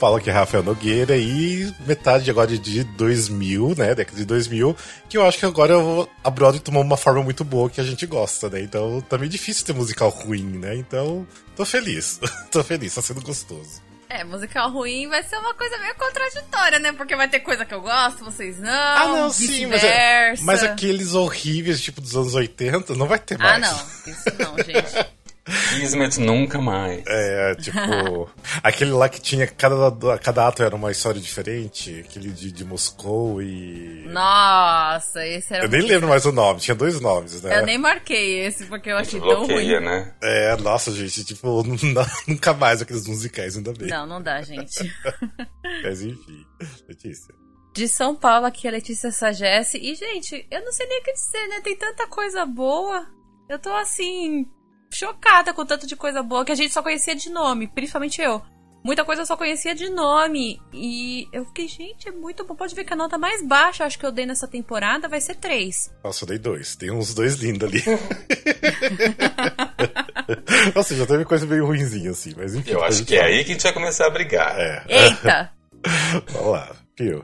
Paulo, 0.00 0.18
que 0.18 0.30
é 0.30 0.32
Rafael 0.32 0.62
Nogueira, 0.62 1.14
e 1.14 1.70
metade 1.86 2.30
agora 2.30 2.56
de 2.56 2.82
2000, 2.82 3.74
né? 3.76 3.94
Década 3.94 4.16
de 4.16 4.24
2000, 4.24 4.74
que 5.10 5.18
eu 5.18 5.26
acho 5.26 5.38
que 5.38 5.44
agora 5.44 5.74
a 6.24 6.30
Broadway 6.30 6.58
tomou 6.58 6.82
uma 6.82 6.96
forma 6.96 7.22
muito 7.22 7.44
boa 7.44 7.68
que 7.68 7.82
a 7.82 7.84
gente 7.84 8.06
gosta, 8.06 8.48
né? 8.48 8.62
Então 8.62 9.02
tá 9.02 9.18
meio 9.18 9.30
difícil 9.30 9.66
ter 9.66 9.74
musical 9.74 10.08
ruim, 10.08 10.58
né? 10.58 10.74
Então 10.74 11.26
tô 11.54 11.66
feliz. 11.66 12.18
tô 12.50 12.64
feliz, 12.64 12.94
tá 12.94 13.02
sendo 13.02 13.20
gostoso. 13.20 13.82
É, 14.08 14.24
musical 14.24 14.72
ruim 14.72 15.06
vai 15.06 15.22
ser 15.22 15.36
uma 15.36 15.54
coisa 15.54 15.78
meio 15.78 15.94
contraditória, 15.94 16.78
né? 16.80 16.92
Porque 16.92 17.14
vai 17.14 17.28
ter 17.28 17.40
coisa 17.40 17.64
que 17.66 17.74
eu 17.74 17.82
gosto, 17.82 18.24
vocês 18.24 18.58
não. 18.58 18.68
Ah, 18.70 19.06
não, 19.06 19.30
sim, 19.30 19.66
mas, 19.66 19.84
é, 19.84 20.34
mas 20.40 20.64
aqueles 20.64 21.14
horríveis, 21.14 21.80
tipo 21.80 22.00
dos 22.00 22.16
anos 22.16 22.34
80, 22.34 22.94
não 22.94 23.06
vai 23.06 23.18
ter 23.18 23.38
mais. 23.38 23.52
Ah, 23.52 23.58
não, 23.58 24.12
isso 24.12 24.24
não, 24.38 24.56
gente. 24.56 25.10
Kismet 25.50 26.20
nunca 26.20 26.60
mais. 26.60 27.02
É, 27.06 27.54
tipo. 27.56 28.30
aquele 28.62 28.92
lá 28.92 29.08
que 29.08 29.20
tinha. 29.20 29.46
Cada, 29.46 30.18
cada 30.18 30.48
ato 30.48 30.62
era 30.62 30.74
uma 30.74 30.90
história 30.90 31.20
diferente. 31.20 32.04
Aquele 32.06 32.30
de, 32.30 32.52
de 32.52 32.64
Moscou 32.64 33.42
e. 33.42 34.04
Nossa, 34.08 35.26
esse 35.26 35.54
era. 35.54 35.64
Eu 35.64 35.68
nem 35.68 35.82
lembro 35.82 36.08
mais 36.08 36.24
o 36.24 36.32
nome, 36.32 36.60
tinha 36.60 36.74
dois 36.74 37.00
nomes, 37.00 37.42
né? 37.42 37.58
Eu 37.58 37.66
nem 37.66 37.78
marquei 37.78 38.40
esse 38.46 38.66
porque 38.66 38.90
eu 38.90 38.96
achei 38.96 39.20
tão 39.20 39.46
ruim. 39.46 39.80
né? 39.80 40.14
É, 40.22 40.56
nossa, 40.56 40.92
gente, 40.92 41.24
tipo, 41.24 41.62
nunca 42.26 42.52
mais 42.54 42.82
aqueles 42.82 43.06
musicais, 43.06 43.56
ainda 43.56 43.72
bem. 43.72 43.88
Não, 43.88 44.06
não 44.06 44.22
dá, 44.22 44.40
gente. 44.42 44.80
Mas 45.82 46.02
enfim, 46.02 46.44
Letícia. 46.88 47.34
De 47.72 47.86
São 47.86 48.16
Paulo, 48.16 48.46
aqui 48.46 48.66
é 48.66 48.70
Letícia 48.70 49.12
Sagesse. 49.12 49.78
E, 49.78 49.94
gente, 49.94 50.46
eu 50.50 50.64
não 50.64 50.72
sei 50.72 50.86
nem 50.86 51.00
o 51.00 51.02
que 51.04 51.12
dizer, 51.12 51.46
né? 51.48 51.60
Tem 51.62 51.76
tanta 51.76 52.06
coisa 52.08 52.44
boa. 52.44 53.06
Eu 53.48 53.58
tô 53.58 53.70
assim, 53.70 54.46
chocada 54.92 55.54
com 55.54 55.64
tanto 55.64 55.86
de 55.86 55.96
coisa 55.96 56.22
boa 56.22 56.44
que 56.44 56.52
a 56.52 56.56
gente 56.56 56.72
só 56.72 56.82
conhecia 56.82 57.14
de 57.14 57.30
nome, 57.30 57.68
principalmente 57.68 58.20
eu. 58.20 58.42
Muita 58.82 59.04
coisa 59.04 59.22
eu 59.22 59.26
só 59.26 59.36
conhecia 59.36 59.74
de 59.74 59.90
nome. 59.90 60.58
E 60.72 61.28
eu 61.32 61.44
fiquei, 61.44 61.68
gente, 61.68 62.08
é 62.08 62.12
muito 62.12 62.46
bom. 62.46 62.54
Pode 62.54 62.74
ver 62.74 62.84
que 62.84 62.94
a 62.94 62.96
nota 62.96 63.18
mais 63.18 63.46
baixa, 63.46 63.84
acho 63.84 63.98
que 63.98 64.06
eu 64.06 64.10
dei 64.10 64.24
nessa 64.24 64.48
temporada, 64.48 65.06
vai 65.06 65.20
ser 65.20 65.34
3. 65.34 65.92
Nossa, 66.02 66.24
eu 66.24 66.28
dei 66.28 66.38
2. 66.38 66.76
Tem 66.76 66.90
uns 66.90 67.12
dois 67.12 67.34
lindos 67.34 67.68
ali. 67.68 67.82
Nossa, 70.74 70.96
já 70.96 71.06
teve 71.06 71.26
coisa 71.26 71.44
meio 71.44 71.66
ruimzinha, 71.66 72.10
assim, 72.10 72.32
mas 72.36 72.54
enfim. 72.54 72.70
Eu 72.70 72.82
acho 72.82 73.04
que 73.04 73.16
é 73.16 73.24
aí 73.24 73.44
que 73.44 73.50
a 73.50 73.54
gente 73.54 73.62
vai 73.62 73.72
começar 73.74 74.06
a 74.06 74.10
brigar. 74.10 74.58
É. 74.58 74.82
Eita! 74.88 75.52
Vamos 76.32 76.52
lá, 76.52 76.74
Pio. 76.96 77.22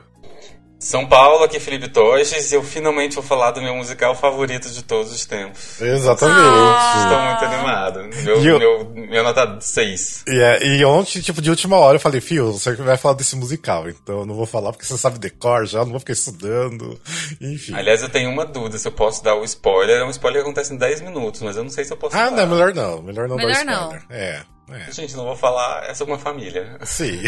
São 0.87 1.05
Paulo, 1.05 1.43
aqui 1.43 1.59
Felipe 1.59 1.89
Toches, 1.89 2.49
e 2.49 2.55
eu 2.55 2.63
finalmente 2.63 3.13
vou 3.13 3.23
falar 3.23 3.51
do 3.51 3.61
meu 3.61 3.75
musical 3.75 4.15
favorito 4.15 4.69
de 4.69 4.81
todos 4.81 5.11
os 5.11 5.25
tempos. 5.25 5.81
Exatamente. 5.81 6.39
Ah. 6.39 7.03
Estou 7.03 7.19
muito 7.19 7.45
animado. 7.45 8.23
Meu, 8.23 8.41
eu... 8.41 8.57
meu, 8.57 8.89
minha 9.09 9.21
nota 9.21 9.57
6. 9.59 10.23
Yeah, 10.29 10.63
e 10.65 10.85
ontem, 10.85 11.19
tipo, 11.19 11.41
de 11.41 11.49
última 11.49 11.75
hora 11.75 11.97
eu 11.97 11.99
falei, 11.99 12.21
Fio, 12.21 12.53
você 12.53 12.73
vai 12.75 12.95
falar 12.95 13.15
desse 13.15 13.35
musical, 13.35 13.89
então 13.89 14.19
eu 14.19 14.25
não 14.25 14.33
vou 14.33 14.45
falar 14.45 14.71
porque 14.71 14.85
você 14.85 14.97
sabe 14.97 15.19
decor 15.19 15.65
já, 15.65 15.79
não 15.79 15.91
vou 15.91 15.99
ficar 15.99 16.13
estudando, 16.13 16.97
enfim. 17.41 17.73
Aliás, 17.73 18.01
eu 18.01 18.07
tenho 18.07 18.29
uma 18.29 18.45
dúvida 18.45 18.77
se 18.77 18.87
eu 18.87 18.91
posso 18.93 19.21
dar 19.21 19.35
o 19.35 19.43
spoiler. 19.43 19.99
É 19.99 20.05
um 20.05 20.09
spoiler 20.09 20.41
que 20.41 20.47
acontece 20.47 20.73
em 20.73 20.77
10 20.77 21.01
minutos, 21.01 21.41
mas 21.41 21.57
eu 21.57 21.63
não 21.63 21.69
sei 21.69 21.83
se 21.83 21.91
eu 21.91 21.97
posso 21.97 22.15
Ah, 22.15 22.29
falar. 22.29 22.31
não, 22.31 22.47
melhor 22.47 22.73
não. 22.73 23.01
Melhor 23.01 23.27
não 23.27 23.35
melhor 23.35 23.51
dar 23.51 23.59
spoiler. 23.59 23.99
Não. 24.09 24.15
É. 24.15 24.41
É. 24.69 24.91
Gente, 24.91 25.15
não 25.15 25.23
vou 25.23 25.35
falar, 25.35 25.85
é 25.89 25.93
sobre 25.93 26.13
uma 26.13 26.19
família. 26.19 26.77
Sim. 26.83 27.21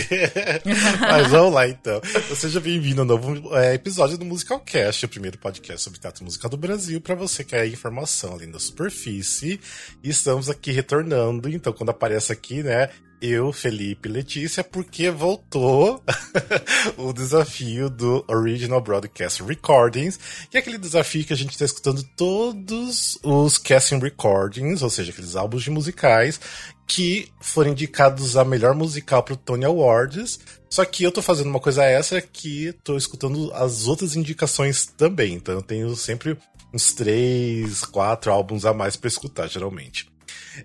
Mas 0.99 1.27
vamos 1.27 1.53
lá 1.53 1.67
então. 1.69 2.01
Seja 2.35 2.59
bem-vindo 2.59 3.01
ao 3.01 3.07
novo 3.07 3.55
é, 3.55 3.73
episódio 3.75 4.17
do 4.17 4.25
Musical 4.25 4.59
Cast, 4.59 5.05
o 5.05 5.09
primeiro 5.09 5.37
podcast 5.37 5.81
sobre 5.81 5.99
teatro 5.99 6.25
musical 6.25 6.49
do 6.49 6.57
Brasil, 6.57 6.99
para 6.99 7.15
você 7.15 7.45
que 7.45 7.51
quer 7.51 7.65
informação 7.65 8.33
além 8.33 8.51
da 8.51 8.59
superfície. 8.59 9.59
E 10.03 10.09
estamos 10.09 10.49
aqui 10.49 10.71
retornando, 10.71 11.47
então 11.49 11.71
quando 11.71 11.91
aparece 11.91 12.33
aqui, 12.33 12.61
né, 12.61 12.89
eu, 13.21 13.51
Felipe 13.51 14.09
Letícia, 14.09 14.63
porque 14.63 15.09
voltou 15.09 16.03
o 16.97 17.13
desafio 17.13 17.89
do 17.89 18.23
Original 18.27 18.81
Broadcast 18.81 19.43
Recordings, 19.43 20.19
que 20.49 20.57
é 20.57 20.59
aquele 20.59 20.77
desafio 20.77 21.25
que 21.25 21.33
a 21.33 21.35
gente 21.35 21.51
está 21.51 21.65
escutando 21.65 22.03
todos 22.15 23.17
os 23.23 23.57
casting 23.57 23.99
recordings, 23.99 24.81
ou 24.81 24.89
seja, 24.89 25.11
aqueles 25.11 25.35
álbuns 25.35 25.63
de 25.63 25.71
musicais 25.71 26.39
que 26.87 27.31
foram 27.39 27.71
indicados 27.71 28.35
a 28.35 28.43
melhor 28.43 28.73
musical 28.73 29.21
pro 29.21 29.37
Tony 29.37 29.65
Awards. 29.65 30.39
Só 30.69 30.83
que 30.83 31.03
eu 31.03 31.11
tô 31.11 31.21
fazendo 31.21 31.49
uma 31.49 31.59
coisa 31.59 31.83
extra 31.83 32.19
que 32.19 32.73
tô 32.83 32.97
escutando 32.97 33.51
as 33.53 33.87
outras 33.87 34.15
indicações 34.15 34.85
também. 34.85 35.35
Então 35.35 35.53
eu 35.53 35.61
tenho 35.61 35.95
sempre 35.95 36.35
uns 36.73 36.93
três, 36.93 37.83
quatro 37.85 38.31
álbuns 38.31 38.65
a 38.65 38.73
mais 38.73 38.95
para 38.95 39.07
escutar, 39.07 39.47
geralmente. 39.47 40.08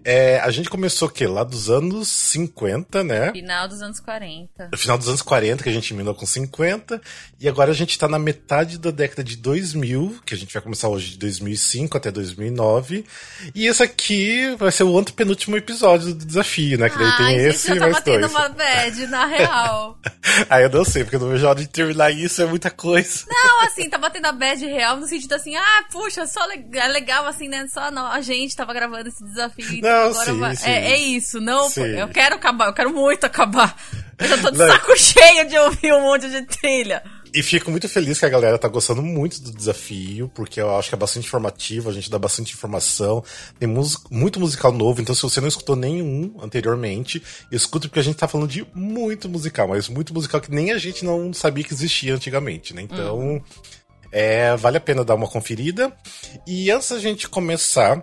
É, 0.04 0.38
a 0.40 0.50
gente 0.50 0.68
começou 0.68 1.08
o 1.08 1.10
quê? 1.10 1.26
Lá 1.26 1.44
dos 1.44 1.70
anos 1.70 2.08
50, 2.08 3.04
né? 3.04 3.32
Final 3.32 3.68
dos 3.68 3.82
anos 3.82 4.00
40. 4.00 4.68
No 4.72 4.78
final 4.78 4.98
dos 4.98 5.08
anos 5.08 5.22
40, 5.22 5.62
que 5.62 5.68
a 5.68 5.72
gente 5.72 5.88
terminou 5.88 6.14
com 6.14 6.26
50. 6.26 7.00
E 7.40 7.48
agora 7.48 7.70
a 7.70 7.74
gente 7.74 7.98
tá 7.98 8.08
na 8.08 8.18
metade 8.18 8.78
da 8.78 8.90
década 8.90 9.22
de 9.22 9.36
2000, 9.36 10.20
que 10.24 10.34
a 10.34 10.36
gente 10.36 10.52
vai 10.52 10.62
começar 10.62 10.88
hoje 10.88 11.10
de 11.10 11.18
2005 11.18 11.96
até 11.96 12.10
2009. 12.10 13.04
E 13.54 13.66
esse 13.66 13.82
aqui 13.82 14.54
vai 14.56 14.70
ser 14.70 14.84
o 14.84 14.98
antepenúltimo 14.98 15.56
episódio 15.56 16.14
do 16.14 16.24
desafio, 16.24 16.78
né? 16.78 16.88
Que 16.88 16.98
daí 16.98 17.06
Ai, 17.08 17.16
tem 17.16 17.26
gente, 17.26 17.48
esse 17.48 17.70
eu 17.70 17.76
e 17.76 17.78
tava 17.78 17.92
mais 17.92 18.04
tendo 18.04 18.20
dois. 18.20 18.32
uma 18.32 18.48
bad, 18.48 19.06
na 19.06 19.26
real. 19.26 19.98
ah, 20.48 20.60
eu 20.60 20.70
não 20.70 20.84
sei, 20.84 21.04
porque 21.04 21.18
no 21.18 21.26
meu 21.26 21.38
jeito 21.38 21.56
de 21.56 21.68
terminar 21.68 22.10
isso 22.10 22.40
é 22.42 22.46
muita 22.46 22.70
coisa. 22.70 23.24
Não, 23.28 23.62
assim, 23.62 23.88
tava 23.88 24.10
tendo 24.10 24.26
a 24.26 24.32
bad 24.32 24.64
real 24.64 24.96
no 24.96 25.06
sentido 25.06 25.34
assim, 25.34 25.54
ah, 25.56 25.84
puxa, 25.90 26.26
só 26.26 26.44
le 26.46 26.64
é 26.72 26.88
legal 26.88 27.26
assim, 27.26 27.48
né? 27.48 27.66
Só 27.72 27.90
não, 27.90 28.06
a 28.06 28.20
gente 28.20 28.56
tava 28.56 28.72
gravando 28.72 29.08
esse 29.08 29.22
desafio. 29.24 29.73
Então 29.78 29.90
Não, 29.90 30.10
agora 30.10 30.24
sim, 30.24 30.38
vai... 30.38 30.56
sim. 30.56 30.68
É, 30.68 30.92
é 30.92 30.96
isso, 30.98 31.40
não, 31.40 31.68
Sim. 31.68 31.82
eu 31.82 32.08
quero 32.08 32.34
acabar, 32.34 32.66
eu 32.66 32.74
quero 32.74 32.92
muito 32.92 33.24
acabar. 33.24 33.76
Eu 34.18 34.28
já 34.28 34.38
tô 34.38 34.50
de 34.50 34.58
saco 34.58 34.96
cheio 34.98 35.48
de 35.48 35.58
ouvir 35.58 35.92
um 35.92 36.02
monte 36.02 36.28
de 36.28 36.42
trilha. 36.42 37.02
E 37.34 37.42
fico 37.42 37.68
muito 37.68 37.88
feliz 37.88 38.20
que 38.20 38.24
a 38.24 38.28
galera 38.28 38.56
tá 38.56 38.68
gostando 38.68 39.02
muito 39.02 39.40
do 39.42 39.50
desafio, 39.50 40.30
porque 40.36 40.60
eu 40.60 40.76
acho 40.76 40.88
que 40.88 40.94
é 40.94 40.98
bastante 40.98 41.26
informativo, 41.26 41.90
a 41.90 41.92
gente 41.92 42.08
dá 42.08 42.16
bastante 42.16 42.54
informação. 42.54 43.24
Tem 43.58 43.68
muito 43.68 44.38
musical 44.38 44.70
novo, 44.70 45.00
então 45.00 45.12
se 45.16 45.22
você 45.22 45.40
não 45.40 45.48
escutou 45.48 45.74
nenhum 45.74 46.36
anteriormente, 46.40 47.20
escuta 47.50 47.88
porque 47.88 47.98
a 47.98 48.04
gente 48.04 48.14
tá 48.14 48.28
falando 48.28 48.48
de 48.48 48.64
muito 48.72 49.28
musical, 49.28 49.66
mas 49.66 49.88
muito 49.88 50.14
musical 50.14 50.40
que 50.40 50.52
nem 50.52 50.70
a 50.70 50.78
gente 50.78 51.04
não 51.04 51.32
sabia 51.32 51.64
que 51.64 51.74
existia 51.74 52.14
antigamente, 52.14 52.72
né? 52.72 52.82
Então, 52.82 53.42
é, 54.12 54.54
vale 54.54 54.76
a 54.76 54.80
pena 54.80 55.04
dar 55.04 55.16
uma 55.16 55.26
conferida. 55.26 55.92
E 56.46 56.70
antes 56.70 56.90
da 56.90 57.00
gente 57.00 57.28
começar, 57.28 58.00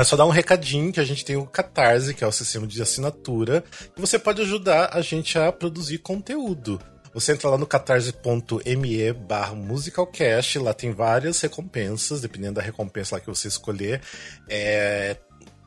é 0.00 0.04
só 0.04 0.16
dar 0.16 0.26
um 0.26 0.30
recadinho 0.30 0.92
que 0.92 1.00
a 1.00 1.04
gente 1.04 1.24
tem 1.24 1.36
o 1.36 1.46
Catarse, 1.46 2.14
que 2.14 2.22
é 2.22 2.26
o 2.26 2.32
sistema 2.32 2.66
de 2.66 2.80
assinatura, 2.80 3.64
e 3.96 4.00
você 4.00 4.18
pode 4.18 4.42
ajudar 4.42 4.90
a 4.92 5.00
gente 5.00 5.38
a 5.38 5.50
produzir 5.50 5.98
conteúdo. 5.98 6.80
Você 7.14 7.32
entra 7.32 7.48
lá 7.48 7.58
no 7.58 7.66
catarse.me 7.66 9.12
barra 9.12 9.54
musicalcast, 9.54 10.58
lá 10.58 10.74
tem 10.74 10.92
várias 10.92 11.40
recompensas, 11.40 12.20
dependendo 12.20 12.54
da 12.54 12.62
recompensa 12.62 13.16
lá 13.16 13.20
que 13.20 13.26
você 13.26 13.48
escolher. 13.48 14.00
É, 14.48 15.16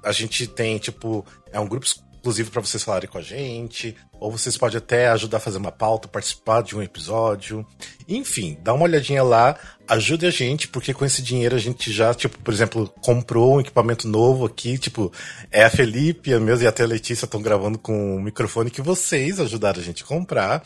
a 0.03 0.11
gente 0.11 0.47
tem, 0.47 0.77
tipo, 0.77 1.25
é 1.51 1.59
um 1.59 1.67
grupo 1.67 1.85
exclusivo 2.21 2.51
para 2.51 2.61
vocês 2.61 2.83
falarem 2.83 3.09
com 3.09 3.17
a 3.17 3.21
gente, 3.21 3.95
ou 4.19 4.31
vocês 4.31 4.55
podem 4.55 4.77
até 4.77 5.07
ajudar 5.09 5.37
a 5.37 5.39
fazer 5.39 5.57
uma 5.57 5.71
pauta, 5.71 6.07
participar 6.07 6.61
de 6.61 6.77
um 6.77 6.83
episódio. 6.83 7.65
Enfim, 8.07 8.57
dá 8.61 8.73
uma 8.73 8.83
olhadinha 8.83 9.23
lá, 9.23 9.57
ajude 9.87 10.27
a 10.27 10.29
gente, 10.29 10.67
porque 10.67 10.93
com 10.93 11.03
esse 11.03 11.23
dinheiro 11.23 11.55
a 11.55 11.59
gente 11.59 11.91
já, 11.91 12.13
tipo, 12.13 12.37
por 12.37 12.53
exemplo, 12.53 12.93
comprou 13.01 13.55
um 13.55 13.59
equipamento 13.59 14.07
novo 14.07 14.45
aqui, 14.45 14.77
tipo, 14.77 15.11
é 15.51 15.63
a 15.63 15.69
Felipe, 15.69 16.31
a 16.31 16.39
mesma 16.39 16.65
e 16.65 16.67
até 16.67 16.83
a 16.83 16.87
Letícia 16.87 17.25
estão 17.25 17.41
gravando 17.41 17.79
com 17.79 18.17
um 18.17 18.21
microfone 18.21 18.69
que 18.69 18.83
vocês 18.83 19.39
ajudaram 19.39 19.79
a 19.79 19.83
gente 19.83 20.03
a 20.03 20.05
comprar. 20.05 20.63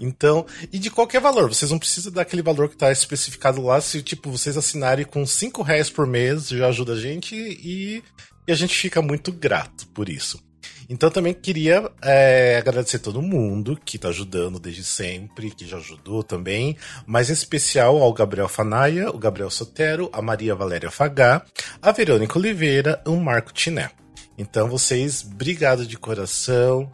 Então, 0.00 0.44
e 0.72 0.78
de 0.78 0.90
qualquer 0.90 1.20
valor, 1.20 1.48
vocês 1.48 1.70
não 1.70 1.78
precisam 1.78 2.12
dar 2.12 2.22
aquele 2.22 2.42
valor 2.42 2.68
que 2.68 2.76
tá 2.76 2.90
especificado 2.90 3.62
lá, 3.62 3.80
se 3.80 4.02
tipo, 4.02 4.30
vocês 4.30 4.56
assinarem 4.56 5.06
com 5.06 5.24
5 5.24 5.62
reais 5.62 5.88
por 5.88 6.06
mês, 6.06 6.48
já 6.48 6.66
ajuda 6.66 6.94
a 6.94 7.00
gente 7.00 7.34
e, 7.34 8.02
e 8.46 8.52
a 8.52 8.56
gente 8.56 8.76
fica 8.76 9.00
muito 9.00 9.32
grato 9.32 9.86
por 9.88 10.08
isso. 10.08 10.44
Então 10.88 11.10
também 11.10 11.34
queria 11.34 11.90
é, 12.02 12.56
agradecer 12.58 13.00
todo 13.00 13.20
mundo 13.20 13.78
que 13.84 13.98
tá 13.98 14.08
ajudando 14.08 14.58
desde 14.58 14.84
sempre, 14.84 15.50
que 15.50 15.66
já 15.66 15.78
ajudou 15.78 16.22
também, 16.22 16.76
mas 17.04 17.28
em 17.28 17.32
especial 17.32 18.00
ao 18.00 18.12
Gabriel 18.12 18.48
Fanaia, 18.48 19.10
o 19.10 19.18
Gabriel 19.18 19.50
Sotero, 19.50 20.08
a 20.12 20.22
Maria 20.22 20.54
Valéria 20.54 20.90
Fagá, 20.90 21.44
a 21.82 21.92
Verônica 21.92 22.38
Oliveira 22.38 23.02
e 23.04 23.10
o 23.10 23.16
Marco 23.16 23.52
Tiné. 23.52 23.90
Então 24.38 24.68
vocês, 24.68 25.24
obrigado 25.24 25.86
de 25.86 25.98
coração. 25.98 26.90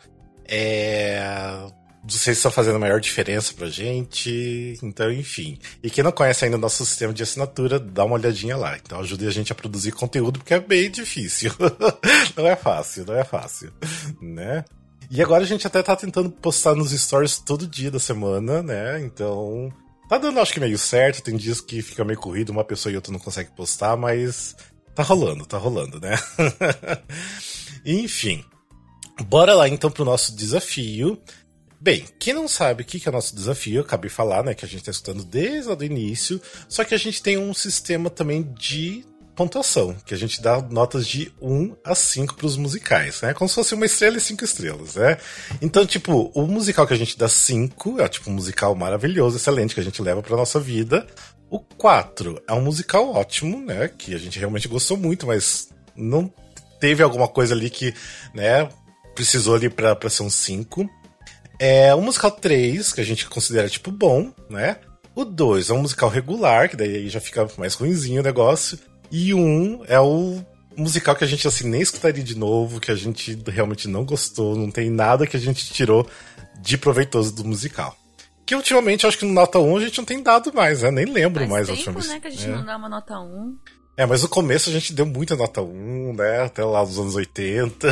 É, 0.48 1.20
vocês 2.04 2.36
estão 2.36 2.50
fazendo 2.50 2.76
a 2.76 2.80
maior 2.80 3.00
diferença 3.00 3.54
pra 3.54 3.68
gente. 3.68 4.78
Então, 4.82 5.10
enfim. 5.12 5.58
E 5.82 5.88
quem 5.88 6.02
não 6.02 6.10
conhece 6.10 6.44
ainda 6.44 6.56
o 6.56 6.60
nosso 6.60 6.84
sistema 6.84 7.12
de 7.12 7.22
assinatura, 7.22 7.78
dá 7.78 8.04
uma 8.04 8.16
olhadinha 8.16 8.56
lá. 8.56 8.76
Então 8.76 9.00
ajude 9.00 9.26
a 9.26 9.30
gente 9.30 9.52
a 9.52 9.54
produzir 9.54 9.92
conteúdo, 9.92 10.40
porque 10.40 10.54
é 10.54 10.60
bem 10.60 10.90
difícil. 10.90 11.52
não 12.36 12.46
é 12.46 12.56
fácil, 12.56 13.06
não 13.06 13.14
é 13.14 13.24
fácil. 13.24 13.72
Né? 14.20 14.64
E 15.10 15.22
agora 15.22 15.44
a 15.44 15.46
gente 15.46 15.66
até 15.66 15.82
tá 15.82 15.94
tentando 15.94 16.30
postar 16.30 16.74
nos 16.74 16.90
stories 16.90 17.38
todo 17.38 17.66
dia 17.66 17.90
da 17.90 18.00
semana, 18.00 18.62
né? 18.62 19.00
Então. 19.00 19.72
Tá 20.08 20.18
dando, 20.18 20.40
acho 20.40 20.52
que 20.52 20.60
meio 20.60 20.78
certo. 20.78 21.22
Tem 21.22 21.36
dias 21.36 21.60
que 21.60 21.80
fica 21.82 22.04
meio 22.04 22.18
corrido, 22.18 22.50
uma 22.50 22.64
pessoa 22.64 22.92
e 22.92 22.96
outra 22.96 23.12
não 23.12 23.20
consegue 23.20 23.50
postar, 23.54 23.96
mas 23.96 24.56
tá 24.94 25.02
rolando, 25.02 25.46
tá 25.46 25.56
rolando, 25.56 26.00
né? 26.00 26.18
Enfim. 27.86 28.44
Bora 29.26 29.54
lá 29.54 29.68
então 29.68 29.90
pro 29.90 30.04
nosso 30.04 30.34
desafio. 30.34 31.20
Bem, 31.82 32.04
quem 32.16 32.32
não 32.32 32.46
sabe 32.46 32.84
o 32.84 32.86
que 32.86 33.02
é 33.04 33.10
o 33.10 33.12
nosso 33.12 33.34
desafio, 33.34 33.78
eu 33.78 33.82
acabei 33.82 34.08
de 34.08 34.14
falar, 34.14 34.44
né, 34.44 34.54
que 34.54 34.64
a 34.64 34.68
gente 34.68 34.84
tá 34.84 34.92
escutando 34.92 35.24
desde 35.24 35.68
o 35.68 35.82
início, 35.82 36.40
só 36.68 36.84
que 36.84 36.94
a 36.94 36.96
gente 36.96 37.20
tem 37.20 37.36
um 37.36 37.52
sistema 37.52 38.08
também 38.08 38.54
de 38.56 39.04
pontuação, 39.34 39.96
que 40.06 40.14
a 40.14 40.16
gente 40.16 40.40
dá 40.40 40.62
notas 40.62 41.08
de 41.08 41.32
1 41.42 41.74
a 41.84 41.92
5 41.92 42.36
para 42.36 42.46
os 42.46 42.56
musicais, 42.56 43.20
né? 43.22 43.34
Como 43.34 43.48
se 43.48 43.56
fosse 43.56 43.74
uma 43.74 43.84
estrela 43.84 44.16
e 44.16 44.20
cinco 44.20 44.44
estrelas, 44.44 44.94
né? 44.94 45.18
Então, 45.60 45.84
tipo, 45.84 46.30
o 46.32 46.46
musical 46.46 46.86
que 46.86 46.94
a 46.94 46.96
gente 46.96 47.18
dá 47.18 47.28
5 47.28 48.00
é 48.00 48.06
tipo 48.06 48.30
um 48.30 48.34
musical 48.34 48.76
maravilhoso, 48.76 49.36
excelente, 49.36 49.74
que 49.74 49.80
a 49.80 49.84
gente 49.84 50.00
leva 50.00 50.22
para 50.22 50.36
nossa 50.36 50.60
vida. 50.60 51.04
O 51.50 51.58
4 51.58 52.44
é 52.46 52.52
um 52.52 52.62
musical 52.62 53.12
ótimo, 53.12 53.60
né? 53.60 53.88
Que 53.88 54.14
a 54.14 54.18
gente 54.18 54.38
realmente 54.38 54.68
gostou 54.68 54.96
muito, 54.96 55.26
mas 55.26 55.70
não 55.96 56.32
teve 56.78 57.02
alguma 57.02 57.26
coisa 57.26 57.54
ali 57.54 57.68
que, 57.68 57.92
né, 58.32 58.68
precisou 59.16 59.56
ali 59.56 59.68
pra 59.68 59.98
ser 60.08 60.22
um 60.22 60.30
5. 60.30 60.88
É 61.64 61.94
o 61.94 62.00
musical 62.00 62.32
3, 62.32 62.92
que 62.92 63.00
a 63.00 63.04
gente 63.04 63.28
considera, 63.28 63.68
tipo, 63.68 63.92
bom, 63.92 64.32
né? 64.50 64.78
O 65.14 65.24
2 65.24 65.70
é 65.70 65.72
um 65.72 65.82
musical 65.82 66.08
regular, 66.08 66.68
que 66.68 66.76
daí 66.76 67.08
já 67.08 67.20
fica 67.20 67.48
mais 67.56 67.74
ruimzinho 67.74 68.20
o 68.20 68.24
negócio. 68.24 68.76
E 69.12 69.32
um 69.32 69.84
é 69.86 70.00
o 70.00 70.44
musical 70.76 71.14
que 71.14 71.22
a 71.22 71.26
gente 71.26 71.46
assim 71.46 71.68
nem 71.68 71.80
escutaria 71.80 72.24
de 72.24 72.36
novo, 72.36 72.80
que 72.80 72.90
a 72.90 72.96
gente 72.96 73.40
realmente 73.46 73.86
não 73.86 74.04
gostou, 74.04 74.56
não 74.56 74.72
tem 74.72 74.90
nada 74.90 75.24
que 75.24 75.36
a 75.36 75.40
gente 75.40 75.72
tirou 75.72 76.04
de 76.60 76.76
proveitoso 76.76 77.32
do 77.32 77.44
musical. 77.44 77.96
Que 78.44 78.56
ultimamente, 78.56 79.06
acho 79.06 79.16
que 79.16 79.24
no 79.24 79.32
nota 79.32 79.60
1 79.60 79.76
a 79.76 79.80
gente 79.82 79.98
não 79.98 80.04
tem 80.04 80.20
dado 80.20 80.52
mais, 80.52 80.82
né? 80.82 80.90
Nem 80.90 81.04
lembro 81.04 81.46
Faz 81.46 81.50
mais 81.50 81.66
tempo, 81.68 81.90
a 81.90 81.92
última 81.92 82.00
vez. 82.00 82.08
né, 82.08 82.18
que 82.18 82.26
a 82.26 82.30
gente 82.30 82.44
é. 82.44 82.56
não 82.56 82.64
dá 82.64 82.76
uma 82.76 82.88
nota 82.88 83.20
1. 83.20 83.56
É, 83.96 84.06
mas 84.06 84.22
no 84.22 84.28
começo 84.28 84.70
a 84.70 84.72
gente 84.72 84.92
deu 84.92 85.04
muita 85.04 85.36
nota 85.36 85.60
1, 85.60 86.14
né? 86.14 86.44
Até 86.44 86.64
lá 86.64 86.80
nos 86.80 86.98
anos 86.98 87.14
80. 87.14 87.88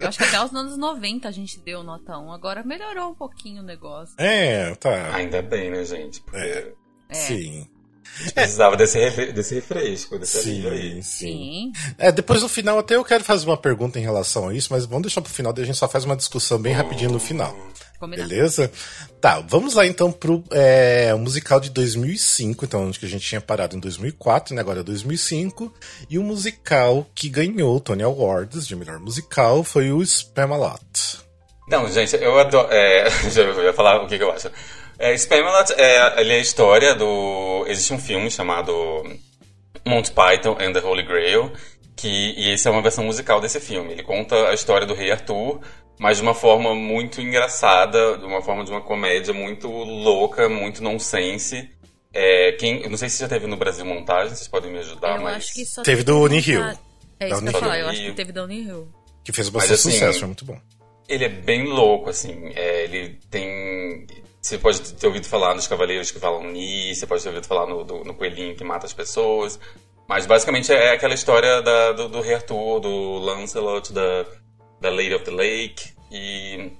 Eu 0.00 0.08
acho 0.08 0.18
que 0.18 0.24
até 0.24 0.42
os 0.42 0.54
anos 0.54 0.78
90 0.78 1.28
a 1.28 1.30
gente 1.30 1.58
deu 1.60 1.82
nota 1.82 2.18
1. 2.18 2.32
Agora 2.32 2.64
melhorou 2.64 3.10
um 3.10 3.14
pouquinho 3.14 3.62
o 3.62 3.66
negócio. 3.66 4.14
É, 4.18 4.74
tá. 4.76 5.14
Ainda 5.14 5.42
bem, 5.42 5.70
né, 5.70 5.84
gente? 5.84 6.22
Porque 6.22 6.38
É. 6.38 6.72
É. 7.10 7.14
Sim. 7.14 7.68
A 8.04 8.18
gente 8.22 8.34
precisava 8.34 8.76
desse, 8.76 8.98
refre- 8.98 9.32
desse 9.32 9.54
refresco, 9.54 10.18
desse 10.18 10.42
Sim, 10.42 10.66
aí. 10.68 11.02
sim. 11.02 11.02
Sim. 11.02 11.72
É, 11.98 12.10
depois 12.12 12.42
no 12.42 12.48
final 12.48 12.78
até 12.78 12.96
eu 12.96 13.04
quero 13.04 13.24
fazer 13.24 13.46
uma 13.46 13.56
pergunta 13.56 13.98
em 13.98 14.02
relação 14.02 14.48
a 14.48 14.54
isso, 14.54 14.68
mas 14.70 14.84
vamos 14.86 15.02
deixar 15.02 15.20
pro 15.20 15.32
final, 15.32 15.52
daí 15.52 15.64
a 15.64 15.66
gente 15.66 15.78
só 15.78 15.88
faz 15.88 16.04
uma 16.04 16.16
discussão 16.16 16.58
bem 16.58 16.72
rapidinho 16.72 17.10
no 17.12 17.20
final. 17.20 17.56
Combinado. 17.98 18.28
Beleza? 18.28 18.70
Tá, 19.20 19.38
vamos 19.46 19.74
lá 19.74 19.86
então 19.86 20.10
pro 20.10 20.42
é, 20.50 21.14
musical 21.14 21.60
de 21.60 21.70
2005, 21.70 22.64
então 22.64 22.88
onde 22.88 22.98
que 22.98 23.06
a 23.06 23.08
gente 23.08 23.24
tinha 23.24 23.40
parado 23.40 23.76
em 23.76 23.78
2004, 23.80 24.54
né, 24.56 24.60
agora 24.60 24.80
é 24.80 24.82
2005, 24.82 25.72
e 26.10 26.18
o 26.18 26.22
musical 26.24 27.06
que 27.14 27.28
ganhou 27.28 27.76
o 27.76 27.80
Tony 27.80 28.02
Awards 28.02 28.66
de 28.66 28.74
melhor 28.74 28.98
musical 28.98 29.62
foi 29.62 29.92
o 29.92 30.04
Spamalot. 30.04 31.20
Não, 31.68 31.88
gente, 31.90 32.16
eu 32.16 32.36
adoro. 32.40 32.66
É, 32.72 33.08
já 33.30 33.42
eu 33.42 33.62
ia 33.64 33.72
falar 33.72 34.02
o 34.02 34.08
que, 34.08 34.18
que 34.18 34.24
eu 34.24 34.32
acho. 34.32 34.50
É, 35.04 35.16
Spamalot 35.18 35.72
é, 35.76 36.20
ele 36.20 36.32
é 36.32 36.36
a 36.36 36.40
história 36.40 36.94
do. 36.94 37.64
Existe 37.66 37.92
um 37.92 37.98
filme 37.98 38.30
chamado 38.30 38.72
Monty 39.84 40.12
Python 40.12 40.56
and 40.60 40.72
the 40.72 40.80
Holy 40.80 41.02
Grail, 41.02 41.52
que, 41.96 42.08
e 42.08 42.52
esse 42.52 42.68
é 42.68 42.70
uma 42.70 42.80
versão 42.82 43.04
musical 43.04 43.40
desse 43.40 43.58
filme. 43.58 43.92
Ele 43.92 44.02
conta 44.04 44.48
a 44.48 44.54
história 44.54 44.86
do 44.86 44.94
rei 44.94 45.10
Arthur, 45.10 45.60
mas 45.98 46.18
de 46.18 46.22
uma 46.22 46.34
forma 46.34 46.72
muito 46.74 47.20
engraçada, 47.20 48.16
de 48.16 48.24
uma 48.24 48.40
forma 48.42 48.64
de 48.64 48.70
uma 48.70 48.80
comédia 48.80 49.34
muito 49.34 49.66
louca, 49.68 50.48
muito 50.48 50.82
nonsense. 50.84 51.68
É, 52.14 52.52
quem, 52.52 52.82
eu 52.82 52.90
não 52.90 52.96
sei 52.96 53.08
se 53.08 53.18
já 53.18 53.26
teve 53.28 53.46
no 53.48 53.56
Brasil 53.56 53.84
montagem, 53.84 54.34
vocês 54.36 54.46
podem 54.46 54.70
me 54.70 54.78
ajudar, 54.78 55.16
eu 55.16 55.22
mas. 55.22 55.36
acho 55.38 55.54
que 55.54 55.64
só 55.66 55.82
Teve 55.82 56.04
teve 56.04 56.04
do 56.04 56.20
Unihill. 56.20 56.60
ca- 56.60 56.76
É 57.18 57.28
isso 57.28 57.42
que 57.42 57.48
eu 57.48 57.52
falar. 57.52 57.78
Eu 57.80 57.88
acho 57.88 58.00
que 58.02 58.12
teve 58.12 58.30
da 58.32 58.44
Unihill. 58.44 58.88
Que 59.24 59.32
fez 59.32 59.48
Mas, 59.48 59.54
bastante 59.54 59.74
assim, 59.80 59.90
sucesso, 59.92 60.18
foi 60.20 60.26
muito 60.28 60.44
bom. 60.44 60.58
Ele 61.08 61.24
é 61.24 61.28
bem 61.28 61.64
louco, 61.66 62.10
assim. 62.10 62.52
É, 62.54 62.84
ele 62.84 63.18
tem. 63.30 64.06
Você 64.42 64.58
pode 64.58 64.80
ter 64.94 65.06
ouvido 65.06 65.26
falar 65.28 65.54
nos 65.54 65.68
cavaleiros 65.68 66.10
que 66.10 66.18
falam 66.18 66.50
Ni, 66.50 66.92
você 66.94 67.06
pode 67.06 67.22
ter 67.22 67.28
ouvido 67.28 67.46
falar 67.46 67.64
no, 67.68 67.84
do- 67.84 68.02
no 68.02 68.12
coelhinho 68.12 68.56
que 68.56 68.64
mata 68.64 68.84
as 68.86 68.92
pessoas. 68.92 69.58
Mas 70.08 70.26
basicamente 70.26 70.72
é 70.72 70.90
aquela 70.92 71.14
história 71.14 71.62
da- 71.62 71.92
do, 71.92 72.08
do 72.08 72.20
rei 72.20 72.34
Arthur, 72.34 72.80
do 72.80 73.18
Lancelot, 73.20 73.92
da, 73.92 74.26
da 74.80 74.90
Lady 74.90 75.14
of 75.14 75.24
the 75.24 75.30
Lake. 75.30 75.90
E, 76.10 76.72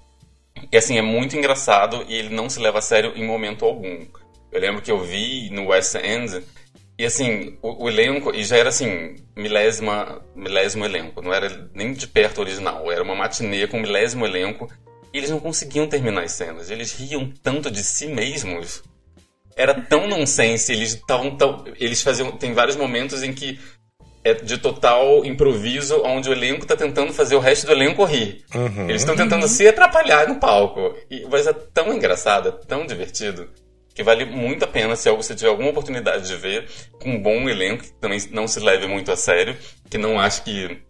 e 0.73 0.77
assim, 0.77 0.99
é 0.99 1.03
muito 1.03 1.37
engraçado 1.37 2.05
e 2.09 2.15
ele 2.17 2.35
não 2.35 2.51
se 2.51 2.59
leva 2.59 2.79
a 2.79 2.83
sério 2.83 3.13
em 3.15 3.25
momento 3.25 3.65
algum. 3.65 4.07
Eu 4.51 4.61
lembro 4.61 4.83
que 4.83 4.91
eu 4.91 4.99
vi 4.99 5.49
no 5.51 5.69
West 5.69 5.95
End 5.95 6.45
e 6.99 7.05
assim, 7.07 7.57
o, 7.63 7.85
o 7.85 7.89
elenco, 7.89 8.35
e 8.35 8.43
já 8.45 8.57
era 8.57 8.71
assim, 8.71 9.15
milésima, 9.37 10.21
milésimo 10.35 10.85
elenco, 10.85 11.23
não 11.23 11.33
era 11.33 11.71
nem 11.75 11.93
de 11.95 12.07
perto 12.09 12.41
original, 12.41 12.91
era 12.93 13.03
uma 13.03 13.15
matinê 13.15 13.67
com 13.67 13.81
milésimo 13.81 14.27
elenco, 14.27 14.69
e 15.13 15.19
eles 15.19 15.31
não 15.31 15.41
conseguiam 15.41 15.87
terminar 15.87 16.23
as 16.23 16.33
cenas, 16.33 16.71
eles 16.71 16.93
riam 16.93 17.33
tanto 17.43 17.71
de 17.71 17.83
si 17.83 18.07
mesmos, 18.07 18.83
era 19.57 19.75
tão 19.75 20.09
nonsense, 20.09 20.73
eles 20.73 20.95
estavam 20.95 21.37
tão, 21.37 21.65
eles 21.79 22.03
faziam, 22.03 22.33
tem 22.33 22.53
vários 22.53 22.77
momentos 22.77 23.23
em 23.23 23.33
que 23.33 23.59
é 24.25 24.35
de 24.35 24.57
total 24.59 25.25
improviso, 25.25 26.01
onde 26.05 26.29
o 26.29 26.33
elenco 26.33 26.65
tá 26.65 26.77
tentando 26.77 27.13
fazer 27.13 27.35
o 27.35 27.41
resto 27.41 27.67
do 27.67 27.73
elenco 27.73 28.05
rir. 28.05 28.45
Uhum. 28.55 28.89
Eles 28.89 29.03
estão 29.03 29.17
tentando 29.17 29.49
se 29.49 29.67
atrapalhar 29.67 30.29
no 30.29 30.37
palco, 30.37 30.97
e, 31.11 31.27
mas 31.29 31.47
é 31.47 31.53
tão 31.53 31.93
engraçado, 31.93 32.49
é 32.49 32.53
tão 32.67 32.87
divertido 32.87 33.51
que 33.95 34.03
vale 34.03 34.25
muito 34.25 34.65
a 34.65 34.69
pena 34.69 34.97
se 34.97 35.11
você 35.11 35.35
tiver 35.35 35.51
alguma 35.51 35.71
oportunidade 35.71 36.27
de 36.27 36.37
ver 36.37 36.67
com 37.01 37.11
um 37.11 37.23
bom 37.23 37.49
elenco, 37.49 37.85
que 37.85 37.93
também 37.95 38.19
não 38.31 38.49
se 38.49 38.59
leve 38.61 38.87
muito 38.87 39.13
a 39.13 39.17
sério, 39.17 39.57
que 39.91 39.99
não 39.99 40.19
ache 40.19 40.43
que 40.43 40.81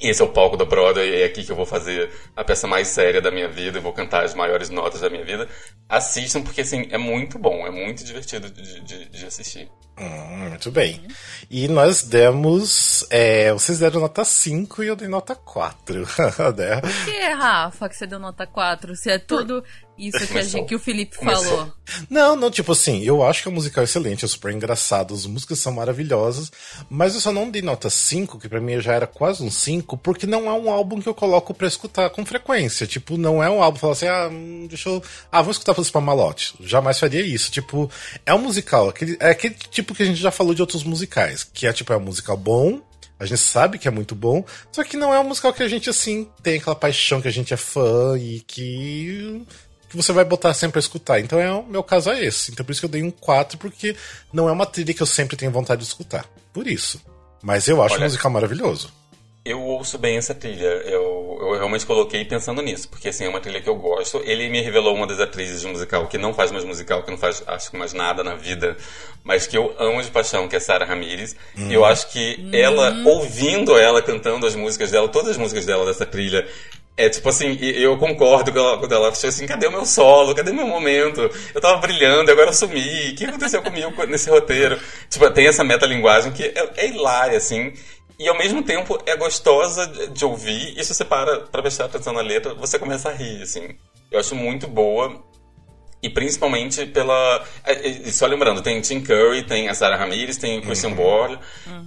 esse 0.00 0.22
é 0.22 0.24
o 0.24 0.28
palco 0.28 0.56
da 0.56 0.64
Broadway 0.64 1.22
é 1.22 1.24
aqui 1.24 1.44
que 1.44 1.52
eu 1.52 1.56
vou 1.56 1.66
fazer 1.66 2.10
a 2.34 2.42
peça 2.42 2.66
mais 2.66 2.88
séria 2.88 3.20
da 3.20 3.30
minha 3.30 3.48
vida 3.48 3.78
e 3.78 3.80
vou 3.80 3.92
cantar 3.92 4.24
as 4.24 4.34
maiores 4.34 4.70
notas 4.70 5.02
da 5.02 5.10
minha 5.10 5.24
vida. 5.24 5.48
Assistam, 5.88 6.42
porque 6.42 6.62
assim, 6.62 6.88
é 6.90 6.96
muito 6.96 7.38
bom, 7.38 7.66
é 7.66 7.70
muito 7.70 8.02
divertido 8.04 8.50
de, 8.50 8.80
de, 8.80 9.08
de 9.10 9.26
assistir. 9.26 9.70
Hum, 10.00 10.48
muito 10.48 10.70
bem. 10.70 11.06
E 11.50 11.68
nós 11.68 12.02
demos. 12.02 13.04
é, 13.10 13.52
vocês 13.52 13.78
deram 13.78 14.00
nota 14.00 14.24
5 14.24 14.82
e 14.82 14.86
eu 14.86 14.96
dei 14.96 15.08
nota 15.08 15.34
4. 15.34 16.00
né? 16.56 16.80
Por 16.80 17.04
que, 17.04 17.20
Rafa, 17.34 17.88
que 17.88 17.96
você 17.96 18.06
deu 18.06 18.18
nota 18.18 18.46
4? 18.46 18.96
Se 18.96 19.10
é 19.10 19.18
tudo 19.18 19.62
isso 20.00 20.26
que, 20.26 20.38
a 20.38 20.42
gente, 20.42 20.66
que 20.66 20.74
o 20.74 20.78
Felipe 20.78 21.18
Começou. 21.18 21.44
falou. 21.44 21.72
Não, 22.08 22.34
não, 22.34 22.50
tipo 22.50 22.72
assim, 22.72 23.02
eu 23.02 23.22
acho 23.22 23.42
que 23.42 23.48
é 23.48 23.50
um 23.50 23.54
musical 23.54 23.84
excelente, 23.84 24.24
é 24.24 24.28
super 24.28 24.50
engraçado, 24.50 25.12
as 25.12 25.26
músicas 25.26 25.58
são 25.58 25.72
maravilhosas, 25.72 26.50
mas 26.88 27.14
eu 27.14 27.20
só 27.20 27.30
não 27.30 27.50
dei 27.50 27.60
nota 27.60 27.90
5, 27.90 28.38
que 28.38 28.48
pra 28.48 28.60
mim 28.60 28.80
já 28.80 28.94
era 28.94 29.06
quase 29.06 29.42
um 29.42 29.50
5, 29.50 29.98
porque 29.98 30.26
não 30.26 30.46
é 30.46 30.52
um 30.54 30.70
álbum 30.70 31.02
que 31.02 31.08
eu 31.08 31.14
coloco 31.14 31.52
pra 31.52 31.68
escutar 31.68 32.08
com 32.08 32.24
frequência. 32.24 32.86
Tipo, 32.86 33.18
não 33.18 33.42
é 33.42 33.50
um 33.50 33.62
álbum 33.62 33.74
que 33.74 33.80
fala 33.80 33.92
assim, 33.92 34.06
ah, 34.06 34.28
hum, 34.32 34.66
deixa 34.68 34.88
eu. 34.88 35.02
Ah, 35.30 35.42
vou 35.42 35.50
escutar 35.50 35.74
pra 35.74 36.00
Malote. 36.00 36.54
Jamais 36.60 36.98
faria 36.98 37.20
isso. 37.20 37.50
Tipo, 37.50 37.90
é 38.24 38.32
um 38.32 38.38
musical, 38.38 38.88
aquele, 38.88 39.16
é 39.20 39.30
aquele 39.30 39.54
tipo 39.70 39.89
que 39.94 40.02
a 40.02 40.06
gente 40.06 40.20
já 40.20 40.30
falou 40.30 40.54
de 40.54 40.60
outros 40.60 40.82
musicais, 40.84 41.44
que 41.44 41.66
é 41.66 41.72
tipo, 41.72 41.92
é 41.92 41.96
um 41.96 42.00
musical 42.00 42.36
bom. 42.36 42.80
A 43.18 43.26
gente 43.26 43.40
sabe 43.40 43.78
que 43.78 43.86
é 43.86 43.90
muito 43.90 44.14
bom, 44.14 44.42
só 44.72 44.82
que 44.82 44.96
não 44.96 45.12
é 45.12 45.20
um 45.20 45.24
musical 45.24 45.52
que 45.52 45.62
a 45.62 45.68
gente, 45.68 45.90
assim, 45.90 46.26
tem 46.42 46.58
aquela 46.58 46.74
paixão 46.74 47.20
que 47.20 47.28
a 47.28 47.30
gente 47.30 47.52
é 47.52 47.56
fã 47.56 48.16
e 48.18 48.40
que 48.40 49.44
que 49.90 49.96
você 49.96 50.12
vai 50.12 50.24
botar 50.24 50.54
sempre 50.54 50.74
pra 50.74 50.78
escutar. 50.80 51.18
Então 51.20 51.38
é 51.40 51.52
o 51.52 51.66
meu 51.66 51.82
caso 51.82 52.10
é 52.10 52.24
esse. 52.24 52.52
Então 52.52 52.64
por 52.64 52.70
isso 52.72 52.80
que 52.80 52.84
eu 52.86 52.90
dei 52.90 53.02
um 53.02 53.10
4, 53.10 53.58
porque 53.58 53.94
não 54.32 54.48
é 54.48 54.52
uma 54.52 54.64
trilha 54.64 54.94
que 54.94 55.02
eu 55.02 55.06
sempre 55.06 55.36
tenho 55.36 55.50
vontade 55.50 55.80
de 55.82 55.86
escutar. 55.88 56.24
Por 56.52 56.66
isso. 56.68 57.00
Mas 57.42 57.66
eu 57.68 57.82
acho 57.82 57.94
Olha- 57.96 58.02
o 58.02 58.04
musical 58.04 58.30
maravilhoso. 58.30 58.92
Eu 59.42 59.58
ouço 59.62 59.96
bem 59.96 60.18
essa 60.18 60.34
trilha, 60.34 60.66
eu, 60.66 61.38
eu 61.40 61.52
realmente 61.52 61.86
coloquei 61.86 62.22
pensando 62.26 62.60
nisso, 62.60 62.86
porque 62.90 63.08
assim, 63.08 63.24
é 63.24 63.28
uma 63.28 63.40
trilha 63.40 63.62
que 63.62 63.70
eu 63.70 63.74
gosto. 63.74 64.20
Ele 64.26 64.50
me 64.50 64.60
revelou 64.60 64.94
uma 64.94 65.06
das 65.06 65.18
atrizes 65.18 65.62
de 65.62 65.66
musical 65.66 66.06
que 66.08 66.18
não 66.18 66.34
faz 66.34 66.52
mais 66.52 66.62
musical, 66.62 67.02
que 67.02 67.10
não 67.10 67.16
faz 67.16 67.42
acho 67.46 67.70
que 67.70 67.76
mais 67.78 67.94
nada 67.94 68.22
na 68.22 68.34
vida, 68.34 68.76
mas 69.24 69.46
que 69.46 69.56
eu 69.56 69.74
amo 69.78 70.02
de 70.02 70.10
paixão, 70.10 70.46
que 70.46 70.56
é 70.56 70.60
Sarah 70.60 70.84
Ramirez. 70.84 71.34
E 71.56 71.72
eu 71.72 71.86
acho 71.86 72.12
que 72.12 72.50
ela, 72.52 72.94
ouvindo 73.06 73.78
ela 73.78 74.02
cantando 74.02 74.46
as 74.46 74.54
músicas 74.54 74.90
dela, 74.90 75.08
todas 75.08 75.30
as 75.30 75.36
músicas 75.38 75.64
dela 75.64 75.86
dessa 75.86 76.04
trilha, 76.04 76.46
é 76.94 77.08
tipo 77.08 77.30
assim, 77.30 77.56
eu 77.62 77.96
concordo 77.96 78.52
com 78.52 78.58
ela, 78.58 78.76
quando 78.76 78.92
ela 78.92 79.08
achou 79.08 79.26
assim, 79.26 79.46
cadê 79.46 79.66
o 79.66 79.70
meu 79.70 79.86
solo? 79.86 80.34
Cadê 80.34 80.50
o 80.50 80.54
meu 80.54 80.66
momento? 80.66 81.30
Eu 81.54 81.60
tava 81.62 81.78
brilhando, 81.78 82.30
agora 82.30 82.50
eu 82.50 82.52
sumi. 82.52 83.12
O 83.12 83.14
que 83.14 83.24
aconteceu 83.24 83.62
comigo 83.62 83.90
nesse 84.04 84.28
roteiro? 84.28 84.78
Tipo, 85.08 85.30
tem 85.30 85.46
essa 85.46 85.64
metalinguagem 85.64 86.30
que 86.30 86.42
é, 86.42 86.70
é 86.76 86.88
hilária, 86.88 87.38
assim. 87.38 87.72
E 88.20 88.28
ao 88.28 88.36
mesmo 88.36 88.62
tempo 88.62 88.98
é 89.06 89.16
gostosa 89.16 89.86
de 89.86 90.26
ouvir. 90.26 90.78
E 90.78 90.84
se 90.84 90.92
você 90.92 91.06
para 91.06 91.40
pra 91.40 91.62
prestar 91.62 91.86
atenção 91.86 92.12
na 92.12 92.20
letra, 92.20 92.52
você 92.52 92.78
começa 92.78 93.08
a 93.08 93.12
rir, 93.12 93.40
assim. 93.40 93.74
Eu 94.12 94.20
acho 94.20 94.34
muito 94.34 94.68
boa. 94.68 95.24
E 96.02 96.10
principalmente 96.10 96.84
pela. 96.84 97.42
é, 97.64 97.72
é, 97.72 97.88
e 97.88 98.12
Só 98.12 98.26
lembrando, 98.26 98.60
tem 98.60 98.78
Tim 98.82 99.00
Curry, 99.00 99.44
tem 99.44 99.70
a 99.70 99.74
Sarah 99.74 99.96
Ramirez, 99.96 100.36
tem 100.36 100.58
o 100.58 100.62
Christian 100.62 100.92
Borle. 100.92 101.38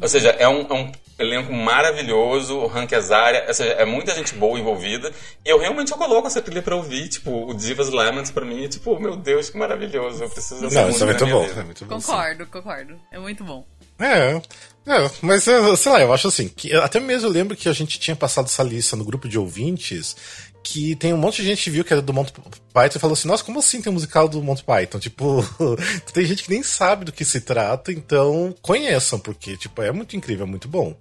Ou 0.02 0.08
seja, 0.08 0.30
é 0.30 0.48
um, 0.48 0.62
é 0.62 0.74
um 0.74 0.92
elenco 1.20 1.54
maravilhoso, 1.54 2.58
o 2.58 2.68
Hank 2.68 2.96
Azaria, 2.96 3.46
ou 3.48 3.54
seja, 3.54 3.72
é 3.74 3.86
muita 3.86 4.16
gente 4.16 4.34
boa 4.34 4.60
envolvida. 4.60 5.12
E 5.46 5.50
eu 5.50 5.60
realmente 5.60 5.92
eu 5.92 5.98
coloco 6.00 6.26
essa 6.26 6.42
trilha 6.42 6.64
pra 6.64 6.76
ouvir. 6.76 7.10
Tipo, 7.10 7.48
o 7.48 7.54
Divas 7.54 7.90
Laments 7.90 8.32
pra 8.32 8.44
mim 8.44 8.66
é 8.66 8.68
tipo, 8.68 9.00
meu 9.00 9.16
Deus, 9.16 9.52
que 9.52 9.58
maravilhoso. 9.58 10.24
Eu 10.24 10.30
preciso 10.30 10.62
dessa 10.62 10.82
Não, 10.82 10.90
isso 10.90 11.04
é 11.04 11.06
música 11.06 11.06
muito 11.06 11.20
na 11.22 11.26
minha 11.28 11.40
bom. 11.40 11.48
vida. 11.48 11.62
É 11.62 11.64
muito 11.64 11.86
bom 11.86 12.00
sim. 12.00 12.08
Concordo, 12.08 12.48
concordo. 12.48 13.00
É 13.12 13.20
muito 13.20 13.44
bom. 13.44 13.66
É, 14.00 14.42
é, 14.86 15.12
mas 15.22 15.44
sei 15.44 15.92
lá, 15.92 16.02
eu 16.02 16.14
acho 16.14 16.28
assim, 16.28 16.48
que 16.48 16.74
até 16.74 17.00
mesmo 17.00 17.28
eu 17.28 17.32
lembro 17.32 17.56
que 17.56 17.70
a 17.70 17.74
gente 17.74 18.00
tinha 18.00 18.16
passado 18.16 18.46
essa 18.46 18.64
lista 18.64 18.96
no 18.96 19.06
grupo 19.06 19.30
de 19.30 19.40
ouvintes 19.40 20.16
que 20.64 20.96
tem 20.96 21.14
um 21.14 21.18
monte 21.18 21.42
de 21.42 21.50
gente 21.50 21.64
que 21.64 21.70
viu 21.70 21.84
que 21.84 21.92
era 21.92 22.02
do 22.02 22.14
Monty 22.14 22.34
Python 22.74 22.98
e 22.98 23.00
falou 23.00 23.14
assim, 23.14 23.28
nossa, 23.28 23.44
como 23.44 23.60
assim 23.60 23.82
tem 23.82 23.92
um 23.92 23.94
musical 23.94 24.30
do 24.30 24.42
Monty 24.42 24.64
Python? 24.64 24.98
Tipo, 24.98 25.44
tem 26.14 26.26
gente 26.26 26.44
que 26.44 26.50
nem 26.50 26.64
sabe 26.64 27.06
do 27.06 27.12
que 27.12 27.26
se 27.26 27.42
trata, 27.42 27.92
então 27.92 28.56
conheçam, 28.62 29.20
porque, 29.20 29.58
tipo, 29.58 29.82
é 29.82 29.92
muito 29.92 30.16
incrível, 30.16 30.46
é 30.46 30.50
muito 30.50 30.68
bom. 30.68 30.96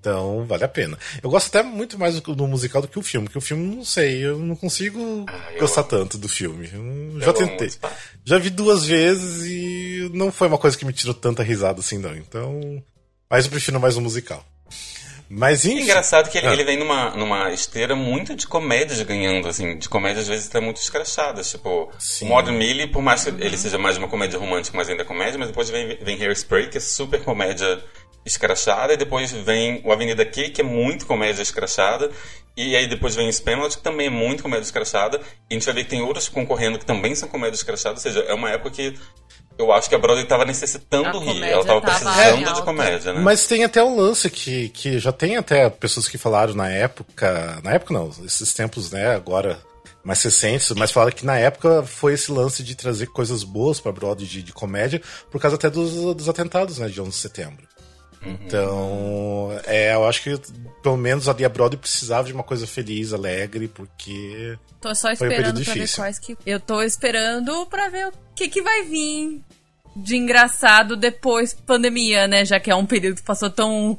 Então, 0.00 0.44
vale 0.46 0.62
a 0.62 0.68
pena. 0.68 0.96
Eu 1.22 1.28
gosto 1.28 1.48
até 1.48 1.62
muito 1.62 1.98
mais 1.98 2.20
do, 2.20 2.34
do 2.34 2.46
musical 2.46 2.80
do 2.80 2.86
que 2.86 2.98
o 2.98 3.02
filme, 3.02 3.26
porque 3.26 3.38
o 3.38 3.42
filme, 3.42 3.74
não 3.74 3.84
sei, 3.84 4.24
eu 4.24 4.38
não 4.38 4.54
consigo 4.54 5.24
ah, 5.26 5.58
gostar 5.58 5.80
amo. 5.80 5.90
tanto 5.90 6.18
do 6.18 6.28
filme. 6.28 6.70
Eu 6.72 7.20
já 7.20 7.26
eu 7.26 7.34
tentei. 7.34 7.70
Já 8.24 8.38
vi 8.38 8.50
duas 8.50 8.84
vezes 8.84 9.44
e 9.46 10.08
não 10.14 10.30
foi 10.30 10.46
uma 10.46 10.58
coisa 10.58 10.78
que 10.78 10.84
me 10.84 10.92
tirou 10.92 11.14
tanta 11.14 11.42
risada 11.42 11.80
assim, 11.80 11.98
não. 11.98 12.14
Então, 12.14 12.82
mas 13.30 13.44
eu 13.44 13.50
prefiro 13.50 13.80
mais 13.80 13.96
um 13.96 14.00
musical. 14.00 14.44
Mas 15.30 15.66
enfim. 15.66 15.80
É 15.80 15.82
engraçado 15.82 16.30
que 16.30 16.38
ele, 16.38 16.46
ah. 16.46 16.52
ele, 16.52 16.64
vem 16.64 16.78
numa, 16.78 17.10
numa 17.10 17.52
esteira 17.52 17.94
muito 17.94 18.34
de 18.34 18.46
comédias 18.46 19.00
ganhando, 19.02 19.46
assim, 19.46 19.76
de 19.76 19.88
comédias 19.88 20.22
às 20.22 20.28
vezes 20.28 20.48
até 20.48 20.58
muito 20.58 20.78
escrachadas. 20.78 21.50
Tipo, 21.50 21.92
Sim. 21.98 22.26
o 22.26 22.28
Modern 22.28 22.56
Millie, 22.56 22.86
por 22.86 23.02
mais 23.02 23.24
que 23.24 23.30
ele 23.30 23.56
seja 23.56 23.76
mais 23.76 23.98
uma 23.98 24.08
comédia 24.08 24.38
romântica, 24.38 24.76
mas 24.76 24.88
ainda 24.88 25.02
é 25.02 25.04
comédia, 25.04 25.38
mas 25.38 25.48
depois 25.48 25.68
vem, 25.68 25.98
vem 26.00 26.22
Hairspray, 26.22 26.68
que 26.70 26.78
é 26.78 26.80
super 26.80 27.22
comédia 27.22 27.84
escrachada, 28.24 28.94
e 28.94 28.96
depois 28.96 29.30
vem 29.30 29.82
o 29.84 29.92
Avenida 29.92 30.24
Q, 30.24 30.50
que 30.50 30.60
é 30.60 30.64
muito 30.64 31.06
comédia 31.06 31.42
escrachada, 31.42 32.10
e 32.56 32.74
aí 32.74 32.86
depois 32.86 33.14
vem 33.14 33.28
o 33.28 33.32
Spamalot, 33.32 33.76
que 33.76 33.82
também 33.82 34.06
é 34.06 34.10
muito 34.10 34.42
comédia 34.42 34.64
escrachada, 34.64 35.20
e 35.48 35.54
a 35.54 35.54
gente 35.54 35.64
vai 35.64 35.74
ver 35.74 35.84
que 35.84 35.90
tem 35.90 36.02
outras 36.02 36.28
concorrendo 36.28 36.78
que 36.78 36.84
também 36.84 37.14
são 37.14 37.28
comédias 37.28 37.60
escrachadas, 37.60 38.04
ou 38.04 38.12
seja, 38.12 38.26
é 38.26 38.34
uma 38.34 38.50
época 38.50 38.70
que 38.70 38.94
eu 39.58 39.72
acho 39.72 39.88
que 39.88 39.94
a 39.94 39.98
Broadway 39.98 40.22
estava 40.22 40.44
necessitando 40.44 41.18
rir, 41.18 41.42
ela 41.42 41.62
estava 41.62 41.80
precisando 41.80 42.54
de 42.54 42.62
comédia, 42.62 43.12
né? 43.12 43.20
Mas 43.20 43.46
tem 43.46 43.64
até 43.64 43.82
um 43.82 43.96
lance 43.96 44.30
que, 44.30 44.68
que 44.68 44.98
já 44.98 45.12
tem 45.12 45.36
até 45.36 45.68
pessoas 45.68 46.08
que 46.08 46.16
falaram 46.16 46.54
na 46.54 46.68
época, 46.68 47.60
na 47.64 47.72
época 47.72 47.92
não, 47.92 48.08
esses 48.24 48.54
tempos, 48.54 48.90
né, 48.92 49.14
agora 49.14 49.58
mais 50.04 50.22
recentes, 50.22 50.70
mas 50.70 50.90
falaram 50.90 51.14
que 51.14 51.26
na 51.26 51.36
época 51.36 51.82
foi 51.82 52.14
esse 52.14 52.32
lance 52.32 52.62
de 52.62 52.74
trazer 52.74 53.08
coisas 53.08 53.44
boas 53.44 53.78
para 53.80 53.92
Broadway 53.92 54.26
de, 54.26 54.42
de, 54.42 54.52
comédia, 54.52 55.02
por 55.30 55.40
causa 55.40 55.56
até 55.56 55.68
dos, 55.68 56.14
dos 56.14 56.28
atentados, 56.28 56.78
né, 56.78 56.88
de 56.88 57.00
11 57.00 57.10
de 57.10 57.16
setembro. 57.16 57.67
Uhum. 58.24 58.38
Então, 58.44 59.60
é, 59.64 59.94
eu 59.94 60.06
acho 60.06 60.22
que 60.22 60.40
pelo 60.82 60.96
menos 60.96 61.28
a 61.28 61.32
Broadway 61.32 61.78
precisava 61.78 62.26
de 62.26 62.32
uma 62.32 62.42
coisa 62.42 62.66
feliz, 62.66 63.12
alegre, 63.12 63.68
porque. 63.68 64.58
Tô 64.80 64.94
só 64.94 65.10
esperando 65.10 65.60
um 65.60 65.64
pra 65.64 65.74
ver 65.74 65.94
quais 65.94 66.18
que. 66.18 66.36
Eu 66.46 66.60
tô 66.60 66.82
esperando 66.82 67.66
pra 67.66 67.88
ver 67.88 68.08
o 68.08 68.12
que, 68.34 68.48
que 68.48 68.62
vai 68.62 68.82
vir 68.84 69.42
de 69.96 70.16
engraçado 70.16 70.96
depois 70.96 71.52
pandemia, 71.54 72.28
né? 72.28 72.44
Já 72.44 72.60
que 72.60 72.70
é 72.70 72.74
um 72.74 72.86
período 72.86 73.16
que 73.16 73.22
passou 73.22 73.50
tão 73.50 73.98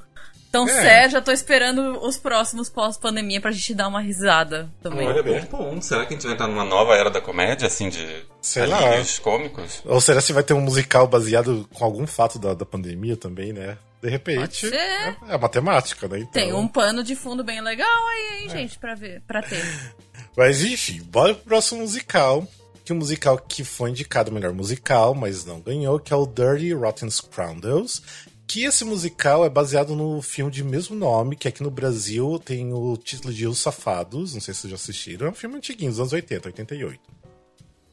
tão 0.51 0.67
é. 0.67 0.81
sério, 0.81 1.11
já 1.11 1.21
tô 1.21 1.31
esperando 1.31 2.03
os 2.03 2.17
próximos 2.17 2.69
pós-pandemia 2.69 3.39
pra 3.39 3.51
gente 3.51 3.73
dar 3.73 3.87
uma 3.87 4.01
risada 4.01 4.69
também. 4.81 5.07
Olha, 5.07 5.21
bem 5.21 5.45
bom. 5.45 5.79
Será 5.81 6.05
que 6.05 6.13
a 6.13 6.17
gente 6.17 6.25
vai 6.25 6.33
entrar 6.33 6.47
numa 6.47 6.65
nova 6.65 6.95
era 6.95 7.09
da 7.09 7.21
comédia, 7.21 7.67
assim, 7.67 7.89
de 7.89 8.25
Sei 8.41 8.63
alívios 8.63 9.19
cômicos? 9.19 9.81
Ou 9.85 10.01
será 10.01 10.21
que 10.21 10.33
vai 10.33 10.43
ter 10.43 10.53
um 10.53 10.61
musical 10.61 11.07
baseado 11.07 11.67
com 11.73 11.85
algum 11.85 12.07
fato 12.07 12.39
da, 12.39 12.53
da 12.53 12.65
pandemia 12.65 13.15
também, 13.15 13.53
né? 13.53 13.77
De 14.01 14.09
repente, 14.09 14.73
é, 14.73 15.15
é 15.27 15.37
matemática, 15.37 16.07
né? 16.07 16.19
Então... 16.19 16.31
Tem 16.31 16.53
um 16.53 16.67
pano 16.67 17.03
de 17.03 17.15
fundo 17.15 17.43
bem 17.43 17.61
legal 17.61 18.07
aí, 18.07 18.39
hein, 18.39 18.45
é. 18.45 18.49
gente, 18.49 18.79
pra 18.79 18.95
ver, 18.95 19.21
para 19.27 19.41
ter. 19.41 19.61
Mas 20.37 20.63
enfim, 20.63 21.01
bora 21.03 21.35
pro 21.35 21.45
próximo 21.45 21.81
musical. 21.81 22.47
Que 22.85 22.93
o 22.93 22.95
um 22.95 22.99
musical 22.99 23.37
que 23.37 23.63
foi 23.63 23.91
indicado 23.91 24.31
melhor 24.31 24.51
musical, 24.51 25.13
mas 25.13 25.45
não 25.45 25.61
ganhou, 25.61 25.99
que 25.99 26.11
é 26.11 26.15
o 26.15 26.25
Dirty 26.25 26.73
Rotten 26.73 27.07
Scoundrels. 27.07 28.01
Que 28.47 28.63
esse 28.63 28.83
musical 28.83 29.45
é 29.45 29.49
baseado 29.49 29.95
no 29.95 30.23
filme 30.23 30.51
de 30.51 30.63
mesmo 30.63 30.95
nome, 30.95 31.35
que 31.35 31.47
aqui 31.47 31.61
no 31.61 31.69
Brasil 31.69 32.41
tem 32.43 32.73
o 32.73 32.97
título 32.97 33.31
de 33.31 33.45
Os 33.45 33.59
Safados. 33.59 34.33
Não 34.33 34.41
sei 34.41 34.55
se 34.55 34.61
vocês 34.61 34.71
já 34.71 34.75
assistiram. 34.75 35.27
É 35.27 35.29
um 35.29 35.35
filme 35.35 35.57
antiguinho, 35.57 35.91
dos 35.91 35.99
anos 35.99 36.13
80, 36.13 36.47
88. 36.47 36.99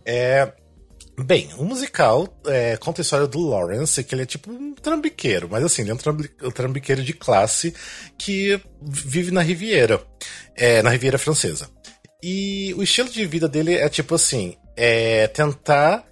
É, 0.07 0.51
Bem, 1.18 1.49
o 1.56 1.64
musical 1.64 2.28
é, 2.46 2.76
conta 2.76 3.00
a 3.00 3.02
história 3.02 3.26
do 3.26 3.40
Lawrence, 3.40 4.04
que 4.04 4.14
ele 4.14 4.23
é 4.23 4.26
tipo 4.26 4.50
um 4.50 4.75
trambiqueiro, 4.75 5.49
mas 5.50 5.64
assim, 5.64 5.82
ele 5.82 5.90
é 5.90 5.94
um, 5.94 6.50
trambiqueiro 6.50 7.02
de 7.02 7.14
classe 7.14 7.75
que 8.18 8.61
vive 8.82 9.30
na 9.30 9.40
Riviera, 9.40 10.02
é, 10.54 10.82
na 10.82 10.90
Riviera 10.90 11.16
Francesa. 11.16 11.70
E 12.23 12.75
o 12.76 12.82
estilo 12.82 13.08
de 13.08 13.25
vida 13.25 13.49
dele 13.49 13.75
é 13.75 13.88
tipo 13.88 14.14
assim, 14.14 14.56
é 14.76 15.26
tentar 15.28 16.04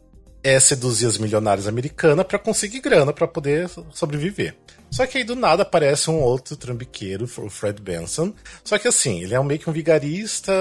é, 0.43 0.59
seduzir 0.59 1.07
as 1.07 1.19
milionárias 1.19 1.67
americanas 1.67 2.27
para 2.27 2.39
conseguir 2.39 2.81
grana 2.81 3.13
para 3.13 3.29
poder 3.29 3.69
sobreviver. 3.93 4.57
Só 4.95 5.09
que 5.09 5.19
aí 5.19 5.25
do 5.25 5.35
nada 5.35 5.65
aparece 5.65 6.09
um 6.09 6.21
outro 6.21 6.57
trambiqueiro, 6.57 7.25
o 7.25 7.51
Fred 7.51 7.83
Benson. 7.83 8.33
Só 8.63 8.79
que 8.79 8.87
assim, 8.87 9.25
ele 9.25 9.35
é 9.35 9.43
meio 9.43 9.59
que 9.59 9.69
um 9.69 9.73
vigarista, 9.73 10.53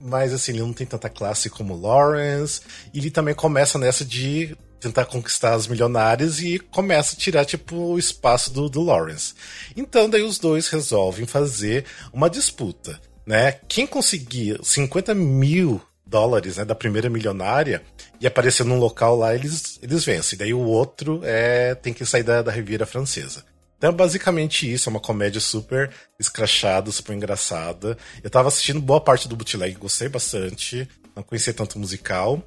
mas 0.00 0.32
assim, 0.32 0.50
ele 0.50 0.62
não 0.62 0.72
tem 0.72 0.84
tanta 0.84 1.08
classe 1.08 1.48
como 1.48 1.80
Lawrence. 1.80 2.60
E 2.92 2.98
ele 2.98 3.08
também 3.08 3.36
começa 3.36 3.78
nessa 3.78 4.04
de 4.04 4.56
tentar 4.80 5.04
conquistar 5.04 5.54
as 5.54 5.68
milionárias 5.68 6.40
e 6.40 6.58
começa 6.58 7.14
a 7.14 7.18
tirar, 7.18 7.44
tipo, 7.44 7.76
o 7.76 7.98
espaço 8.00 8.52
do, 8.52 8.68
do 8.68 8.82
Lawrence. 8.82 9.32
Então, 9.76 10.10
daí 10.10 10.22
os 10.22 10.40
dois 10.40 10.66
resolvem 10.66 11.24
fazer 11.24 11.84
uma 12.12 12.28
disputa, 12.28 13.00
né? 13.24 13.60
Quem 13.68 13.86
conseguir 13.86 14.58
50 14.60 15.14
mil 15.14 15.80
dólares 16.04 16.56
né, 16.56 16.64
da 16.64 16.74
primeira 16.74 17.08
milionária 17.08 17.80
e 18.20 18.26
aparecer 18.26 18.64
num 18.64 18.80
local 18.80 19.14
lá, 19.14 19.36
eles, 19.36 19.78
eles 19.80 20.04
vencem. 20.04 20.36
Daí 20.36 20.52
o 20.52 20.58
outro 20.58 21.20
é 21.22 21.76
tem 21.76 21.94
que 21.94 22.04
sair 22.04 22.24
da, 22.24 22.42
da 22.42 22.50
Riviera 22.50 22.84
Francesa. 22.84 23.44
Então, 23.78 23.90
é 23.90 23.92
basicamente 23.92 24.70
isso, 24.70 24.88
é 24.88 24.90
uma 24.90 25.00
comédia 25.00 25.40
super 25.40 25.90
escrachada, 26.18 26.90
super 26.90 27.14
engraçada. 27.14 27.96
Eu 28.22 28.28
tava 28.28 28.48
assistindo 28.48 28.80
boa 28.80 29.00
parte 29.00 29.28
do 29.28 29.36
bootleg, 29.36 29.76
gostei 29.76 30.08
bastante, 30.08 30.88
não 31.14 31.22
conhecia 31.22 31.54
tanto 31.54 31.78
musical. 31.78 32.42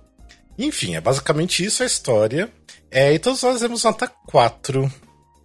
Enfim, 0.58 0.96
é 0.96 1.02
basicamente 1.02 1.64
isso 1.64 1.84
a 1.84 1.86
história. 1.86 2.52
É, 2.92 3.14
e 3.14 3.18
todos 3.18 3.42
nós 3.42 3.62
temos 3.62 3.84
nota 3.86 4.08
4. 4.08 4.92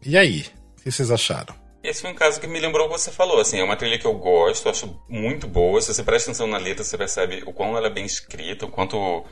E 0.04 0.18
aí? 0.18 0.44
O 0.78 0.82
que 0.82 0.90
vocês 0.90 1.10
acharam? 1.10 1.54
Esse 1.84 2.02
foi 2.02 2.10
um 2.10 2.14
caso 2.14 2.40
que 2.40 2.48
me 2.48 2.58
lembrou 2.58 2.86
o 2.86 2.90
que 2.90 2.98
você 2.98 3.12
falou, 3.12 3.40
assim, 3.40 3.60
é 3.60 3.64
uma 3.64 3.76
trilha 3.76 3.96
que 3.96 4.06
eu 4.06 4.14
gosto, 4.14 4.68
acho 4.68 5.00
muito 5.08 5.46
boa. 5.46 5.80
Se 5.80 5.94
você 5.94 6.02
presta 6.02 6.30
atenção 6.30 6.48
na 6.48 6.58
letra, 6.58 6.82
você 6.82 6.98
percebe 6.98 7.44
o 7.46 7.52
quão 7.52 7.76
ela 7.76 7.86
é 7.86 7.90
bem 7.90 8.04
escrita, 8.04 8.66
o 8.66 8.70
quanto 8.70 9.24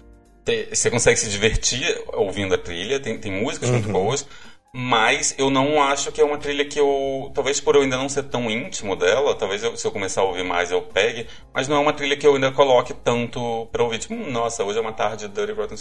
você 0.71 0.91
consegue 0.91 1.19
se 1.19 1.29
divertir 1.29 1.83
ouvindo 2.13 2.55
a 2.55 2.59
trilha, 2.59 3.01
tem, 3.01 3.19
tem 3.19 3.33
músicas 3.33 3.71
uhum. 3.71 3.77
muito 3.77 3.91
boas. 3.91 4.27
Mas 4.77 5.37
eu 5.39 5.51
não 5.51 5.81
acho 5.81 6.11
que 6.11 6.21
é 6.21 6.25
uma 6.25 6.37
trilha 6.37 6.65
que 6.65 6.81
eu. 6.81 7.31
Talvez 7.33 7.61
por 7.61 7.77
eu 7.77 7.83
ainda 7.83 7.97
não 7.97 8.09
ser 8.09 8.25
tão 8.25 8.51
íntimo 8.51 8.97
dela, 8.97 9.33
talvez 9.37 9.63
eu, 9.63 9.77
se 9.77 9.87
eu 9.87 9.93
começar 9.93 10.23
a 10.23 10.25
ouvir 10.25 10.43
mais 10.43 10.73
eu 10.73 10.83
pegue. 10.83 11.29
Mas 11.55 11.69
não 11.69 11.77
é 11.77 11.79
uma 11.79 11.93
trilha 11.93 12.17
que 12.17 12.27
eu 12.27 12.35
ainda 12.35 12.51
coloque 12.51 12.93
tanto 12.93 13.69
pra 13.71 13.85
ouvir. 13.85 14.01
Tipo, 14.01 14.15
hum, 14.15 14.33
nossa, 14.33 14.65
hoje 14.65 14.77
é 14.77 14.81
uma 14.81 14.93
tarde 14.93 15.29
de 15.29 15.33
Dirty 15.33 15.53
Rotten. 15.53 15.79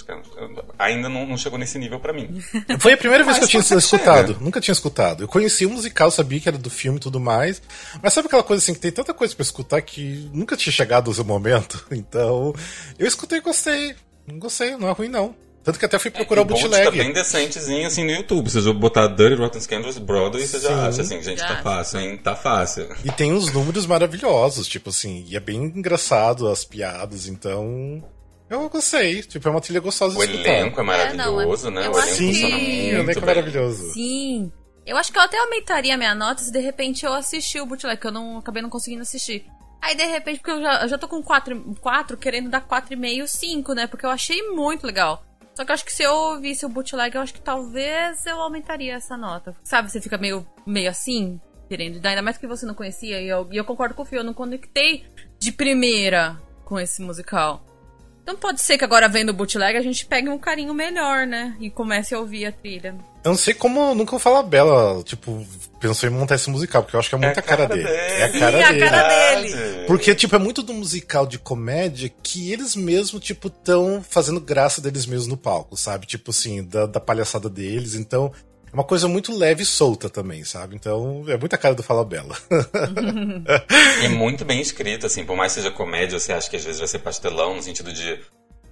Ainda 0.77 1.09
não, 1.09 1.25
não, 1.25 1.35
chegou 1.35 1.57
nesse 1.57 1.79
nível 1.79 1.99
para 1.99 2.13
mim. 2.13 2.39
Foi 2.77 2.93
a 2.93 2.97
primeira 2.97 3.23
vez 3.23 3.39
que 3.39 3.45
eu 3.45 3.47
tinha 3.47 3.61
escutado. 3.61 4.37
Nunca 4.39 4.61
tinha 4.61 4.73
escutado. 4.73 5.23
Eu 5.23 5.27
conheci 5.27 5.65
o 5.65 5.71
musical, 5.71 6.11
sabia 6.11 6.39
que 6.39 6.47
era 6.47 6.57
do 6.59 6.69
filme 6.69 6.99
e 6.99 7.01
tudo 7.01 7.19
mais. 7.19 7.63
Mas 7.99 8.13
sabe 8.13 8.27
aquela 8.27 8.43
coisa 8.43 8.61
assim, 8.61 8.75
que 8.75 8.79
tem 8.79 8.91
tanta 8.91 9.11
coisa 9.11 9.33
para 9.33 9.41
escutar 9.41 9.81
que 9.81 10.29
nunca 10.31 10.55
tinha 10.55 10.71
chegado 10.71 11.09
o 11.09 11.13
seu 11.15 11.25
momento? 11.25 11.83
Então, 12.03 12.53
eu 12.99 13.07
escutei 13.07 13.39
e 13.39 13.41
gostei. 13.41 13.95
Não 14.27 14.37
gostei, 14.37 14.75
não 14.75 14.87
é 14.87 14.91
ruim 14.91 15.07
não. 15.07 15.33
Tanto 15.63 15.79
que 15.79 15.85
até 15.85 15.97
fui 15.97 16.11
procurar 16.11 16.41
é, 16.41 16.43
o 16.43 16.45
bootleg. 16.45 16.83
Tá 16.83 16.91
bem 16.91 17.13
decentezinho 17.13 17.87
assim 17.87 18.03
no 18.03 18.11
YouTube. 18.11 18.49
Você 18.49 18.59
já 18.59 18.73
botar 18.73 19.07
Dirty 19.07 19.35
Rotten 19.35 19.61
Scandals 19.61 19.97
Broadway, 19.97 20.45
você 20.45 20.59
já 20.59 20.87
acha 20.87 21.01
assim, 21.01 21.23
gente, 21.23 21.39
tá 21.39 21.61
fácil, 21.63 21.99
hein? 22.01 22.17
Tá 22.17 22.35
fácil. 22.35 22.89
E 23.03 23.11
tem 23.11 23.31
uns 23.31 23.51
números 23.53 23.85
maravilhosos, 23.85 24.67
tipo 24.67 24.89
assim, 24.89 25.25
e 25.27 25.37
é 25.37 25.39
bem 25.39 25.63
engraçado 25.63 26.47
as 26.47 26.65
piadas, 26.65 27.27
então. 27.27 28.03
Eu 28.49 28.69
gostei, 28.69 29.21
tipo, 29.23 29.47
é 29.47 29.51
uma 29.51 29.61
trilha 29.61 29.79
gostosa 29.79 30.13
de 30.13 30.19
O 30.19 30.23
escutar. 30.23 30.49
elenco 30.49 30.79
é 30.79 30.83
maravilhoso, 30.83 31.67
é, 31.67 31.71
não, 31.71 31.81
né? 31.81 31.89
O 31.89 31.93
elenco 31.93 32.15
sim, 32.15 32.27
funciona 32.33 32.57
muito. 32.57 32.67
O 32.67 32.99
elenco 32.99 33.19
é 33.19 33.25
maravilhoso. 33.25 33.93
Sim. 33.93 34.51
Eu 34.85 34.97
acho 34.97 35.13
que 35.13 35.17
eu 35.17 35.21
até 35.23 35.39
aumentaria 35.39 35.95
minha 35.95 36.13
nota 36.13 36.43
se 36.43 36.51
de 36.51 36.59
repente 36.59 37.05
eu 37.05 37.13
assistir 37.13 37.61
o 37.61 37.65
bootleg, 37.65 37.97
que 37.97 38.05
eu 38.05 38.11
não 38.11 38.37
acabei 38.39 38.61
não 38.61 38.69
conseguindo 38.69 39.01
assistir. 39.01 39.45
Aí, 39.81 39.95
de 39.95 40.05
repente, 40.05 40.39
porque 40.39 40.51
eu 40.51 40.61
já, 40.61 40.81
eu 40.83 40.87
já 40.87 40.97
tô 40.97 41.07
com 41.09 41.21
4, 41.21 41.75
4 41.81 42.17
querendo 42.17 42.49
dar 42.49 42.65
4,5, 42.65 43.27
5, 43.27 43.73
né? 43.73 43.87
Porque 43.87 44.05
eu 44.05 44.09
achei 44.09 44.41
muito 44.51 44.85
legal. 44.85 45.23
Só 45.55 45.63
que 45.63 45.71
eu 45.71 45.73
acho 45.73 45.85
que 45.85 45.93
se 45.93 46.03
eu 46.03 46.13
ouvisse 46.13 46.65
o 46.65 46.69
bootleg, 46.69 47.15
eu 47.15 47.21
acho 47.21 47.33
que 47.33 47.41
talvez 47.41 48.25
eu 48.25 48.41
aumentaria 48.41 48.95
essa 48.95 49.15
nota. 49.15 49.55
Sabe, 49.63 49.91
você 49.91 50.01
fica 50.01 50.17
meio, 50.17 50.45
meio 50.65 50.89
assim, 50.89 51.39
querendo. 51.69 52.03
Ainda 52.05 52.21
mais 52.21 52.37
que 52.37 52.47
você 52.47 52.65
não 52.65 52.73
conhecia. 52.73 53.21
E 53.21 53.27
eu, 53.27 53.47
e 53.51 53.57
eu 53.57 53.65
concordo 53.65 53.93
com 53.93 54.01
o 54.01 54.05
Fio, 54.05 54.19
eu 54.19 54.23
não 54.23 54.33
conectei 54.33 55.05
de 55.39 55.51
primeira 55.51 56.39
com 56.65 56.79
esse 56.79 57.01
musical. 57.01 57.63
Então 58.23 58.37
pode 58.37 58.61
ser 58.61 58.77
que 58.77 58.85
agora 58.85 59.09
vendo 59.09 59.29
o 59.29 59.33
bootleg 59.33 59.77
a 59.77 59.81
gente 59.81 60.05
pegue 60.05 60.29
um 60.29 60.39
carinho 60.39 60.73
melhor, 60.73 61.27
né? 61.27 61.55
E 61.59 61.69
comece 61.69 62.15
a 62.15 62.19
ouvir 62.19 62.45
a 62.45 62.51
trilha. 62.53 62.95
Eu 63.23 63.31
não 63.31 63.37
sei 63.37 63.53
como 63.53 63.93
nunca 63.93 64.17
fala 64.17 64.41
Bela, 64.41 65.03
tipo, 65.03 65.45
pensou 65.79 66.09
em 66.09 66.11
montar 66.11 66.35
esse 66.35 66.49
musical, 66.49 66.83
porque 66.83 66.95
eu 66.95 66.99
acho 66.99 67.09
que 67.09 67.15
é 67.15 67.17
muita 67.17 67.39
é 67.39 67.43
cara, 67.43 67.67
cara, 67.67 67.75
dele. 67.75 67.87
dele. 67.87 67.97
É 67.97 68.23
a 68.23 68.39
cara, 68.39 68.67
Sim, 68.67 68.73
dele. 68.73 68.83
a 68.83 68.89
cara 68.89 69.07
dele. 69.09 69.85
Porque, 69.87 70.15
tipo, 70.15 70.35
é 70.35 70.39
muito 70.39 70.63
do 70.63 70.73
musical 70.73 71.25
de 71.25 71.37
comédia 71.37 72.11
que 72.21 72.51
eles 72.51 72.75
mesmos, 72.75 73.23
tipo, 73.23 73.49
tão 73.49 74.01
fazendo 74.01 74.39
graça 74.39 74.81
deles 74.81 75.05
mesmos 75.05 75.27
no 75.27 75.37
palco, 75.37 75.75
sabe? 75.77 76.05
Tipo 76.05 76.31
assim, 76.31 76.63
da, 76.63 76.85
da 76.85 76.99
palhaçada 76.99 77.49
deles. 77.49 77.95
Então, 77.95 78.31
é 78.73 78.75
uma 78.75 78.83
coisa 78.83 79.07
muito 79.07 79.37
leve 79.37 79.61
e 79.61 79.65
solta 79.65 80.09
também, 80.09 80.43
sabe? 80.43 80.75
Então 80.75 81.23
é 81.27 81.37
muita 81.37 81.59
cara 81.59 81.75
do 81.75 81.83
Fala 81.83 82.03
Bela. 82.03 82.35
e 84.03 84.09
muito 84.09 84.43
bem 84.43 84.59
escrito, 84.59 85.05
assim, 85.05 85.23
por 85.23 85.37
mais 85.37 85.53
que 85.53 85.61
seja 85.61 85.71
comédia, 85.71 86.19
você 86.19 86.33
acha 86.33 86.49
que 86.49 86.55
às 86.55 86.65
vezes 86.65 86.79
vai 86.79 86.87
ser 86.87 86.97
pastelão, 86.97 87.55
no 87.55 87.61
sentido 87.61 87.93
de 87.93 88.19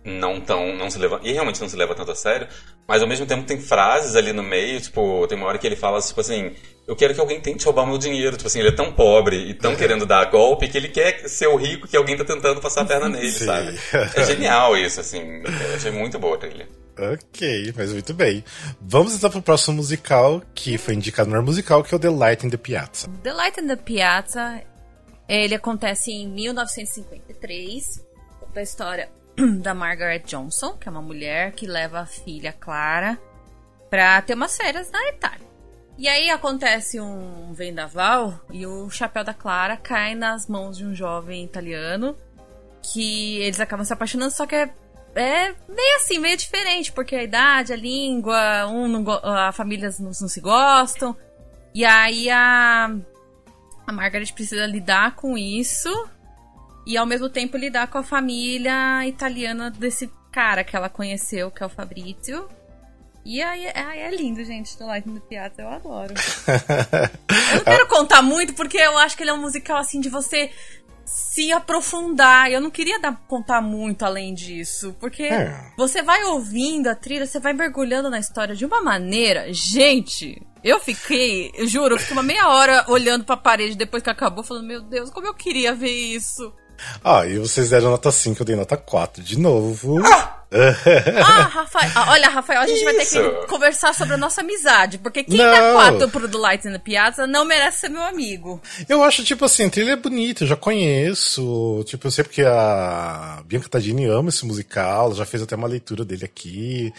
não 0.04 0.40
tão. 0.40 0.76
não 0.76 0.90
se 0.90 0.98
leva. 0.98 1.20
E 1.24 1.32
realmente 1.32 1.62
não 1.62 1.70
se 1.70 1.76
leva 1.76 1.96
tanto 1.96 2.12
a 2.12 2.16
sério. 2.16 2.48
Mas 2.88 3.02
ao 3.02 3.08
mesmo 3.08 3.26
tempo 3.26 3.46
tem 3.46 3.60
frases 3.60 4.16
ali 4.16 4.34
no 4.34 4.44
meio, 4.44 4.82
tipo, 4.82 5.26
tem 5.28 5.38
uma 5.38 5.48
hora 5.48 5.58
que 5.58 5.66
ele 5.66 5.76
fala, 5.76 6.02
tipo 6.02 6.20
assim, 6.20 6.54
eu 6.88 6.96
quero 6.96 7.14
que 7.14 7.20
alguém 7.20 7.40
tente 7.40 7.64
roubar 7.66 7.86
meu 7.86 7.98
dinheiro. 7.98 8.36
Tipo 8.36 8.48
assim, 8.48 8.60
ele 8.60 8.70
é 8.70 8.76
tão 8.76 8.92
pobre 8.92 9.38
e 9.50 9.54
tão 9.54 9.76
querendo 9.76 10.06
dar 10.06 10.26
golpe 10.26 10.68
que 10.68 10.78
ele 10.78 10.90
quer 10.90 11.28
ser 11.30 11.48
o 11.48 11.56
rico 11.56 11.88
que 11.88 11.96
alguém 11.96 12.18
tá 12.18 12.26
tentando 12.26 12.60
passar 12.60 12.82
a 12.82 12.86
perna 12.86 13.08
nele, 13.10 13.32
Sim. 13.32 13.46
sabe? 13.46 13.80
É 14.16 14.26
genial 14.26 14.76
isso, 14.78 15.00
assim. 15.00 15.42
Eu 15.44 15.76
achei 15.76 15.92
muito 15.92 16.18
boa 16.20 16.36
a 16.36 16.40
trilha. 16.40 16.68
Ok, 17.00 17.74
mas 17.76 17.94
muito 17.94 18.14
bem. 18.14 18.44
Vamos 18.80 19.16
então 19.16 19.30
pro 19.30 19.42
próximo 19.42 19.78
musical, 19.78 20.42
que 20.54 20.78
foi 20.78 20.94
indicado 20.94 21.30
no 21.30 21.42
musical, 21.42 21.84
que 21.84 21.94
é 21.94 21.98
o 21.98 22.00
The 22.00 22.10
Light 22.10 22.46
in 22.46 22.50
the 22.50 22.58
Piazza. 22.58 23.08
The 23.24 23.34
Light 23.34 23.60
in 23.60 23.68
the 23.68 23.76
Piazza, 23.78 24.62
ele 25.28 25.56
acontece 25.56 26.12
em 26.12 26.28
1953, 26.28 28.06
da 28.54 28.62
história 28.62 29.10
da 29.62 29.74
Margaret 29.74 30.20
Johnson, 30.20 30.78
que 30.78 30.88
é 30.88 30.92
uma 30.92 31.02
mulher 31.02 31.54
que 31.54 31.66
leva 31.66 32.00
a 32.00 32.06
filha 32.06 32.54
Clara 32.54 33.20
pra 33.90 34.22
ter 34.22 34.34
umas 34.34 34.56
férias 34.56 34.90
na 34.92 35.10
Itália. 35.10 35.52
E 35.98 36.08
aí 36.08 36.30
acontece 36.30 37.00
um 37.00 37.54
vendaval 37.54 38.40
e 38.50 38.66
o 38.66 38.90
chapéu 38.90 39.24
da 39.24 39.34
Clara 39.34 39.78
cai 39.78 40.16
nas 40.16 40.48
mãos 40.48 40.78
de 40.78 40.86
um 40.86 40.96
jovem 40.96 41.44
italiano 41.44 42.18
que 42.82 43.38
eles 43.42 43.60
acabam 43.60 43.86
se 43.86 43.94
apaixonando, 43.94 44.32
só 44.32 44.48
que 44.48 44.56
é, 44.56 44.74
é 45.16 45.56
meio 45.68 45.96
assim, 45.98 46.18
meio 46.18 46.36
diferente, 46.36 46.92
porque 46.92 47.16
a 47.16 47.24
idade, 47.24 47.74
a 47.74 47.76
língua, 47.76 48.66
um 48.68 48.88
não, 48.88 49.12
a 49.12 49.52
famílias 49.52 50.00
não, 50.00 50.08
não, 50.08 50.28
se 50.28 50.42
gostam. 50.42 51.16
E 51.74 51.86
aí 51.86 52.30
a, 52.30 52.90
a 53.86 53.94
Margaret 53.94 54.34
precisa 54.34 54.66
lidar 54.66 55.16
com 55.16 55.38
isso 55.38 55.90
e 56.86 56.98
ao 56.98 57.06
mesmo 57.06 57.30
tempo 57.30 57.58
lidar 57.58 57.88
com 57.88 57.98
a 57.98 58.04
família 58.04 59.06
italiana 59.08 59.70
desse 59.70 60.12
cara 60.32 60.64
que 60.64 60.76
ela 60.76 60.90
conheceu, 60.90 61.52
que 61.52 61.62
é 61.62 61.66
o 61.66 61.70
Fabrizio. 61.70 62.48
E 63.24 63.42
aí, 63.42 63.68
aí 63.68 64.00
é 64.00 64.16
lindo, 64.16 64.44
gente, 64.44 64.76
do 64.78 64.86
Lightning 64.88 65.16
do 65.16 65.22
Piazza, 65.22 65.62
eu 65.62 65.70
adoro. 65.70 66.14
eu 67.52 67.58
não 67.58 67.64
quero 67.64 67.88
contar 67.88 68.22
muito, 68.24 68.54
porque 68.54 68.78
eu 68.78 68.98
acho 68.98 69.16
que 69.16 69.24
ele 69.24 69.30
é 69.30 69.34
um 69.34 69.42
musical 69.42 69.78
assim 69.78 70.00
de 70.00 70.10
você 70.10 70.50
se 71.06 71.52
aprofundar. 71.52 72.52
Eu 72.52 72.60
não 72.60 72.72
queria 72.72 73.00
dar, 73.00 73.16
contar 73.28 73.62
muito 73.62 74.04
além 74.04 74.34
disso, 74.34 74.96
porque 75.00 75.24
é. 75.24 75.56
você 75.78 76.02
vai 76.02 76.24
ouvindo 76.24 76.88
a 76.88 76.96
trilha, 76.96 77.28
você 77.28 77.40
vai 77.40 77.54
mergulhando 77.54 78.10
na 78.10 78.18
história 78.18 78.56
de 78.56 78.66
uma 78.66 78.82
maneira. 78.82 79.54
Gente, 79.54 80.42
eu 80.64 80.80
fiquei, 80.80 81.52
eu 81.54 81.68
juro, 81.68 81.96
eu 81.96 82.00
fiquei 82.00 82.16
uma 82.16 82.24
meia 82.24 82.48
hora 82.48 82.86
olhando 82.88 83.24
pra 83.24 83.38
parede 83.38 83.76
depois 83.76 84.02
que 84.02 84.10
acabou, 84.10 84.44
falando: 84.44 84.68
Meu 84.68 84.82
Deus, 84.82 85.12
como 85.12 85.28
eu 85.28 85.34
queria 85.34 85.76
ver 85.76 85.92
isso. 85.92 86.54
Ah, 87.04 87.26
e 87.26 87.38
vocês 87.38 87.70
deram 87.70 87.92
nota 87.92 88.12
5, 88.12 88.42
eu 88.42 88.46
dei 88.46 88.56
nota 88.56 88.78
4 88.78 89.24
de 89.24 89.38
novo. 89.38 90.00
Ah! 90.06 90.42
ah, 90.52 91.44
Rafael. 91.44 91.92
Ah, 91.96 92.12
olha, 92.12 92.28
Rafael, 92.28 92.60
a 92.60 92.68
gente 92.68 92.84
Isso. 92.84 92.84
vai 92.84 92.94
ter 92.94 93.06
que 93.06 93.48
conversar 93.48 93.96
sobre 93.96 94.16
a 94.16 94.18
nossa 94.18 94.42
amizade. 94.42 94.98
Porque 94.98 95.24
quem 95.24 95.38
não. 95.38 95.46
dá 95.46 95.74
4 95.74 96.10
pro 96.10 96.28
The 96.28 96.38
Lights 96.38 96.66
in 96.66 96.74
the 96.74 96.78
Piazza 96.78 97.26
não 97.26 97.46
merece 97.46 97.80
ser 97.80 97.90
meu 97.90 98.04
amigo. 98.04 98.62
Eu 98.90 99.02
acho, 99.02 99.24
tipo 99.24 99.46
assim, 99.46 99.68
a 99.68 99.70
trilha 99.70 99.92
é 99.92 99.96
bonita, 99.96 100.44
eu 100.44 100.48
já 100.48 100.58
conheço. 100.58 101.84
Tipo, 101.86 102.08
eu 102.08 102.12
sei 102.12 102.26
porque 102.26 102.44
a 102.44 103.42
Bianca 103.46 103.70
Tadini 103.70 104.06
ama 104.08 104.28
esse 104.28 104.46
musical, 104.46 105.14
já 105.14 105.26
fez 105.26 105.42
até 105.42 105.56
uma 105.56 105.68
leitura 105.70 106.04
dele 106.04 106.26
aqui. 106.26 106.94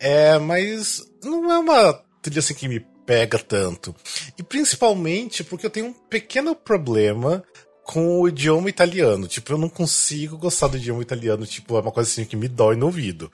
É, 0.00 0.36
mas 0.38 1.00
não 1.22 1.52
é 1.52 1.58
uma 1.58 2.00
trilha 2.20 2.40
assim 2.40 2.54
que 2.54 2.66
me 2.66 2.80
pega 3.06 3.38
tanto. 3.38 3.94
E 4.36 4.42
principalmente 4.42 5.44
porque 5.44 5.64
eu 5.64 5.70
tenho 5.70 5.86
um 5.86 5.92
pequeno 5.92 6.56
problema 6.56 7.44
com 7.86 8.20
o 8.20 8.28
idioma 8.28 8.68
italiano. 8.68 9.28
Tipo, 9.28 9.52
eu 9.52 9.58
não 9.58 9.68
consigo 9.68 10.36
gostar 10.36 10.66
do 10.66 10.76
idioma 10.76 11.02
italiano. 11.02 11.46
Tipo, 11.46 11.76
é 11.76 11.80
uma 11.80 11.92
coisa 11.92 12.10
assim 12.10 12.24
que 12.24 12.36
me 12.36 12.48
dói 12.48 12.76
no 12.76 12.86
ouvido. 12.86 13.30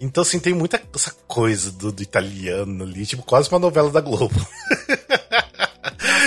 Então, 0.00 0.22
assim, 0.22 0.38
tem 0.38 0.54
muita 0.54 0.80
essa 0.94 1.14
coisa 1.26 1.72
do, 1.72 1.90
do 1.90 2.02
italiano 2.02 2.84
ali, 2.84 3.04
tipo, 3.04 3.22
quase 3.22 3.50
uma 3.50 3.58
novela 3.58 3.90
da 3.90 4.00
Globo. 4.00 4.34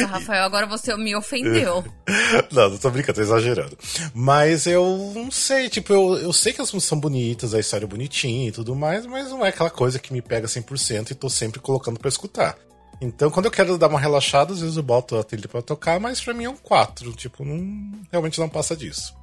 Nossa, 0.02 0.06
Rafael, 0.08 0.44
agora 0.44 0.65
você 0.65 0.96
me 0.96 1.15
ofendeu. 1.15 1.84
não, 2.52 2.70
não 2.70 2.78
tô 2.78 2.89
brincando, 2.89 3.15
tô 3.15 3.22
exagerando. 3.22 3.78
Mas 4.13 4.65
eu 4.65 5.12
não 5.15 5.30
sei, 5.30 5.70
tipo, 5.70 5.94
eu, 5.94 6.18
eu 6.18 6.34
sei 6.34 6.54
que 6.54 6.62
as 6.62 6.72
músicas 6.72 6.89
são 6.89 7.00
bonitas, 7.00 7.54
a 7.54 7.60
história 7.60 7.86
é 7.86 7.88
bonitinha 7.88 8.50
e 8.50 8.52
tudo 8.52 8.76
mais, 8.76 9.06
mas 9.06 9.30
não 9.30 9.46
é 9.46 9.50
aquela 9.50 9.70
coisa 9.70 10.00
que 10.00 10.13
me 10.13 10.22
pega 10.22 10.48
100% 10.48 11.12
e 11.12 11.15
tô 11.15 11.30
sempre 11.30 11.60
colocando 11.60 12.00
para 12.00 12.10
escutar. 12.10 12.58
Então, 13.02 13.32
quando 13.32 13.46
eu 13.46 13.52
quero 13.52 13.78
dar 13.78 13.88
uma 13.88 14.00
relaxada, 14.00 14.52
às 14.52 14.60
vezes 14.60 14.76
eu 14.76 14.84
boto 14.84 15.18
a 15.18 15.24
trilha 15.24 15.48
pra 15.48 15.62
tocar, 15.62 16.00
mas 16.00 16.20
pra 16.20 16.34
mim 16.34 16.46
é 16.46 16.50
um 16.50 16.58
4. 16.58 17.14
Tipo, 17.14 17.46
não, 17.46 18.02
realmente 18.12 18.40
não 18.40 18.50
passa 18.50 18.76
disso. 18.76 19.16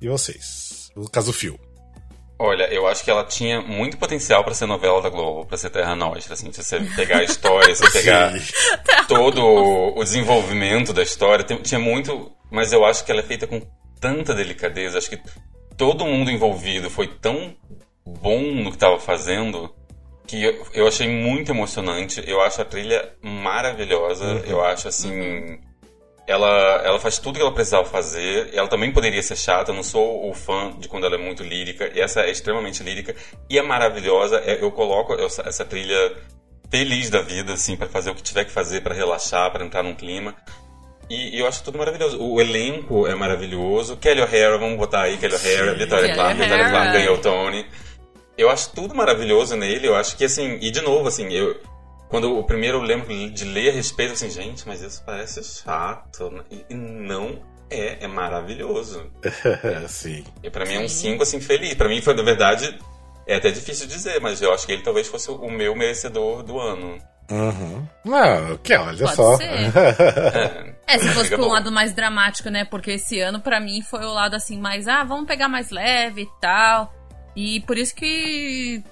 E 0.00 0.08
vocês? 0.08 0.90
O 0.96 1.08
caso 1.08 1.32
Fio. 1.32 1.58
Olha, 2.40 2.72
eu 2.72 2.86
acho 2.86 3.02
que 3.04 3.10
ela 3.10 3.24
tinha 3.24 3.60
muito 3.60 3.96
potencial 3.96 4.44
para 4.44 4.54
ser 4.54 4.66
novela 4.66 5.02
da 5.02 5.08
Globo, 5.08 5.44
para 5.44 5.58
ser 5.58 5.70
Terra 5.70 5.96
Nostra, 5.96 6.34
assim, 6.34 6.52
se 6.52 6.62
você 6.62 6.78
pegar 6.94 7.18
a 7.18 7.24
história, 7.24 7.74
se 7.74 7.82
você 7.82 7.98
pegar 7.98 8.32
todo 9.08 9.44
o 9.44 10.04
desenvolvimento 10.04 10.92
da 10.92 11.02
história, 11.02 11.44
tinha 11.44 11.80
muito, 11.80 12.30
mas 12.48 12.72
eu 12.72 12.84
acho 12.84 13.04
que 13.04 13.10
ela 13.10 13.20
é 13.20 13.24
feita 13.24 13.44
com 13.48 13.60
tanta 14.00 14.32
delicadeza, 14.34 14.98
acho 14.98 15.10
que 15.10 15.20
todo 15.76 16.06
mundo 16.06 16.30
envolvido 16.30 16.88
foi 16.88 17.08
tão 17.08 17.56
bom 18.06 18.40
no 18.40 18.70
que 18.70 18.76
estava 18.76 19.00
fazendo 19.00 19.74
que 20.28 20.44
eu, 20.44 20.66
eu, 20.74 20.86
achei 20.86 21.08
muito 21.08 21.50
emocionante. 21.50 22.22
Eu 22.26 22.42
acho 22.42 22.60
a 22.60 22.64
trilha 22.64 23.12
maravilhosa. 23.22 24.24
Uhum. 24.26 24.42
Eu 24.46 24.62
acho 24.62 24.86
assim. 24.86 25.10
Uhum. 25.10 25.58
Ela, 26.26 26.82
ela 26.84 27.00
faz 27.00 27.16
tudo 27.16 27.36
que 27.36 27.40
ela 27.40 27.54
precisava 27.54 27.86
fazer. 27.86 28.50
Ela 28.52 28.68
também 28.68 28.92
poderia 28.92 29.22
ser 29.22 29.36
chata. 29.36 29.70
Eu 29.70 29.74
não 29.74 29.82
sou 29.82 30.28
o 30.28 30.34
fã 30.34 30.70
de 30.78 30.86
quando 30.86 31.06
ela 31.06 31.14
é 31.14 31.18
muito 31.18 31.42
lírica. 31.42 31.90
E 31.94 32.00
essa 32.00 32.20
é 32.20 32.30
extremamente 32.30 32.82
lírica. 32.82 33.16
E 33.48 33.58
é 33.58 33.62
maravilhosa. 33.62 34.42
É, 34.44 34.62
eu 34.62 34.70
coloco 34.70 35.14
essa, 35.14 35.42
essa 35.48 35.64
trilha 35.64 36.14
feliz 36.70 37.08
da 37.08 37.22
vida, 37.22 37.54
assim, 37.54 37.74
para 37.74 37.88
fazer 37.88 38.10
o 38.10 38.14
que 38.14 38.22
tiver 38.22 38.44
que 38.44 38.50
fazer, 38.50 38.82
para 38.82 38.94
relaxar, 38.94 39.50
para 39.50 39.64
entrar 39.64 39.82
num 39.82 39.94
clima. 39.94 40.34
E, 41.08 41.36
e, 41.36 41.40
eu 41.40 41.46
acho 41.46 41.64
tudo 41.64 41.78
maravilhoso. 41.78 42.22
O 42.22 42.38
elenco 42.38 43.06
é 43.06 43.14
maravilhoso. 43.14 43.96
Kelly 43.96 44.20
O'Hara, 44.20 44.58
vamos 44.58 44.76
botar 44.76 45.04
aí, 45.04 45.16
Kelly 45.16 45.36
O'Hara, 45.36 45.72
Vitória 45.72 46.12
Clark. 46.12 46.38
Vitória 46.38 46.68
Clark 46.68 46.92
ganhou 46.92 47.14
o 47.14 47.18
Tony 47.18 47.64
eu 48.38 48.48
acho 48.48 48.70
tudo 48.70 48.94
maravilhoso 48.94 49.56
nele. 49.56 49.88
Eu 49.88 49.96
acho 49.96 50.16
que, 50.16 50.24
assim, 50.24 50.58
e 50.60 50.70
de 50.70 50.80
novo, 50.80 51.08
assim, 51.08 51.30
eu. 51.32 51.60
Quando 52.08 52.38
o 52.38 52.44
primeiro 52.44 52.78
eu 52.78 52.82
lembro 52.82 53.08
de 53.30 53.44
ler 53.44 53.68
a 53.68 53.72
respeito, 53.72 54.14
assim, 54.14 54.30
gente, 54.30 54.66
mas 54.66 54.80
isso 54.80 55.02
parece 55.04 55.44
chato. 55.44 56.30
Né? 56.30 56.42
E 56.70 56.74
não 56.74 57.42
é, 57.68 58.04
é 58.04 58.06
maravilhoso. 58.06 59.10
Sim. 59.88 60.24
E 60.42 60.48
pra 60.48 60.64
mim 60.64 60.74
é 60.74 60.80
um 60.80 60.88
5, 60.88 61.22
assim, 61.22 61.40
feliz. 61.40 61.74
Pra 61.74 61.88
mim, 61.88 62.00
foi, 62.00 62.14
na 62.14 62.22
verdade, 62.22 62.78
é 63.26 63.36
até 63.36 63.50
difícil 63.50 63.86
dizer, 63.86 64.20
mas 64.20 64.40
eu 64.40 64.54
acho 64.54 64.64
que 64.64 64.72
ele 64.72 64.82
talvez 64.82 65.06
fosse 65.06 65.30
o 65.30 65.50
meu 65.50 65.76
merecedor 65.76 66.42
do 66.42 66.58
ano. 66.58 66.98
Uhum. 67.30 67.86
Não, 68.06 68.56
que 68.56 68.74
olha 68.74 69.04
Pode 69.04 69.16
só. 69.16 69.38
é. 69.42 70.74
é, 70.94 70.98
se 70.98 71.08
fosse 71.10 71.36
por 71.36 71.40
um 71.40 71.52
lado 71.52 71.70
mais 71.70 71.92
dramático, 71.92 72.48
né? 72.48 72.64
Porque 72.64 72.92
esse 72.92 73.20
ano, 73.20 73.38
para 73.38 73.60
mim, 73.60 73.82
foi 73.82 74.04
o 74.04 74.14
lado 74.14 74.34
assim, 74.34 74.58
mais, 74.58 74.88
ah, 74.88 75.04
vamos 75.04 75.26
pegar 75.26 75.48
mais 75.48 75.70
leve 75.70 76.22
e 76.22 76.28
tal. 76.40 76.90
E 77.38 77.60
por 77.60 77.78
isso 77.78 77.94
que, 77.94 78.82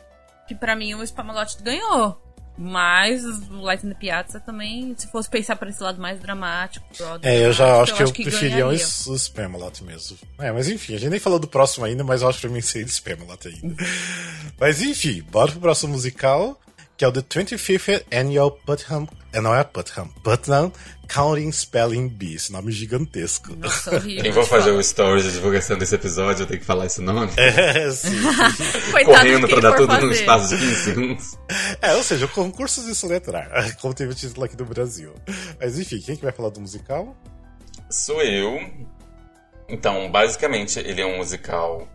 que 0.46 0.54
para 0.54 0.76
mim 0.76 0.94
o 0.94 1.04
Spamalot 1.04 1.60
ganhou. 1.64 2.22
Mas 2.56 3.24
o 3.24 3.60
Light 3.60 3.84
in 3.84 3.90
the 3.90 3.96
Piazza 3.96 4.38
também, 4.38 4.94
se 4.96 5.08
fosse 5.08 5.28
pensar 5.28 5.56
por 5.56 5.66
esse 5.66 5.82
lado 5.82 6.00
mais 6.00 6.20
dramático. 6.20 6.86
É, 7.22 7.44
eu 7.44 7.52
já 7.52 7.82
acho 7.82 7.94
que 7.94 8.02
eu, 8.04 8.12
que 8.12 8.22
preferia 8.22 8.66
o, 8.68 9.18
Spamalot 9.18 9.82
mesmo. 9.82 10.16
É, 10.38 10.52
mas 10.52 10.68
enfim, 10.68 10.94
a 10.94 10.98
gente 10.98 11.10
nem 11.10 11.18
falou 11.18 11.40
do 11.40 11.48
próximo 11.48 11.84
ainda, 11.84 12.04
mas 12.04 12.22
eu 12.22 12.28
acho 12.28 12.38
que 12.38 12.46
pra 12.46 12.54
mim 12.54 12.60
seria 12.60 12.86
o 12.86 12.88
Spamalot 12.88 13.48
ainda. 13.48 13.74
mas 14.58 14.80
enfim, 14.80 15.22
bora 15.22 15.50
pro 15.50 15.60
próximo 15.60 15.92
musical 15.92 16.58
que 16.96 17.04
é 17.04 17.08
o 17.08 17.12
The 17.12 17.20
25th 17.20 18.04
Annual 18.12 18.50
Putnam. 18.50 19.08
É, 19.32 19.40
não 19.40 19.54
é 19.54 19.62
Putnam, 19.62 20.08
Putnam 20.22 20.72
Counting 21.08 21.52
Spelling 21.52 22.08
Bee, 22.08 22.34
esse 22.34 22.50
nome 22.50 22.72
gigantesco. 22.72 23.54
Nossa, 23.54 23.94
horrível. 23.96 24.22
Quem 24.22 24.32
for 24.32 24.46
fazer 24.46 24.70
o 24.70 24.80
story 24.80 25.22
de 25.22 25.32
divulgação 25.32 25.76
desse 25.78 25.94
episódio, 25.94 26.42
eu 26.42 26.46
tenho 26.46 26.60
que 26.60 26.66
falar 26.66 26.86
esse 26.86 27.00
nome? 27.00 27.30
É, 27.36 27.90
sim. 27.90 28.16
Correndo 29.04 29.48
pra 29.48 29.60
dar 29.60 29.76
tudo 29.76 29.92
fazer. 29.92 30.06
num 30.06 30.12
espaço 30.12 30.48
de 30.48 30.56
15 30.56 30.84
segundos. 30.84 31.38
É, 31.80 31.94
ou 31.94 32.02
seja, 32.02 32.26
concursos 32.28 32.86
de 32.86 32.94
soletrar, 32.94 33.76
como 33.78 33.94
teve 33.94 34.12
o 34.12 34.14
título 34.14 34.44
aqui 34.44 34.56
do 34.56 34.64
Brasil. 34.64 35.12
Mas 35.60 35.78
enfim, 35.78 36.00
quem 36.00 36.16
que 36.16 36.22
vai 36.22 36.32
falar 36.32 36.50
do 36.50 36.60
musical? 36.60 37.16
Sou 37.90 38.22
eu. 38.22 38.58
Então, 39.68 40.10
basicamente, 40.10 40.78
ele 40.78 41.00
é 41.00 41.06
um 41.06 41.18
musical 41.18 41.88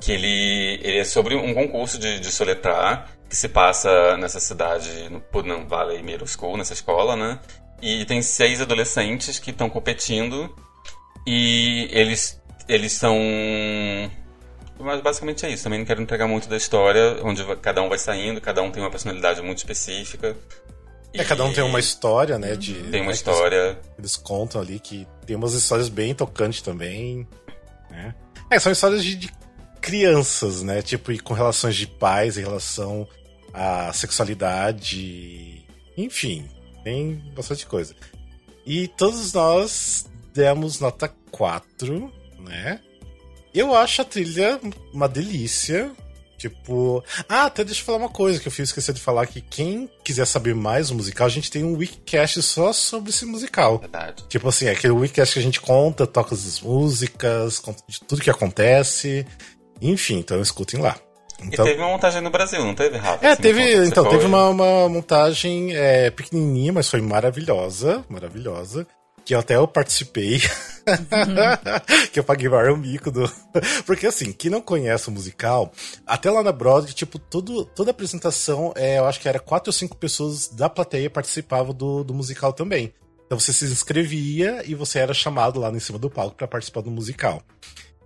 que 0.00 0.12
ele, 0.12 0.80
ele 0.82 0.98
é 0.98 1.04
sobre 1.04 1.34
um 1.34 1.54
concurso 1.54 1.98
de, 1.98 2.20
de 2.20 2.30
soletrar 2.30 3.10
que 3.28 3.36
se 3.36 3.48
passa 3.48 4.16
nessa 4.16 4.40
cidade, 4.40 5.08
no 5.10 5.20
Putnam 5.20 5.66
Valley 5.66 6.02
Middle 6.02 6.26
School, 6.26 6.56
nessa 6.56 6.72
escola, 6.72 7.14
né? 7.14 7.38
E 7.82 8.04
tem 8.06 8.22
seis 8.22 8.60
adolescentes 8.60 9.38
que 9.38 9.50
estão 9.50 9.68
competindo 9.68 10.54
e 11.26 11.88
eles, 11.92 12.40
eles 12.66 12.92
são... 12.92 13.16
Mas 14.80 15.00
basicamente 15.00 15.44
é 15.44 15.50
isso. 15.50 15.64
Também 15.64 15.80
não 15.80 15.86
quero 15.86 16.00
entregar 16.00 16.26
muito 16.26 16.48
da 16.48 16.56
história, 16.56 17.18
onde 17.22 17.44
cada 17.56 17.82
um 17.82 17.88
vai 17.88 17.98
saindo, 17.98 18.40
cada 18.40 18.62
um 18.62 18.70
tem 18.70 18.82
uma 18.82 18.90
personalidade 18.90 19.42
muito 19.42 19.58
específica. 19.58 20.36
É, 21.12 21.24
cada 21.24 21.44
um 21.44 21.52
tem 21.52 21.64
uma 21.64 21.80
história, 21.80 22.38
né? 22.38 22.54
De, 22.54 22.74
Tem 22.74 23.00
uma 23.00 23.08
né, 23.08 23.14
história. 23.14 23.56
Eles, 23.56 23.78
eles 23.98 24.16
contam 24.16 24.60
ali 24.60 24.78
que 24.78 25.06
tem 25.26 25.36
umas 25.36 25.52
histórias 25.54 25.88
bem 25.88 26.14
tocantes 26.14 26.62
também. 26.62 27.26
Né? 27.90 28.14
É, 28.50 28.58
são 28.58 28.70
histórias 28.70 29.02
de, 29.02 29.16
de 29.16 29.32
crianças, 29.80 30.62
né? 30.62 30.82
Tipo, 30.82 31.12
e 31.12 31.18
com 31.18 31.34
relações 31.34 31.76
de 31.76 31.86
pais 31.86 32.36
em 32.36 32.42
relação 32.42 33.06
à 33.52 33.92
sexualidade. 33.92 35.64
Enfim, 35.96 36.48
tem 36.84 37.14
bastante 37.34 37.66
coisa. 37.66 37.94
E 38.66 38.88
todos 38.88 39.32
nós 39.32 40.06
demos 40.34 40.78
nota 40.80 41.12
4, 41.30 42.12
né? 42.40 42.80
Eu 43.54 43.74
acho 43.74 44.02
a 44.02 44.04
trilha 44.04 44.60
uma 44.92 45.08
delícia. 45.08 45.90
Tipo. 46.36 47.02
Ah, 47.28 47.46
até 47.46 47.64
deixa 47.64 47.80
eu 47.80 47.84
falar 47.84 47.98
uma 47.98 48.08
coisa 48.08 48.38
que 48.38 48.46
eu 48.46 48.52
fiz 48.52 48.68
esquecer 48.68 48.94
de 48.94 49.00
falar: 49.00 49.26
que 49.26 49.40
quem 49.40 49.90
quiser 50.04 50.24
saber 50.24 50.54
mais 50.54 50.88
do 50.88 50.94
musical, 50.94 51.26
a 51.26 51.30
gente 51.30 51.50
tem 51.50 51.64
um 51.64 51.76
wikicast 51.76 52.40
só 52.42 52.72
sobre 52.72 53.10
esse 53.10 53.26
musical. 53.26 53.78
Verdade. 53.78 54.24
Tipo 54.28 54.48
assim, 54.48 54.66
é 54.66 54.70
aquele 54.70 54.92
wikicast 54.92 55.32
que 55.32 55.40
a 55.40 55.42
gente 55.42 55.60
conta, 55.60 56.06
toca 56.06 56.34
as 56.34 56.60
músicas, 56.60 57.58
conta 57.58 57.82
de 57.88 58.00
tudo 58.00 58.22
que 58.22 58.30
acontece. 58.30 59.26
Enfim, 59.80 60.18
então 60.18 60.40
escutem 60.40 60.80
lá. 60.80 60.96
Então, 61.40 61.64
E 61.64 61.68
teve 61.68 61.80
uma 61.80 61.90
montagem 61.90 62.20
no 62.20 62.30
Brasil, 62.30 62.64
não 62.64 62.74
teve, 62.74 62.96
Rafa? 62.96 63.24
é, 63.24 63.30
Assim, 63.30 63.42
teve, 63.42 63.86
então, 63.86 64.08
teve 64.08 64.26
uma, 64.26 64.48
uma 64.48 64.88
montagem 64.88 65.74
é, 65.74 66.10
pequenininha, 66.10 66.72
mas 66.72 66.90
foi 66.90 67.00
maravilhosa, 67.00 68.04
maravilhosa, 68.08 68.86
que 69.24 69.34
até 69.34 69.54
eu 69.54 69.68
participei, 69.68 70.40
que 72.12 72.18
eu 72.18 72.24
paguei 72.24 72.48
o 72.48 72.76
mico 72.76 73.10
do... 73.10 73.30
Porque 73.86 74.06
assim, 74.06 74.32
quem 74.32 74.50
não 74.50 74.60
conhece 74.60 75.08
o 75.08 75.12
musical, 75.12 75.70
até 76.06 76.28
lá 76.30 76.42
na 76.42 76.50
Broadway, 76.50 76.92
tipo, 76.92 77.18
tudo, 77.18 77.64
toda 77.64 77.90
a 77.90 77.92
apresentação, 77.92 78.72
é, 78.74 78.98
eu 78.98 79.04
acho 79.04 79.20
que 79.20 79.28
era 79.28 79.38
quatro 79.38 79.68
ou 79.68 79.72
cinco 79.72 79.96
pessoas 79.96 80.48
da 80.48 80.68
plateia 80.68 81.08
participavam 81.08 81.72
do, 81.72 82.02
do 82.02 82.14
musical 82.14 82.52
também. 82.52 82.92
Então 83.26 83.38
você 83.38 83.52
se 83.52 83.66
inscrevia 83.66 84.62
e 84.64 84.74
você 84.74 84.98
era 84.98 85.12
chamado 85.12 85.60
lá 85.60 85.70
em 85.70 85.78
cima 85.78 85.98
do 85.98 86.08
palco 86.08 86.34
para 86.34 86.48
participar 86.48 86.80
do 86.80 86.90
musical. 86.90 87.42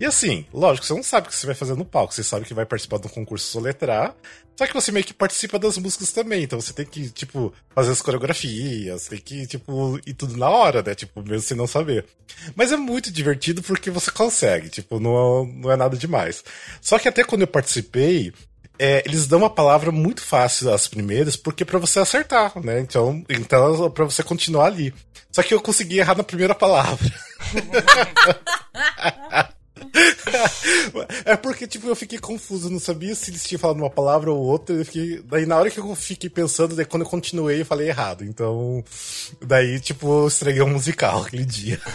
E 0.02 0.04
assim, 0.04 0.44
lógico, 0.52 0.84
você 0.84 0.94
não 0.94 1.02
sabe 1.04 1.28
o 1.28 1.30
que 1.30 1.36
você 1.36 1.46
vai 1.46 1.54
fazer 1.54 1.76
no 1.76 1.84
palco, 1.84 2.12
você 2.12 2.24
sabe 2.24 2.44
que 2.44 2.52
vai 2.52 2.66
participar 2.66 2.98
de 2.98 3.06
um 3.06 3.10
concurso 3.10 3.46
soletrar, 3.46 4.16
só 4.56 4.66
que 4.66 4.74
você 4.74 4.90
meio 4.90 5.06
que 5.06 5.14
participa 5.14 5.60
das 5.60 5.78
músicas 5.78 6.10
também, 6.10 6.42
então 6.42 6.60
você 6.60 6.72
tem 6.72 6.84
que, 6.84 7.08
tipo, 7.08 7.52
fazer 7.72 7.92
as 7.92 8.02
coreografias, 8.02 9.06
tem 9.06 9.20
que, 9.20 9.46
tipo, 9.46 10.00
ir 10.04 10.14
tudo 10.14 10.36
na 10.36 10.50
hora, 10.50 10.82
né? 10.82 10.96
Tipo, 10.96 11.22
mesmo 11.22 11.42
sem 11.42 11.56
não 11.56 11.68
saber. 11.68 12.04
Mas 12.56 12.72
é 12.72 12.76
muito 12.76 13.12
divertido 13.12 13.62
porque 13.62 13.92
você 13.92 14.10
consegue, 14.10 14.70
tipo, 14.70 14.98
não, 14.98 15.46
não 15.46 15.70
é 15.70 15.76
nada 15.76 15.96
demais. 15.96 16.42
Só 16.80 16.98
que 16.98 17.06
até 17.06 17.22
quando 17.22 17.42
eu 17.42 17.46
participei, 17.46 18.32
é, 18.80 19.04
eles 19.06 19.28
dão 19.28 19.38
uma 19.38 19.50
palavra 19.50 19.92
muito 19.92 20.20
fácil 20.20 20.74
as 20.74 20.88
primeiras, 20.88 21.36
porque 21.36 21.64
para 21.64 21.78
você 21.78 22.00
acertar, 22.00 22.52
né? 22.60 22.80
Então, 22.80 23.24
então 23.28 23.88
para 23.88 24.04
você 24.04 24.24
continuar 24.24 24.66
ali. 24.66 24.92
Só 25.30 25.44
que 25.44 25.54
eu 25.54 25.60
consegui 25.60 26.00
errar 26.00 26.16
na 26.16 26.24
primeira 26.24 26.56
palavra. 26.56 27.08
É 31.24 31.36
porque, 31.36 31.66
tipo, 31.66 31.86
eu 31.88 31.96
fiquei 31.96 32.18
confuso, 32.18 32.70
não 32.70 32.80
sabia 32.80 33.14
se 33.14 33.30
eles 33.30 33.44
tinham 33.44 33.58
falado 33.58 33.78
uma 33.78 33.90
palavra 33.90 34.30
ou 34.30 34.38
outra. 34.38 34.74
Eu 34.74 34.84
fiquei... 34.84 35.22
Daí, 35.22 35.46
na 35.46 35.56
hora 35.56 35.70
que 35.70 35.78
eu 35.78 35.94
fiquei 35.94 36.28
pensando, 36.28 36.74
daí 36.74 36.84
quando 36.84 37.02
eu 37.02 37.08
continuei, 37.08 37.60
eu 37.60 37.66
falei 37.66 37.88
errado. 37.88 38.24
Então, 38.24 38.82
daí, 39.40 39.78
tipo, 39.80 40.22
eu 40.22 40.28
estreguei 40.28 40.62
um 40.62 40.70
musical 40.70 41.22
aquele 41.22 41.44
dia. 41.44 41.80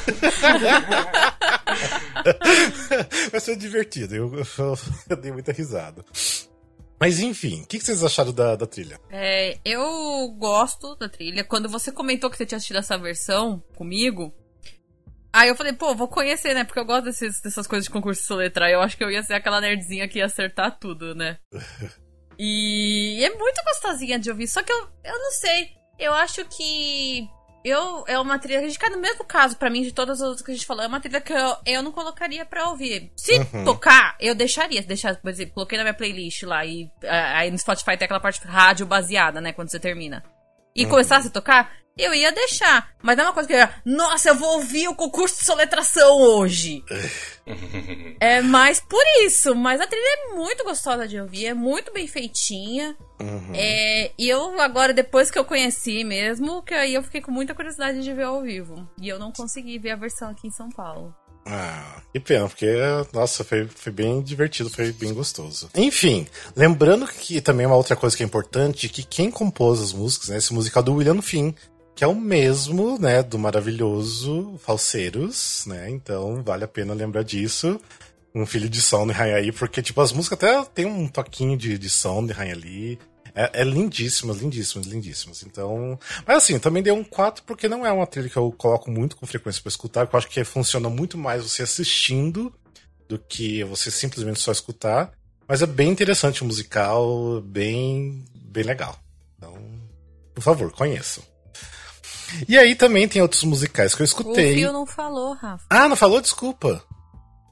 Mas 3.31 3.45
foi 3.45 3.55
divertido, 3.55 4.15
eu, 4.15 4.33
eu, 4.36 4.45
eu 5.10 5.17
dei 5.17 5.31
muita 5.31 5.51
risada. 5.51 6.03
Mas 6.99 7.19
enfim, 7.19 7.62
o 7.62 7.67
que, 7.67 7.77
que 7.77 7.86
vocês 7.86 8.03
acharam 8.03 8.33
da, 8.33 8.55
da 8.55 8.65
trilha? 8.65 8.99
É, 9.12 9.57
eu 9.63 10.27
gosto 10.38 10.95
da 10.95 11.07
trilha. 11.07 11.43
Quando 11.43 11.69
você 11.69 11.91
comentou 11.91 12.29
que 12.29 12.38
você 12.38 12.45
tinha 12.45 12.57
assistido 12.57 12.79
essa 12.79 12.97
versão 12.97 13.62
comigo, 13.75 14.33
aí 15.33 15.49
eu 15.49 15.55
falei, 15.55 15.73
pô, 15.73 15.93
vou 15.95 16.07
conhecer, 16.07 16.53
né? 16.53 16.63
Porque 16.63 16.79
eu 16.79 16.85
gosto 16.85 17.05
desses, 17.05 17.41
dessas 17.41 17.67
coisas 17.67 17.85
de 17.85 17.91
concurso 17.91 18.21
de 18.21 18.27
soletrar. 18.27 18.69
Eu 18.69 18.81
acho 18.81 18.97
que 18.97 19.03
eu 19.03 19.11
ia 19.11 19.23
ser 19.23 19.33
aquela 19.35 19.61
nerdzinha 19.61 20.07
que 20.07 20.19
ia 20.19 20.25
acertar 20.25 20.77
tudo, 20.79 21.13
né? 21.15 21.37
E 22.39 23.23
é 23.23 23.29
muito 23.35 23.63
gostosinha 23.65 24.19
de 24.19 24.29
ouvir. 24.29 24.47
Só 24.47 24.61
que 24.61 24.71
eu, 24.71 24.87
eu 25.03 25.17
não 25.17 25.31
sei. 25.31 25.69
Eu 25.97 26.13
acho 26.13 26.45
que. 26.45 27.27
Eu, 27.65 28.05
é 28.07 28.17
uma 28.19 28.37
trilha 28.39 28.59
que 28.59 28.65
a 28.65 28.69
gente 28.69 28.79
cai 28.79 28.89
no 28.91 29.01
mesmo 29.01 29.25
caso, 29.25 29.57
pra 29.57 29.69
mim, 29.71 29.81
de 29.81 29.91
todas 29.91 30.21
as 30.21 30.27
outras 30.27 30.45
que 30.45 30.51
a 30.51 30.53
gente 30.53 30.65
falou. 30.65 30.83
É 30.83 30.87
uma 30.87 30.99
trilha 31.01 31.19
que 31.19 31.33
eu, 31.33 31.57
eu 31.65 31.81
não 31.81 31.91
colocaria 31.91 32.45
pra 32.45 32.69
ouvir. 32.69 33.11
Se 33.17 33.39
Uhum. 33.39 33.65
tocar, 33.65 34.15
eu 34.19 34.35
deixaria. 34.35 34.83
Deixar, 34.83 35.15
por 35.15 35.29
exemplo, 35.29 35.55
coloquei 35.55 35.77
na 35.79 35.83
minha 35.83 35.95
playlist 35.95 36.43
lá. 36.43 36.63
E 36.63 36.89
aí 37.03 37.49
no 37.49 37.57
Spotify 37.57 37.97
tem 37.97 38.05
aquela 38.05 38.19
parte 38.19 38.39
rádio 38.45 38.85
baseada, 38.85 39.41
né? 39.41 39.51
Quando 39.51 39.69
você 39.71 39.79
termina. 39.79 40.23
E 40.77 40.85
começasse 40.85 41.27
a 41.27 41.31
tocar, 41.31 41.71
eu 41.97 42.13
ia 42.13 42.31
deixar. 42.31 42.91
Mas 43.01 43.17
não 43.17 43.25
é 43.25 43.27
uma 43.27 43.33
coisa 43.33 43.47
que 43.47 43.53
eu 43.53 43.57
ia. 43.57 43.73
Nossa, 43.83 44.29
eu 44.29 44.35
vou 44.35 44.55
ouvir 44.55 44.87
o 44.87 44.95
concurso 44.95 45.39
de 45.39 45.45
soletração 45.45 46.17
hoje. 46.17 46.83
É 48.19 48.41
mais 48.41 48.81
por 48.81 49.01
isso, 49.23 49.55
mas 49.55 49.79
a 49.79 49.87
trilha 49.87 50.03
é 50.03 50.35
muito 50.35 50.65
gostosa 50.65 51.07
de 51.07 51.17
ouvir, 51.17 51.45
é 51.45 51.53
muito 51.53 51.93
bem 51.93 52.05
feitinha. 52.05 52.93
Uhum. 53.21 53.53
É, 53.53 54.11
e 54.17 54.27
eu 54.27 54.59
agora, 54.59 54.91
depois 54.91 55.31
que 55.31 55.39
eu 55.39 55.45
conheci 55.45 56.03
mesmo, 56.03 56.61
que 56.61 56.73
aí 56.73 56.95
eu 56.95 57.03
fiquei 57.03 57.21
com 57.21 57.31
muita 57.31 57.55
curiosidade 57.55 58.03
de 58.03 58.13
ver 58.13 58.23
ao 58.23 58.41
vivo. 58.41 58.89
E 59.01 59.07
eu 59.07 59.17
não 59.17 59.31
consegui 59.31 59.79
ver 59.79 59.91
a 59.91 59.95
versão 59.95 60.29
aqui 60.31 60.47
em 60.47 60.51
São 60.51 60.67
Paulo. 60.69 61.15
Ah, 61.49 62.01
que 62.13 62.19
pena, 62.19 62.47
porque, 62.47 62.67
nossa, 63.13 63.43
foi, 63.43 63.67
foi 63.67 63.91
bem 63.91 64.21
divertido, 64.21 64.69
foi 64.69 64.91
bem 64.91 65.13
gostoso. 65.13 65.69
Enfim, 65.73 66.27
lembrando 66.55 67.07
que 67.07 67.39
também 67.39 67.65
uma 67.65 67.75
outra 67.75 67.95
coisa 67.95 68.15
que 68.15 68.23
é 68.23 68.25
importante, 68.25 68.89
que 68.89 69.03
quem 69.03 69.31
compôs 69.31 69.81
as 69.81 69.93
músicas, 69.93 70.29
né, 70.29 70.38
esse 70.38 70.53
musical 70.53 70.83
do 70.83 70.93
William 70.93 71.21
Finn, 71.21 71.53
que 71.95 72.03
é 72.03 72.07
o 72.07 72.15
mesmo, 72.15 72.99
né, 72.99 73.23
do 73.23 73.39
maravilhoso 73.39 74.55
Falseiros, 74.60 75.63
né, 75.65 75.89
então 75.89 76.43
vale 76.43 76.63
a 76.63 76.67
pena 76.67 76.93
lembrar 76.93 77.23
disso. 77.23 77.79
Um 78.36 78.45
filho 78.45 78.69
de 78.69 78.81
Sound 78.81 79.12
Rain 79.13 79.51
porque, 79.51 79.81
tipo, 79.81 79.99
as 79.99 80.12
músicas 80.12 80.38
até 80.38 80.63
tem 80.65 80.86
um 80.86 81.07
toquinho 81.07 81.57
de, 81.57 81.77
de 81.77 81.89
Sound 81.89 82.31
Rain 82.33 82.51
ali. 82.51 82.99
É, 83.38 83.62
é 83.62 83.63
lindíssimas, 83.63 84.38
lindíssimas, 84.38 84.88
lindíssimas. 84.88 85.43
Então. 85.43 86.00
Mas 86.26 86.38
assim, 86.38 86.58
também 86.58 86.82
deu 86.82 86.95
um 86.95 87.04
4 87.04 87.43
porque 87.43 87.69
não 87.69 87.86
é 87.86 87.91
uma 87.91 88.08
trilha 88.08 88.30
que 88.30 88.38
eu 88.38 88.52
coloco 88.52 88.89
muito 88.89 89.15
com 89.15 89.28
frequência 89.28 89.62
pra 89.62 89.69
escutar, 89.69 90.08
porque 90.08 90.15
eu 90.15 90.17
acho 90.17 90.28
que 90.28 90.43
funciona 90.43 90.89
muito 90.89 91.19
mais 91.19 91.43
você 91.43 91.62
assistindo 91.62 92.52
do 93.08 93.19
que 93.19 93.63
você 93.63 93.91
simplesmente 93.91 94.39
só 94.39 94.52
escutar. 94.52 95.12
Mas 95.47 95.62
é 95.62 95.67
bem 95.67 95.89
interessante 95.89 96.41
o 96.41 96.45
musical, 96.45 97.39
bem, 97.41 98.26
bem 98.36 98.63
legal. 98.63 99.00
Então, 99.38 99.56
por 100.34 100.41
favor, 100.41 100.71
conheçam. 100.71 101.23
E 102.50 102.58
aí 102.58 102.76
também 102.76 103.08
tem 103.08 103.21
outros 103.21 103.43
musicais 103.43 103.95
que 103.95 104.02
eu 104.02 104.04
O 104.04 104.08
escutei. 104.08 104.56
Fio 104.56 104.73
não 104.73 104.86
falou, 104.86 105.34
Rafa. 105.34 105.63
Ah, 105.69 105.88
não 105.88 105.95
falou? 105.95 106.19
Desculpa. 106.19 106.84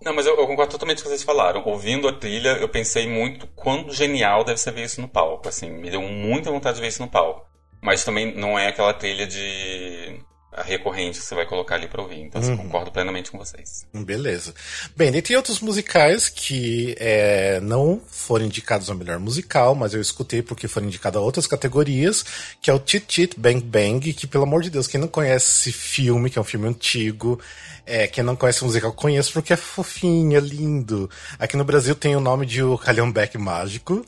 Não, 0.02 0.14
mas 0.14 0.26
eu, 0.26 0.36
eu 0.38 0.46
concordo 0.46 0.72
totalmente 0.72 0.98
com 0.98 1.10
o 1.10 1.12
que 1.12 1.18
vocês 1.18 1.24
falaram. 1.24 1.64
Ouvindo 1.66 2.08
a 2.08 2.14
trilha, 2.14 2.58
eu 2.58 2.70
pensei 2.70 3.08
muito 3.08 3.48
quão 3.48 3.90
genial 3.90 4.44
deve 4.44 4.60
ser 4.60 4.72
ver 4.72 4.84
isso 4.84 5.02
no 5.02 5.08
palco. 5.08 5.48
Assim, 5.48 5.70
me 5.70 5.90
deu 5.90 6.02
muita 6.02 6.52
vontade 6.52 6.76
de 6.76 6.82
ver 6.82 6.90
isso 6.90 7.02
no 7.02 7.10
palco. 7.10 7.46
Mas 7.82 8.04
também 8.04 8.36
não 8.36 8.58
é 8.58 8.68
aquela 8.68 8.94
trilha 8.94 9.26
de 9.26 10.20
recorrente 10.64 11.20
que 11.20 11.26
você 11.26 11.36
vai 11.36 11.46
colocar 11.46 11.76
ali 11.76 11.88
pra 11.88 12.02
ouvir. 12.02 12.22
Então, 12.22 12.42
assim, 12.42 12.56
concordo 12.56 12.92
plenamente 12.92 13.32
com 13.32 13.38
vocês. 13.38 13.86
Beleza. 13.94 14.54
Bem, 14.96 15.12
tem 15.22 15.36
outros 15.36 15.60
musicais 15.60 16.30
que 16.30 16.96
é, 17.00 17.60
não 17.62 18.02
foram 18.08 18.46
indicados 18.46 18.90
ao 18.90 18.96
melhor 18.96 19.20
musical, 19.20 19.76
mas 19.76 19.94
eu 19.94 20.02
escutei 20.02 20.42
porque 20.42 20.68
foram 20.68 20.88
indicados 20.88 21.20
a 21.20 21.24
outras 21.24 21.48
categorias, 21.48 22.26
que 22.62 22.70
é 22.70 22.74
o 22.74 22.80
Tit 22.80 23.06
Tit 23.06 23.40
Bang 23.40 23.62
Bang, 23.62 24.14
que, 24.14 24.28
pelo 24.28 24.44
amor 24.44 24.62
de 24.62 24.70
Deus, 24.70 24.88
quem 24.88 25.00
não 25.00 25.08
conhece 25.08 25.70
esse 25.70 25.72
filme, 25.72 26.30
que 26.30 26.38
é 26.38 26.42
um 26.42 26.46
filme 26.46 26.68
antigo, 26.68 27.40
é, 27.86 28.08
quem 28.08 28.24
não 28.24 28.36
conhece 28.36 28.64
o 28.64 28.66
musical, 28.66 28.92
conhece 28.94 29.32
porque 29.32 29.54
é 29.54 29.56
fofinho, 29.56 30.36
é 30.36 30.40
lindo. 30.40 31.10
Aqui 31.38 31.56
no 31.56 31.64
Brasil 31.64 31.96
tem 31.96 32.16
o 32.16 32.20
nome 32.20 32.46
de 32.46 32.64
O 32.64 32.78
Calhambeck 32.78 33.38
Mágico, 33.38 34.04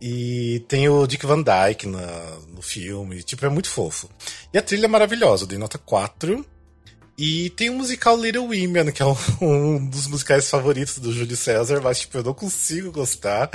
e 0.00 0.64
tem 0.68 0.88
o 0.88 1.06
Dick 1.06 1.24
Van 1.26 1.42
Dyke 1.42 1.86
na, 1.86 2.06
no 2.54 2.62
filme, 2.62 3.22
tipo, 3.22 3.44
é 3.44 3.48
muito 3.48 3.68
fofo. 3.68 4.08
E 4.52 4.58
a 4.58 4.62
trilha 4.62 4.84
é 4.86 4.88
maravilhosa, 4.88 5.44
eu 5.44 5.48
dei 5.48 5.58
nota 5.58 5.78
4. 5.78 6.44
E 7.20 7.50
tem 7.50 7.68
o 7.68 7.74
musical 7.74 8.16
Little 8.16 8.44
Women, 8.44 8.92
que 8.92 9.02
é 9.02 9.04
um, 9.04 9.16
um 9.42 9.86
dos 9.88 10.06
musicais 10.06 10.48
favoritos 10.48 10.98
do 11.00 11.12
Júlio 11.12 11.36
César, 11.36 11.80
mas 11.82 11.98
tipo, 12.00 12.16
eu 12.16 12.22
não 12.22 12.32
consigo 12.32 12.92
gostar. 12.92 13.50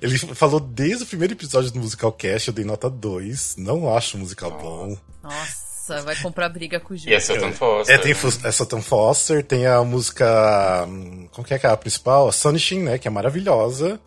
Ele 0.00 0.16
falou 0.18 0.60
desde 0.60 1.02
o 1.02 1.06
primeiro 1.06 1.34
episódio 1.34 1.72
do 1.72 1.80
Musical 1.80 2.12
Cast, 2.12 2.46
eu 2.46 2.54
dei 2.54 2.64
nota 2.64 2.88
2. 2.88 3.56
Não 3.58 3.92
acho 3.92 4.16
o 4.16 4.20
musical 4.20 4.52
bom. 4.52 4.96
Nossa, 5.20 6.00
vai 6.04 6.14
comprar 6.14 6.48
briga 6.48 6.78
com 6.78 6.92
o 6.92 6.96
E 6.96 7.00
Júlio. 7.00 7.16
é 7.16 7.18
Sutton 7.18 7.52
Foster. 7.52 7.94
É, 7.96 7.98
tem 7.98 8.12
é 8.44 8.52
Sutton 8.52 8.82
Foster, 8.82 9.42
tem 9.44 9.66
a 9.66 9.82
música. 9.82 10.86
hum, 10.86 11.26
Como 11.32 11.44
que 11.44 11.54
é 11.54 11.58
que 11.58 11.66
é 11.66 11.70
a 11.70 11.76
principal? 11.76 12.28
A 12.28 12.32
Sunshine, 12.32 12.82
né? 12.84 12.98
Que 12.98 13.08
é 13.08 13.10
maravilhosa. 13.10 13.98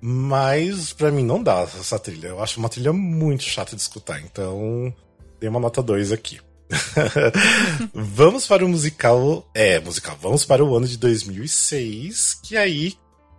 Mas 0.00 0.92
pra 0.92 1.10
mim 1.10 1.24
não 1.24 1.42
dá 1.42 1.60
essa 1.62 1.98
trilha. 1.98 2.28
Eu 2.28 2.42
acho 2.42 2.58
uma 2.58 2.68
trilha 2.68 2.92
muito 2.92 3.42
chata 3.42 3.74
de 3.74 3.82
escutar. 3.82 4.20
Então, 4.20 4.94
dei 5.40 5.48
uma 5.48 5.60
nota 5.60 5.82
2 5.82 6.12
aqui. 6.12 6.40
vamos 7.94 8.46
para 8.46 8.64
o 8.64 8.68
musical. 8.68 9.48
É, 9.54 9.80
musical. 9.80 10.16
Vamos 10.20 10.44
para 10.44 10.64
o 10.64 10.76
ano 10.76 10.86
de 10.86 10.98
2006. 10.98 12.40
Que 12.42 12.56
aí 12.56 12.94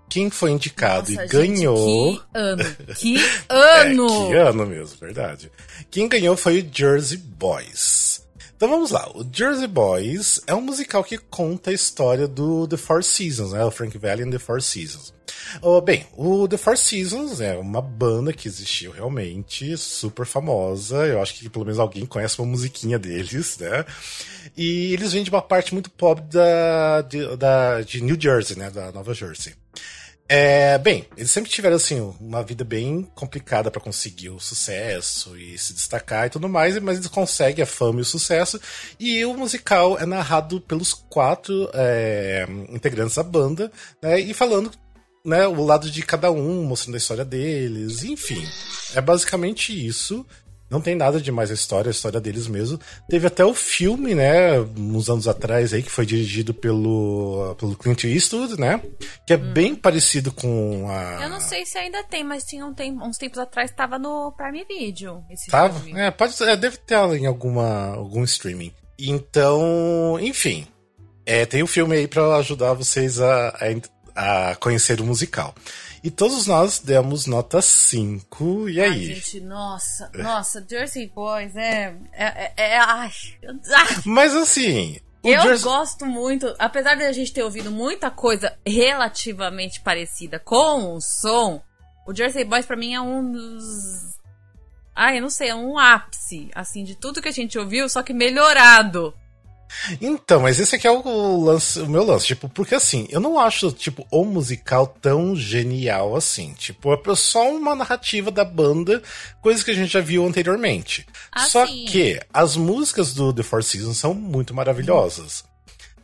quem 0.10 0.30
foi 0.30 0.52
indicado 0.52 1.12
Nossa, 1.12 1.26
e 1.26 1.28
ganhou. 1.28 2.12
Gente, 2.13 2.22
que 2.26 2.34
ano! 2.34 2.63
Que 2.96 3.17
ano! 3.50 4.08
é, 4.08 4.28
que 4.30 4.36
ano 4.36 4.65
mesmo, 4.65 4.98
verdade. 5.00 5.52
Quem 5.91 6.08
ganhou 6.08 6.38
foi 6.38 6.62
o 6.62 6.70
Jersey 6.74 7.17
Boys. 7.17 8.26
Então 8.56 8.70
vamos 8.70 8.89
lá. 8.89 9.08
O 9.13 9.26
Jersey 9.32 9.67
Boys 9.67 10.41
é 10.48 10.56
um 10.56 10.62
musical 10.62 11.04
que 11.04 11.17
conta 11.17 11.70
a 11.70 11.74
história 11.74 12.28
do 12.28 12.67
The 12.67 12.78
Four 12.78 13.04
Seasons, 13.04 13.52
né? 13.52 13.63
O 13.63 13.70
Frank 13.70 13.98
Valley 13.98 14.26
and 14.26 14.32
The 14.32 14.39
Four 14.39 14.62
Seasons. 14.62 15.13
Bem, 15.83 16.05
o 16.15 16.47
The 16.47 16.57
Four 16.57 16.77
Seasons 16.77 17.41
é 17.41 17.57
uma 17.57 17.81
banda 17.81 18.33
que 18.33 18.47
existiu 18.47 18.91
realmente, 18.91 19.77
super 19.77 20.25
famosa. 20.25 21.05
Eu 21.05 21.21
acho 21.21 21.33
que 21.33 21.49
pelo 21.49 21.65
menos 21.65 21.79
alguém 21.79 22.05
conhece 22.05 22.39
uma 22.39 22.47
musiquinha 22.47 22.99
deles, 22.99 23.57
né? 23.57 23.86
E 24.55 24.93
eles 24.93 25.13
vêm 25.13 25.23
de 25.23 25.29
uma 25.29 25.41
parte 25.41 25.73
muito 25.73 25.89
pobre 25.89 26.23
da, 26.25 27.01
de, 27.01 27.38
da, 27.38 27.81
de 27.81 28.01
New 28.01 28.17
Jersey, 28.19 28.57
né? 28.57 28.69
Da 28.69 28.91
Nova 28.91 29.13
Jersey. 29.13 29.53
É, 30.29 30.77
bem, 30.77 31.05
eles 31.15 31.31
sempre 31.31 31.49
tiveram 31.49 31.77
assim 31.77 32.01
uma 32.19 32.43
vida 32.43 32.65
bem 32.65 33.10
complicada 33.15 33.71
para 33.71 33.79
conseguir 33.79 34.29
o 34.29 34.41
sucesso 34.41 35.38
e 35.38 35.57
se 35.57 35.73
destacar 35.73 36.27
e 36.27 36.29
tudo 36.29 36.49
mais, 36.49 36.77
mas 36.79 36.97
eles 36.97 37.07
conseguem 37.07 37.63
a 37.63 37.65
fama 37.65 37.99
e 37.99 38.01
o 38.01 38.05
sucesso. 38.05 38.60
E 38.99 39.23
o 39.23 39.33
musical 39.33 39.97
é 39.97 40.05
narrado 40.05 40.60
pelos 40.60 40.93
quatro 40.93 41.69
é, 41.73 42.45
integrantes 42.69 43.15
da 43.15 43.23
banda, 43.23 43.71
né, 44.01 44.19
e 44.19 44.33
falando 44.33 44.69
né, 45.27 45.45
o 45.45 45.63
lado 45.63 45.91
de 45.91 46.01
cada 46.03 46.31
um, 46.31 46.63
mostrando 46.63 46.95
a 46.95 46.97
história 46.97 47.25
deles, 47.25 48.03
enfim. 48.03 48.47
É 48.95 49.01
basicamente 49.01 49.73
isso. 49.85 50.25
Não 50.69 50.81
tem 50.81 50.95
nada 50.95 51.21
de 51.21 51.31
mais 51.31 51.49
a 51.49 51.53
história, 51.53 51.89
a 51.89 51.91
história 51.91 52.19
deles 52.19 52.47
mesmo. 52.47 52.79
Teve 53.09 53.27
até 53.27 53.43
o 53.43 53.53
filme, 53.53 54.15
né, 54.15 54.59
uns 54.77 55.09
anos 55.09 55.27
atrás 55.27 55.73
aí, 55.73 55.83
que 55.83 55.91
foi 55.91 56.05
dirigido 56.05 56.53
pelo, 56.53 57.55
pelo 57.57 57.75
Clint 57.75 58.05
Eastwood, 58.05 58.59
né? 58.59 58.81
Que 59.25 59.33
é 59.33 59.37
hum. 59.37 59.53
bem 59.53 59.75
parecido 59.75 60.31
com 60.31 60.89
a. 60.89 61.23
Eu 61.23 61.29
não 61.29 61.39
sei 61.39 61.65
se 61.65 61.77
ainda 61.77 62.03
tem, 62.03 62.23
mas 62.23 62.43
tinha 62.43 62.65
um 62.65 62.73
tempo, 62.73 63.03
uns 63.03 63.17
tempos 63.17 63.37
atrás 63.37 63.71
tava 63.71 63.97
no 63.97 64.31
Prime 64.33 64.65
Video. 64.65 65.23
Esse 65.29 65.49
tava? 65.49 65.79
Filme. 65.79 65.99
É, 65.99 66.11
pode, 66.11 66.41
é, 66.43 66.55
deve 66.57 66.77
ter 66.77 66.97
em 67.15 67.25
alguma, 67.25 67.95
algum 67.95 68.23
streaming. 68.23 68.73
Então, 68.99 70.17
enfim. 70.19 70.67
É, 71.25 71.45
tem 71.45 71.61
o 71.61 71.65
um 71.65 71.67
filme 71.67 71.95
aí 71.95 72.07
para 72.07 72.37
ajudar 72.37 72.73
vocês 72.73 73.19
a, 73.19 73.49
a, 73.59 73.71
a 74.17 74.56
conhecer 74.56 74.99
o 74.99 75.06
musical. 75.06 75.53
E 76.03 76.10
todos 76.10 76.47
nós 76.47 76.80
demos 76.80 77.27
nota 77.27 77.62
5. 77.62 78.69
E 78.69 78.82
aí? 78.82 78.89
Ai, 78.89 79.15
gente, 79.15 79.39
nossa, 79.41 80.12
nossa, 80.15 80.65
Jersey 80.67 81.08
Boys 81.08 81.56
é. 81.56 81.95
É. 82.13 82.25
é, 82.25 82.53
é 82.58 82.80
ai, 82.80 83.12
Mas 84.06 84.36
assim. 84.36 84.99
Eu 85.23 85.41
Jersey... 85.41 85.63
gosto 85.63 86.06
muito, 86.06 86.56
apesar 86.58 86.95
de 86.95 87.03
a 87.03 87.12
gente 87.12 87.34
ter 87.34 87.43
ouvido 87.43 87.69
muita 87.69 88.10
coisa 88.10 88.58
relativamente 88.65 89.82
parecida 89.82 90.39
com 90.39 90.95
o 90.95 91.01
som, 91.01 91.62
o 92.08 92.15
Jersey 92.15 92.45
Boys 92.45 92.65
para 92.65 92.77
mim 92.77 92.93
é 92.93 93.01
um 93.01 93.32
dos. 93.32 94.17
Ai, 94.95 95.17
eu 95.17 95.21
não 95.21 95.30
sei, 95.30 95.49
é 95.49 95.56
um 95.56 95.77
ápice, 95.77 96.49
assim, 96.56 96.84
de 96.84 96.95
tudo 96.95 97.21
que 97.21 97.27
a 97.27 97.34
gente 97.34 97.60
ouviu, 97.60 97.88
só 97.89 98.01
que 98.01 98.13
melhorado. 98.13 99.13
Então, 100.01 100.41
mas 100.41 100.60
esse 100.60 100.75
aqui 100.75 100.88
é 100.88 100.91
o, 100.91 101.43
lance, 101.43 101.80
o 101.80 101.89
meu 101.89 102.03
lance, 102.03 102.27
tipo, 102.27 102.49
porque 102.49 102.75
assim, 102.75 103.08
eu 103.10 103.19
não 103.19 103.39
acho, 103.39 103.71
tipo, 103.71 104.06
o 104.12 104.23
musical 104.25 104.88
tão 104.88 105.36
genial 105.36 106.15
assim. 106.15 106.53
Tipo, 106.53 106.93
é 106.93 107.15
só 107.15 107.49
uma 107.51 107.75
narrativa 107.75 108.32
da 108.32 108.45
banda, 108.45 109.01
coisas 109.41 109.63
que 109.63 109.71
a 109.71 109.73
gente 109.73 109.91
já 109.91 110.01
viu 110.01 110.25
anteriormente. 110.25 111.06
Ah, 111.32 111.45
só 111.45 111.65
sim. 111.65 111.86
que 111.86 112.19
as 112.34 112.56
músicas 112.56 113.13
do 113.13 113.34
The 113.34 113.43
Four 113.43 113.63
Seasons 113.63 113.97
são 113.97 114.13
muito 114.13 114.53
maravilhosas. 114.53 115.43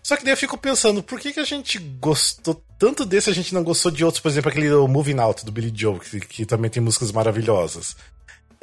Só 0.01 0.17
que 0.17 0.25
daí 0.25 0.33
eu 0.33 0.37
fico 0.37 0.57
pensando, 0.57 1.01
por 1.01 1.17
que, 1.17 1.31
que 1.31 1.39
a 1.39 1.45
gente 1.45 1.79
gostou 1.79 2.61
tanto 2.77 3.05
desse 3.05 3.29
a 3.29 3.33
gente 3.33 3.53
não 3.53 3.63
gostou 3.63 3.89
de 3.89 4.03
outros, 4.03 4.21
por 4.21 4.27
exemplo, 4.27 4.51
aquele 4.51 4.69
Moving 4.69 5.17
Out 5.17 5.45
do 5.45 5.51
Billy 5.53 5.71
Joe, 5.73 5.97
que, 5.97 6.19
que 6.19 6.45
também 6.45 6.69
tem 6.69 6.83
músicas 6.83 7.13
maravilhosas. 7.13 7.95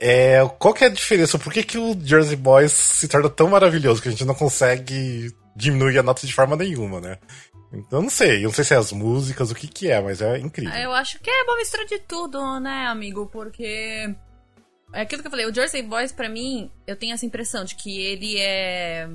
É, 0.00 0.38
qual 0.58 0.72
que 0.72 0.82
é 0.82 0.86
a 0.86 0.90
diferença? 0.90 1.38
Por 1.38 1.52
que, 1.52 1.62
que 1.62 1.76
o 1.76 1.94
Jersey 2.00 2.36
Boys 2.36 2.72
se 2.72 3.06
torna 3.06 3.28
tão 3.28 3.50
maravilhoso 3.50 4.00
que 4.00 4.08
a 4.08 4.10
gente 4.10 4.24
não 4.24 4.34
consegue 4.34 5.30
diminuir 5.54 5.98
a 5.98 6.02
nota 6.02 6.26
de 6.26 6.32
forma 6.32 6.56
nenhuma, 6.56 7.00
né? 7.00 7.18
Então 7.72 8.00
não 8.02 8.10
sei, 8.10 8.38
eu 8.38 8.44
não 8.44 8.52
sei 8.52 8.64
se 8.64 8.74
é 8.74 8.78
as 8.78 8.90
músicas, 8.92 9.50
o 9.50 9.54
que 9.54 9.68
que 9.68 9.90
é, 9.90 10.00
mas 10.00 10.22
é 10.22 10.38
incrível. 10.38 10.74
Eu 10.74 10.92
acho 10.92 11.20
que 11.20 11.30
é 11.30 11.42
uma 11.42 11.56
mistura 11.56 11.84
de 11.84 11.98
tudo, 11.98 12.58
né, 12.58 12.86
amigo? 12.86 13.26
Porque 13.26 14.12
é 14.92 15.02
aquilo 15.02 15.22
que 15.22 15.28
eu 15.28 15.30
falei, 15.30 15.46
o 15.46 15.54
Jersey 15.54 15.82
Boys 15.82 16.12
para 16.12 16.28
mim, 16.28 16.70
eu 16.86 16.96
tenho 16.96 17.12
essa 17.12 17.26
impressão 17.26 17.64
de 17.64 17.76
que 17.76 18.00
ele 18.00 18.38
é 18.38 19.08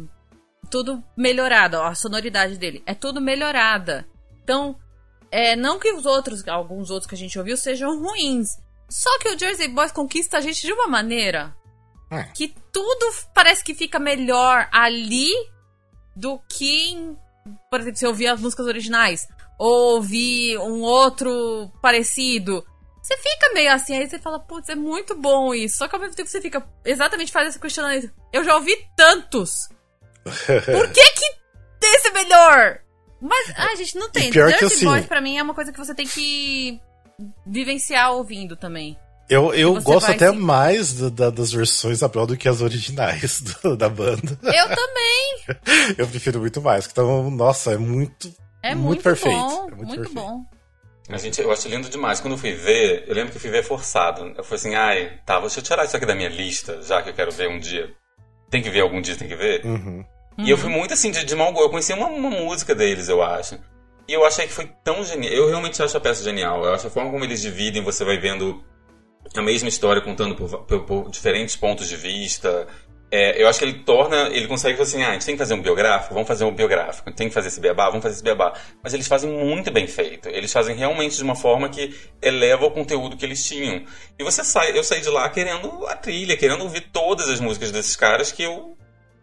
tudo 0.69 1.04
melhorado, 1.17 1.82
a 1.82 1.95
sonoridade 1.95 2.58
dele 2.58 2.84
é 2.86 2.93
tudo 2.93 3.19
melhorada. 3.19 4.08
Então, 4.43 4.78
é, 5.32 5.56
não 5.56 5.80
que 5.80 5.91
os 5.91 6.06
outros, 6.06 6.48
alguns 6.48 6.89
outros 6.89 7.10
que 7.10 7.15
a 7.15 7.17
gente 7.17 7.38
ouviu 7.38 7.58
sejam 7.58 8.02
ruins, 8.02 8.50
só 8.89 9.17
que 9.19 9.30
o 9.30 9.38
Jersey 9.38 9.67
Boys 9.67 9.91
conquista 9.91 10.38
a 10.38 10.41
gente 10.41 10.62
de 10.62 10.74
uma 10.74 10.88
maneira 10.88 11.56
é. 12.12 12.24
que 12.34 12.54
tudo 12.71 13.13
parece 13.34 13.63
que 13.63 13.74
fica 13.74 14.00
melhor 14.00 14.67
ali 14.71 15.32
do 16.15 16.39
que, 16.50 16.91
em, 16.91 17.17
por 17.69 17.80
exemplo, 17.80 17.98
se 17.98 18.06
eu 18.06 18.10
ouvir 18.10 18.28
as 18.28 18.39
músicas 18.39 18.65
originais 18.65 19.28
ou 19.58 19.95
ouvir 19.95 20.58
um 20.60 20.82
outro 20.82 21.71
parecido. 21.82 22.65
Você 23.02 23.17
fica 23.17 23.54
meio 23.54 23.71
assim, 23.71 23.95
aí 23.95 24.10
você 24.10 24.17
fala, 24.17 24.39
putz, 24.39 24.69
é 24.69 24.76
muito 24.76 25.15
bom 25.15 25.54
isso. 25.54 25.78
Só 25.78 25.88
que 25.88 25.95
ao 25.95 26.02
mesmo 26.02 26.15
tempo 26.15 26.30
você 26.30 26.41
fica 26.41 26.65
exatamente 26.84 27.32
fazendo 27.32 27.50
esse 27.50 27.60
questionamento. 27.60 28.12
Eu 28.34 28.43
já 28.43 28.56
ouvi 28.56 28.76
tantos. 28.95 29.69
Por 30.26 30.91
que 30.91 31.04
que 31.13 31.36
esse 31.84 32.08
é 32.08 32.12
melhor? 32.12 32.80
Mas, 33.21 33.54
ah, 33.56 33.76
gente, 33.76 33.95
não 33.98 34.10
tem. 34.10 34.32
Jersey 34.32 34.65
assim... 34.65 34.86
Boys 34.86 35.06
pra 35.06 35.21
mim 35.21 35.38
é 35.38 35.43
uma 35.43 35.54
coisa 35.54 35.71
que 35.71 35.78
você 35.78 35.93
tem 35.93 36.08
que 36.08 36.82
vivenciar 37.45 38.12
ouvindo 38.12 38.56
também. 38.56 38.97
Eu, 39.28 39.54
eu 39.54 39.82
gosto 39.82 40.12
até 40.12 40.30
se... 40.30 40.36
mais 40.36 40.93
do, 40.93 41.10
da, 41.10 41.30
das 41.32 41.51
versões 41.51 41.99
da 41.99 42.08
do 42.08 42.38
que 42.38 42.47
as 42.47 42.62
originais 42.62 43.41
do, 43.63 43.75
da 43.75 43.89
banda. 43.89 44.38
Eu 44.43 44.67
também! 44.69 45.95
eu 45.97 46.08
prefiro 46.08 46.39
muito 46.39 46.62
mais. 46.62 46.88
Então, 46.88 47.30
nossa, 47.32 47.73
é 47.73 47.78
muito. 47.78 48.32
É 48.62 48.75
muito, 48.75 48.86
muito 48.86 49.04
perfeito. 49.04 49.36
Bom, 49.36 49.67
é 49.67 49.75
muito, 49.75 49.75
muito 49.75 49.95
perfeito. 50.01 50.13
bom. 50.13 50.45
A 51.10 51.17
gente, 51.17 51.39
eu 51.39 51.51
acho 51.51 51.67
lindo 51.67 51.89
demais. 51.89 52.19
Quando 52.19 52.34
eu 52.34 52.38
fui 52.38 52.54
ver, 52.54 53.06
eu 53.08 53.13
lembro 53.13 53.32
que 53.32 53.38
eu 53.38 53.41
fui 53.41 53.51
ver 53.51 53.63
forçado. 53.63 54.34
Eu 54.38 54.43
falei 54.43 54.56
assim, 54.56 54.75
ai, 54.75 55.19
tá, 55.25 55.39
deixa 55.39 55.60
eu 55.60 55.63
tirar 55.63 55.86
isso 55.86 55.95
aqui 55.95 56.06
da 56.06 56.15
minha 56.15 56.30
lista, 56.30 56.82
já 56.82 57.01
que 57.01 57.10
eu 57.10 57.13
quero 57.13 57.32
ver 57.32 57.47
um 57.49 57.60
dia. 57.60 57.93
Tem 58.49 58.62
que 58.62 58.69
ver 58.69 58.82
algum 58.82 59.01
dia, 59.01 59.15
tem 59.15 59.28
que 59.28 59.36
ver. 59.36 59.63
Uhum. 59.65 60.04
E 60.38 60.41
uhum. 60.41 60.47
eu 60.47 60.58
fui 60.58 60.69
muito 60.69 60.93
assim, 60.93 61.12
de, 61.12 61.23
de 61.23 61.36
mau 61.36 61.51
gosto. 61.51 61.65
Eu 61.65 61.69
conheci 61.69 61.93
uma, 61.93 62.08
uma 62.08 62.30
música 62.30 62.73
deles, 62.73 63.08
eu 63.08 63.21
acho. 63.21 63.60
E 64.08 64.13
eu 64.13 64.26
achei 64.26 64.46
que 64.46 64.54
foi 64.54 64.70
tão 64.84 65.04
genial. 65.04 65.34
Eu 65.34 65.48
realmente 65.48 65.82
acho 65.82 65.98
a 65.98 66.00
peça 66.00 66.24
genial. 66.24 66.63
Eu 66.63 66.74
acho 66.74 66.88
a 66.88 66.89
forma 66.89 67.12
como 67.12 67.24
eles 67.24 67.41
dividem, 67.41 67.82
você 67.82 68.06
vai 68.06 68.18
vendo 68.18 68.63
a 69.36 69.41
mesma 69.41 69.68
história 69.68 70.02
contando 70.02 70.36
por, 70.36 70.63
por, 70.65 70.86
por 70.86 71.10
diferentes 71.10 71.56
pontos 71.56 71.88
de 71.88 71.96
vista. 71.96 72.68
É, 73.12 73.41
eu 73.41 73.48
acho 73.48 73.60
que 73.60 73.65
ele 73.65 73.80
torna, 73.84 74.30
ele 74.30 74.48
consegue 74.48 74.78
fazer 74.78 74.98
assim, 74.98 75.06
ah, 75.06 75.10
a 75.10 75.13
gente 75.13 75.26
tem 75.26 75.36
que 75.36 75.39
fazer 75.39 75.54
um 75.54 75.62
biográfico, 75.62 76.13
vamos 76.13 76.28
fazer 76.28 76.44
um 76.44 76.54
biográfico, 76.54 77.12
tem 77.12 77.28
que 77.28 77.34
fazer 77.34 77.48
esse 77.48 77.60
beabá, 77.60 77.88
vamos 77.88 78.02
fazer 78.02 78.15
esse 78.15 78.24
beabá. 78.24 78.54
Mas 78.84 78.94
eles 78.94 79.08
fazem 79.08 79.32
muito 79.32 79.72
bem 79.72 79.88
feito. 79.88 80.28
Eles 80.30 80.52
fazem 80.52 80.76
realmente 80.76 81.15
de 81.15 81.24
uma 81.24 81.36
forma 81.36 81.70
que 81.70 81.96
eleva 82.22 82.65
o 82.65 82.72
conteúdo 82.72 83.15
que 83.15 83.26
eles 83.26 83.44
tinham. 83.44 83.86
E 84.20 84.24
você 84.24 84.44
sai, 84.44 84.78
eu 84.78 84.84
saí 84.84 85.02
de 85.02 85.10
lá 85.10 85.30
querendo 85.30 85.86
a 85.88 85.96
trilha, 85.96 86.36
querendo 86.36 86.62
ouvir 86.63 86.89
todas 86.91 87.30
as 87.30 87.39
músicas 87.39 87.72
desses 87.72 87.96
caras 87.96 88.32
que 88.32 88.44
eu 88.44 88.76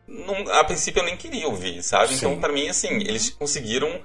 não, 0.06 0.52
a 0.52 0.64
princípio 0.64 1.00
eu 1.00 1.06
nem 1.06 1.16
queria 1.16 1.46
ouvir, 1.46 1.82
sabe? 1.82 2.14
Então, 2.14 2.16
Sim. 2.16 2.26
Então, 2.26 2.40
para 2.40 2.52
mim, 2.52 2.68
assim, 2.68 2.88
eles 2.88 3.30
conseguiram 3.30 4.00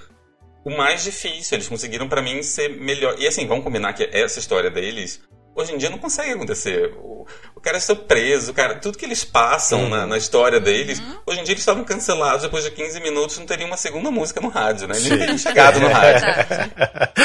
o 0.67 0.77
mais 0.77 1.03
difícil. 1.03 1.55
Eles 1.55 1.67
conseguiram 1.69 2.09
para 2.09 2.21
mim 2.21 2.43
ser 2.43 2.69
melhor. 2.69 3.15
E 3.17 3.25
assim, 3.25 3.47
vamos 3.47 3.63
combinar 3.63 3.93
que 3.93 4.03
essa 4.11 4.37
história 4.37 4.69
deles 4.69 5.21
hoje 5.55 5.73
em 5.73 5.77
dia 5.77 5.89
não 5.89 5.97
consegue 5.97 6.33
acontecer. 6.33 6.93
O, 7.01 7.25
o 7.55 7.61
cara 7.61 7.79
ser 7.79 7.95
preso, 7.95 8.53
cara, 8.53 8.75
tudo 8.75 8.97
que 8.97 9.05
eles 9.05 9.23
passam 9.23 9.83
uhum. 9.83 9.89
na, 9.89 10.05
na, 10.05 10.17
história 10.17 10.59
deles, 10.59 10.99
uhum. 10.99 11.17
hoje 11.25 11.39
em 11.39 11.43
dia 11.43 11.53
eles 11.53 11.61
estavam 11.61 11.83
cancelados, 11.83 12.43
depois 12.43 12.63
de 12.63 12.71
15 12.71 12.99
minutos 12.99 13.39
não 13.39 13.45
teria 13.45 13.65
uma 13.65 13.77
segunda 13.77 14.11
música 14.11 14.39
no 14.39 14.49
rádio, 14.49 14.87
né? 14.87 14.95
Eles 14.95 15.09
não 15.09 15.17
teriam 15.17 15.37
chegado 15.37 15.79
no 15.79 15.87
rádio. 15.89 16.27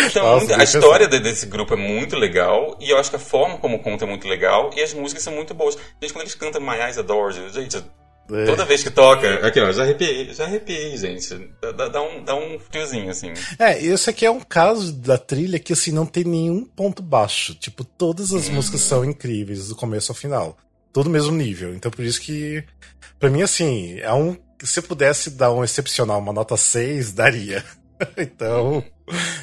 então, 0.09 0.23
Nossa, 0.23 0.57
a 0.57 0.65
história 0.65 1.07
desse 1.09 1.47
grupo 1.47 1.75
é 1.75 1.77
muito 1.77 2.17
legal, 2.17 2.79
e 2.81 2.91
eu 2.91 2.97
acho 2.97 3.11
que 3.11 3.17
a 3.17 3.19
forma 3.19 3.59
como 3.59 3.81
conta 3.81 4.05
é 4.05 4.09
muito 4.09 4.27
legal, 4.27 4.71
e 4.75 4.83
as 4.83 4.95
músicas 4.95 5.23
são 5.23 5.35
muito 5.35 5.53
boas. 5.53 5.77
Gente, 6.01 6.13
quando 6.13 6.23
eles 6.23 6.35
cantam 6.35 6.61
My 6.61 6.81
Eyes 6.81 6.97
Adore 6.97 7.35
gente, 7.51 7.85
é. 8.31 8.45
Toda 8.47 8.65
vez 8.65 8.83
que 8.83 8.91
toca, 8.91 9.47
aqui 9.47 9.61
ó, 9.61 9.73
já 9.73 9.83
arrepiei, 9.83 10.33
já 10.33 10.45
arrepiei, 10.45 10.97
gente. 10.97 11.51
Dá, 11.61 11.89
dá, 11.89 12.03
um, 12.03 12.25
dá 12.25 12.35
um 12.35 12.59
friozinho, 12.59 13.11
assim. 13.11 13.33
É, 13.59 13.83
esse 13.83 14.09
aqui 14.09 14.25
é 14.25 14.31
um 14.31 14.41
caso 14.41 14.93
da 14.93 15.19
trilha 15.19 15.59
que, 15.59 15.73
assim, 15.73 15.91
não 15.91 16.07
tem 16.07 16.25
nenhum 16.25 16.65
ponto 16.65 17.03
baixo. 17.03 17.55
Tipo, 17.55 17.85
todas 17.85 18.33
as 18.33 18.49
uhum. 18.49 18.55
músicas 18.55 18.81
são 18.83 19.05
incríveis, 19.05 19.69
do 19.69 19.77
começo 19.77 20.13
ao 20.13 20.17
final. 20.17 20.57
Todo 20.93 21.09
o 21.09 21.11
mesmo 21.11 21.33
nível. 21.33 21.75
Então, 21.75 21.91
por 21.91 22.05
isso 22.05 22.21
que, 22.21 22.65
pra 23.19 23.31
mim, 23.31 23.43
assim, 23.43 23.99
é 23.99 24.13
um. 24.13 24.37
Se 24.63 24.79
eu 24.79 24.85
pudesse 24.85 25.31
dar 25.31 25.53
um 25.53 25.65
excepcional, 25.65 26.21
uma 26.21 26.33
nota 26.33 26.57
6, 26.57 27.13
daria. 27.15 27.65
então, 28.17 28.85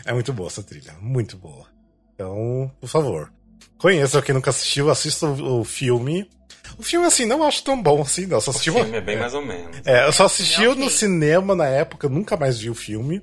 é 0.05 0.13
muito 0.13 0.31
boa 0.31 0.47
essa 0.47 0.63
trilha. 0.63 0.95
Muito 1.01 1.37
boa. 1.37 1.67
Então, 2.15 2.71
por 2.79 2.87
favor. 2.87 3.31
Conheça 3.77 4.21
quem 4.21 4.35
nunca 4.35 4.49
assistiu, 4.49 4.89
assista 4.89 5.25
o 5.25 5.63
filme 5.63 6.29
O 6.77 6.83
filme, 6.83 7.07
assim, 7.07 7.25
não 7.25 7.43
acho 7.43 7.63
tão 7.63 7.81
bom 7.81 8.01
assim, 8.01 8.25
não. 8.25 8.39
Só 8.39 8.51
assisti 8.51 8.69
o 8.69 8.73
filme 8.73 8.97
é 8.97 9.01
bem 9.01 9.17
mais 9.17 9.33
ou 9.33 9.45
menos. 9.45 9.77
É, 9.85 10.05
eu 10.07 10.11
só 10.11 10.25
assisti 10.25 10.63
é, 10.63 10.69
okay. 10.69 10.83
no 10.83 10.89
cinema 10.89 11.55
na 11.55 11.67
época, 11.67 12.07
nunca 12.07 12.37
mais 12.37 12.59
vi 12.59 12.69
o 12.69 12.75
filme. 12.75 13.21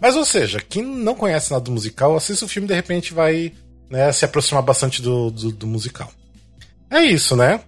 Mas, 0.00 0.16
ou 0.16 0.24
seja, 0.24 0.60
quem 0.60 0.82
não 0.82 1.14
conhece 1.14 1.50
nada 1.50 1.64
do 1.64 1.70
musical, 1.70 2.16
assiste 2.16 2.44
o 2.44 2.48
filme 2.48 2.68
de 2.68 2.74
repente 2.74 3.14
vai 3.14 3.52
né, 3.90 4.10
se 4.12 4.24
aproximar 4.24 4.62
bastante 4.62 5.00
do, 5.02 5.30
do, 5.30 5.52
do, 5.52 5.66
musical. 5.66 6.10
É 6.90 7.02
isso, 7.02 7.36
né? 7.36 7.60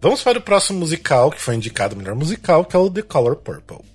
Vamos 0.00 0.22
para 0.22 0.38
o 0.38 0.42
próximo 0.42 0.78
musical, 0.78 1.30
que 1.30 1.40
foi 1.40 1.54
indicado 1.54 1.96
melhor 1.96 2.14
musical, 2.14 2.64
que 2.64 2.74
é 2.74 2.78
o 2.78 2.90
The 2.90 3.02
Color 3.02 3.36
Purple. 3.36 3.89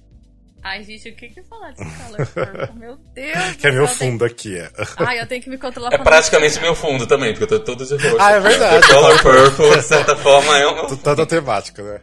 Ai, 0.65 0.83
gente, 0.83 1.09
o 1.09 1.15
que 1.15 1.29
que 1.29 1.43
falar 1.43 1.73
desse 1.73 1.85
Color 1.85 2.27
Purple? 2.27 2.79
Meu 2.79 2.97
Deus! 3.13 3.55
Que 3.57 3.67
é 3.67 3.71
meu 3.71 3.87
fundo 3.87 4.19
tenho... 4.19 4.31
aqui, 4.31 4.57
é. 4.57 4.71
Ai, 4.97 5.21
eu 5.21 5.27
tenho 5.27 5.43
que 5.43 5.49
me 5.49 5.59
controlar 5.59 5.93
É 5.93 5.97
praticamente 5.99 6.59
meu 6.59 6.73
fundo 6.73 7.05
também, 7.05 7.33
porque 7.33 7.43
eu 7.43 7.59
tô 7.59 7.59
todo 7.59 7.85
de 7.85 7.93
roxo. 7.93 8.17
Ah, 8.19 8.31
é 8.31 8.39
verdade. 8.39 8.87
Color 8.87 9.21
Purple, 9.21 9.77
de 9.77 9.81
certa 9.83 10.15
forma, 10.17 10.57
é 10.57 10.67
um... 10.67 10.97
Toda 10.97 11.23
temática, 11.27 11.83
né? 11.83 12.01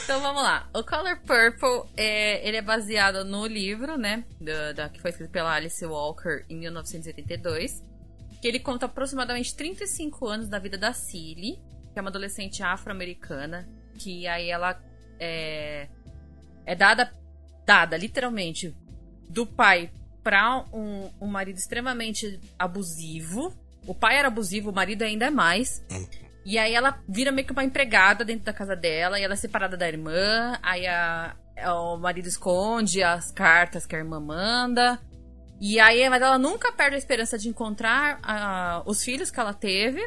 Então 0.00 0.20
vamos 0.20 0.40
lá. 0.40 0.68
O 0.72 0.84
Color 0.84 1.18
Purple 1.26 1.90
é, 1.96 2.46
ele 2.46 2.58
é 2.58 2.62
baseado 2.62 3.24
no 3.24 3.44
livro, 3.44 3.98
né? 3.98 4.22
Da, 4.40 4.72
da, 4.72 4.88
que 4.88 5.00
foi 5.00 5.10
escrito 5.10 5.32
pela 5.32 5.52
Alice 5.52 5.84
Walker 5.84 6.44
em 6.48 6.60
1982 6.60 7.90
que 8.40 8.48
ele 8.48 8.58
conta 8.58 8.86
aproximadamente 8.86 9.54
35 9.54 10.26
anos 10.26 10.48
da 10.48 10.58
vida 10.58 10.78
da 10.78 10.92
Cilly, 10.92 11.60
que 11.92 11.98
é 11.98 12.00
uma 12.00 12.08
adolescente 12.08 12.62
afro-americana, 12.62 13.68
que 13.98 14.26
aí 14.26 14.48
ela 14.48 14.80
é, 15.18 15.88
é 16.64 16.74
dada, 16.74 17.12
dada 17.70 17.96
literalmente 17.96 18.74
do 19.28 19.46
pai 19.46 19.92
para 20.24 20.64
um, 20.72 21.08
um 21.20 21.28
marido 21.28 21.56
extremamente 21.56 22.40
abusivo. 22.58 23.54
O 23.86 23.94
pai 23.94 24.18
era 24.18 24.26
abusivo, 24.26 24.70
o 24.70 24.74
marido 24.74 25.02
ainda 25.02 25.26
é 25.26 25.30
mais. 25.30 25.80
E 26.44 26.58
aí 26.58 26.74
ela 26.74 27.00
vira 27.08 27.30
meio 27.30 27.46
que 27.46 27.52
uma 27.52 27.62
empregada 27.62 28.24
dentro 28.24 28.44
da 28.44 28.52
casa 28.52 28.74
dela, 28.74 29.20
e 29.20 29.22
ela 29.22 29.34
é 29.34 29.36
separada 29.36 29.76
da 29.76 29.86
irmã, 29.86 30.58
aí 30.60 30.84
a, 30.84 31.36
o 31.68 31.96
marido 31.96 32.26
esconde 32.26 33.04
as 33.04 33.30
cartas 33.30 33.86
que 33.86 33.94
a 33.94 34.00
irmã 34.00 34.18
manda. 34.18 34.98
E 35.60 35.78
aí, 35.78 36.08
mas 36.10 36.22
ela 36.22 36.38
nunca 36.38 36.72
perde 36.72 36.96
a 36.96 36.98
esperança 36.98 37.38
de 37.38 37.48
encontrar 37.48 38.18
uh, 38.18 38.90
os 38.90 39.04
filhos 39.04 39.30
que 39.30 39.38
ela 39.38 39.54
teve, 39.54 40.02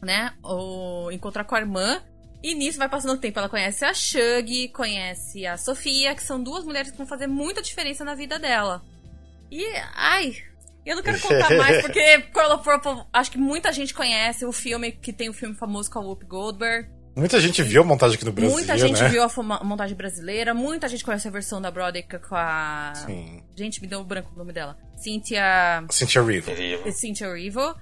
né? 0.00 0.32
Ou 0.42 1.12
encontrar 1.12 1.44
com 1.44 1.54
a 1.56 1.60
irmã. 1.60 2.00
E 2.42 2.54
nisso 2.54 2.78
vai 2.78 2.88
passando 2.88 3.14
o 3.14 3.18
tempo. 3.18 3.38
Ela 3.38 3.48
conhece 3.48 3.84
a 3.84 3.92
Shug, 3.92 4.68
conhece 4.68 5.46
a 5.46 5.56
Sofia, 5.56 6.14
que 6.14 6.22
são 6.22 6.42
duas 6.42 6.64
mulheres 6.64 6.90
que 6.90 6.96
vão 6.96 7.06
fazer 7.06 7.26
muita 7.26 7.60
diferença 7.60 8.04
na 8.04 8.14
vida 8.14 8.38
dela. 8.38 8.82
E, 9.50 9.64
ai, 9.94 10.36
eu 10.86 10.96
não 10.96 11.02
quero 11.02 11.20
contar 11.22 11.54
mais, 11.56 11.82
porque 11.82 12.18
Color 12.32 12.58
Purple, 12.62 13.04
acho 13.12 13.30
que 13.30 13.38
muita 13.38 13.72
gente 13.72 13.92
conhece 13.92 14.44
o 14.44 14.52
filme, 14.52 14.92
que 14.92 15.12
tem 15.12 15.28
o 15.28 15.32
um 15.32 15.34
filme 15.34 15.54
famoso 15.54 15.90
com 15.90 15.98
a 15.98 16.02
Whoopi 16.02 16.26
Goldberg. 16.26 16.88
Muita 17.14 17.40
gente 17.40 17.62
viu 17.62 17.82
a 17.82 17.84
montagem 17.84 18.16
aqui 18.16 18.24
no 18.24 18.32
Brasil. 18.32 18.52
Muita 18.52 18.78
gente 18.78 19.02
né? 19.02 19.08
viu 19.08 19.22
a 19.22 19.64
montagem 19.64 19.96
brasileira, 19.96 20.54
muita 20.54 20.88
gente 20.88 21.04
conhece 21.04 21.26
a 21.26 21.30
versão 21.30 21.60
da 21.60 21.70
Broadway 21.70 22.04
com 22.04 22.34
a. 22.34 22.92
Sim. 22.94 23.42
Gente, 23.56 23.82
me 23.82 23.88
deu 23.88 24.00
o 24.00 24.04
branco 24.04 24.30
o 24.34 24.38
nome 24.38 24.52
dela. 24.52 24.78
Cynthia. 24.96 25.84
Cynthia 25.90 26.20
Erivo. 26.20 26.92
Cynthia 26.92 27.26
Erivo. 27.26 27.74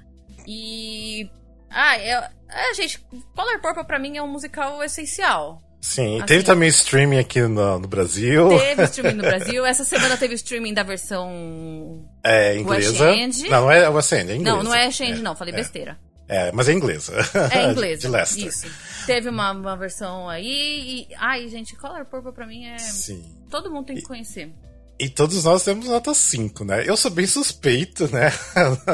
E. 0.47 1.31
Ah, 1.71 1.97
é, 1.97 2.31
é, 2.49 2.75
gente, 2.75 2.99
Color 3.35 3.61
Purple 3.61 3.85
pra 3.85 3.99
mim 3.99 4.17
é 4.17 4.23
um 4.23 4.29
musical 4.29 4.83
essencial. 4.83 5.63
Sim, 5.81 6.17
assim, 6.17 6.27
teve 6.27 6.43
também 6.43 6.69
streaming 6.69 7.19
aqui 7.19 7.41
no, 7.41 7.79
no, 7.79 7.87
Brasil. 7.87 8.49
Teve 8.49 8.83
streaming 8.85 9.15
no 9.15 9.23
Brasil. 9.29 9.65
Essa 9.65 9.85
semana 9.85 10.17
teve 10.17 10.35
streaming 10.35 10.75
da 10.75 10.83
versão. 10.83 12.05
É, 12.25 12.57
inglesa. 12.57 13.15
Não, 13.49 13.61
não 13.61 13.71
é 13.71 13.89
West 13.89 14.13
End, 14.13 14.33
é 14.33 14.35
inglesa. 14.35 14.57
Não, 14.57 14.63
não 14.65 14.75
é 14.75 14.87
West 14.87 15.01
End, 15.01 15.19
é, 15.19 15.23
não, 15.23 15.37
falei 15.37 15.55
é. 15.55 15.57
besteira. 15.57 15.99
É, 16.29 16.53
mas 16.53 16.69
é 16.69 16.73
inglesa. 16.73 17.15
É 17.53 17.65
inglesa. 17.71 18.01
De 18.03 18.09
Leicester. 18.09 18.47
Isso. 18.47 19.07
Teve 19.07 19.29
uma, 19.31 19.53
uma 19.53 19.77
versão 19.77 20.29
aí 20.29 21.07
e. 21.11 21.15
Ai, 21.17 21.49
gente, 21.49 21.75
Color 21.77 22.05
Purple 22.05 22.33
pra 22.33 22.47
mim 22.47 22.67
é. 22.67 22.79
Sim. 22.79 23.25
Todo 23.51 23.71
mundo 23.71 23.87
tem 23.87 23.97
que 23.97 24.03
conhecer. 24.03 24.53
E 25.01 25.09
todos 25.09 25.45
nós 25.45 25.63
temos 25.63 25.87
nota 25.87 26.13
5, 26.13 26.65
né? 26.65 26.85
Eu 26.85 26.97
sou 26.97 27.11
bem 27.11 27.27
suspeito, 27.27 28.09
né? 28.13 28.33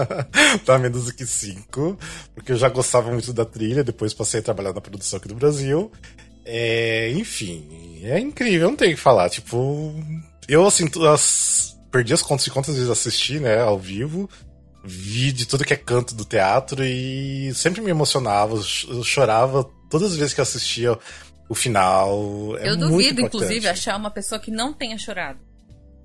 Dá 0.67 0.79
menos 0.79 1.07
do 1.07 1.15
que 1.15 1.25
5, 1.25 1.99
porque 2.35 2.53
eu 2.53 2.57
já 2.57 2.69
gostava 2.69 3.11
muito 3.11 3.33
da 3.33 3.45
trilha, 3.45 3.83
depois 3.83 4.13
passei 4.13 4.41
a 4.41 4.43
trabalhar 4.43 4.75
na 4.75 4.81
produção 4.83 5.17
aqui 5.17 5.29
do 5.29 5.35
Brasil. 5.35 5.91
É, 6.45 7.11
enfim, 7.13 8.01
é 8.03 8.19
incrível, 8.19 8.69
não 8.69 8.77
tenho 8.77 8.93
o 8.93 8.97
que 8.97 9.01
falar. 9.01 9.31
Tipo, 9.31 9.95
eu 10.47 10.67
assim, 10.67 10.87
as, 11.11 11.75
perdi 11.91 12.13
as 12.13 12.21
contas 12.21 12.45
de 12.45 12.51
quantas 12.51 12.75
vezes 12.75 12.91
assisti, 12.91 13.41
né, 13.41 13.61
ao 13.61 13.79
vivo 13.79 14.29
vi 14.85 15.33
de 15.33 15.47
tudo 15.47 15.65
que 15.65 15.73
é 15.73 15.77
canto 15.77 16.15
do 16.15 16.25
teatro 16.25 16.85
e 16.85 17.53
sempre 17.55 17.81
me 17.81 17.91
emocionava, 17.91 18.55
eu 18.55 19.03
chorava 19.03 19.65
todas 19.89 20.13
as 20.13 20.17
vezes 20.19 20.35
que 20.35 20.41
assistia 20.41 20.99
o 21.49 21.55
final. 21.55 22.57
É 22.59 22.69
eu 22.69 22.77
duvido, 22.77 23.21
inclusive, 23.23 23.67
achar 23.67 23.97
uma 23.97 24.11
pessoa 24.11 24.39
que 24.39 24.51
não 24.51 24.75
tenha 24.75 24.99
chorado. 24.99 25.39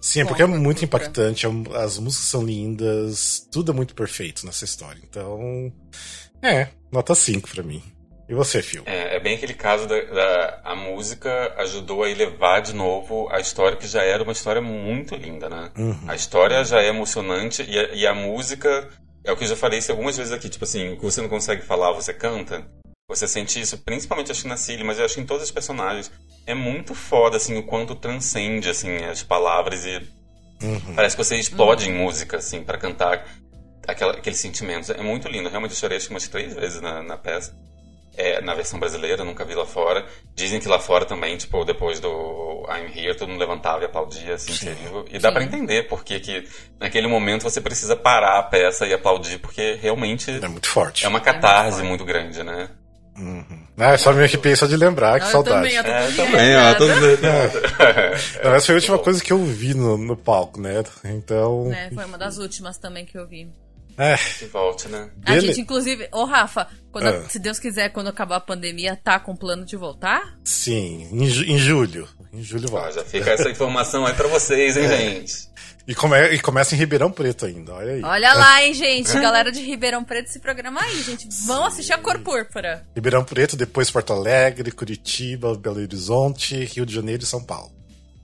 Sim, 0.01 0.21
é 0.21 0.25
porque 0.25 0.41
é 0.41 0.45
muito 0.45 0.83
impactante, 0.83 1.45
é 1.45 1.49
as 1.75 1.97
músicas 1.97 2.27
são 2.27 2.43
lindas, 2.43 3.47
tudo 3.51 3.71
é 3.71 3.75
muito 3.75 3.93
perfeito 3.93 4.45
nessa 4.45 4.65
história. 4.65 5.01
Então, 5.07 5.71
é, 6.41 6.69
nota 6.91 7.13
5 7.13 7.49
para 7.49 7.63
mim. 7.63 7.83
E 8.29 8.33
você, 8.33 8.61
Phil? 8.61 8.83
É, 8.85 9.15
é 9.15 9.19
bem 9.19 9.35
aquele 9.35 9.55
caso 9.55 9.87
da, 9.87 9.99
da, 9.99 10.61
a 10.63 10.75
música 10.75 11.53
ajudou 11.57 12.03
a 12.03 12.09
elevar 12.09 12.61
de 12.61 12.75
novo 12.75 13.27
a 13.31 13.39
história 13.39 13.75
que 13.75 13.87
já 13.87 14.03
era 14.03 14.21
uma 14.21 14.31
história 14.31 14.61
muito 14.61 15.15
linda, 15.15 15.49
né? 15.49 15.71
Uhum. 15.75 15.99
A 16.07 16.15
história 16.15 16.63
já 16.63 16.79
é 16.79 16.89
emocionante 16.89 17.63
e 17.67 17.79
a, 17.79 17.83
e 17.89 18.05
a 18.05 18.13
música 18.13 18.87
é 19.23 19.31
o 19.31 19.35
que 19.35 19.45
eu 19.45 19.47
já 19.47 19.55
falei 19.55 19.79
isso 19.79 19.91
algumas 19.91 20.15
vezes 20.15 20.31
aqui, 20.31 20.47
tipo 20.47 20.63
assim, 20.63 20.93
o 20.93 20.97
que 20.97 21.03
você 21.03 21.21
não 21.21 21.27
consegue 21.27 21.63
falar, 21.63 21.91
você 21.91 22.13
canta. 22.13 22.67
Você 23.09 23.27
sente 23.27 23.59
isso, 23.59 23.77
principalmente 23.79 24.31
acho 24.31 24.43
que 24.43 24.47
na 24.47 24.55
Cilly, 24.55 24.83
mas 24.83 24.99
eu 24.99 25.05
acho 25.05 25.15
que 25.15 25.21
em 25.21 25.25
todos 25.25 25.43
os 25.43 25.51
personagens. 25.51 26.11
É 26.45 26.53
muito 26.53 26.95
foda, 26.95 27.37
assim, 27.37 27.57
o 27.57 27.63
quanto 27.63 27.95
transcende, 27.95 28.69
assim, 28.69 28.97
as 29.03 29.21
palavras 29.21 29.85
e... 29.85 29.97
Uhum. 30.63 30.93
Parece 30.95 31.15
que 31.15 31.23
você 31.23 31.35
explode 31.35 31.89
uhum. 31.89 31.95
em 31.95 31.97
música, 31.97 32.37
assim, 32.37 32.63
para 32.63 32.77
cantar 32.77 33.25
aquela, 33.87 34.13
aqueles 34.13 34.39
sentimentos. 34.39 34.89
É 34.89 35.01
muito 35.01 35.27
lindo. 35.27 35.49
Realmente 35.49 35.71
eu 35.71 35.77
chorei 35.77 35.97
acho 35.97 36.07
que 36.07 36.13
umas 36.13 36.27
três 36.27 36.53
vezes 36.53 36.81
na, 36.81 37.03
na 37.03 37.17
peça 37.17 37.53
é, 38.19 38.41
na 38.41 38.53
versão 38.53 38.77
brasileira, 38.77 39.23
nunca 39.23 39.45
vi 39.45 39.55
lá 39.55 39.65
fora. 39.65 40.05
Dizem 40.35 40.59
que 40.59 40.67
lá 40.67 40.77
fora 40.77 41.05
também, 41.05 41.37
tipo, 41.37 41.63
depois 41.63 42.01
do 42.01 42.67
I'm 42.69 42.91
Here, 42.93 43.15
todo 43.15 43.29
mundo 43.29 43.39
levantava 43.39 43.81
e 43.81 43.85
aplaudia, 43.85 44.33
assim, 44.33 44.51
incrível. 44.51 45.05
E 45.09 45.17
dá 45.19 45.31
para 45.31 45.41
entender 45.41 45.87
porque 45.87 46.19
que 46.19 46.45
naquele 46.77 47.07
momento 47.07 47.43
você 47.43 47.61
precisa 47.61 47.95
parar 47.95 48.37
a 48.37 48.43
peça 48.43 48.85
e 48.85 48.93
aplaudir, 48.93 49.39
porque 49.39 49.79
realmente... 49.81 50.31
É 50.31 50.47
muito 50.49 50.67
forte. 50.67 51.05
É 51.05 51.07
uma 51.07 51.21
catarse 51.21 51.79
é 51.79 51.83
muito, 51.83 52.03
muito 52.03 52.05
grande, 52.05 52.43
né? 52.43 52.69
Uhum. 53.19 53.43
Ah, 53.77 53.97
só 53.97 54.13
me 54.13 54.23
arrepiei 54.23 54.55
só 54.55 54.65
de 54.65 54.77
lembrar, 54.77 55.19
que 55.19 55.25
Não, 55.25 55.31
saudade. 55.31 55.75
Eu 55.75 55.83
também, 55.83 56.05
eu 56.05 56.15
tô 56.15 56.23
é, 56.23 56.25
também, 56.25 56.55
ó, 56.55 56.73
tô... 56.75 56.87
Não, 58.47 58.55
essa 58.55 58.65
foi 58.65 58.75
a 58.75 58.77
última 58.77 58.99
coisa 58.99 59.21
que 59.21 59.33
eu 59.33 59.43
vi 59.43 59.73
no, 59.73 59.97
no 59.97 60.15
palco, 60.15 60.61
né? 60.61 60.81
Então. 61.03 61.71
É, 61.73 61.91
foi 61.93 62.05
uma 62.05 62.17
das 62.17 62.37
últimas 62.37 62.77
também 62.77 63.05
que 63.05 63.17
eu 63.17 63.27
vi. 63.27 63.49
É. 63.97 64.15
Que 64.15 64.45
volte, 64.45 64.87
né? 64.87 65.09
A 65.25 65.37
gente, 65.37 65.59
inclusive, 65.59 66.07
ô 66.13 66.23
Rafa, 66.23 66.69
quando, 66.89 67.07
ah. 67.07 67.23
se 67.27 67.37
Deus 67.37 67.59
quiser, 67.59 67.89
quando 67.89 68.07
acabar 68.07 68.37
a 68.37 68.39
pandemia, 68.41 68.95
tá 68.95 69.19
com 69.19 69.35
plano 69.35 69.65
de 69.65 69.75
voltar? 69.75 70.37
Sim, 70.45 71.09
em, 71.11 71.25
em 71.25 71.57
julho. 71.57 72.07
Em 72.31 72.41
julho 72.41 72.69
volta. 72.69 72.87
Ah, 72.87 72.91
já 72.91 73.03
fica 73.03 73.31
essa 73.31 73.49
informação 73.49 74.05
aí 74.05 74.13
pra 74.13 74.29
vocês, 74.29 74.77
hein, 74.77 74.85
é. 74.85 74.97
gente? 74.97 75.49
E, 75.89 75.95
come, 75.95 76.15
e 76.35 76.39
começa 76.39 76.75
em 76.75 76.77
Ribeirão 76.77 77.11
Preto 77.11 77.47
ainda, 77.47 77.73
olha 77.73 77.93
aí. 77.93 78.03
Olha 78.03 78.33
lá, 78.35 78.63
hein, 78.63 78.75
gente. 78.75 79.11
Galera 79.11 79.51
de 79.51 79.59
Ribeirão 79.59 80.03
Preto, 80.03 80.27
esse 80.27 80.39
programa 80.39 80.79
aí, 80.83 81.01
gente. 81.01 81.27
Vão 81.47 81.63
Sim. 81.63 81.67
assistir 81.67 81.93
a 81.93 81.97
Cor 81.97 82.19
Púrpura. 82.19 82.85
Ribeirão 82.95 83.23
Preto, 83.25 83.57
depois 83.57 83.89
Porto 83.89 84.13
Alegre, 84.13 84.71
Curitiba, 84.71 85.57
Belo 85.57 85.77
Horizonte, 85.77 86.63
Rio 86.63 86.85
de 86.85 86.93
Janeiro 86.93 87.23
e 87.23 87.25
São 87.25 87.43
Paulo. 87.43 87.71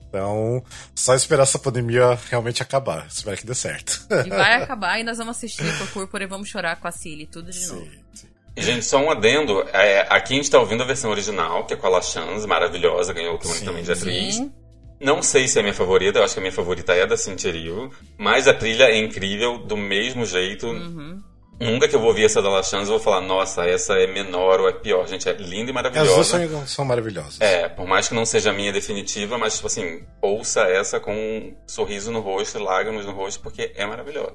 Então, 0.08 0.62
só 0.94 1.16
esperar 1.16 1.42
essa 1.42 1.58
pandemia 1.58 2.16
realmente 2.30 2.62
acabar. 2.62 3.04
Espero 3.08 3.36
que 3.36 3.44
dê 3.44 3.54
certo. 3.54 4.06
E 4.24 4.30
vai 4.30 4.54
acabar 4.62 5.00
e 5.00 5.02
nós 5.02 5.18
vamos 5.18 5.36
assistir 5.36 5.64
por 5.76 5.88
Púrpura 5.88 6.22
e 6.22 6.28
vamos 6.28 6.48
chorar 6.48 6.76
com 6.76 6.86
a 6.86 6.92
Cilly, 6.92 7.26
tudo 7.26 7.50
de 7.50 7.58
sim, 7.58 7.74
novo. 7.74 7.90
Sim. 8.14 8.28
Gente, 8.56 8.84
só 8.84 8.98
um 8.98 9.10
adendo. 9.10 9.68
É, 9.72 10.06
aqui 10.08 10.34
a 10.34 10.36
gente 10.36 10.48
tá 10.52 10.60
ouvindo 10.60 10.84
a 10.84 10.86
versão 10.86 11.10
original, 11.10 11.66
que 11.66 11.74
é 11.74 11.76
com 11.76 11.88
a 11.88 11.90
La 11.90 12.00
Chance, 12.00 12.46
maravilhosa, 12.46 13.12
ganhou 13.12 13.34
o 13.34 13.64
também 13.64 13.82
de 13.82 13.90
atriz. 13.90 14.36
Sim. 14.36 14.52
Não 15.00 15.22
sei 15.22 15.46
se 15.46 15.58
é 15.58 15.60
a 15.60 15.62
minha 15.62 15.74
favorita, 15.74 16.18
eu 16.18 16.24
acho 16.24 16.34
que 16.34 16.40
a 16.40 16.42
minha 16.42 16.52
favorita 16.52 16.94
é 16.94 17.02
a 17.02 17.06
da 17.06 17.16
Cynthia 17.16 17.48
Erivo, 17.48 17.90
mas 18.16 18.48
a 18.48 18.54
trilha 18.54 18.84
é 18.84 18.98
incrível 18.98 19.58
do 19.58 19.76
mesmo 19.76 20.24
jeito. 20.24 20.66
Uhum. 20.66 21.22
Nunca 21.58 21.88
que 21.88 21.96
eu 21.96 22.00
vou 22.00 22.10
ouvir 22.10 22.24
essa 22.24 22.42
da 22.42 22.50
La 22.50 22.62
Chance, 22.62 22.90
eu 22.90 22.98
vou 22.98 23.00
falar, 23.00 23.22
nossa, 23.22 23.64
essa 23.64 23.94
é 23.94 24.06
menor 24.06 24.60
ou 24.60 24.68
é 24.68 24.72
pior. 24.72 25.08
Gente, 25.08 25.26
é 25.26 25.32
linda 25.32 25.70
e 25.70 25.74
maravilhosa. 25.74 26.20
As 26.20 26.28
duas 26.30 26.50
são, 26.50 26.66
são 26.66 26.84
maravilhosas. 26.84 27.40
É, 27.40 27.66
por 27.66 27.86
mais 27.86 28.08
que 28.08 28.14
não 28.14 28.26
seja 28.26 28.50
a 28.50 28.52
minha 28.52 28.70
definitiva, 28.70 29.38
mas, 29.38 29.54
tipo 29.54 29.66
assim, 29.66 30.02
ouça 30.20 30.62
essa 30.64 31.00
com 31.00 31.14
um 31.14 31.56
sorriso 31.66 32.12
no 32.12 32.20
rosto, 32.20 32.58
lágrimas 32.58 33.06
no 33.06 33.12
rosto, 33.12 33.40
porque 33.40 33.72
é 33.74 33.86
maravilhosa. 33.86 34.34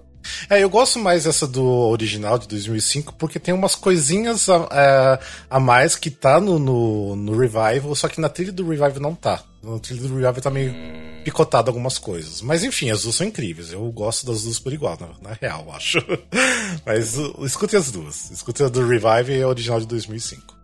É, 0.49 0.63
eu 0.63 0.69
gosto 0.69 0.97
mais 0.97 1.25
dessa 1.25 1.47
do 1.47 1.63
original 1.63 2.39
de 2.39 2.47
2005, 2.47 3.13
porque 3.13 3.39
tem 3.39 3.53
umas 3.53 3.75
coisinhas 3.75 4.49
a, 4.49 4.67
a, 4.71 5.19
a 5.57 5.59
mais 5.59 5.95
que 5.95 6.09
tá 6.09 6.39
no, 6.39 6.57
no, 6.57 7.15
no, 7.15 7.37
Revival, 7.37 7.93
só 7.95 8.07
que 8.07 8.19
na 8.19 8.29
trilha 8.29 8.51
do 8.51 8.67
Revival 8.67 8.99
não 8.99 9.13
tá. 9.13 9.43
Na 9.63 9.79
trilha 9.79 10.01
do 10.01 10.07
Revival 10.07 10.41
tá 10.41 10.49
meio 10.49 10.71
hum. 10.71 11.21
picotado 11.23 11.69
algumas 11.69 11.99
coisas. 11.99 12.41
Mas 12.41 12.63
enfim, 12.63 12.89
as 12.89 13.03
duas 13.03 13.15
são 13.15 13.27
incríveis. 13.27 13.71
Eu 13.71 13.91
gosto 13.91 14.25
das 14.25 14.43
duas 14.43 14.59
por 14.59 14.73
igual, 14.73 14.97
na, 14.99 15.29
na 15.29 15.35
real, 15.39 15.71
acho. 15.71 15.99
Mas 16.85 17.17
uh, 17.17 17.45
escute 17.45 17.75
as 17.75 17.91
duas. 17.91 18.31
Escute 18.31 18.63
a 18.63 18.69
do 18.69 18.87
Revive 18.87 19.33
e 19.33 19.41
a 19.43 19.47
original 19.47 19.79
de 19.79 19.85
2005. 19.87 20.61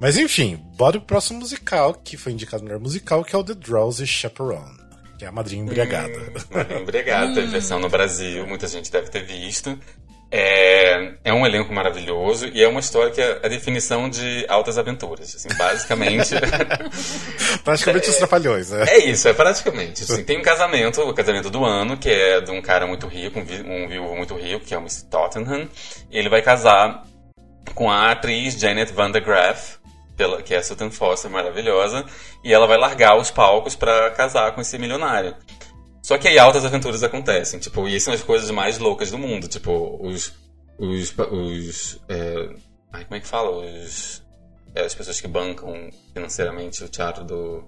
Mas 0.00 0.18
enfim, 0.18 0.60
bora 0.76 0.98
pro 0.98 1.06
próximo 1.06 1.38
musical, 1.38 1.94
que 1.94 2.16
foi 2.16 2.32
indicado 2.32 2.62
no 2.62 2.68
melhor 2.68 2.80
musical, 2.80 3.24
que 3.24 3.34
é 3.34 3.38
o 3.38 3.44
The 3.44 3.54
Drowsy 3.54 4.06
Chaperone, 4.06 4.76
que 5.18 5.24
é 5.24 5.28
a 5.28 5.32
madrinha 5.32 5.62
embriagada. 5.62 6.12
Hum, 6.12 6.32
madrinha 6.50 6.80
embriagada, 6.82 7.34
teve 7.34 7.46
versão 7.46 7.80
no 7.80 7.88
Brasil, 7.88 8.46
muita 8.46 8.66
gente 8.66 8.90
deve 8.90 9.08
ter 9.08 9.24
visto. 9.24 9.78
É, 10.30 11.14
é 11.22 11.32
um 11.32 11.46
elenco 11.46 11.72
maravilhoso 11.72 12.48
e 12.48 12.62
é 12.62 12.66
uma 12.66 12.80
história 12.80 13.12
que 13.12 13.20
é 13.20 13.40
a 13.44 13.48
definição 13.48 14.08
de 14.08 14.44
altas 14.48 14.78
aventuras. 14.78 15.34
Assim, 15.34 15.48
basicamente. 15.56 16.34
praticamente 17.62 18.10
os 18.10 18.16
trapalhões, 18.16 18.70
né? 18.70 18.84
É 18.88 18.98
isso, 18.98 19.28
é 19.28 19.32
praticamente. 19.32 20.02
Assim, 20.02 20.24
tem 20.24 20.38
um 20.38 20.42
casamento, 20.42 21.00
o 21.02 21.14
casamento 21.14 21.50
do 21.50 21.64
ano, 21.64 21.96
que 21.96 22.08
é 22.08 22.40
de 22.40 22.50
um 22.50 22.60
cara 22.60 22.86
muito 22.86 23.06
rico, 23.06 23.38
um, 23.38 23.44
vi, 23.44 23.62
um 23.62 23.88
viúvo 23.88 24.16
muito 24.16 24.34
rico, 24.34 24.64
que 24.64 24.74
é 24.74 24.76
o 24.76 24.80
Mr. 24.80 25.04
Tottenham. 25.08 25.68
E 26.10 26.18
ele 26.18 26.28
vai 26.28 26.42
casar 26.42 27.04
com 27.74 27.90
a 27.90 28.10
atriz 28.10 28.58
Janet 28.58 28.92
Van 28.92 29.10
der 29.10 29.22
Graaf, 29.22 29.76
pela, 30.16 30.42
que 30.42 30.54
é 30.54 30.58
a 30.58 30.62
Sutton 30.62 30.90
Foster, 30.90 31.30
maravilhosa, 31.30 32.04
e 32.42 32.52
ela 32.52 32.66
vai 32.66 32.78
largar 32.78 33.16
os 33.16 33.30
palcos 33.30 33.74
para 33.74 34.10
casar 34.10 34.52
com 34.52 34.60
esse 34.60 34.78
milionário. 34.78 35.34
Só 36.04 36.18
que 36.18 36.28
aí 36.28 36.38
altas 36.38 36.66
aventuras 36.66 37.02
acontecem, 37.02 37.58
tipo, 37.58 37.88
e 37.88 37.98
são 37.98 38.12
as 38.12 38.22
coisas 38.22 38.50
mais 38.50 38.78
loucas 38.78 39.10
do 39.10 39.16
mundo, 39.16 39.48
tipo, 39.48 39.98
os. 40.06 40.34
Os. 40.78 41.14
os 41.18 41.98
é, 42.06 42.50
ai, 42.92 43.04
como 43.04 43.16
é 43.16 43.20
que 43.20 43.26
fala? 43.26 43.50
Os. 43.50 44.22
É, 44.74 44.82
as 44.82 44.94
pessoas 44.94 45.18
que 45.18 45.26
bancam 45.26 45.88
financeiramente 46.12 46.84
o 46.84 46.90
teatro 46.90 47.24
do 47.24 47.64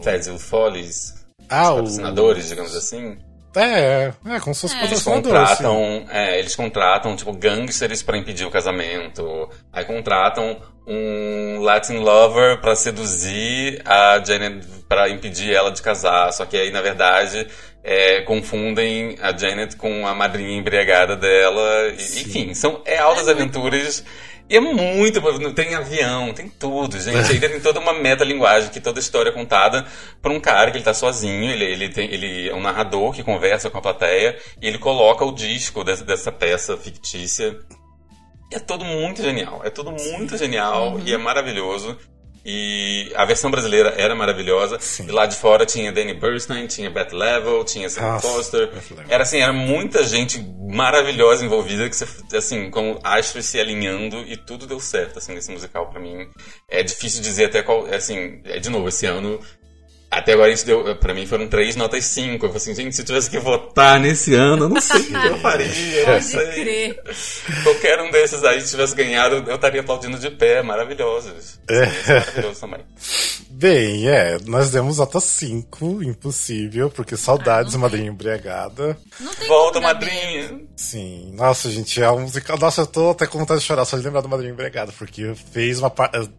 Fedzil 0.00 0.38
Follies. 0.38 1.26
Ah, 1.48 1.72
os 1.72 1.80
patrocinadores, 1.80 2.46
o... 2.46 2.48
digamos 2.50 2.76
assim. 2.76 3.18
É, 3.56 4.12
é, 4.26 4.40
como 4.40 4.54
se 4.54 4.62
fosse 4.62 4.76
é. 4.76 4.84
Eles 4.84 5.02
contratam, 5.02 6.06
é, 6.08 6.38
eles 6.38 6.54
contratam, 6.54 7.16
tipo, 7.16 7.32
gangsters 7.32 8.00
para 8.00 8.16
impedir 8.16 8.46
o 8.46 8.50
casamento. 8.50 9.50
Aí 9.72 9.84
contratam 9.84 10.56
um 10.86 11.60
Latin 11.60 11.98
lover 11.98 12.60
para 12.60 12.74
seduzir 12.74 13.82
a 13.84 14.22
Janet, 14.24 14.66
para 14.88 15.08
impedir 15.10 15.52
ela 15.52 15.70
de 15.70 15.82
casar. 15.82 16.32
Só 16.32 16.46
que 16.46 16.56
aí, 16.56 16.70
na 16.70 16.80
verdade, 16.80 17.46
é, 17.84 18.22
confundem 18.22 19.16
a 19.20 19.36
Janet 19.36 19.76
com 19.76 20.06
a 20.06 20.14
madrinha 20.14 20.56
embriagada 20.56 21.16
dela. 21.16 21.88
E, 21.88 22.22
enfim, 22.22 22.54
são 22.54 22.80
é 22.84 22.98
altas 22.98 23.28
é 23.28 23.32
aventuras. 23.32 24.04
E 24.48 24.56
é 24.56 24.60
muito. 24.60 25.20
Tem 25.54 25.74
avião, 25.74 26.32
tem 26.32 26.48
tudo, 26.48 27.00
gente. 27.00 27.32
Ainda 27.32 27.48
tem 27.48 27.60
toda 27.60 27.80
uma 27.80 27.94
metalinguagem 27.94 28.70
que 28.70 28.80
toda 28.80 29.00
história 29.00 29.30
é 29.30 29.32
contada 29.32 29.86
por 30.20 30.30
um 30.30 30.38
cara 30.38 30.70
que 30.70 30.76
ele 30.76 30.84
tá 30.84 30.94
sozinho. 30.94 31.50
Ele, 31.50 31.64
ele, 31.64 31.88
tem, 31.88 32.12
ele 32.12 32.50
é 32.50 32.54
um 32.54 32.60
narrador 32.60 33.12
que 33.12 33.22
conversa 33.22 33.70
com 33.70 33.78
a 33.78 33.82
plateia 33.82 34.36
e 34.60 34.66
ele 34.66 34.78
coloca 34.78 35.24
o 35.24 35.32
disco 35.32 35.82
dessa, 35.82 36.04
dessa 36.04 36.30
peça 36.30 36.76
fictícia. 36.76 37.58
E 38.50 38.56
é 38.56 38.58
tudo 38.58 38.84
muito 38.84 39.22
genial. 39.22 39.62
É 39.64 39.70
tudo 39.70 39.90
muito 39.90 40.36
genial 40.36 40.92
uhum. 40.92 41.02
e 41.04 41.14
é 41.14 41.18
maravilhoso. 41.18 41.96
E 42.44 43.12
a 43.14 43.24
versão 43.24 43.50
brasileira 43.50 43.94
era 43.96 44.14
maravilhosa. 44.14 44.78
Sim. 44.80 45.06
E 45.06 45.12
lá 45.12 45.26
de 45.26 45.36
fora 45.36 45.64
tinha 45.64 45.92
Danny 45.92 46.14
Burstein, 46.14 46.66
tinha 46.66 46.90
Beth 46.90 47.12
Level, 47.12 47.64
tinha 47.64 47.88
Sam 47.88 48.18
Foster. 48.18 48.70
Era 49.08 49.22
assim, 49.22 49.40
era 49.40 49.52
muita 49.52 50.02
gente 50.02 50.44
maravilhosa 50.68 51.44
envolvida 51.44 51.88
que 51.88 51.94
você, 51.94 52.06
assim, 52.36 52.70
com 52.70 52.98
astros 53.04 53.46
se 53.46 53.60
alinhando 53.60 54.18
e 54.26 54.36
tudo 54.36 54.66
deu 54.66 54.80
certo, 54.80 55.18
assim, 55.18 55.34
nesse 55.34 55.52
musical 55.52 55.88
para 55.88 56.00
mim. 56.00 56.28
É 56.68 56.82
difícil 56.82 57.22
dizer 57.22 57.46
até 57.46 57.62
qual, 57.62 57.86
assim, 57.86 58.40
é 58.44 58.58
de 58.58 58.70
novo, 58.70 58.88
esse 58.88 59.06
ano 59.06 59.38
até 60.12 60.34
agora 60.34 60.52
isso 60.52 60.66
deu, 60.66 60.94
pra 60.96 61.14
mim 61.14 61.26
foram 61.26 61.48
três 61.48 61.74
notas 61.74 62.04
cinco. 62.04 62.44
Eu 62.44 62.50
falei 62.50 62.56
assim, 62.56 62.74
gente, 62.74 62.94
se 62.94 63.00
eu 63.00 63.06
tivesse 63.06 63.30
que 63.30 63.38
votar 63.38 63.98
nesse 63.98 64.34
ano, 64.34 64.66
eu 64.66 64.68
não 64.68 64.80
sei 64.80 65.00
o 65.00 65.04
que 65.06 65.14
eu 65.14 65.38
faria. 65.38 65.68
Pode 66.04 66.30
crer. 66.30 67.02
Qualquer 67.62 67.98
um 68.02 68.10
desses 68.10 68.44
aí 68.44 68.62
tivesse 68.62 68.94
ganhado, 68.94 69.36
eu 69.48 69.54
estaria 69.54 69.80
aplaudindo 69.80 70.18
de 70.18 70.30
pé, 70.30 70.62
maravilhosos. 70.62 71.58
É. 71.66 71.86
Maravilhoso 72.12 72.60
também. 72.60 72.80
Bem, 73.48 74.06
é, 74.06 74.38
nós 74.44 74.70
demos 74.70 74.98
nota 74.98 75.18
5, 75.18 76.02
impossível, 76.02 76.90
porque 76.90 77.16
saudades, 77.16 77.74
ah, 77.74 77.78
madrinha 77.78 78.10
embriagada. 78.10 78.98
Volta, 79.48 79.80
madrinha! 79.80 80.60
Sim, 80.76 81.32
nossa, 81.34 81.70
gente, 81.70 82.02
é 82.02 82.10
um 82.10 82.20
musical. 82.20 82.58
Nossa, 82.58 82.82
eu 82.82 82.86
tô 82.86 83.10
até 83.10 83.26
com 83.26 83.38
vontade 83.38 83.60
de 83.60 83.66
chorar 83.66 83.86
só 83.86 83.96
de 83.96 84.02
lembrar 84.02 84.20
do 84.20 84.28
madrinha 84.28 84.52
embriagada, 84.52 84.92
porque 84.92 85.32
fez 85.52 85.78
uma. 85.78 85.90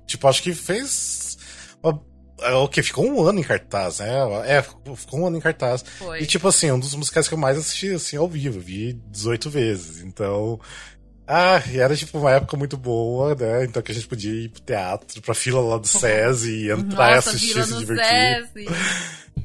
Tipo, 0.06 0.28
acho 0.28 0.44
que 0.44 0.54
fez 0.54 1.38
uma 1.82 2.00
é 2.44 2.54
o 2.56 2.68
que 2.68 2.84
ficou 2.84 3.06
um 3.06 3.22
ano 3.28 3.40
em 3.40 3.44
cartaz, 3.44 4.00
né? 4.00 4.08
É, 4.46 4.62
ficou 4.62 5.22
um 5.22 5.28
ano 5.28 5.38
em 5.38 5.42
cartaz. 5.42 5.84
Foi. 5.98 6.22
E 6.22 6.26
tipo 6.26 6.48
assim, 6.48 6.72
um 6.72 6.80
dos 6.80 6.96
musicais 6.96 7.28
que 7.28 7.34
eu 7.34 7.38
mais 7.38 7.58
assisti 7.58 7.92
assim 7.94 8.18
ao 8.18 8.28
vivo, 8.28 8.60
vi 8.60 8.94
18 9.12 9.50
vezes. 9.50 10.02
Então, 10.02 10.60
ah, 11.26 11.62
e 11.72 11.80
era 11.80 11.96
tipo 11.96 12.18
uma 12.18 12.32
época 12.32 12.58
muito 12.58 12.76
boa, 12.76 13.34
né? 13.34 13.64
Então 13.64 13.82
que 13.82 13.92
a 13.92 13.96
gente 13.96 14.08
podia 14.08 14.34
ir 14.34 14.50
pro 14.50 14.62
teatro, 14.62 15.22
pra 15.22 15.34
fila 15.34 15.62
lá 15.62 15.78
do 15.78 15.88
SESI 15.88 16.52
e 16.68 16.72
entrar 16.72 17.16
Nossa, 17.16 17.30
e 17.32 17.36
assistir, 17.36 17.64
se 17.64 17.78
divertir. 17.78 18.68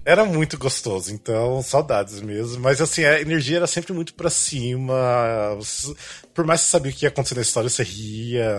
Era 0.05 0.24
muito 0.24 0.57
gostoso, 0.59 1.12
então 1.12 1.62
saudades 1.62 2.20
mesmo. 2.20 2.61
Mas 2.61 2.80
assim, 2.80 3.05
a 3.05 3.20
energia 3.20 3.59
era 3.59 3.66
sempre 3.66 3.92
muito 3.92 4.14
pra 4.14 4.30
cima. 4.30 4.94
Por 6.34 6.44
mais 6.44 6.62
que 6.62 6.66
você 6.66 6.70
sabia 6.70 6.92
o 6.92 6.94
que 6.94 7.05
ia 7.05 7.11
acontecer 7.11 7.36
na 7.36 7.42
história, 7.42 7.68
você 7.68 7.82
ria. 7.82 8.57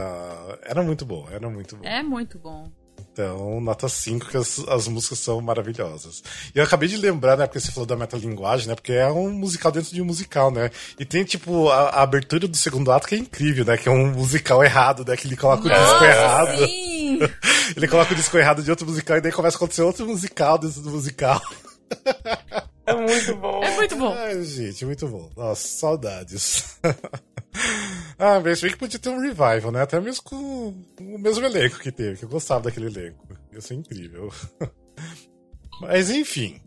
Era 0.64 0.82
muito 0.82 1.06
bom, 1.06 1.28
era 1.30 1.50
muito 1.50 1.76
bom. 1.76 1.86
É 1.86 2.02
muito 2.02 2.38
bom. 2.40 2.72
Então, 3.12 3.60
nota 3.62 3.88
5, 3.88 4.28
que 4.28 4.38
as, 4.38 4.60
as 4.68 4.88
músicas 4.88 5.20
são 5.20 5.40
maravilhosas. 5.42 6.24
E 6.54 6.58
eu 6.58 6.64
acabei 6.64 6.88
de 6.88 6.98
lembrar, 6.98 7.38
né, 7.38 7.46
porque 7.46 7.60
você 7.60 7.72
falou 7.72 7.86
da 7.86 7.96
metalinguagem, 7.96 8.68
né, 8.68 8.76
porque 8.76 8.94
é 8.94 9.08
um 9.08 9.32
musical 9.32 9.72
dentro 9.72 9.94
de 9.94 10.02
um 10.02 10.06
musical, 10.06 10.52
né? 10.52 10.70
E 11.00 11.06
tem, 11.06 11.24
tipo, 11.24 11.70
a, 11.70 11.90
a 11.90 12.02
abertura 12.02 12.48
do 12.48 12.58
segundo 12.58 12.92
ato 12.92 13.08
que 13.08 13.16
é 13.16 13.18
incrível, 13.18 13.66
né, 13.66 13.78
que 13.78 13.90
é 13.90 13.92
um 13.92 14.12
musical 14.12 14.64
errado, 14.64 15.06
né, 15.08 15.16
que 15.16 15.28
ele 15.28 15.38
coloca 15.38 15.68
o 15.68 15.70
disco 15.70 16.04
errado. 16.04 16.66
Sim. 16.66 17.20
ele 17.76 17.88
coloca 17.88 18.14
o 18.14 18.16
disco 18.16 18.38
errado 18.38 18.64
de 18.64 18.70
outro 18.70 18.86
musical 18.86 19.18
e 19.18 19.22
daí 19.22 19.32
começa 19.32 19.56
a 19.56 19.60
acontecer 19.60 19.82
outro 19.82 20.06
musical 20.06 20.58
dentro 20.58 20.82
do 20.82 20.92
musical. 20.92 21.42
É 22.90 22.96
muito 22.96 23.36
bom. 23.36 23.64
É 23.64 23.76
muito 23.76 23.96
bom. 23.96 24.14
Ai, 24.14 24.44
gente, 24.44 24.86
muito 24.86 25.08
bom. 25.08 25.30
Nossa, 25.38 25.68
saudades. 25.68 26.80
ah, 28.18 28.40
mas 28.44 28.62
bem 28.62 28.72
que 28.72 28.78
podia 28.78 29.00
ter 29.00 29.10
um 29.10 29.22
revival, 29.22 29.72
né? 29.72 29.84
Até 29.84 30.00
mesmo 30.00 30.24
com 30.24 30.74
o 31.00 31.20
mesmo 31.20 31.46
elenco 31.46 31.80
que 31.80 31.92
teve, 31.92 32.18
que 32.18 32.26
eu 32.26 32.30
gostava 32.30 32.62
daquele 32.62 32.88
elenco. 32.88 33.28
Ia 33.54 33.62
ser 33.62 33.76
incrível. 33.76 34.34
mas 35.82 36.10
enfim. 36.10 36.60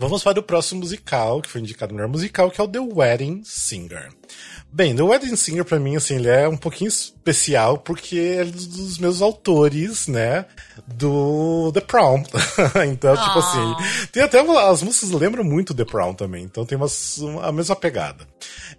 Vamos 0.00 0.22
para 0.22 0.38
o 0.38 0.42
próximo 0.44 0.82
musical, 0.82 1.42
que 1.42 1.48
foi 1.48 1.60
indicado 1.60 1.92
no 1.92 1.96
melhor 1.96 2.08
musical, 2.08 2.52
que 2.52 2.60
é 2.60 2.64
o 2.64 2.68
The 2.68 2.78
Wedding 2.78 3.42
Singer. 3.44 4.10
Bem, 4.70 4.94
The 4.94 5.02
Wedding 5.02 5.34
Singer, 5.34 5.64
pra 5.64 5.80
mim, 5.80 5.96
assim, 5.96 6.16
ele 6.16 6.28
é 6.28 6.48
um 6.48 6.56
pouquinho 6.56 6.86
especial 6.86 7.78
porque 7.78 8.36
é 8.38 8.44
dos 8.44 8.96
meus 8.98 9.20
autores, 9.20 10.06
né, 10.06 10.46
do 10.94 11.70
The 11.72 11.80
Prom. 11.80 12.22
então, 12.90 13.14
oh. 13.14 13.16
tipo 13.16 13.38
assim, 13.38 14.08
tem 14.12 14.22
até 14.22 14.40
uma, 14.40 14.70
as 14.70 14.82
músicas 14.82 15.10
lembram 15.10 15.44
muito 15.44 15.74
The 15.74 15.84
Prom 15.84 16.14
também, 16.14 16.44
então 16.44 16.64
tem 16.64 16.76
umas, 16.76 17.20
a 17.42 17.52
mesma 17.52 17.76
pegada. 17.76 18.26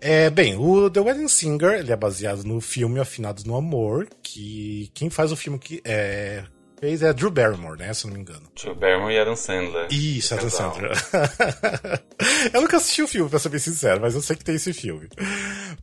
É, 0.01 0.29
bem, 0.29 0.55
o 0.57 0.89
The 0.89 0.99
Wedding 0.99 1.27
Singer, 1.27 1.79
ele 1.79 1.91
é 1.91 1.95
baseado 1.95 2.43
no 2.43 2.59
filme 2.59 2.99
Afinados 2.99 3.43
no 3.43 3.55
Amor, 3.55 4.07
que 4.23 4.89
quem 4.93 5.09
faz 5.09 5.31
o 5.31 5.35
filme 5.35 5.59
que 5.59 5.81
é 5.85 6.43
fez 6.79 7.03
é 7.03 7.11
Drew 7.11 7.29
Barrymore, 7.29 7.77
né? 7.77 7.93
Se 7.93 8.05
eu 8.05 8.09
não 8.09 8.15
me 8.15 8.21
engano. 8.21 8.43
Drew 8.55 8.73
Barrymore 8.73 9.13
e 9.13 9.19
Adam 9.19 9.35
Sandler. 9.35 9.87
Isso, 9.91 10.33
Adam 10.33 10.49
Sandler. 10.49 10.91
eu 12.53 12.61
nunca 12.61 12.77
assisti 12.77 13.01
o 13.01 13.07
filme, 13.07 13.29
pra 13.29 13.37
ser 13.37 13.49
bem 13.49 13.59
sincero, 13.59 13.99
mas 14.01 14.15
eu 14.15 14.21
sei 14.21 14.35
que 14.35 14.45
tem 14.45 14.55
esse 14.55 14.71
filme. 14.71 15.09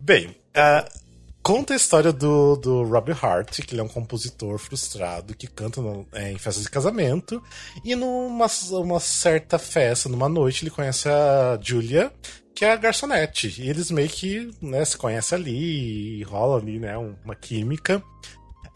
Bem, 0.00 0.28
uh, 0.56 1.05
conta 1.46 1.74
a 1.74 1.76
história 1.76 2.12
do, 2.12 2.56
do 2.56 2.82
Robbie 2.82 3.12
Hart, 3.12 3.60
que 3.60 3.72
ele 3.72 3.80
é 3.80 3.84
um 3.84 3.88
compositor 3.88 4.58
frustrado 4.58 5.32
que 5.32 5.46
canta 5.46 5.80
no, 5.80 6.04
é, 6.12 6.32
em 6.32 6.38
festas 6.38 6.64
de 6.64 6.70
casamento. 6.70 7.40
E 7.84 7.94
numa 7.94 8.48
uma 8.72 8.98
certa 8.98 9.56
festa, 9.56 10.08
numa 10.08 10.28
noite, 10.28 10.64
ele 10.64 10.72
conhece 10.72 11.08
a 11.08 11.56
Julia, 11.62 12.12
que 12.52 12.64
é 12.64 12.72
a 12.72 12.76
garçonete. 12.76 13.62
E 13.62 13.70
eles 13.70 13.92
meio 13.92 14.08
que 14.08 14.50
né, 14.60 14.84
se 14.84 14.96
conhecem 14.96 15.38
ali, 15.38 16.18
e 16.18 16.22
rola 16.24 16.58
ali, 16.60 16.80
né, 16.80 16.98
uma 16.98 17.36
química. 17.36 18.02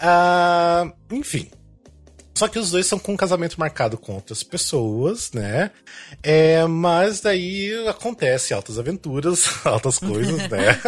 Uh, 0.01 0.93
enfim, 1.11 1.51
só 2.41 2.49
que 2.49 2.59
os 2.59 2.71
dois 2.71 2.87
são 2.87 2.99
com 2.99 3.13
um 3.13 3.19
casamento 3.19 3.61
marcado 3.61 3.99
com 3.99 4.15
outras 4.15 4.43
pessoas, 4.43 5.31
né? 5.33 5.71
É, 6.23 6.65
mas 6.65 7.21
daí 7.21 7.71
acontece 7.87 8.55
altas 8.55 8.79
aventuras, 8.79 9.45
altas 9.63 9.99
coisas, 9.99 10.49
né? 10.49 10.81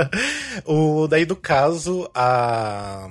o, 0.64 1.06
daí, 1.06 1.26
do 1.26 1.36
caso, 1.36 2.10
a, 2.14 3.06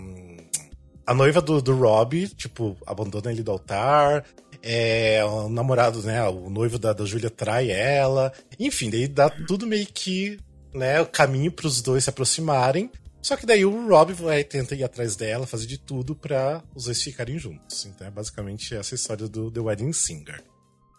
a 1.05 1.13
noiva 1.13 1.39
do, 1.39 1.61
do 1.61 1.75
Rob, 1.75 2.27
tipo, 2.29 2.75
abandona 2.83 3.31
ele 3.31 3.43
do 3.43 3.51
altar. 3.51 4.25
É, 4.63 5.23
o 5.23 5.47
namorado, 5.47 6.01
né? 6.01 6.27
O 6.27 6.49
noivo 6.49 6.79
da, 6.79 6.93
da 6.93 7.05
Júlia 7.05 7.29
trai 7.29 7.69
ela. 7.69 8.33
Enfim, 8.59 8.89
daí 8.89 9.07
dá 9.07 9.29
tudo 9.29 9.67
meio 9.67 9.85
que 9.85 10.39
né, 10.73 10.99
o 10.99 11.05
caminho 11.05 11.51
para 11.51 11.67
os 11.67 11.79
dois 11.79 12.05
se 12.05 12.09
aproximarem. 12.09 12.89
Só 13.23 13.37
que 13.37 13.45
daí 13.45 13.63
o 13.63 13.87
Rob 13.87 14.11
vai 14.13 14.43
tenta 14.43 14.75
ir 14.75 14.83
atrás 14.83 15.15
dela, 15.15 15.47
fazer 15.47 15.65
de 15.65 15.77
tudo 15.77 16.13
para 16.13 16.61
os 16.75 16.83
dois 16.83 17.01
ficarem 17.01 17.39
juntos. 17.39 17.85
Então 17.85 18.05
é 18.05 18.11
basicamente 18.11 18.75
essa 18.75 18.93
história 18.93 19.29
do 19.29 19.49
The 19.49 19.61
Wedding 19.61 19.93
Singer. 19.93 20.43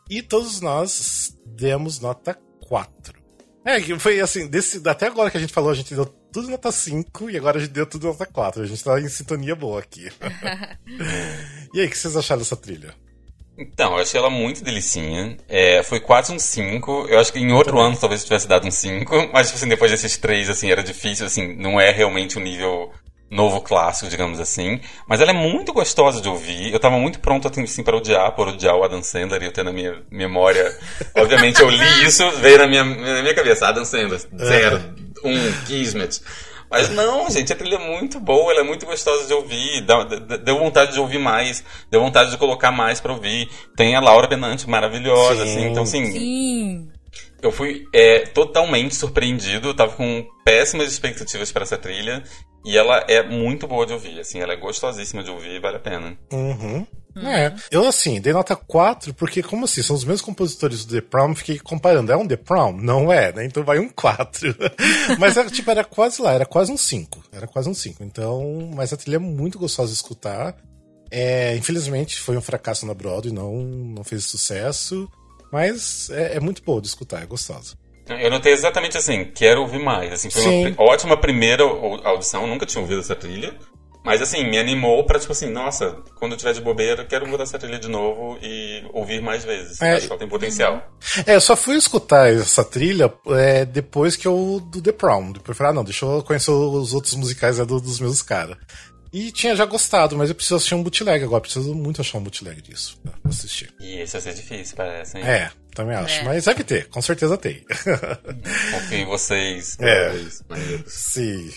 E 0.08 0.22
todos 0.22 0.60
nós 0.62 1.36
demos 1.44 2.00
nota 2.00 2.34
4. 2.66 3.22
É, 3.66 3.80
foi 3.98 4.20
assim, 4.20 4.46
desse, 4.46 4.86
até 4.88 5.06
agora 5.06 5.30
que 5.30 5.36
a 5.36 5.40
gente 5.40 5.52
falou, 5.52 5.70
a 5.70 5.74
gente 5.74 5.94
deu 5.94 6.06
tudo 6.06 6.48
nota 6.48 6.72
5 6.72 7.30
e 7.30 7.36
agora 7.36 7.58
a 7.58 7.60
gente 7.60 7.72
deu 7.72 7.86
tudo 7.86 8.06
nota 8.06 8.24
4. 8.24 8.62
A 8.62 8.66
gente 8.66 8.82
tá 8.82 8.98
em 8.98 9.08
sintonia 9.08 9.54
boa 9.54 9.80
aqui. 9.80 10.08
e 11.74 11.80
aí, 11.80 11.86
o 11.86 11.90
que 11.90 11.96
vocês 11.96 12.16
acharam 12.16 12.40
dessa 12.40 12.56
trilha? 12.56 12.94
Então, 13.56 13.92
eu 13.92 14.02
achei 14.02 14.18
ela 14.18 14.30
muito 14.30 14.64
delicinha. 14.64 15.36
É, 15.48 15.82
foi 15.82 16.00
quase 16.00 16.32
um 16.32 16.38
5. 16.38 17.06
Eu 17.08 17.20
acho 17.20 17.32
que 17.32 17.38
em 17.38 17.52
outro 17.52 17.78
ano 17.78 17.96
talvez 17.96 18.20
eu 18.20 18.26
tivesse 18.26 18.48
dado 18.48 18.66
um 18.66 18.70
5. 18.70 19.30
Mas, 19.32 19.46
tipo 19.46 19.58
assim, 19.58 19.68
depois 19.68 19.90
desses 19.90 20.16
três, 20.16 20.50
assim, 20.50 20.70
era 20.70 20.82
difícil, 20.82 21.26
assim, 21.26 21.54
não 21.56 21.80
é 21.80 21.90
realmente 21.90 22.38
um 22.38 22.42
nível 22.42 22.90
novo 23.30 23.60
clássico, 23.60 24.10
digamos 24.10 24.38
assim. 24.38 24.80
Mas 25.08 25.20
ela 25.20 25.30
é 25.30 25.34
muito 25.34 25.72
gostosa 25.72 26.20
de 26.20 26.28
ouvir. 26.28 26.72
Eu 26.72 26.80
tava 26.80 26.98
muito 26.98 27.20
pronto, 27.20 27.48
assim, 27.48 27.82
para 27.82 27.96
odiar, 27.96 28.32
por 28.32 28.48
odiar 28.48 28.76
o 28.76 28.84
Adam 28.84 29.02
Sandler 29.02 29.42
e 29.42 29.46
eu 29.46 29.52
ter 29.52 29.64
na 29.64 29.72
minha 29.72 30.02
memória. 30.10 30.76
Obviamente 31.16 31.60
eu 31.60 31.68
li 31.68 32.04
isso, 32.04 32.28
veio 32.32 32.58
na 32.58 32.66
minha, 32.66 32.84
na 32.84 33.22
minha 33.22 33.34
cabeça, 33.34 33.68
Adam 33.68 33.84
Sandler, 33.84 34.20
zero, 34.36 34.80
um, 35.24 35.52
Kismet. 35.66 36.20
Mas 36.70 36.90
não, 36.90 37.30
gente, 37.30 37.52
a 37.52 37.56
trilha 37.56 37.76
é 37.76 37.78
muito 37.78 38.18
boa, 38.18 38.52
ela 38.52 38.60
é 38.60 38.64
muito 38.64 38.86
gostosa 38.86 39.26
de 39.26 39.32
ouvir, 39.32 39.82
dá, 39.82 40.04
deu 40.04 40.58
vontade 40.58 40.92
de 40.92 41.00
ouvir 41.00 41.18
mais, 41.18 41.64
deu 41.90 42.00
vontade 42.00 42.30
de 42.30 42.36
colocar 42.36 42.70
mais 42.70 43.00
para 43.00 43.12
ouvir. 43.12 43.48
Tem 43.76 43.94
a 43.94 44.00
Laura 44.00 44.26
Benante 44.26 44.68
maravilhosa, 44.68 45.44
Sim. 45.44 45.50
assim, 45.50 45.64
então 45.66 45.82
assim. 45.84 46.12
Sim. 46.12 46.88
Eu 47.40 47.52
fui 47.52 47.86
é, 47.92 48.20
totalmente 48.20 48.94
surpreendido, 48.94 49.68
eu 49.68 49.74
tava 49.74 49.92
com 49.94 50.26
péssimas 50.44 50.90
expectativas 50.90 51.52
para 51.52 51.62
essa 51.62 51.76
trilha. 51.76 52.22
E 52.64 52.78
ela 52.78 53.04
é 53.06 53.22
muito 53.22 53.66
boa 53.66 53.84
de 53.84 53.92
ouvir, 53.92 54.18
assim, 54.18 54.40
ela 54.40 54.54
é 54.54 54.56
gostosíssima 54.56 55.22
de 55.22 55.30
ouvir, 55.30 55.60
vale 55.60 55.76
a 55.76 55.80
pena. 55.80 56.18
Uhum. 56.32 56.86
Uhum. 57.16 57.28
É, 57.28 57.54
eu 57.70 57.86
assim, 57.86 58.20
dei 58.20 58.32
nota 58.32 58.56
4, 58.56 59.14
porque 59.14 59.42
como 59.42 59.64
assim, 59.64 59.82
são 59.82 59.94
os 59.94 60.04
mesmos 60.04 60.22
compositores 60.22 60.84
do 60.84 60.94
The 60.94 61.00
Prom, 61.00 61.34
fiquei 61.34 61.58
comparando, 61.58 62.12
é 62.12 62.16
um 62.16 62.26
The 62.26 62.36
Prom? 62.36 62.72
Não 62.72 63.12
é, 63.12 63.32
né? 63.32 63.44
Então 63.44 63.62
vai 63.62 63.78
um 63.78 63.88
4. 63.88 64.54
mas 65.18 65.36
era, 65.36 65.50
tipo, 65.50 65.70
era 65.70 65.84
quase 65.84 66.20
lá, 66.20 66.32
era 66.32 66.44
quase 66.44 66.72
um 66.72 66.76
5. 66.76 67.24
Era 67.32 67.46
quase 67.46 67.68
um 67.68 67.74
5. 67.74 68.02
Então, 68.02 68.70
mas 68.74 68.92
a 68.92 68.96
trilha 68.96 69.16
é 69.16 69.20
muito 69.20 69.58
gostosa 69.58 69.90
de 69.90 69.96
escutar. 69.96 70.56
É, 71.10 71.54
infelizmente 71.56 72.18
foi 72.18 72.36
um 72.36 72.42
fracasso 72.42 72.84
na 72.86 72.94
Broadway, 72.94 73.32
não, 73.32 73.52
não 73.54 74.02
fez 74.02 74.24
sucesso, 74.24 75.08
mas 75.52 76.10
é, 76.10 76.36
é 76.36 76.40
muito 76.40 76.62
boa 76.62 76.80
de 76.80 76.88
escutar, 76.88 77.22
é 77.22 77.26
gostosa. 77.26 77.76
Eu 78.08 78.30
notei 78.30 78.52
exatamente 78.52 78.98
assim, 78.98 79.24
quero 79.24 79.62
ouvir 79.62 79.78
mais. 79.78 80.12
Assim, 80.12 80.28
foi 80.28 80.42
Sim. 80.42 80.66
uma 80.72 80.82
ótima 80.82 81.16
primeira 81.16 81.62
audição, 81.62 82.46
nunca 82.46 82.66
tinha 82.66 82.82
ouvido 82.82 83.00
essa 83.00 83.14
trilha. 83.14 83.54
Mas 84.04 84.20
assim, 84.20 84.44
me 84.44 84.58
animou 84.58 85.04
pra, 85.06 85.18
tipo 85.18 85.32
assim, 85.32 85.50
nossa, 85.50 85.96
quando 86.16 86.32
eu 86.32 86.38
tiver 86.38 86.52
de 86.52 86.60
bobeira, 86.60 87.04
quero 87.06 87.26
mudar 87.26 87.44
essa 87.44 87.58
trilha 87.58 87.78
de 87.78 87.88
novo 87.88 88.38
e 88.42 88.84
ouvir 88.92 89.22
mais 89.22 89.44
vezes. 89.44 89.80
É, 89.80 89.94
Acho 89.94 90.06
que 90.06 90.12
ela 90.12 90.18
tem 90.18 90.28
potencial. 90.28 90.92
É, 91.26 91.34
eu 91.34 91.40
só 91.40 91.56
fui 91.56 91.76
escutar 91.76 92.30
essa 92.30 92.62
trilha 92.62 93.10
é, 93.28 93.64
depois 93.64 94.14
que 94.14 94.28
eu 94.28 94.60
do 94.60 94.82
The 94.82 94.92
Prom. 94.92 95.32
Depois 95.32 95.48
eu 95.48 95.54
falei, 95.54 95.70
ah, 95.70 95.74
não, 95.74 95.84
deixa 95.84 96.04
eu 96.04 96.22
conhecer 96.22 96.50
os 96.50 96.92
outros 96.92 97.14
musicais 97.14 97.58
é, 97.58 97.64
do, 97.64 97.80
dos 97.80 97.98
meus 97.98 98.20
caras. 98.20 98.58
E 99.10 99.30
tinha 99.30 99.54
já 99.54 99.64
gostado, 99.64 100.18
mas 100.18 100.28
eu 100.28 100.34
preciso 100.34 100.56
assistir 100.56 100.74
um 100.74 100.82
bootleg 100.82 101.24
agora. 101.24 101.40
Preciso 101.40 101.72
muito 101.74 102.00
achar 102.00 102.18
um 102.18 102.22
bootleg 102.22 102.60
disso 102.60 102.98
pra 103.00 103.12
assistir. 103.30 103.72
E 103.80 104.02
isso 104.02 104.12
vai 104.12 104.20
ser 104.20 104.34
difícil, 104.34 104.76
parece, 104.76 105.16
hein? 105.16 105.24
É, 105.24 105.50
também 105.72 105.96
acho. 105.96 106.20
É. 106.20 106.24
Mas 106.24 106.44
deve 106.44 106.64
ter, 106.64 106.88
com 106.88 107.00
certeza 107.00 107.38
tem. 107.38 107.64
Confio 108.72 108.98
em 108.98 109.04
vocês. 109.06 109.76
É. 109.80 110.12
Sim. 110.86 111.50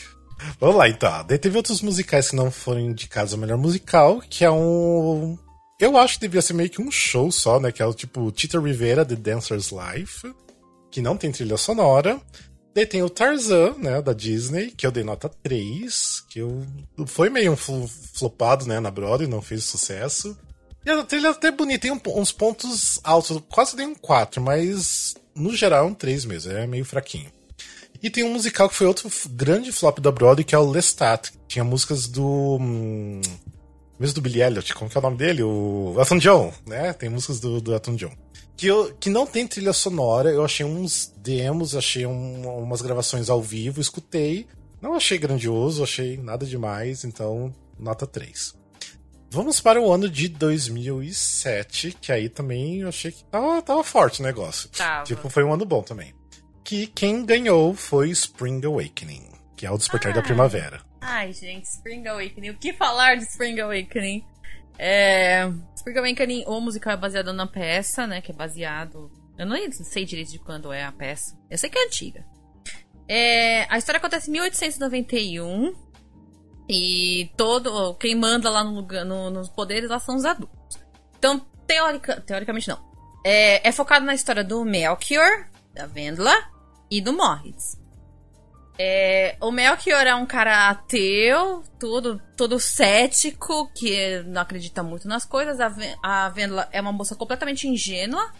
Vamos 0.59 0.75
lá, 0.75 0.87
então. 0.87 1.25
Daí 1.25 1.37
teve 1.37 1.57
outros 1.57 1.81
musicais 1.81 2.29
que 2.29 2.35
não 2.35 2.51
foram 2.51 2.79
indicados 2.79 3.33
ao 3.33 3.39
melhor 3.39 3.57
musical, 3.57 4.21
que 4.29 4.43
é 4.43 4.51
um. 4.51 5.37
Eu 5.79 5.97
acho 5.97 6.15
que 6.15 6.21
devia 6.21 6.41
ser 6.41 6.53
meio 6.53 6.69
que 6.69 6.81
um 6.81 6.91
show 6.91 7.31
só, 7.31 7.59
né? 7.59 7.71
Que 7.71 7.81
é 7.81 7.85
o 7.85 7.93
tipo 7.93 8.31
Tita 8.31 8.59
Rivera, 8.59 9.05
The 9.05 9.15
Dancer's 9.15 9.71
Life, 9.71 10.33
que 10.91 11.01
não 11.01 11.17
tem 11.17 11.31
trilha 11.31 11.57
sonora. 11.57 12.19
Daí 12.77 12.85
tem 12.85 13.01
o 13.01 13.09
Tarzan, 13.09 13.73
né, 13.79 13.99
da 14.03 14.13
Disney, 14.13 14.69
que 14.69 14.85
eu 14.85 14.91
dei 14.91 15.03
nota 15.03 15.27
3, 15.41 16.23
que 16.29 16.37
eu... 16.37 16.63
foi 17.07 17.27
meio 17.27 17.53
um 17.53 17.55
flopado, 17.55 18.67
né, 18.67 18.79
na 18.79 18.91
Broadway, 18.91 19.27
não 19.27 19.41
fez 19.41 19.63
sucesso. 19.63 20.37
E 20.85 20.89
a 20.91 21.03
trilha 21.03 21.29
é 21.29 21.31
até 21.31 21.49
bonita, 21.49 21.81
tem 21.87 22.01
uns 22.15 22.31
pontos 22.31 22.99
altos, 23.03 23.41
quase 23.49 23.75
dei 23.75 23.87
um 23.87 23.95
4, 23.95 24.39
mas 24.39 25.15
no 25.35 25.55
geral 25.55 25.85
é 25.85 25.87
um 25.89 25.93
3 25.95 26.25
mesmo, 26.25 26.51
é 26.51 26.67
meio 26.67 26.85
fraquinho. 26.85 27.31
E 28.01 28.09
tem 28.09 28.23
um 28.23 28.31
musical 28.31 28.69
que 28.69 28.75
foi 28.75 28.87
outro 28.87 29.09
grande 29.31 29.71
flop 29.71 29.99
da 29.99 30.11
Broadway, 30.11 30.43
que 30.43 30.53
é 30.53 30.57
o 30.57 30.69
Lestat. 30.69 31.31
Tinha 31.47 31.63
músicas 31.63 32.07
do. 32.07 32.57
Hum, 32.59 33.21
mesmo 33.99 34.15
do 34.15 34.21
Billy 34.21 34.41
Elliot, 34.41 34.75
como 34.75 34.89
que 34.89 34.97
é 34.97 34.99
o 34.99 35.01
nome 35.01 35.17
dele? 35.17 35.43
O 35.43 35.95
Elton 35.97 36.17
John, 36.19 36.53
né? 36.65 36.93
Tem 36.93 37.09
músicas 37.09 37.39
do, 37.39 37.59
do 37.59 37.73
Elton 37.73 37.95
John. 37.95 38.13
Que, 38.55 38.67
eu, 38.67 38.95
que 38.99 39.09
não 39.09 39.25
tem 39.25 39.47
trilha 39.47 39.73
sonora, 39.73 40.31
eu 40.31 40.43
achei 40.43 40.65
uns 40.65 41.13
demos, 41.17 41.75
achei 41.75 42.05
um, 42.05 42.47
umas 42.63 42.81
gravações 42.81 43.29
ao 43.29 43.41
vivo, 43.41 43.81
escutei. 43.81 44.47
Não 44.81 44.93
achei 44.93 45.17
grandioso, 45.17 45.83
achei 45.83 46.17
nada 46.17 46.45
demais, 46.45 47.03
então 47.03 47.53
nota 47.79 48.05
3. 48.05 48.55
Vamos 49.29 49.59
para 49.59 49.81
o 49.81 49.91
ano 49.91 50.09
de 50.09 50.27
2007, 50.29 51.97
que 51.99 52.11
aí 52.11 52.29
também 52.29 52.81
eu 52.81 52.87
achei 52.87 53.11
que 53.11 53.23
tava, 53.25 53.61
tava 53.61 53.83
forte 53.83 54.21
o 54.21 54.23
negócio. 54.23 54.69
Tava. 54.69 55.03
Tipo, 55.03 55.29
foi 55.29 55.43
um 55.43 55.53
ano 55.53 55.65
bom 55.65 55.81
também 55.81 56.16
que 56.67 56.85
quem 56.87 57.25
ganhou 57.25 57.73
foi 57.73 58.09
Spring 58.09 58.61
Awakening, 58.65 59.25
que 59.55 59.65
é 59.65 59.71
o 59.71 59.77
Despertar 59.77 60.13
da 60.13 60.21
Primavera. 60.21 60.81
Ai, 60.99 61.31
gente, 61.31 61.63
Spring 61.63 62.05
Awakening. 62.05 62.49
O 62.49 62.57
que 62.57 62.73
falar 62.73 63.15
de 63.15 63.23
Spring 63.23 63.57
Awakening? 63.61 64.21
É... 64.77 65.49
Spring 65.77 65.97
Awakening, 65.97 66.43
o 66.45 66.59
musical 66.59 66.91
é 66.91 66.97
baseado 66.97 67.31
na 67.31 67.47
peça, 67.47 68.05
né? 68.05 68.19
Que 68.19 68.33
é 68.33 68.35
baseado. 68.35 69.09
Eu 69.37 69.45
não 69.45 69.55
sei 69.71 70.03
direito 70.03 70.31
de 70.31 70.39
quando 70.39 70.73
é 70.73 70.83
a 70.83 70.91
peça. 70.91 71.39
Eu 71.49 71.57
sei 71.57 71.69
que 71.69 71.79
é 71.79 71.85
antiga. 71.85 72.25
É... 73.07 73.65
A 73.73 73.77
história 73.77 73.99
acontece 73.99 74.29
em 74.29 74.33
1891. 74.33 75.73
E 76.67 77.31
todo. 77.37 77.93
Quem 77.93 78.13
manda 78.13 78.49
lá 78.49 78.65
no, 78.65 78.81
no, 78.81 79.29
nos 79.29 79.47
poderes 79.47 79.89
lá 79.89 79.99
são 79.99 80.17
os 80.17 80.25
adultos. 80.25 80.77
Então, 81.17 81.39
teoricamente 82.25 82.67
não. 82.67 82.85
É, 83.25 83.65
é 83.65 83.71
focado 83.71 84.05
na 84.05 84.13
história 84.13 84.43
do 84.43 84.65
Melchior, 84.65 85.47
da 85.73 85.85
Vendla, 85.85 86.33
e 86.89 87.01
do 87.01 87.13
Moritz. 87.13 87.77
É, 88.79 89.35
o 89.41 89.51
Melchior 89.51 90.05
é 90.05 90.13
um 90.13 90.25
cara 90.25 90.69
ateu, 90.69 91.63
todo, 91.79 92.21
todo 92.35 92.59
cético, 92.59 93.71
que 93.73 94.21
não 94.27 94.41
acredita 94.41 94.83
muito 94.83 95.07
nas 95.07 95.25
coisas. 95.25 95.59
A, 95.59 95.73
a 96.03 96.29
Vendla 96.29 96.69
é 96.71 96.79
uma 96.79 96.91
moça 96.91 97.15
completamente 97.15 97.67
ingênua. 97.67 98.31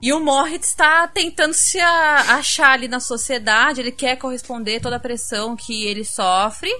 E 0.00 0.12
o 0.12 0.20
Moritz 0.20 0.68
está 0.68 1.06
tentando 1.06 1.52
se 1.52 1.78
a, 1.78 2.36
achar 2.36 2.72
ali 2.72 2.88
na 2.88 3.00
sociedade, 3.00 3.80
ele 3.80 3.92
quer 3.92 4.16
corresponder 4.16 4.80
toda 4.80 4.96
a 4.96 5.00
pressão 5.00 5.54
que 5.54 5.86
ele 5.86 6.04
sofre. 6.04 6.70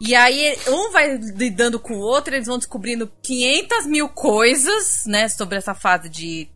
E 0.00 0.14
aí, 0.14 0.56
um 0.68 0.92
vai 0.92 1.16
lidando 1.16 1.80
com 1.80 1.94
o 1.94 2.00
outro, 2.00 2.34
eles 2.34 2.46
vão 2.46 2.58
descobrindo 2.58 3.10
500 3.22 3.86
mil 3.86 4.08
coisas, 4.08 5.04
né, 5.06 5.28
sobre 5.28 5.58
essa 5.58 5.74
fase 5.74 6.08
de 6.08 6.48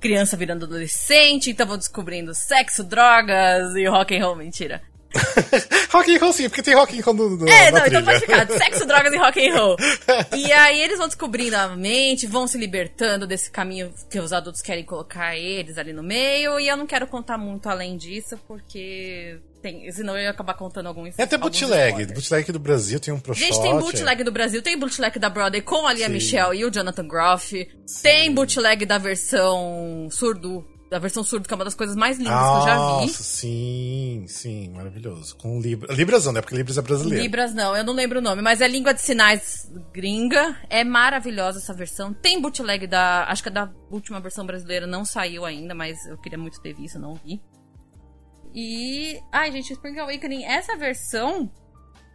criança 0.00 0.36
virando 0.36 0.64
adolescente, 0.64 1.50
então 1.50 1.66
vão 1.66 1.76
descobrindo 1.76 2.34
sexo, 2.34 2.84
drogas 2.84 3.74
e 3.74 3.86
rock 3.86 4.16
and 4.16 4.24
roll, 4.24 4.36
mentira. 4.36 4.82
rock 5.90 6.14
and 6.14 6.18
roll 6.20 6.32
sim, 6.32 6.48
porque 6.48 6.62
tem 6.62 6.74
rock 6.74 6.98
and 6.98 7.02
roll 7.02 7.14
no, 7.14 7.30
no 7.36 7.48
É, 7.48 7.70
não, 7.70 7.86
então 7.86 8.04
pode 8.04 8.20
ficar, 8.20 8.46
sexo, 8.46 8.86
drogas 8.86 9.12
e 9.12 9.16
rock 9.16 9.48
and 9.48 9.54
roll. 9.54 9.76
e 10.36 10.52
aí 10.52 10.80
eles 10.80 10.98
vão 10.98 11.06
descobrindo 11.06 11.56
a 11.56 11.68
mente, 11.76 12.26
vão 12.26 12.46
se 12.46 12.58
libertando 12.58 13.26
desse 13.26 13.50
caminho 13.50 13.92
que 14.10 14.18
os 14.18 14.32
adultos 14.32 14.60
querem 14.60 14.84
colocar 14.84 15.36
eles 15.36 15.78
ali 15.78 15.92
no 15.92 16.02
meio, 16.02 16.60
e 16.60 16.68
eu 16.68 16.76
não 16.76 16.86
quero 16.86 17.06
contar 17.06 17.38
muito 17.38 17.68
além 17.68 17.96
disso, 17.96 18.38
porque 18.46 19.40
tem, 19.62 19.90
senão 19.90 20.16
eu 20.16 20.22
ia 20.22 20.30
acabar 20.30 20.54
contando 20.54 20.86
alguns. 20.86 21.18
É 21.18 21.24
até 21.24 21.36
bootleg. 21.36 22.06
Bootleg 22.06 22.52
do 22.52 22.58
Brasil 22.58 23.00
tem 23.00 23.12
um 23.12 23.18
pro 23.18 23.34
Gente, 23.34 23.60
tem 23.60 23.76
bootleg 23.76 24.22
do 24.22 24.30
Brasil, 24.30 24.62
tem 24.62 24.78
bootleg 24.78 25.18
da 25.18 25.28
Broadway 25.28 25.62
com 25.62 25.86
a 25.86 25.92
Lia 25.92 26.08
Michelle 26.08 26.56
e 26.56 26.64
o 26.64 26.70
Jonathan 26.70 27.06
Groff. 27.06 27.68
Sim. 27.86 28.02
Tem 28.02 28.32
bootleg 28.32 28.86
da 28.86 28.98
versão 28.98 30.08
surdo. 30.10 30.64
Da 30.90 30.98
versão 30.98 31.22
surdo, 31.22 31.46
que 31.46 31.52
é 31.52 31.56
uma 31.56 31.66
das 31.66 31.74
coisas 31.74 31.94
mais 31.94 32.16
lindas 32.16 32.32
Nossa, 32.32 32.64
que 32.64 32.70
eu 32.70 32.74
já 32.74 32.98
vi. 33.00 33.06
Nossa, 33.06 33.22
sim, 33.22 34.24
sim, 34.26 34.70
maravilhoso. 34.70 35.36
Com 35.36 35.60
Libras. 35.60 35.96
Libras 35.96 36.24
não, 36.24 36.32
né? 36.32 36.40
Porque 36.40 36.56
Libras 36.56 36.78
é 36.78 36.82
brasileiro. 36.82 37.22
Libras 37.22 37.54
não, 37.54 37.76
eu 37.76 37.84
não 37.84 37.92
lembro 37.92 38.20
o 38.20 38.22
nome, 38.22 38.40
mas 38.40 38.62
é 38.62 38.68
língua 38.68 38.94
de 38.94 39.02
sinais 39.02 39.70
gringa. 39.92 40.56
É 40.70 40.84
maravilhosa 40.84 41.58
essa 41.58 41.74
versão. 41.74 42.14
Tem 42.14 42.40
bootleg 42.40 42.86
da. 42.86 43.24
Acho 43.24 43.42
que 43.42 43.50
a 43.50 43.52
da 43.52 43.70
última 43.90 44.18
versão 44.18 44.46
brasileira 44.46 44.86
não 44.86 45.04
saiu 45.04 45.44
ainda, 45.44 45.74
mas 45.74 45.98
eu 46.06 46.16
queria 46.16 46.38
muito 46.38 46.58
ter 46.62 46.72
visto, 46.72 46.98
não 46.98 47.14
vi. 47.14 47.38
E. 48.54 49.20
Ai, 49.30 49.52
gente, 49.52 49.74
Spring 49.74 49.98
Awakening, 49.98 50.44
essa 50.44 50.74
versão. 50.74 51.52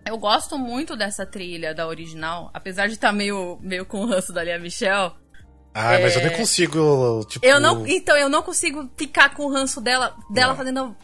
Eu 0.05 0.17
gosto 0.17 0.57
muito 0.57 0.97
dessa 0.97 1.26
trilha 1.26 1.74
da 1.74 1.88
original, 1.88 2.49
apesar 2.53 2.88
de 2.88 2.93
estar 2.95 3.09
tá 3.09 3.13
meio, 3.13 3.57
meio 3.61 3.86
com 3.86 4.01
o 4.01 4.05
ranço 4.05 4.34
da 4.34 4.43
Lia 4.43 4.59
Michelle. 4.59 5.13
Ah, 5.74 5.93
é... 5.95 6.03
mas 6.03 6.15
eu 6.15 6.21
nem 6.21 6.32
consigo, 6.38 7.26
tipo... 7.28 7.45
Eu 7.45 7.59
não, 7.59 7.86
então, 7.88 8.15
eu 8.15 8.30
não 8.30 8.41
consigo 8.41 8.89
ficar 8.95 9.34
com 9.34 9.45
o 9.45 9.51
ranço 9.51 9.82
dela, 9.82 10.15
dela 10.30 10.55
fazendo 10.55 10.95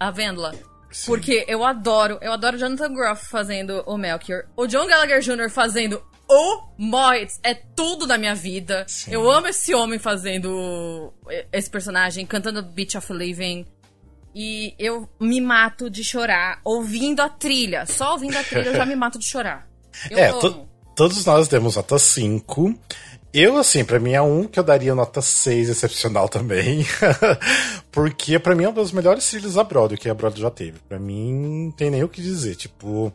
a 0.00 0.10
Vendla. 0.10 0.54
Sim. 0.90 1.06
Porque 1.06 1.44
eu 1.46 1.64
adoro, 1.64 2.18
eu 2.22 2.32
adoro 2.32 2.56
Jonathan 2.56 2.94
Groff 2.94 3.26
fazendo 3.26 3.82
o 3.86 3.98
Melchior. 3.98 4.44
O 4.56 4.66
John 4.66 4.86
Gallagher 4.86 5.20
Jr. 5.20 5.50
fazendo 5.50 6.02
o 6.28 6.62
Moritz 6.78 7.38
é 7.42 7.54
tudo 7.54 8.06
na 8.06 8.18
minha 8.18 8.34
vida. 8.34 8.84
Sim. 8.88 9.12
Eu 9.12 9.30
amo 9.30 9.46
esse 9.48 9.74
homem 9.74 9.98
fazendo 9.98 11.12
esse 11.52 11.70
personagem, 11.70 12.24
cantando 12.26 12.62
Beach 12.62 12.96
of 12.96 13.12
Living. 13.12 13.66
E 14.34 14.74
eu 14.78 15.08
me 15.20 15.40
mato 15.40 15.88
de 15.88 16.02
chorar 16.04 16.60
ouvindo 16.64 17.20
a 17.20 17.28
trilha. 17.28 17.86
Só 17.86 18.12
ouvindo 18.12 18.36
a 18.36 18.42
trilha 18.44 18.68
eu 18.68 18.76
já 18.76 18.84
me 18.84 18.94
mato 18.96 19.18
de 19.18 19.26
chorar. 19.26 19.68
Eu 20.10 20.18
é, 20.18 20.32
to- 20.32 20.68
todos 20.94 21.24
nós 21.24 21.48
demos 21.48 21.76
nota 21.76 21.98
5. 21.98 22.74
Eu, 23.38 23.58
assim, 23.58 23.84
pra 23.84 24.00
mim 24.00 24.12
é 24.12 24.22
um 24.22 24.44
que 24.44 24.58
eu 24.58 24.64
daria 24.64 24.94
nota 24.94 25.20
6, 25.20 25.68
excepcional 25.68 26.26
também. 26.26 26.86
Porque 27.92 28.38
pra 28.38 28.54
mim 28.54 28.64
é 28.64 28.68
uma 28.68 28.74
das 28.76 28.92
melhores 28.92 29.28
trilhas 29.28 29.52
da 29.52 29.62
Broadway 29.62 29.98
que 29.98 30.08
a 30.08 30.14
Broadway 30.14 30.40
já 30.40 30.50
teve. 30.50 30.78
Pra 30.88 30.98
mim, 30.98 31.34
não 31.34 31.70
tem 31.70 31.90
nem 31.90 32.02
o 32.02 32.08
que 32.08 32.22
dizer. 32.22 32.56
Tipo, 32.56 33.12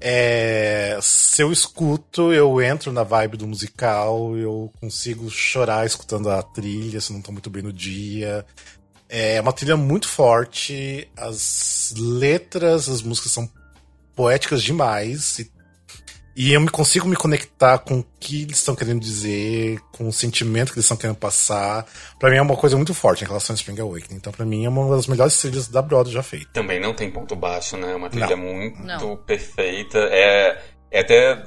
é, 0.00 0.98
se 1.02 1.42
eu 1.42 1.52
escuto, 1.52 2.32
eu 2.32 2.62
entro 2.62 2.90
na 2.90 3.02
vibe 3.02 3.36
do 3.36 3.46
musical, 3.46 4.34
eu 4.38 4.72
consigo 4.80 5.28
chorar 5.28 5.84
escutando 5.84 6.30
a 6.30 6.42
trilha, 6.42 6.98
se 6.98 7.12
não 7.12 7.20
tô 7.20 7.30
muito 7.30 7.50
bem 7.50 7.62
no 7.62 7.72
dia. 7.72 8.46
É 9.06 9.38
uma 9.38 9.52
trilha 9.52 9.76
muito 9.76 10.08
forte, 10.08 11.06
as 11.14 11.92
letras, 11.94 12.88
as 12.88 13.02
músicas 13.02 13.32
são 13.32 13.46
poéticas 14.16 14.62
demais 14.62 15.40
e, 15.40 15.52
e 16.38 16.52
eu 16.52 16.60
me 16.60 16.68
consigo 16.68 17.08
me 17.08 17.16
conectar 17.16 17.78
com 17.78 17.98
o 17.98 18.04
que 18.20 18.42
eles 18.42 18.58
estão 18.58 18.76
querendo 18.76 19.00
dizer, 19.00 19.80
com 19.90 20.06
o 20.06 20.12
sentimento 20.12 20.72
que 20.72 20.78
eles 20.78 20.84
estão 20.84 20.96
querendo 20.96 21.16
passar. 21.16 21.84
Pra 22.16 22.30
mim 22.30 22.36
é 22.36 22.42
uma 22.42 22.56
coisa 22.56 22.76
muito 22.76 22.94
forte 22.94 23.24
em 23.24 23.26
relação 23.26 23.52
a 23.52 23.56
Spring 23.56 23.80
Awakening. 23.80 24.14
Então 24.14 24.32
pra 24.32 24.46
mim 24.46 24.64
é 24.64 24.68
uma 24.68 24.94
das 24.94 25.08
melhores 25.08 25.36
trilhas 25.36 25.66
da 25.66 25.82
Broadway 25.82 26.14
já 26.14 26.22
feita. 26.22 26.46
Também 26.52 26.78
não 26.78 26.94
tem 26.94 27.10
ponto 27.10 27.34
baixo, 27.34 27.76
né? 27.76 27.90
É 27.90 27.96
uma 27.96 28.08
trilha 28.08 28.36
Não. 28.36 28.38
muito 28.38 28.80
Não. 28.84 29.16
perfeita. 29.16 29.98
É, 29.98 30.62
é 30.92 31.00
até 31.00 31.42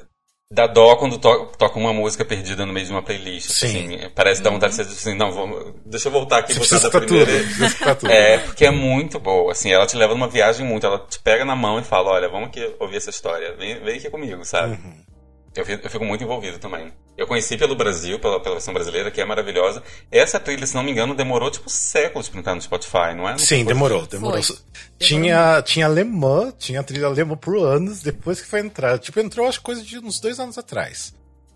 dá 0.51 0.67
dó 0.67 0.97
quando 0.97 1.17
to 1.17 1.49
toca 1.57 1.79
uma 1.79 1.93
música 1.93 2.25
perdida 2.25 2.65
no 2.65 2.73
meio 2.73 2.85
de 2.85 2.91
uma 2.91 3.01
playlist. 3.01 3.49
Sim. 3.51 3.95
Assim, 3.95 4.09
parece 4.13 4.43
dar 4.43 4.49
vontade 4.49 4.75
de 4.75 4.83
dizer 4.83 5.09
assim, 5.09 5.17
não, 5.17 5.31
vamos, 5.31 5.73
deixa 5.85 6.09
eu 6.09 6.11
voltar 6.11 6.39
aqui 6.39 6.51
e 6.51 6.55
Você 6.55 6.75
botar 6.75 6.89
da 6.89 6.99
escutar 6.99 6.99
tudo. 7.07 7.25
primeira. 7.25 7.43
Precisa 7.43 7.65
escutar 7.67 7.95
tudo. 7.95 8.11
É, 8.11 8.37
porque 8.39 8.65
é 8.65 8.71
muito 8.71 9.17
boa, 9.19 9.53
assim, 9.53 9.71
ela 9.71 9.87
te 9.87 9.95
leva 9.95 10.13
numa 10.13 10.27
viagem 10.27 10.65
muito, 10.65 10.85
ela 10.85 10.99
te 10.99 11.19
pega 11.19 11.45
na 11.45 11.55
mão 11.55 11.79
e 11.79 11.83
fala, 11.83 12.11
olha, 12.11 12.27
vamos 12.27 12.49
aqui 12.49 12.75
ouvir 12.79 12.97
essa 12.97 13.09
história, 13.09 13.55
vem, 13.55 13.79
vem 13.79 13.97
aqui 13.97 14.09
comigo, 14.09 14.43
sabe? 14.43 14.73
Uhum. 14.73 15.10
Eu, 15.55 15.65
fico, 15.65 15.85
eu 15.85 15.89
fico 15.89 16.05
muito 16.05 16.23
envolvido 16.23 16.57
também. 16.59 16.93
Eu 17.17 17.27
conheci 17.27 17.57
pelo 17.57 17.75
Brasil, 17.75 18.17
pela, 18.19 18.39
pela 18.39 18.55
versão 18.55 18.73
brasileira, 18.73 19.11
que 19.11 19.19
é 19.19 19.25
maravilhosa. 19.25 19.83
Essa 20.09 20.39
trilha, 20.39 20.65
se 20.65 20.73
não 20.73 20.81
me 20.81 20.91
engano, 20.91 21.13
demorou, 21.13 21.51
tipo, 21.51 21.69
séculos 21.69 22.29
pra 22.29 22.39
entrar 22.39 22.55
no 22.55 22.61
Spotify, 22.61 23.13
não 23.15 23.27
é? 23.27 23.31
Não 23.31 23.37
Sim, 23.37 23.65
demorou, 23.65 24.07
demorou. 24.07 24.41
Foi. 24.41 24.55
Tinha, 24.97 25.61
tinha 25.61 25.85
alemã, 25.85 26.53
tinha 26.57 26.79
a 26.79 26.83
trilha 26.83 27.07
alemã 27.07 27.35
por 27.35 27.57
anos 27.57 28.01
depois 28.01 28.39
que 28.39 28.47
foi 28.47 28.61
entrar. 28.61 28.97
Tipo, 28.97 29.19
entrou 29.19 29.47
acho 29.47 29.59
que 29.59 29.65
coisa 29.65 29.83
de 29.83 29.99
uns 29.99 30.19
dois 30.19 30.39
anos 30.39 30.57
atrás. 30.57 31.13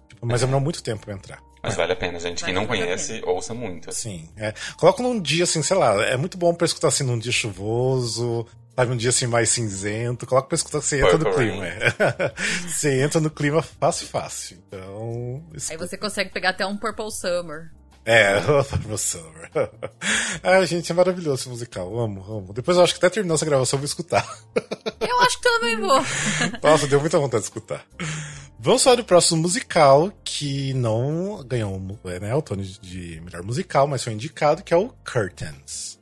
Tipo, 0.10 0.26
mas 0.26 0.42
demorou 0.42 0.62
muito 0.62 0.84
tempo 0.84 1.06
pra 1.06 1.14
entrar. 1.14 1.40
Mas 1.64 1.76
vale 1.76 1.94
a 1.94 1.96
pena, 1.96 2.20
gente. 2.20 2.44
Quem 2.44 2.54
Vale 2.54 2.68
não 2.68 2.68
conhece, 2.68 3.22
ouça 3.26 3.54
muito. 3.54 3.92
Sim, 3.92 4.30
é. 4.38 4.54
Coloca 4.78 5.02
num 5.02 5.20
dia 5.20 5.46
assim, 5.46 5.64
sei 5.64 5.76
lá, 5.76 6.00
é 6.06 6.16
muito 6.16 6.38
bom 6.38 6.54
pra 6.54 6.66
escutar 6.66 6.90
assim 6.90 7.04
num 7.04 7.18
dia 7.18 7.32
chuvoso, 7.32 8.46
sabe, 8.76 8.92
um 8.92 8.98
dia 8.98 9.10
assim 9.10 9.28
mais 9.28 9.50
cinzento. 9.50 10.26
Coloca 10.26 10.48
pra 10.48 10.56
escutar, 10.56 10.82
você 10.82 11.00
entra 11.00 11.18
no 11.18 11.34
clima. 11.34 11.66
É. 11.66 11.94
você 12.68 13.02
entra 13.02 13.20
no 13.22 13.30
clima 13.30 13.62
fácil, 13.62 14.08
fácil. 14.08 14.58
Então. 14.68 15.44
Aí 15.52 15.58
escuta. 15.58 15.88
você 15.88 15.98
consegue 15.98 16.32
pegar 16.32 16.50
até 16.50 16.66
um 16.66 16.78
Purple 16.78 17.12
Summer. 17.12 17.72
É, 18.06 18.40
Purple 18.70 18.98
Summer. 18.98 19.50
ah, 20.44 20.64
gente, 20.66 20.92
é 20.92 20.96
maravilhoso 20.96 21.42
esse 21.42 21.50
musical. 21.50 22.00
Amo, 22.00 22.24
amo. 22.24 22.54
Depois 22.54 22.78
eu 22.78 22.84
acho 22.84 22.94
que 22.94 23.00
até 23.00 23.10
terminar 23.10 23.36
essa 23.36 23.46
gravação 23.46 23.78
eu 23.78 23.82
vou 23.82 23.86
escutar. 23.86 24.26
Eu 25.02 25.22
acho 25.22 25.38
que 25.38 25.44
também 25.44 25.78
vou. 25.78 26.06
Nossa, 26.62 26.88
deu 26.88 27.00
muita 27.00 27.18
vontade 27.18 27.42
de 27.42 27.48
escutar. 27.48 27.84
Vamos 28.60 28.84
falar 28.84 28.98
do 28.98 29.04
próximo 29.04 29.42
musical, 29.42 30.12
que 30.24 30.74
não 30.74 31.44
ganhou 31.46 31.80
né, 32.22 32.34
o 32.34 32.42
Tony 32.42 32.64
de 32.82 33.22
melhor 33.24 33.44
musical, 33.44 33.88
mas 33.88 34.04
foi 34.04 34.14
indicado, 34.14 34.64
que 34.64 34.74
é 34.74 34.78
o 34.78 34.90
Curtains. 35.04 35.95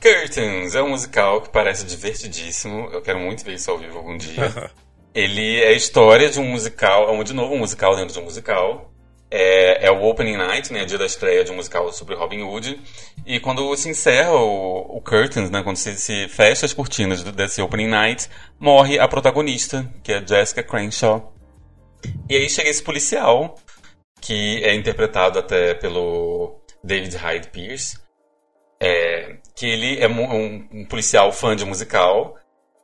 Curtains 0.00 0.74
é 0.74 0.82
um 0.82 0.90
musical 0.90 1.40
que 1.42 1.50
parece 1.50 1.84
divertidíssimo. 1.84 2.88
Eu 2.92 3.02
quero 3.02 3.18
muito 3.18 3.44
ver 3.44 3.54
isso 3.54 3.70
ao 3.70 3.78
vivo 3.78 3.98
algum 3.98 4.16
dia. 4.16 4.70
Ele 5.14 5.60
é 5.60 5.68
a 5.68 5.72
história 5.72 6.30
de 6.30 6.40
um 6.40 6.44
musical, 6.44 7.12
é 7.14 7.24
de 7.24 7.32
novo 7.34 7.54
um 7.54 7.58
musical 7.58 7.96
dentro 7.96 8.14
de 8.14 8.20
um 8.20 8.24
musical. 8.24 8.90
É, 9.32 9.86
é 9.86 9.90
o 9.92 10.02
Opening 10.02 10.36
Night, 10.36 10.72
né, 10.72 10.84
dia 10.84 10.98
da 10.98 11.06
estreia 11.06 11.44
de 11.44 11.52
um 11.52 11.56
musical 11.56 11.92
sobre 11.92 12.16
Robin 12.16 12.42
Hood. 12.42 12.80
E 13.24 13.38
quando 13.38 13.76
se 13.76 13.88
encerra 13.88 14.32
o, 14.32 14.96
o 14.96 15.00
Curtains, 15.00 15.50
né, 15.50 15.62
quando 15.62 15.76
se, 15.76 15.94
se 15.96 16.26
fecha 16.28 16.66
as 16.66 16.72
cortinas 16.72 17.22
do- 17.22 17.30
desse 17.30 17.62
Opening 17.62 17.86
Night, 17.86 18.28
morre 18.58 18.98
a 18.98 19.06
protagonista, 19.06 19.88
que 20.02 20.12
é 20.12 20.26
Jessica 20.26 20.64
Crenshaw. 20.64 21.32
E 22.28 22.34
aí 22.36 22.48
chega 22.50 22.68
esse 22.70 22.82
policial, 22.82 23.56
que 24.20 24.64
é 24.64 24.74
interpretado 24.74 25.38
até 25.38 25.74
pelo 25.74 26.60
David 26.82 27.16
Hyde 27.16 27.48
Pierce, 27.50 27.98
é, 28.80 29.36
que 29.54 29.66
ele 29.66 29.98
é 30.00 30.08
um, 30.08 30.66
um 30.72 30.84
policial 30.86 31.32
fã 31.32 31.54
de 31.54 31.64
musical 31.64 32.36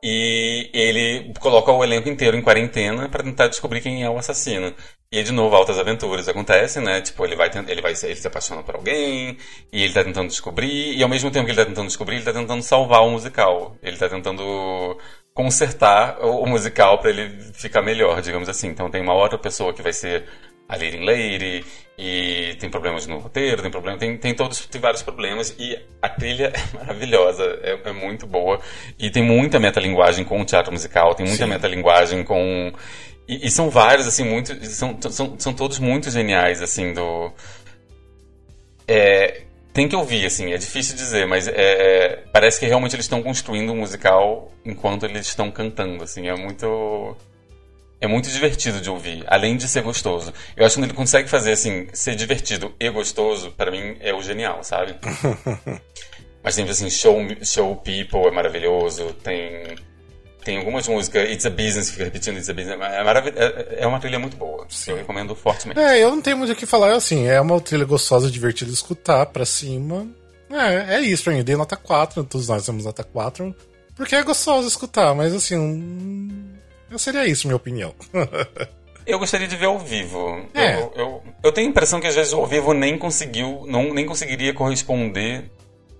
e 0.03 0.69
ele 0.73 1.33
coloca 1.39 1.71
o 1.71 1.83
elenco 1.83 2.07
inteiro 2.07 2.37
em 2.37 2.41
quarentena 2.41 3.09
para 3.09 3.23
tentar 3.23 3.47
descobrir 3.47 3.81
quem 3.81 4.03
é 4.03 4.09
o 4.09 4.17
assassino. 4.17 4.73
E 5.11 5.23
de 5.23 5.31
novo 5.31 5.55
altas 5.55 5.79
aventuras 5.79 6.27
acontecem, 6.27 6.83
né? 6.83 7.01
Tipo, 7.01 7.25
ele 7.25 7.35
vai 7.35 7.49
ele 7.67 7.81
vai 7.81 7.93
ele 7.93 8.15
se 8.15 8.27
apaixona 8.27 8.61
por 8.61 8.75
alguém 8.75 9.37
e 9.71 9.83
ele 9.83 9.93
tá 9.93 10.03
tentando 10.03 10.27
descobrir 10.27 10.95
e 10.95 11.01
ao 11.01 11.09
mesmo 11.09 11.31
tempo 11.31 11.45
que 11.45 11.51
ele 11.51 11.59
tá 11.59 11.65
tentando 11.65 11.87
descobrir, 11.87 12.17
ele 12.17 12.25
tá 12.25 12.33
tentando 12.33 12.61
salvar 12.61 13.03
o 13.03 13.09
musical. 13.11 13.75
Ele 13.81 13.97
tá 13.97 14.09
tentando 14.09 14.97
consertar 15.33 16.19
o 16.19 16.45
musical 16.45 16.99
para 16.99 17.09
ele 17.09 17.29
ficar 17.53 17.81
melhor, 17.81 18.21
digamos 18.21 18.49
assim. 18.49 18.67
Então 18.67 18.89
tem 18.89 19.01
uma 19.01 19.13
outra 19.13 19.37
pessoa 19.37 19.73
que 19.73 19.81
vai 19.81 19.93
ser 19.93 20.25
a 20.67 20.75
leading 20.75 21.05
lady 21.05 21.65
e 21.97 22.55
tem 22.59 22.69
problemas 22.69 23.07
no 23.07 23.17
roteiro, 23.17 23.61
tem 23.61 23.71
problema, 23.71 23.97
tem, 23.97 24.17
tem 24.17 24.33
todos, 24.33 24.65
tem 24.67 24.79
vários 24.79 25.01
problemas 25.01 25.55
e 25.57 25.79
a 26.01 26.09
trilha 26.09 26.51
é 26.53 26.77
maravilhosa, 26.77 27.43
é, 27.61 27.79
é 27.83 27.91
muito 27.91 28.27
boa 28.27 28.59
e 28.99 29.09
tem 29.09 29.23
muita 29.23 29.59
metalinguagem 29.59 30.25
com 30.25 30.41
o 30.41 30.45
teatro 30.45 30.71
musical, 30.71 31.15
tem 31.15 31.25
muita 31.25 31.45
Sim. 31.45 31.49
metalinguagem 31.49 32.23
com 32.23 32.71
e, 33.27 33.47
e 33.47 33.51
são 33.51 33.69
vários 33.69 34.07
assim 34.07 34.23
muito, 34.23 34.53
são, 34.65 34.97
são, 35.09 35.35
são 35.39 35.53
todos 35.53 35.79
muito 35.79 36.09
geniais 36.11 36.61
assim 36.61 36.93
do 36.93 37.31
é, 38.87 39.41
tem 39.77 39.87
que 39.87 39.95
ouvir, 39.95 40.25
assim, 40.25 40.53
é 40.53 40.57
difícil 40.57 40.95
dizer, 40.95 41.27
mas 41.27 41.47
é, 41.47 42.23
parece 42.33 42.59
que 42.59 42.65
realmente 42.65 42.95
eles 42.95 43.05
estão 43.05 43.21
construindo 43.21 43.71
um 43.71 43.75
musical 43.75 44.51
enquanto 44.65 45.05
eles 45.05 45.27
estão 45.27 45.51
cantando, 45.51 46.03
assim, 46.03 46.27
é 46.27 46.35
muito 46.35 47.15
é 47.99 48.07
muito 48.07 48.29
divertido 48.29 48.79
de 48.79 48.89
ouvir, 48.89 49.23
além 49.27 49.57
de 49.57 49.67
ser 49.67 49.81
gostoso. 49.81 50.33
Eu 50.55 50.65
acho 50.65 50.75
que 50.75 50.81
quando 50.81 50.89
ele 50.89 50.97
consegue 50.97 51.27
fazer 51.27 51.51
assim, 51.53 51.87
ser 51.93 52.15
divertido 52.15 52.73
e 52.79 52.89
gostoso, 52.89 53.51
pra 53.51 53.71
mim 53.71 53.97
é 53.99 54.13
o 54.13 54.21
genial, 54.21 54.63
sabe? 54.63 54.95
Mas 56.43 56.55
tem 56.55 56.67
assim, 56.69 56.89
show, 56.89 57.17
show 57.43 57.75
People 57.77 58.27
é 58.27 58.31
maravilhoso, 58.31 59.13
tem 59.23 59.75
tem 60.43 60.57
algumas 60.59 60.87
músicas, 60.87 61.29
It's 61.29 61.45
a 61.45 61.49
Business, 61.49 61.89
fica 61.89 62.05
repetindo 62.05 62.37
It's 62.37 62.47
a 62.49 62.53
Business, 62.53 62.79
é, 62.79 63.03
marav- 63.03 63.33
é, 63.35 63.79
é 63.81 63.87
uma 63.87 63.99
trilha 63.99 64.17
muito 64.17 64.37
boa. 64.37 64.65
Eu 64.87 64.95
recomendo 64.95 65.35
fortemente. 65.35 65.77
É, 65.77 66.01
eu 66.01 66.09
não 66.09 66.21
tenho 66.21 66.37
muito 66.37 66.53
o 66.53 66.55
que 66.55 66.65
falar, 66.65 66.93
assim, 66.95 67.27
é 67.27 67.41
uma 67.41 67.59
trilha 67.59 67.83
gostosa, 67.83 68.31
divertida 68.31 68.71
de 68.71 68.77
escutar, 68.77 69.25
pra 69.25 69.43
cima. 69.45 70.07
É, 70.49 70.95
é 70.95 71.01
isso 71.01 71.25
pra 71.25 71.33
mim, 71.33 71.39
eu 71.39 71.43
dei 71.43 71.57
nota 71.57 71.75
4, 71.75 72.23
todos 72.23 72.47
nós 72.47 72.65
temos 72.65 72.85
nota 72.85 73.03
4, 73.03 73.53
porque 73.93 74.15
é 74.15 74.23
gostoso 74.23 74.69
escutar, 74.69 75.13
mas 75.13 75.33
assim, 75.33 75.57
hum, 76.91 76.97
seria 76.97 77.25
isso, 77.25 77.47
minha 77.47 77.57
opinião. 77.57 77.93
Eu 79.07 79.17
gostaria 79.17 79.47
de 79.47 79.55
ver 79.55 79.67
ao 79.67 79.79
vivo. 79.79 80.45
É. 80.53 80.75
Eu, 80.75 80.93
eu, 80.93 81.23
eu 81.45 81.51
tenho 81.53 81.67
a 81.67 81.71
impressão 81.71 82.01
que 82.01 82.07
às 82.07 82.15
vezes 82.15 82.33
ao 82.33 82.45
vivo 82.45 82.73
nem 82.73 82.97
conseguiu, 82.97 83.63
não, 83.65 83.93
nem 83.93 84.05
conseguiria 84.05 84.53
corresponder 84.53 85.49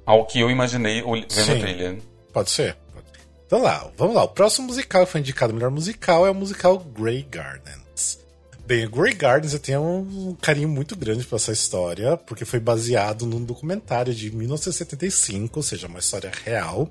ao 0.05 0.25
que 0.25 0.41
eu 0.41 0.51
imaginei 0.51 1.01
vendo 1.01 1.31
Sim. 1.31 1.53
a 1.53 1.59
trilha. 1.59 1.97
Pode 2.33 2.49
ser? 2.49 2.75
Então 3.45 3.61
lá, 3.61 3.89
vamos 3.97 4.13
lá. 4.13 4.23
O 4.23 4.27
próximo 4.27 4.67
musical 4.67 5.05
que 5.05 5.11
foi 5.13 5.21
indicado 5.21 5.53
melhor 5.53 5.71
musical 5.71 6.27
é 6.27 6.29
o 6.29 6.35
musical 6.35 6.77
Grey 6.77 7.23
Gardens. 7.23 8.19
Bem, 8.65 8.85
o 8.85 8.89
Grey 8.89 9.13
Gardens 9.13 9.53
eu 9.53 9.59
tenho 9.59 9.81
um 9.81 10.35
carinho 10.41 10.67
muito 10.67 10.93
grande 10.93 11.23
por 11.25 11.37
essa 11.37 11.53
história, 11.53 12.17
porque 12.17 12.43
foi 12.43 12.59
baseado 12.59 13.25
num 13.25 13.41
documentário 13.41 14.13
de 14.13 14.29
1975, 14.35 15.57
ou 15.57 15.63
seja, 15.63 15.87
uma 15.87 15.99
história 15.99 16.29
real. 16.43 16.89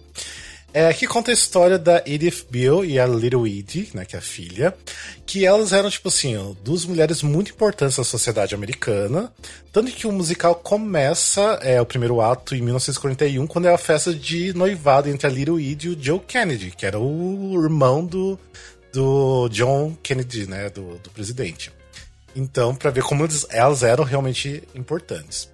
É, 0.79 0.93
que 0.93 1.07
conta 1.07 1.31
a 1.31 1.33
história 1.33 1.79
da 1.79 2.03
Edith 2.05 2.45
Bill 2.51 2.85
e 2.85 3.01
a 3.01 3.07
Little 3.07 3.47
Edie, 3.47 3.89
né, 3.95 4.05
que 4.05 4.15
é 4.15 4.19
a 4.19 4.23
filha, 4.23 4.77
que 5.25 5.47
elas 5.47 5.73
eram, 5.73 5.89
tipo 5.89 6.09
assim, 6.09 6.55
duas 6.63 6.85
mulheres 6.85 7.23
muito 7.23 7.51
importantes 7.51 7.97
na 7.97 8.05
sociedade 8.05 8.55
americana, 8.55 9.33
tanto 9.73 9.91
que 9.91 10.07
o 10.07 10.13
musical 10.13 10.55
começa, 10.57 11.41
é, 11.63 11.81
o 11.81 11.87
primeiro 11.87 12.21
ato, 12.21 12.55
em 12.55 12.61
1941, 12.61 13.47
quando 13.47 13.69
é 13.69 13.73
a 13.73 13.79
festa 13.79 14.13
de 14.13 14.53
noivado 14.53 15.09
entre 15.09 15.27
a 15.27 15.31
Little 15.31 15.59
Edie 15.59 15.89
e 15.89 15.95
o 15.95 15.99
Joe 15.99 16.21
Kennedy, 16.21 16.71
que 16.73 16.85
era 16.85 16.99
o 16.99 17.55
irmão 17.65 18.05
do, 18.05 18.39
do 18.93 19.49
John 19.49 19.97
Kennedy, 20.03 20.47
né, 20.47 20.69
do, 20.69 20.99
do 20.99 21.09
presidente. 21.09 21.73
Então, 22.35 22.75
pra 22.75 22.91
ver 22.91 23.03
como 23.03 23.27
elas 23.49 23.83
eram 23.83 24.05
realmente 24.05 24.63
importantes. 24.75 25.49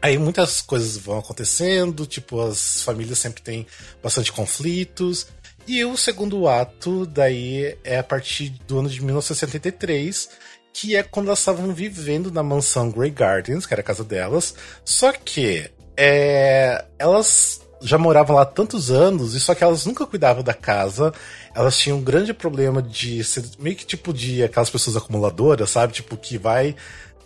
Aí 0.00 0.16
muitas 0.16 0.60
coisas 0.60 0.96
vão 0.96 1.18
acontecendo, 1.18 2.06
tipo, 2.06 2.40
as 2.40 2.82
famílias 2.82 3.18
sempre 3.18 3.42
têm 3.42 3.66
bastante 4.02 4.30
conflitos. 4.32 5.26
E 5.66 5.84
o 5.84 5.96
segundo 5.96 6.48
ato, 6.48 7.04
daí, 7.04 7.76
é 7.84 7.98
a 7.98 8.02
partir 8.02 8.50
do 8.66 8.78
ano 8.78 8.88
de 8.88 9.02
1973, 9.02 10.30
que 10.72 10.96
é 10.96 11.02
quando 11.02 11.26
elas 11.26 11.40
estavam 11.40 11.74
vivendo 11.74 12.30
na 12.30 12.42
mansão 12.42 12.90
Grey 12.90 13.10
Gardens, 13.10 13.66
que 13.66 13.74
era 13.74 13.80
a 13.80 13.84
casa 13.84 14.04
delas. 14.04 14.54
Só 14.84 15.12
que 15.12 15.68
é, 15.96 16.84
elas 16.98 17.60
já 17.80 17.98
moravam 17.98 18.36
lá 18.36 18.44
tantos 18.44 18.90
anos, 18.90 19.34
e 19.34 19.40
só 19.40 19.54
que 19.54 19.62
elas 19.62 19.84
nunca 19.84 20.06
cuidavam 20.06 20.42
da 20.42 20.54
casa. 20.54 21.12
Elas 21.54 21.76
tinham 21.76 21.98
um 21.98 22.02
grande 22.02 22.32
problema 22.32 22.80
de 22.80 23.22
ser 23.24 23.44
meio 23.58 23.76
que 23.76 23.84
tipo 23.84 24.12
de 24.12 24.42
aquelas 24.42 24.70
pessoas 24.70 24.96
acumuladoras, 24.96 25.70
sabe? 25.70 25.92
Tipo, 25.92 26.16
que 26.16 26.38
vai 26.38 26.74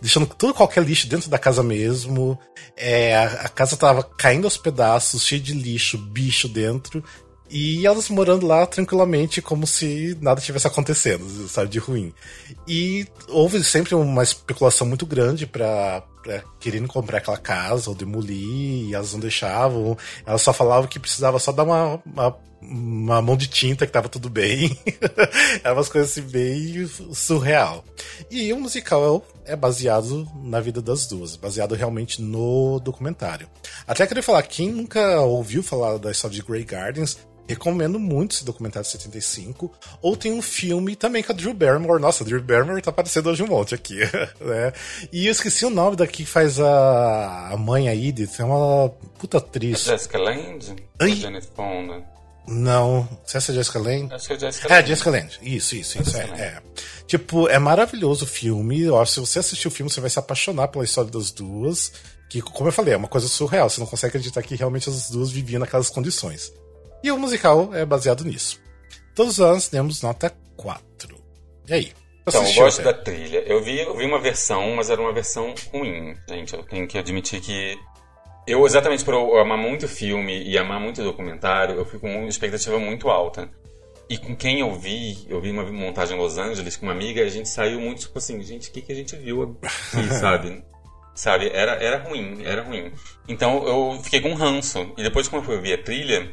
deixando 0.03 0.27
tudo 0.27 0.53
qualquer 0.53 0.83
lixo 0.83 1.07
dentro 1.07 1.29
da 1.29 1.39
casa 1.39 1.63
mesmo. 1.63 2.37
É, 2.75 3.15
a, 3.15 3.23
a 3.23 3.49
casa 3.49 3.77
tava 3.77 4.03
caindo 4.03 4.43
aos 4.43 4.57
pedaços, 4.57 5.25
cheia 5.25 5.41
de 5.41 5.53
lixo, 5.53 5.97
bicho 5.97 6.49
dentro. 6.49 7.01
E 7.49 7.85
elas 7.87 8.09
morando 8.09 8.45
lá 8.45 8.65
tranquilamente, 8.65 9.41
como 9.41 9.65
se 9.65 10.17
nada 10.19 10.41
tivesse 10.41 10.67
acontecendo, 10.67 11.47
sabe, 11.47 11.69
de 11.69 11.79
ruim. 11.79 12.13
E 12.67 13.07
houve 13.29 13.63
sempre 13.63 13.95
uma 13.95 14.23
especulação 14.23 14.85
muito 14.87 15.05
grande 15.05 15.45
para 15.45 16.03
querendo 16.59 16.87
comprar 16.87 17.19
aquela 17.19 17.37
casa 17.37 17.89
ou 17.89 17.95
demolir, 17.95 18.89
e 18.89 18.93
elas 18.93 19.13
não 19.13 19.19
deixavam. 19.19 19.97
Elas 20.25 20.41
só 20.41 20.51
falavam 20.51 20.89
que 20.89 20.99
precisava 20.99 21.39
só 21.39 21.51
dar 21.51 21.63
uma, 21.63 22.01
uma, 22.05 22.37
uma 22.69 23.21
mão 23.21 23.35
de 23.35 23.47
tinta, 23.47 23.85
que 23.85 23.91
tava 23.91 24.09
tudo 24.09 24.29
bem. 24.29 24.77
Era 25.63 25.73
umas 25.73 25.89
coisas 25.89 26.11
assim 26.11 26.21
bem 26.21 26.87
surreal. 27.13 27.83
E 28.29 28.51
o 28.53 28.59
musical 28.59 29.25
é 29.45 29.55
baseado 29.55 30.27
na 30.43 30.59
vida 30.59 30.81
das 30.81 31.05
duas, 31.05 31.35
baseado 31.35 31.75
realmente 31.75 32.21
no 32.21 32.79
documentário. 32.79 33.47
Até 33.87 34.07
queria 34.07 34.23
falar, 34.23 34.43
quem 34.43 34.71
nunca 34.71 35.21
ouviu 35.21 35.61
falar 35.61 35.97
da 35.97 36.11
história 36.11 36.35
de 36.35 36.43
Grey 36.43 36.63
Gardens, 36.63 37.17
Recomendo 37.45 37.99
muito 37.99 38.35
esse 38.35 38.45
documentário 38.45 38.85
de 38.85 38.91
75. 38.91 39.71
Ou 40.01 40.15
tem 40.15 40.31
um 40.31 40.41
filme 40.41 40.95
também 40.95 41.21
com 41.21 41.33
a 41.33 41.35
Drew 41.35 41.53
Barrymore. 41.53 42.01
Nossa, 42.01 42.23
a 42.23 42.25
Drew 42.25 42.41
Barrymore 42.41 42.81
tá 42.81 42.89
aparecendo 42.89 43.29
hoje 43.29 43.43
um 43.43 43.47
monte 43.47 43.75
aqui. 43.75 43.99
né? 44.39 44.71
E 45.11 45.25
eu 45.25 45.31
esqueci 45.31 45.65
o 45.65 45.69
nome 45.69 45.97
daqui 45.97 46.23
que 46.23 46.25
faz 46.25 46.59
a, 46.59 47.49
a 47.51 47.57
mãe, 47.57 47.89
a 47.89 47.95
Edith. 47.95 48.39
É 48.39 48.45
uma 48.45 48.89
puta 49.19 49.39
atriz. 49.39 49.83
Jessica 49.83 50.17
Lange? 50.17 50.75
Ai. 50.99 51.15
Janet 51.15 51.47
Fonda? 51.53 52.12
Não. 52.47 53.07
Se 53.25 53.37
essa 53.37 53.51
é 53.51 53.55
Jessica 53.55 53.79
Lange? 53.79 54.13
Acho 54.13 54.27
que 54.27 54.33
é 54.33 54.39
Jessica 54.39 54.67
Lange. 54.67 54.81
É, 54.81 54.85
Jessica 54.85 55.09
Lange. 55.09 55.39
Isso, 55.41 55.75
isso, 55.75 56.01
isso. 56.01 56.17
É, 56.17 56.21
é, 56.21 56.61
Tipo, 57.07 57.47
é 57.47 57.59
maravilhoso 57.59 58.25
o 58.25 58.27
filme. 58.27 58.81
Eu 58.81 58.99
acho 58.99 59.11
que 59.11 59.15
se 59.15 59.19
você 59.19 59.39
assistir 59.39 59.67
o 59.67 59.71
filme, 59.71 59.91
você 59.91 60.01
vai 60.01 60.09
se 60.09 60.19
apaixonar 60.19 60.67
pela 60.67 60.83
história 60.83 61.09
das 61.11 61.31
duas. 61.31 61.91
Que, 62.29 62.41
como 62.41 62.69
eu 62.69 62.73
falei, 62.73 62.93
é 62.93 62.97
uma 62.97 63.07
coisa 63.07 63.27
surreal. 63.27 63.69
Você 63.69 63.79
não 63.79 63.87
consegue 63.87 64.09
acreditar 64.09 64.41
que 64.41 64.55
realmente 64.55 64.89
as 64.89 65.09
duas 65.09 65.31
viviam 65.31 65.59
naquelas 65.59 65.89
condições. 65.89 66.51
E 67.03 67.11
o 67.11 67.17
musical 67.17 67.73
é 67.73 67.85
baseado 67.85 68.23
nisso. 68.23 68.59
Todos 69.13 69.33
os 69.33 69.39
anos 69.41 69.67
temos 69.67 70.01
nota 70.01 70.33
4. 70.57 71.15
E 71.67 71.73
aí? 71.73 71.93
Então, 72.25 72.45
eu 72.45 72.53
gosto 72.53 72.81
da 72.81 72.93
trilha. 72.93 73.39
Eu 73.45 73.61
vi, 73.63 73.79
eu 73.79 73.95
vi 73.95 74.05
uma 74.05 74.19
versão, 74.19 74.75
mas 74.75 74.89
era 74.89 75.01
uma 75.01 75.13
versão 75.13 75.53
ruim, 75.71 76.15
gente. 76.27 76.53
Eu 76.53 76.63
tenho 76.63 76.87
que 76.87 76.97
admitir 76.97 77.41
que. 77.41 77.77
Eu, 78.45 78.65
exatamente 78.65 79.05
por 79.05 79.13
eu 79.13 79.37
amar 79.39 79.57
muito 79.57 79.87
filme 79.87 80.43
e 80.43 80.57
amar 80.57 80.79
muito 80.79 81.01
documentário, 81.01 81.75
eu 81.75 81.85
fui 81.85 81.99
com 81.99 82.13
uma 82.13 82.27
expectativa 82.27 82.77
muito 82.77 83.09
alta. 83.09 83.49
E 84.09 84.17
com 84.17 84.35
quem 84.35 84.59
eu 84.59 84.73
vi, 84.73 85.25
eu 85.29 85.39
vi 85.39 85.51
uma 85.51 85.63
montagem 85.63 86.17
em 86.17 86.19
Los 86.19 86.37
Angeles 86.37 86.75
com 86.75 86.85
uma 86.85 86.91
amiga, 86.91 87.23
a 87.23 87.29
gente 87.29 87.47
saiu 87.47 87.79
muito 87.79 88.01
tipo 88.01 88.17
assim, 88.17 88.41
gente, 88.43 88.69
o 88.69 88.71
que, 88.73 88.81
que 88.81 88.91
a 88.91 88.95
gente 88.95 89.15
viu 89.15 89.43
aqui, 89.43 90.13
sabe? 90.19 90.63
sabe? 91.15 91.49
Era, 91.53 91.73
era 91.73 92.03
ruim, 92.03 92.43
era 92.43 92.63
ruim. 92.63 92.91
Então 93.27 93.65
eu 93.65 93.99
fiquei 94.01 94.21
com 94.21 94.29
um 94.29 94.35
ranço. 94.35 94.91
E 94.97 95.03
depois, 95.03 95.27
quando 95.27 95.43
eu 95.43 95.45
fui 95.45 95.57
ver 95.59 95.79
a 95.79 95.83
trilha, 95.83 96.31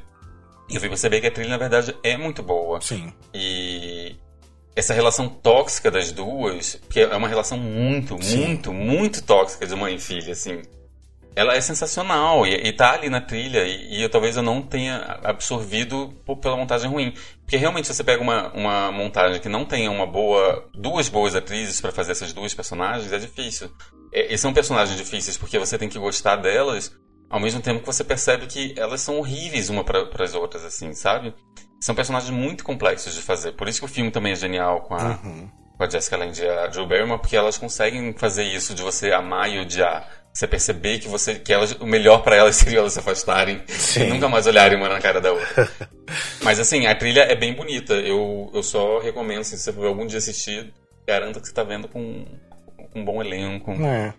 eu 0.69 0.81
fui 0.81 0.89
perceber 0.89 1.21
que 1.21 1.27
a 1.27 1.31
trilha, 1.31 1.51
na 1.51 1.59
verdade, 1.59 1.95
é 2.03 2.17
muito 2.17 2.43
boa. 2.43 2.81
Sim. 2.81 3.13
E 3.35 4.17
essa 4.75 4.95
relação 4.95 5.29
tóxica 5.29 5.91
das 5.91 6.13
duas, 6.13 6.81
que 6.89 7.01
é 7.01 7.17
uma 7.17 7.29
relação 7.29 7.59
muito, 7.59 8.17
Sim. 8.23 8.47
muito, 8.47 8.73
muito 8.73 9.23
tóxica 9.23 9.67
de 9.67 9.75
mãe 9.75 9.97
e 9.97 10.01
filha, 10.01 10.33
assim. 10.33 10.63
Ela 11.35 11.55
é 11.55 11.61
sensacional 11.61 12.47
e, 12.47 12.55
e 12.55 12.73
tá 12.73 12.93
ali 12.93 13.09
na 13.09 13.21
trilha 13.21 13.65
e, 13.65 13.99
e 13.99 14.03
eu, 14.03 14.11
talvez 14.11 14.37
eu 14.37 14.43
não 14.43 14.61
tenha 14.63 15.21
absorvido 15.23 16.13
por, 16.25 16.37
pela 16.39 16.57
montagem 16.57 16.91
ruim. 16.91 17.15
Porque 17.43 17.57
realmente 17.57 17.87
você 17.87 18.03
pega 18.05 18.23
uma, 18.23 18.53
uma 18.53 18.93
montagem 18.93 19.41
que 19.41 19.49
não 19.49 19.65
tenha 19.65 19.91
uma 19.91 20.07
boa, 20.07 20.69
duas 20.75 21.09
boas 21.09 21.35
atrizes 21.35 21.81
para 21.81 21.93
fazer 21.93 22.13
essas 22.13 22.33
duas 22.33 22.55
personagens, 22.55 23.13
é 23.13 23.19
difícil. 23.19 23.71
É, 24.13 24.33
e 24.33 24.39
são 24.39 24.53
personagens 24.53 24.97
difíceis 24.97 25.37
porque 25.37 25.59
você 25.59 25.79
tem 25.79 25.89
que 25.89 25.99
gostar 25.99 26.37
delas, 26.37 26.93
ao 27.29 27.39
mesmo 27.39 27.61
tempo 27.61 27.81
que 27.81 27.87
você 27.87 28.03
percebe 28.03 28.47
que 28.47 28.75
elas 28.77 29.01
são 29.01 29.19
horríveis 29.19 29.71
uma 29.71 29.85
para 29.85 30.09
as 30.19 30.35
outras, 30.35 30.65
assim, 30.65 30.93
sabe? 30.93 31.33
São 31.81 31.95
personagens 31.95 32.31
muito 32.31 32.65
complexos 32.65 33.15
de 33.15 33.23
fazer. 33.23 33.53
Por 33.53 33.69
isso 33.69 33.79
que 33.79 33.87
o 33.87 33.89
filme 33.89 34.11
também 34.11 34.33
é 34.33 34.37
genial 34.37 34.83
com 34.83 34.95
a, 34.95 35.21
uhum. 35.25 35.49
com 35.79 35.85
a 35.85 35.89
Jessica 35.89 36.17
Lange 36.17 36.43
e 36.43 36.49
a 36.49 36.67
Drew 36.67 36.87
Barrymore, 36.87 37.21
porque 37.21 37.37
elas 37.37 37.57
conseguem 37.57 38.13
fazer 38.13 38.43
isso 38.43 38.75
de 38.75 38.83
você 38.83 39.13
amar 39.13 39.49
e 39.49 39.61
odiar. 39.61 40.20
Você 40.33 40.47
perceber 40.47 40.99
que 41.01 41.09
você 41.09 41.35
que 41.35 41.53
elas, 41.53 41.73
o 41.73 41.87
melhor 41.87 42.23
para 42.23 42.37
elas 42.37 42.57
seria 42.57 42.79
elas 42.79 42.93
se 42.93 42.99
afastarem 42.99 43.63
Sim. 43.67 44.03
e 44.03 44.07
nunca 44.07 44.29
mais 44.29 44.47
olharem 44.47 44.79
uma 44.79 44.89
na 44.89 45.01
cara 45.01 45.21
da 45.21 45.33
outra. 45.33 45.69
Mas 46.43 46.59
assim, 46.59 46.87
a 46.87 46.95
trilha 46.95 47.23
é 47.23 47.35
bem 47.35 47.55
bonita. 47.55 47.95
Eu, 47.95 48.51
eu 48.55 48.63
só 48.63 48.99
recomendo, 48.99 49.41
assim, 49.41 49.57
se 49.57 49.65
você 49.65 49.73
for 49.73 49.87
algum 49.87 50.07
dia 50.07 50.19
assistir, 50.19 50.73
garanta 51.07 51.41
que 51.41 51.47
você 51.47 51.53
está 51.53 51.63
vendo 51.63 51.89
com, 51.89 52.25
com 52.77 53.01
um 53.01 53.05
bom 53.05 53.21
elenco. 53.23 53.73
É. 53.73 54.15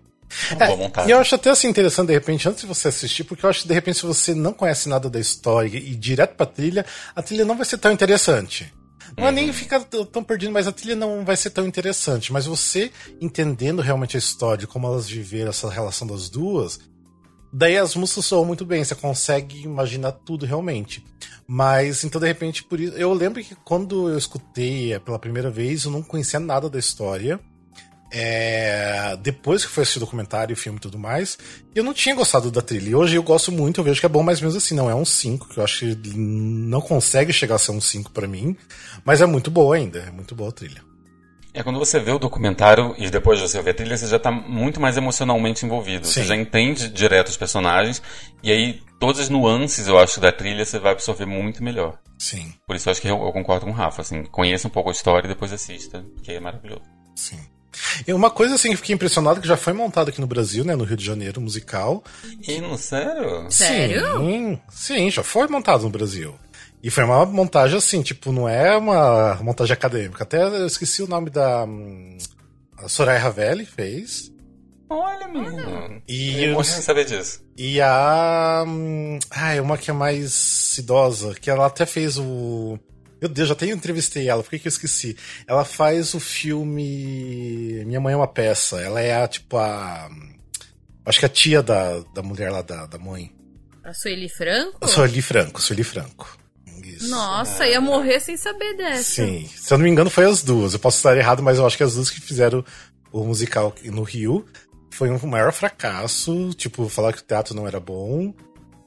É, 0.58 1.08
e 1.08 1.12
eu 1.12 1.20
acho 1.20 1.36
até 1.36 1.50
assim 1.50 1.68
interessante, 1.68 2.08
de 2.08 2.14
repente, 2.14 2.48
antes 2.48 2.62
de 2.62 2.68
você 2.68 2.88
assistir, 2.88 3.26
porque 3.26 3.46
eu 3.46 3.50
acho 3.50 3.64
que 3.64 3.68
de 3.68 3.74
repente, 3.74 3.98
se 3.98 4.06
você 4.06 4.34
não 4.34 4.54
conhece 4.54 4.88
nada 4.88 5.10
da 5.10 5.20
história 5.20 5.78
e 5.78 5.92
ir 5.92 5.96
direto 5.96 6.36
pra 6.36 6.46
trilha, 6.46 6.86
a 7.14 7.22
trilha 7.22 7.44
não 7.44 7.58
vai 7.58 7.66
ser 7.66 7.78
tão 7.78 7.92
interessante. 7.92 8.72
Não 9.18 9.28
é 9.28 9.32
nem 9.32 9.52
ficar 9.52 9.82
tão 9.84 10.24
perdido, 10.24 10.52
mas 10.52 10.68
a 10.68 10.72
trilha 10.72 10.96
não 10.96 11.26
vai 11.26 11.36
ser 11.36 11.50
tão 11.50 11.68
interessante. 11.68 12.32
Mas 12.32 12.46
você 12.46 12.92
entendendo 13.20 13.82
realmente 13.82 14.16
a 14.16 14.20
história, 14.20 14.68
como 14.68 14.88
elas 14.88 15.08
viveram 15.10 15.50
essa 15.50 15.70
relação 15.70 16.08
das 16.08 16.30
duas, 16.30 16.80
daí 17.52 17.78
as 17.78 17.96
músicas 17.96 18.26
soam 18.26 18.46
muito 18.46 18.66
bem, 18.66 18.84
você 18.84 18.96
consegue 18.96 19.64
imaginar 19.64 20.12
tudo 20.12 20.46
realmente. 20.46 21.04
Mas 21.48 22.04
então, 22.04 22.22
de 22.22 22.28
repente, 22.28 22.64
por 22.64 22.80
isso. 22.80 22.96
Eu 22.96 23.14
lembro 23.14 23.44
que 23.44 23.56
quando 23.56 24.10
eu 24.10 24.18
escutei 24.18 24.98
pela 25.00 25.20
primeira 25.20 25.50
vez, 25.50 25.84
eu 25.84 25.92
não 25.92 26.02
conhecia 26.02 26.40
nada 26.40 26.70
da 26.70 26.80
história. 26.80 27.40
É, 28.12 29.16
depois 29.22 29.66
que 29.66 29.72
foi 29.72 29.84
assistir 29.84 30.00
o 30.00 30.02
documentário, 30.02 30.54
o 30.54 30.58
filme 30.58 30.78
e 30.78 30.82
tudo 30.82 31.00
mais, 31.00 31.38
eu 31.74 31.84
não 31.84 31.94
tinha 31.94 32.14
gostado 32.14 32.52
da 32.52 32.62
trilha. 32.62 32.90
E 32.90 32.96
hoje 32.96 33.16
eu 33.16 33.24
gosto 33.24 33.52
muito, 33.52 33.80
eu 33.80 33.86
vejo 33.86 34.00
que 34.00 34.06
é 34.06 34.10
bom, 34.10 34.22
mas 34.22 34.42
mesmo 34.42 34.58
assim, 34.58 34.76
não 34.76 34.90
é 34.90 34.96
um 34.96 35.06
5, 35.06 35.48
que 35.48 35.58
eu 35.58 35.64
acho 35.64 35.80
que 35.80 36.18
não 36.18 36.82
consegue 36.82 37.32
chegar 37.32 37.56
a 37.56 37.60
ser 37.60 37.72
um 37.72 37.80
5 37.80 38.12
para 38.12 38.28
mim, 38.28 38.56
mas 39.06 39.22
é 39.22 39.26
muito 39.26 39.50
boa 39.50 39.78
ainda, 39.78 40.00
é 40.00 40.12
muito 40.12 40.36
boa 40.36 40.50
a 40.50 40.54
trilha. 40.54 40.82
É 41.54 41.64
quando 41.64 41.80
você 41.80 42.00
vê 42.00 42.12
o 42.12 42.20
documentário 42.20 42.96
e 42.98 43.10
depois 43.10 43.40
você 43.40 43.62
vê 43.62 43.72
a 43.72 43.74
trilha, 43.74 43.98
você 43.98 44.08
já 44.08 44.18
está 44.18 44.32
muito 44.32 44.80
mais 44.80 44.96
emocionalmente 44.96 45.66
envolvido. 45.66 46.08
Sim. 46.08 46.14
Você 46.14 46.24
já 46.24 46.36
entende 46.36 46.88
direto 46.90 47.28
os 47.28 47.38
personagens 47.38 48.02
e 48.42 48.52
aí 48.52 48.82
todas 49.00 49.20
as 49.20 49.30
nuances, 49.30 49.88
eu 49.88 49.98
acho, 49.98 50.22
da 50.22 50.32
trilha 50.32 50.64
você 50.64 50.80
vai 50.80 50.94
absorver 50.94 51.26
muito 51.26 51.62
melhor. 51.62 51.98
Sim. 52.18 52.54
Por 52.66 52.76
isso 52.76 52.88
eu 52.88 52.92
acho 52.92 53.02
que 53.02 53.08
eu, 53.08 53.22
eu 53.22 53.32
concordo 53.34 53.66
com 53.66 53.72
o 53.72 53.76
Rafa, 53.76 54.02
assim, 54.02 54.24
conheça 54.24 54.68
um 54.68 54.72
pouco 54.72 54.90
a 54.90 54.94
história 54.94 55.28
e 55.28 55.30
depois 55.30 55.52
assista, 55.52 56.06
porque 56.16 56.32
é 56.32 56.40
maravilhoso. 56.40 56.84
Sim. 57.16 57.40
E 58.08 58.14
uma 58.14 58.30
coisa 58.30 58.56
assim 58.56 58.72
que 58.72 58.78
fiquei 58.78 58.96
impressionado 58.96 59.42
que 59.42 59.48
já 59.48 59.58
foi 59.58 59.74
montado 59.74 60.10
aqui 60.10 60.20
no 60.20 60.28
Brasil, 60.28 60.64
né, 60.64 60.76
no 60.76 60.84
Rio 60.84 60.98
de 60.98 61.06
Janeiro, 61.06 61.40
musical. 61.40 62.04
E 62.48 62.60
no 62.60 62.78
sério? 62.78 63.50
Sério? 63.50 64.20
Sim, 64.20 64.60
sim, 64.70 65.12
já 65.12 65.24
foi 65.24 65.48
montado 65.48 65.84
no 65.84 65.90
Brasil. 65.90 66.36
E 66.84 66.90
foi 66.90 67.04
uma 67.04 67.26
montagem 67.26 67.78
assim, 67.78 68.02
tipo, 68.02 68.32
não 68.32 68.50
é 68.50 68.76
uma 68.76 69.36
montagem 69.36 69.74
acadêmica. 69.74 70.24
Até 70.24 70.44
eu 70.44 70.66
esqueci 70.66 71.04
o 71.04 71.08
nome 71.08 71.30
da 71.30 71.64
hum, 71.64 72.18
a 72.78 72.90
Soraya 72.90 73.20
Ravelli 73.20 73.66
fez. 73.66 74.32
Olha, 74.90 75.28
menino. 75.28 76.02
E 76.08 76.44
eu 76.44 76.64
sem 76.64 76.82
saber 76.82 77.06
disso. 77.06 77.42
E 77.56 77.80
a. 77.80 78.64
Hum, 78.68 79.20
ah, 79.30 79.54
é 79.54 79.62
uma 79.62 79.78
que 79.78 79.92
é 79.92 79.94
mais 79.94 80.78
idosa, 80.78 81.34
que 81.36 81.50
ela 81.50 81.68
até 81.68 81.86
fez 81.86 82.18
o. 82.18 82.80
Meu 83.22 83.30
Deus, 83.30 83.50
já 83.50 83.54
até 83.54 83.68
entrevistei 83.68 84.28
ela, 84.28 84.42
por 84.42 84.50
que, 84.50 84.58
que 84.58 84.68
eu 84.68 84.72
esqueci? 84.72 85.16
Ela 85.46 85.64
faz 85.64 86.16
o 86.16 86.20
filme 86.20 87.84
Minha 87.86 88.00
Mãe 88.02 88.14
é 88.16 88.18
uma 88.18 88.28
Peça. 88.28 88.82
Ela 88.82 89.00
é 89.00 89.22
a, 89.22 89.28
tipo, 89.28 89.58
a. 89.58 90.10
Acho 91.06 91.20
que 91.20 91.26
a 91.28 91.30
tia 91.30 91.62
da, 91.62 92.00
da 92.16 92.24
mulher 92.24 92.50
lá 92.50 92.64
da, 92.64 92.88
da 92.88 92.98
mãe. 92.98 93.32
A 93.84 93.94
Sueli 93.94 94.28
Franco? 94.28 94.78
A 94.82 94.88
Sueli 94.88 95.22
Franco, 95.22 95.62
Sueli 95.62 95.84
Franco. 95.84 96.38
Isso. 96.84 97.10
Nossa, 97.10 97.68
ia 97.68 97.80
morrer 97.80 98.20
sem 98.20 98.36
saber 98.36 98.76
dessa. 98.76 99.04
Sim, 99.04 99.48
se 99.48 99.72
eu 99.72 99.78
não 99.78 99.86
me 99.86 99.92
engano 99.92 100.10
foi 100.10 100.26
as 100.26 100.42
duas. 100.42 100.74
Eu 100.74 100.80
posso 100.80 100.98
estar 100.98 101.16
errado, 101.16 101.44
mas 101.44 101.60
eu 101.60 101.66
acho 101.66 101.78
que 101.78 101.84
as 101.84 101.94
duas 101.94 102.10
que 102.10 102.20
fizeram 102.20 102.66
o 103.12 103.24
musical 103.24 103.74
no 103.86 104.02
Rio 104.02 104.46
foi 104.90 105.12
um 105.12 105.28
maior 105.28 105.54
fracasso. 105.54 106.54
Tipo, 106.56 106.90
falar 106.90 107.14
que 107.14 107.20
o 107.20 107.26
teatro 107.26 107.56
não 107.56 107.68
era 107.68 107.80
bom. 107.80 108.34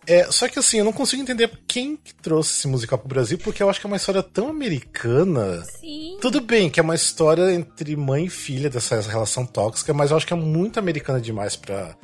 É, 0.07 0.31
só 0.31 0.49
que 0.49 0.59
assim, 0.59 0.79
eu 0.79 0.85
não 0.85 0.93
consigo 0.93 1.23
entender 1.23 1.51
quem 1.67 1.97
que 1.97 2.15
trouxe 2.15 2.53
esse 2.53 2.69
musical 2.69 2.99
pro 2.99 3.09
Brasil, 3.09 3.39
porque 3.39 3.63
eu 3.63 3.71
acho 3.71 3.81
que 3.81 3.87
é 3.87 3.89
uma 3.89 3.97
história 3.97 4.23
tão 4.23 4.49
americana. 4.49 5.65
Sim. 5.81 6.19
Tudo 6.21 6.41
bem 6.41 6.71
que 6.71 6.79
é 6.79 6.83
uma 6.83 6.95
história 6.95 7.53
entre 7.53 7.97
mãe 7.97 8.27
e 8.27 8.31
filha 8.31 8.69
dessa 8.71 9.01
relação 9.01 9.47
tóxica, 9.47 9.93
mas 9.93 10.11
eu 10.11 10.17
acho 10.17 10.27
que 10.27 10.33
é 10.33 10.37
muito 10.37 10.79
americana 10.79 11.21
demais 11.21 11.57
para 11.57 11.97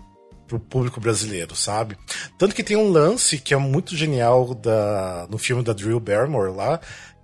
pro 0.51 0.59
público 0.59 1.01
brasileiro, 1.01 1.55
sabe? 1.55 1.97
Tanto 2.37 2.57
que 2.57 2.65
tem 2.65 2.77
um 2.77 2.91
lance 2.91 3.39
que 3.39 3.55
é 3.55 3.57
muito 3.57 3.95
genial 3.97 4.53
da, 4.53 5.29
no 5.31 5.39
filme 5.39 5.63
da 5.63 5.73
Drew 5.73 6.01
Barrymore 6.01 6.53
lá, 6.53 6.81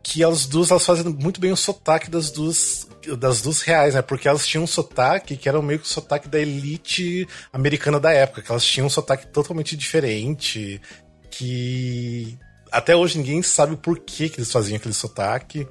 que 0.08 0.22
elas 0.22 0.46
duas 0.46 0.70
elas 0.70 0.86
fazem 0.86 1.04
muito 1.12 1.40
bem 1.40 1.50
o 1.50 1.56
sotaque 1.56 2.08
das 2.08 2.30
duas 2.30 2.86
das 3.18 3.42
duas 3.42 3.60
reais, 3.62 3.94
né? 3.94 4.02
Porque 4.02 4.28
elas 4.28 4.46
tinham 4.46 4.62
um 4.62 4.66
sotaque 4.66 5.36
que 5.36 5.48
era 5.48 5.60
meio 5.60 5.80
que 5.80 5.84
o 5.84 5.88
sotaque 5.88 6.28
da 6.28 6.38
elite 6.38 7.26
americana 7.52 7.98
da 7.98 8.12
época, 8.12 8.40
que 8.40 8.50
elas 8.50 8.64
tinham 8.64 8.86
um 8.86 8.90
sotaque 8.90 9.26
totalmente 9.26 9.76
diferente, 9.76 10.80
que 11.28 12.38
até 12.70 12.94
hoje 12.94 13.18
ninguém 13.18 13.42
sabe 13.42 13.76
por 13.76 13.98
que, 13.98 14.28
que 14.28 14.38
eles 14.38 14.50
faziam 14.50 14.76
aquele 14.76 14.94
sotaque. 14.94 15.66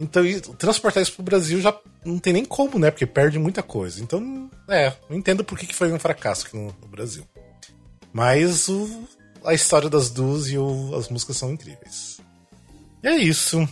Então, 0.00 0.22
transportar 0.58 1.02
isso 1.02 1.12
pro 1.12 1.22
Brasil 1.22 1.60
já 1.60 1.78
não 2.06 2.18
tem 2.18 2.32
nem 2.32 2.44
como, 2.44 2.78
né? 2.78 2.90
Porque 2.90 3.06
perde 3.06 3.38
muita 3.38 3.62
coisa. 3.62 4.02
Então, 4.02 4.50
é, 4.68 4.94
não 5.10 5.16
entendo 5.18 5.44
por 5.44 5.58
que, 5.58 5.66
que 5.66 5.74
foi 5.74 5.92
um 5.92 5.98
fracasso 5.98 6.46
aqui 6.46 6.56
no, 6.56 6.74
no 6.80 6.88
Brasil. 6.88 7.24
Mas 8.12 8.66
o, 8.68 9.04
a 9.44 9.52
história 9.52 9.90
das 9.90 10.08
duas 10.08 10.48
e 10.48 10.56
o, 10.56 10.94
as 10.96 11.10
músicas 11.10 11.36
são 11.36 11.52
incríveis. 11.52 12.13
E 13.04 13.08
é 13.08 13.16
isso. 13.16 13.68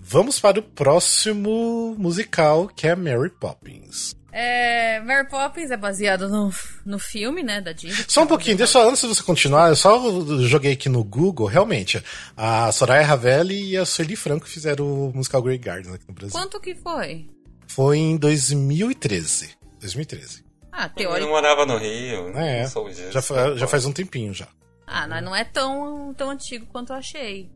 Vamos 0.00 0.40
para 0.40 0.58
o 0.58 0.62
próximo 0.62 1.94
musical, 1.98 2.66
que 2.66 2.86
é 2.88 2.96
Mary 2.96 3.28
Poppins. 3.28 4.16
É, 4.32 5.00
Mary 5.00 5.28
Poppins 5.28 5.70
é 5.70 5.76
baseado 5.76 6.28
no, 6.30 6.50
no 6.84 6.98
filme, 6.98 7.42
né, 7.42 7.60
da 7.60 7.72
Disney. 7.72 8.04
Só 8.08 8.22
um 8.22 8.26
pouquinho, 8.26 8.56
deixa 8.56 8.80
antes 8.82 9.02
de 9.02 9.08
você 9.08 9.22
continuar, 9.22 9.68
eu 9.68 9.76
só 9.76 9.98
joguei 10.40 10.72
aqui 10.72 10.88
no 10.88 11.04
Google, 11.04 11.46
realmente, 11.46 12.02
a 12.36 12.72
Soraya 12.72 13.06
Ravelli 13.06 13.72
e 13.72 13.76
a 13.76 13.84
Sueli 13.84 14.16
Franco 14.16 14.48
fizeram 14.48 14.86
o 14.86 15.12
musical 15.14 15.42
Grey 15.42 15.58
Garden 15.58 15.94
aqui 15.94 16.04
no 16.08 16.14
Brasil. 16.14 16.32
Quanto 16.32 16.58
que 16.58 16.74
foi? 16.74 17.28
Foi 17.68 17.98
em 17.98 18.16
2013. 18.16 19.50
2013. 19.78 20.42
Ah, 20.72 20.86
Eu 20.86 20.90
teórico. 20.94 21.28
morava 21.30 21.64
no 21.66 21.76
Rio. 21.76 22.30
É, 22.36 22.62
não 22.62 22.68
sou 22.70 22.88
disso. 22.88 23.12
já, 23.12 23.20
já 23.56 23.66
faz 23.68 23.84
um 23.84 23.92
tempinho 23.92 24.32
já. 24.34 24.48
Ah, 24.86 25.06
mas 25.06 25.22
não 25.22 25.36
é 25.36 25.44
tão, 25.44 26.12
tão 26.14 26.30
antigo 26.30 26.66
quanto 26.72 26.92
eu 26.92 26.96
achei. 26.96 27.50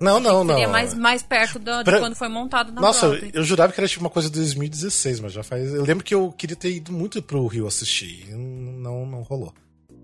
Não, 0.00 0.20
não, 0.20 0.44
não. 0.44 0.54
Seria 0.54 0.68
mais, 0.68 0.94
mais 0.94 1.22
perto 1.22 1.58
do, 1.58 1.78
de 1.78 1.84
Pra- 1.84 1.98
quando 1.98 2.14
foi 2.14 2.28
montado 2.28 2.72
na 2.72 2.80
Nossa, 2.80 3.08
Broadway. 3.08 3.30
eu 3.34 3.42
jurava 3.42 3.72
que 3.72 3.80
era 3.80 3.88
tipo 3.88 4.00
uma 4.04 4.10
coisa 4.10 4.28
de 4.30 4.36
2016, 4.38 5.20
mas 5.20 5.32
já 5.32 5.42
faz. 5.42 5.74
Eu 5.74 5.84
lembro 5.84 6.04
que 6.04 6.14
eu 6.14 6.30
queria 6.32 6.54
ter 6.56 6.70
ido 6.70 6.92
muito 6.92 7.20
pro 7.22 7.46
Rio 7.46 7.66
assistir. 7.66 8.28
e 8.28 8.34
Não, 8.34 9.04
não 9.04 9.22
rolou. 9.22 9.52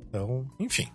Então, 0.09 0.47
enfim. 0.59 0.89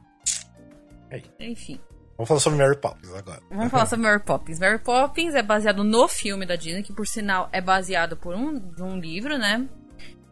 Enfim. 1.40 1.80
Vamos 2.18 2.28
falar 2.28 2.40
sobre 2.42 2.60
Mary 2.60 2.78
Poppins 2.78 3.14
agora. 3.14 3.42
Vamos 3.50 3.72
falar 3.72 3.86
sobre 3.86 4.06
Mary 4.06 4.22
Poppins. 4.22 4.60
Mary 4.60 4.80
Poppins 4.80 5.34
é 5.34 5.42
baseado 5.42 5.84
no 5.86 6.08
filme 6.08 6.46
da 6.46 6.56
Disney, 6.58 6.84
que 6.84 6.92
por 6.94 7.08
sinal 7.08 7.48
é 7.54 7.62
baseado 7.62 8.18
por 8.18 8.36
um, 8.36 8.62
um 8.80 9.00
livro, 9.00 9.38
né? 9.38 9.66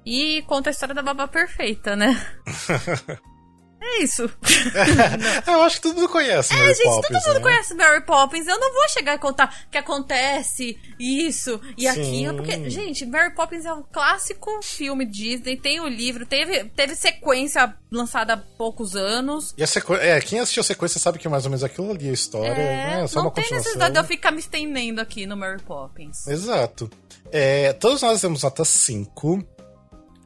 E 0.05 0.41
conta 0.43 0.69
a 0.69 0.71
história 0.71 0.93
da 0.93 1.01
babá 1.01 1.27
perfeita, 1.27 1.95
né? 1.95 2.13
é 3.79 4.03
isso. 4.03 4.23
eu 5.47 5.61
acho 5.61 5.75
que 5.77 5.81
todo 5.83 5.95
mundo 5.95 6.09
conhece 6.09 6.53
Mary 6.53 6.71
É, 6.71 6.73
gente, 6.73 6.83
Poppins. 6.85 7.07
todo 7.07 7.27
mundo 7.27 7.33
né? 7.35 7.41
conhece 7.41 7.73
Mary 7.75 8.05
Poppins. 8.05 8.47
Eu 8.47 8.59
não 8.59 8.73
vou 8.73 8.89
chegar 8.89 9.15
e 9.15 9.19
contar 9.19 9.67
que 9.69 9.77
acontece 9.77 10.77
isso 10.99 11.59
e 11.77 11.81
Sim. 11.83 11.87
aquilo. 11.87 12.37
Porque, 12.37 12.69
gente, 12.69 13.05
Mary 13.05 13.33
Poppins 13.35 13.65
é 13.65 13.73
um 13.73 13.83
clássico 13.83 14.61
filme 14.63 15.05
Disney. 15.05 15.57
Tem 15.57 15.79
o 15.79 15.87
livro, 15.87 16.25
teve, 16.25 16.65
teve 16.65 16.95
sequência 16.95 17.75
lançada 17.91 18.33
há 18.33 18.37
poucos 18.37 18.95
anos. 18.95 19.53
E 19.57 19.63
a. 19.63 19.67
É, 20.01 20.19
quem 20.21 20.39
assistiu 20.39 20.61
a 20.61 20.63
sequência 20.63 20.99
sabe 20.99 21.19
que 21.19 21.27
é 21.27 21.29
mais 21.29 21.45
ou 21.45 21.51
menos 21.51 21.63
aquilo 21.63 21.91
ali, 21.91 22.09
a 22.09 22.13
história. 22.13 22.49
É, 22.49 23.01
né? 23.01 23.07
Só 23.07 23.19
não 23.19 23.27
uma 23.27 23.31
tem 23.31 23.49
necessidade 23.51 23.93
de 23.93 23.99
eu 23.99 24.03
ficar 24.03 24.31
me 24.31 24.39
estendendo 24.39 24.99
aqui 24.99 25.25
no 25.25 25.37
Mary 25.37 25.61
Poppins. 25.61 26.27
Exato. 26.27 26.89
É, 27.31 27.73
todos 27.73 28.01
nós 28.01 28.21
temos 28.21 28.43
nota 28.43 28.65
5. 28.65 29.56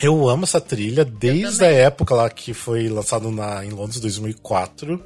Eu 0.01 0.27
amo 0.27 0.43
essa 0.45 0.59
trilha 0.59 1.05
desde 1.05 1.63
a 1.63 1.67
época 1.71 2.15
lá 2.15 2.29
que 2.29 2.53
foi 2.53 2.89
lançado 2.89 3.29
na, 3.31 3.63
em 3.63 3.69
Londres 3.69 3.99
2004. 3.99 5.03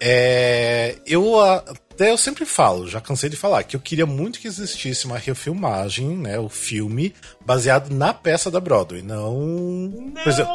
É, 0.00 0.96
eu 1.06 1.40
a- 1.40 1.56
até 1.56 2.10
eu 2.10 2.18
sempre 2.18 2.44
falo, 2.44 2.86
já 2.86 3.00
cansei 3.00 3.30
de 3.30 3.36
falar, 3.36 3.62
que 3.64 3.74
eu 3.76 3.80
queria 3.80 4.04
muito 4.04 4.38
que 4.38 4.46
existisse 4.46 5.06
uma 5.06 5.16
refilmagem, 5.16 6.08
né, 6.18 6.38
o 6.38 6.50
filme 6.50 7.14
baseado 7.46 7.88
na 7.90 8.12
peça 8.12 8.50
da 8.50 8.60
Broadway, 8.60 9.00
não, 9.00 10.12
por 10.22 10.28
exemplo, 10.30 10.52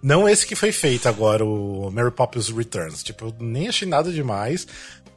não 0.00 0.28
esse 0.28 0.46
que 0.46 0.54
foi 0.54 0.70
feito 0.70 1.08
agora, 1.08 1.44
o 1.44 1.90
Mary 1.90 2.12
Poppins 2.12 2.48
Returns. 2.50 3.02
Tipo, 3.02 3.26
eu 3.26 3.34
nem 3.40 3.66
achei 3.68 3.88
nada 3.88 4.12
demais. 4.12 4.64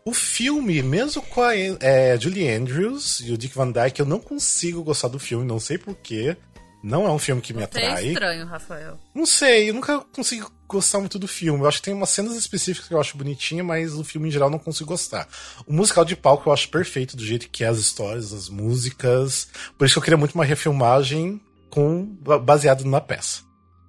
O 0.04 0.12
filme, 0.12 0.82
mesmo 0.82 1.22
com 1.22 1.44
a 1.44 1.56
é, 1.56 2.18
Julie 2.20 2.50
Andrews 2.50 3.20
e 3.20 3.32
o 3.32 3.38
Dick 3.38 3.56
Van 3.56 3.72
Dyke, 3.72 4.00
eu 4.00 4.06
não 4.08 4.20
consigo 4.20 4.84
gostar 4.84 5.10
do 5.10 5.20
filme, 5.20 5.46
não 5.46 5.60
sei 5.60 5.78
porquê. 5.78 6.36
Não 6.84 7.06
é 7.06 7.12
um 7.12 7.20
filme 7.20 7.42
que 7.42 7.54
me 7.54 7.62
É 7.62 7.66
atrai. 7.66 8.08
estranho, 8.08 8.46
Rafael. 8.48 9.00
Não 9.14 9.26
sei, 9.26 9.70
eu 9.70 9.74
nunca 9.74 10.00
consigo 10.00 10.52
gostar 10.68 11.00
muito 11.00 11.20
do 11.20 11.28
filme. 11.28 11.60
Eu 11.62 11.68
acho 11.68 11.78
que 11.78 11.84
tem 11.86 11.94
umas 11.94 12.10
cenas 12.10 12.36
específicas 12.36 12.88
que 12.88 12.94
eu 12.94 13.00
acho 13.00 13.18
bonitinha, 13.18 13.64
mas 13.64 13.94
o 13.94 14.04
filme 14.04 14.28
em 14.30 14.32
geral 14.32 14.48
eu 14.48 14.52
não 14.54 14.60
consigo 14.60 14.90
gostar. 14.90 15.28
O 15.68 15.74
musical 15.74 16.04
de 16.04 16.16
palco 16.16 16.50
eu 16.50 16.54
acho 16.54 16.70
perfeito 16.70 17.16
do 17.16 17.24
jeito 17.24 17.50
que 17.50 17.64
é 17.64 17.68
as 17.68 17.78
histórias, 17.78 18.34
as 18.34 18.50
músicas. 18.50 19.48
Por 19.78 19.86
isso 19.86 19.94
que 19.96 20.00
eu 20.00 20.04
queria 20.04 20.18
muito 20.18 20.34
uma 20.34 20.46
refilmagem 20.46 21.40
com 21.70 22.06
ba- 22.22 22.40
baseado 22.40 22.84
na 22.86 23.00
peça. 23.00 23.44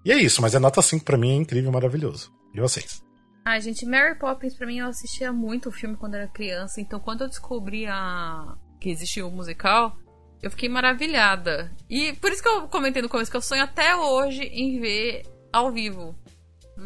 E 0.04 0.12
é 0.12 0.16
isso, 0.16 0.42
mas 0.42 0.54
é 0.54 0.58
nota 0.58 0.82
5 0.82 1.04
pra 1.04 1.16
mim, 1.16 1.30
é 1.30 1.34
incrível, 1.36 1.70
maravilhoso. 1.72 2.30
E 2.54 2.60
vocês? 2.60 3.02
Ai, 3.44 3.60
gente, 3.60 3.86
Mary 3.86 4.18
Poppins, 4.18 4.54
pra 4.54 4.66
mim, 4.66 4.78
eu 4.78 4.86
assistia 4.88 5.32
muito 5.32 5.68
o 5.68 5.72
filme 5.72 5.96
quando 5.96 6.14
era 6.14 6.28
criança. 6.28 6.80
Então, 6.80 7.00
quando 7.00 7.22
eu 7.22 7.28
descobri 7.28 7.86
a... 7.86 8.54
que 8.80 8.90
existia 8.90 9.26
o 9.26 9.30
musical, 9.30 9.96
eu 10.42 10.50
fiquei 10.50 10.68
maravilhada. 10.68 11.70
E 11.88 12.12
por 12.14 12.32
isso 12.32 12.42
que 12.42 12.48
eu 12.48 12.68
comentei 12.68 13.00
no 13.00 13.08
começo 13.08 13.30
que 13.30 13.36
eu 13.36 13.40
sonho 13.40 13.62
até 13.62 13.94
hoje 13.94 14.42
em 14.42 14.80
ver 14.80 15.22
ao 15.52 15.70
vivo. 15.70 16.14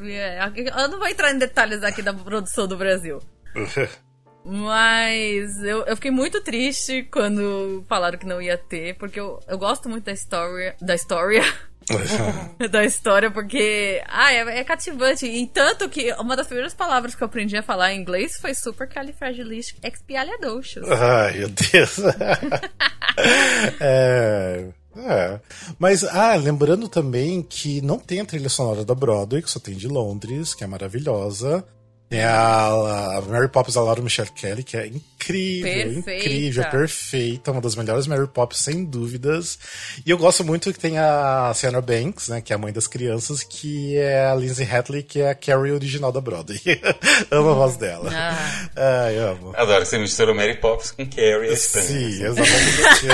É, 0.05 0.39
Eu 0.55 0.89
não 0.89 0.99
vou 0.99 1.09
entrar 1.09 1.33
em 1.33 1.39
detalhes 1.39 1.83
aqui 1.83 2.03
da 2.03 2.13
produção 2.13 2.69
do 2.69 2.77
Brasil. 2.77 3.19
Mas 4.45 5.61
eu, 5.65 5.85
eu 5.87 5.97
fiquei 5.97 6.11
muito 6.11 6.41
triste 6.41 7.03
quando 7.11 7.85
falaram 7.89 8.17
que 8.17 8.27
não 8.27 8.41
ia 8.41 8.57
ter, 8.57 8.97
porque 8.97 9.19
eu, 9.19 9.41
eu 9.49 9.59
gosto 9.59 9.89
muito 9.89 10.05
da 10.05 10.13
história. 10.13 10.77
Da 10.81 10.95
história. 10.95 11.43
da 12.71 12.85
história, 12.85 13.31
porque. 13.31 14.03
Ah, 14.07 14.33
é, 14.33 14.59
é 14.59 14.65
cativante. 14.65 15.25
E 15.27 15.47
tanto 15.47 15.89
que 15.89 16.13
uma 16.15 16.35
das 16.37 16.47
primeiras 16.47 16.75
palavras 16.75 17.15
que 17.15 17.23
eu 17.23 17.27
aprendi 17.27 17.57
a 17.57 17.63
falar 17.63 17.93
em 17.93 18.01
inglês 18.01 18.39
foi 18.41 18.53
supercalifragilisticexpialidocious. 18.55 20.91
Ai, 20.91 21.39
meu 21.39 21.49
Deus. 21.49 21.99
é, 23.81 24.67
é. 24.97 25.41
Mas, 25.79 26.03
ah, 26.05 26.35
lembrando 26.35 26.89
também 26.89 27.43
que 27.43 27.83
não 27.83 27.99
tem 27.99 28.21
a 28.21 28.25
trilha 28.25 28.49
sonora 28.49 28.83
da 28.85 28.95
Broadway, 28.95 29.43
que 29.43 29.51
só 29.51 29.61
tem 29.61 29.77
de 29.77 29.87
Londres, 29.87 30.55
que 30.55 30.65
é 30.65 30.67
maravilhosa. 30.67 31.63
Tem 32.09 32.23
a, 32.23 33.17
a 33.17 33.21
Mary 33.23 33.49
Poppins 33.49 33.75
da 33.75 33.83
Laura 33.83 34.01
Michelle 34.01 34.31
Kelly, 34.31 34.63
que 34.63 34.77
é 34.77 34.87
incrível, 34.87 35.93
Perfeita. 36.03 36.15
incrível, 36.15 36.65
perfeita, 36.71 37.51
uma 37.51 37.61
das 37.61 37.75
melhores 37.75 38.07
Mary 38.07 38.29
Poppins, 38.29 38.61
sem 38.61 38.85
dúvidas. 38.85 39.59
E 40.07 40.11
eu 40.11 40.17
gosto 40.17 40.45
muito 40.45 40.73
que 40.73 40.79
tem 40.79 40.99
a 40.99 41.51
Sienna 41.53 41.81
Banks, 41.81 42.29
né, 42.29 42.41
que 42.41 42.53
é 42.53 42.57
a 42.57 42.59
mãe 42.59 42.73
das 42.73 42.87
crianças, 42.87 43.43
que 43.43 43.97
é 43.97 44.25
a 44.25 44.37
Lindsay 44.37 44.65
Hatley, 44.65 45.03
que 45.03 45.21
é 45.21 45.31
a 45.31 45.35
Carrie 45.35 45.73
original 45.73 46.13
da 46.13 46.21
Broadway. 46.21 46.61
amo 47.29 47.51
a 47.51 47.55
voz 47.55 47.77
dela. 47.77 48.09
Ah. 48.15 48.69
Ai, 49.07 49.19
amo. 49.19 49.53
Adoro 49.57 49.81
que 49.83 49.89
você 49.89 49.99
misturou 49.99 50.33
Mary 50.33 50.55
Poppins 50.59 50.93
com 50.93 51.05
Carrie. 51.07 51.49
é 51.49 51.53
estranho. 51.55 51.87
Sim, 51.89 52.25
exatamente. 52.25 53.07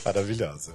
Maravilhosa. 0.04 0.74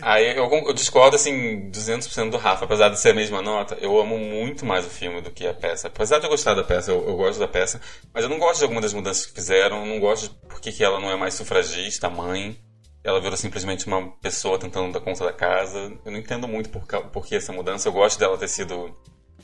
Aí 0.00 0.36
eu, 0.36 0.50
eu 0.50 0.72
discordo, 0.72 1.16
assim, 1.16 1.70
200% 1.70 2.30
do 2.30 2.36
Rafa. 2.38 2.64
Apesar 2.64 2.88
de 2.88 2.98
ser 3.00 3.10
a 3.10 3.14
mesma 3.14 3.42
nota, 3.42 3.76
eu 3.80 3.98
amo 4.00 4.18
muito 4.18 4.64
mais 4.64 4.86
o 4.86 4.90
filme 4.90 5.20
do 5.20 5.30
que 5.30 5.46
a 5.46 5.54
peça. 5.54 5.88
Apesar 6.08 6.20
de 6.20 6.24
eu 6.24 6.30
gostar 6.30 6.54
da 6.54 6.64
peça, 6.64 6.90
eu, 6.90 7.06
eu 7.06 7.16
gosto 7.16 7.38
da 7.38 7.46
peça, 7.46 7.78
mas 8.14 8.24
eu 8.24 8.30
não 8.30 8.38
gosto 8.38 8.58
de 8.58 8.62
algumas 8.62 8.82
das 8.82 8.94
mudanças 8.94 9.26
que 9.26 9.34
fizeram, 9.34 9.84
não 9.84 10.00
gosto 10.00 10.30
de 10.30 10.48
por 10.48 10.58
que 10.58 10.82
ela 10.82 10.98
não 10.98 11.10
é 11.10 11.16
mais 11.16 11.34
sufragista, 11.34 12.08
mãe. 12.08 12.58
Ela 13.04 13.20
virou 13.20 13.36
simplesmente 13.36 13.86
uma 13.86 14.10
pessoa 14.16 14.58
tentando 14.58 14.90
dar 14.90 15.00
conta 15.00 15.22
da 15.22 15.34
casa. 15.34 15.92
Eu 16.04 16.10
não 16.10 16.18
entendo 16.18 16.48
muito 16.48 16.70
por, 16.70 16.82
por 17.12 17.26
que 17.26 17.36
essa 17.36 17.52
mudança. 17.52 17.88
Eu 17.88 17.92
gosto 17.92 18.18
dela 18.18 18.38
ter 18.38 18.48
sido... 18.48 18.74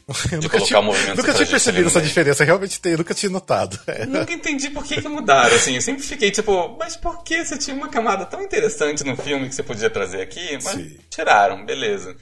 Eu 0.33 0.39
De 0.39 0.47
nunca 0.47 0.49
colocar 0.49 0.67
tinha, 0.67 0.81
o 0.81 0.83
movimento 0.83 1.17
nunca 1.19 1.35
tinha 1.35 1.47
percebido 1.47 1.87
essa 1.89 2.01
diferença, 2.01 2.45
realmente 2.45 2.79
tem, 2.79 2.93
eu 2.93 2.99
nunca 2.99 3.15
tinha 3.15 3.31
notado. 3.31 3.79
É. 3.87 4.05
Nunca 4.05 4.33
entendi 4.33 4.69
por 4.71 4.85
que, 4.85 5.01
que 5.01 5.09
mudaram, 5.09 5.55
assim. 5.55 5.75
Eu 5.75 5.83
sempre 5.83 6.03
fiquei 6.03 6.31
tipo, 6.31 6.77
mas 6.79 6.97
por 6.97 7.23
que 7.23 7.45
você 7.45 7.59
tinha 7.59 7.77
uma 7.77 7.89
camada 7.89 8.25
tão 8.27 8.43
interessante 8.43 9.05
no 9.05 9.17
filme 9.17 9.49
que 9.49 9.55
você 9.55 9.63
podia 9.63 9.89
trazer 9.89 10.21
aqui? 10.23 10.59
Mas 10.63 10.75
Sim. 10.75 10.99
tiraram, 11.11 11.65
beleza. 11.65 12.17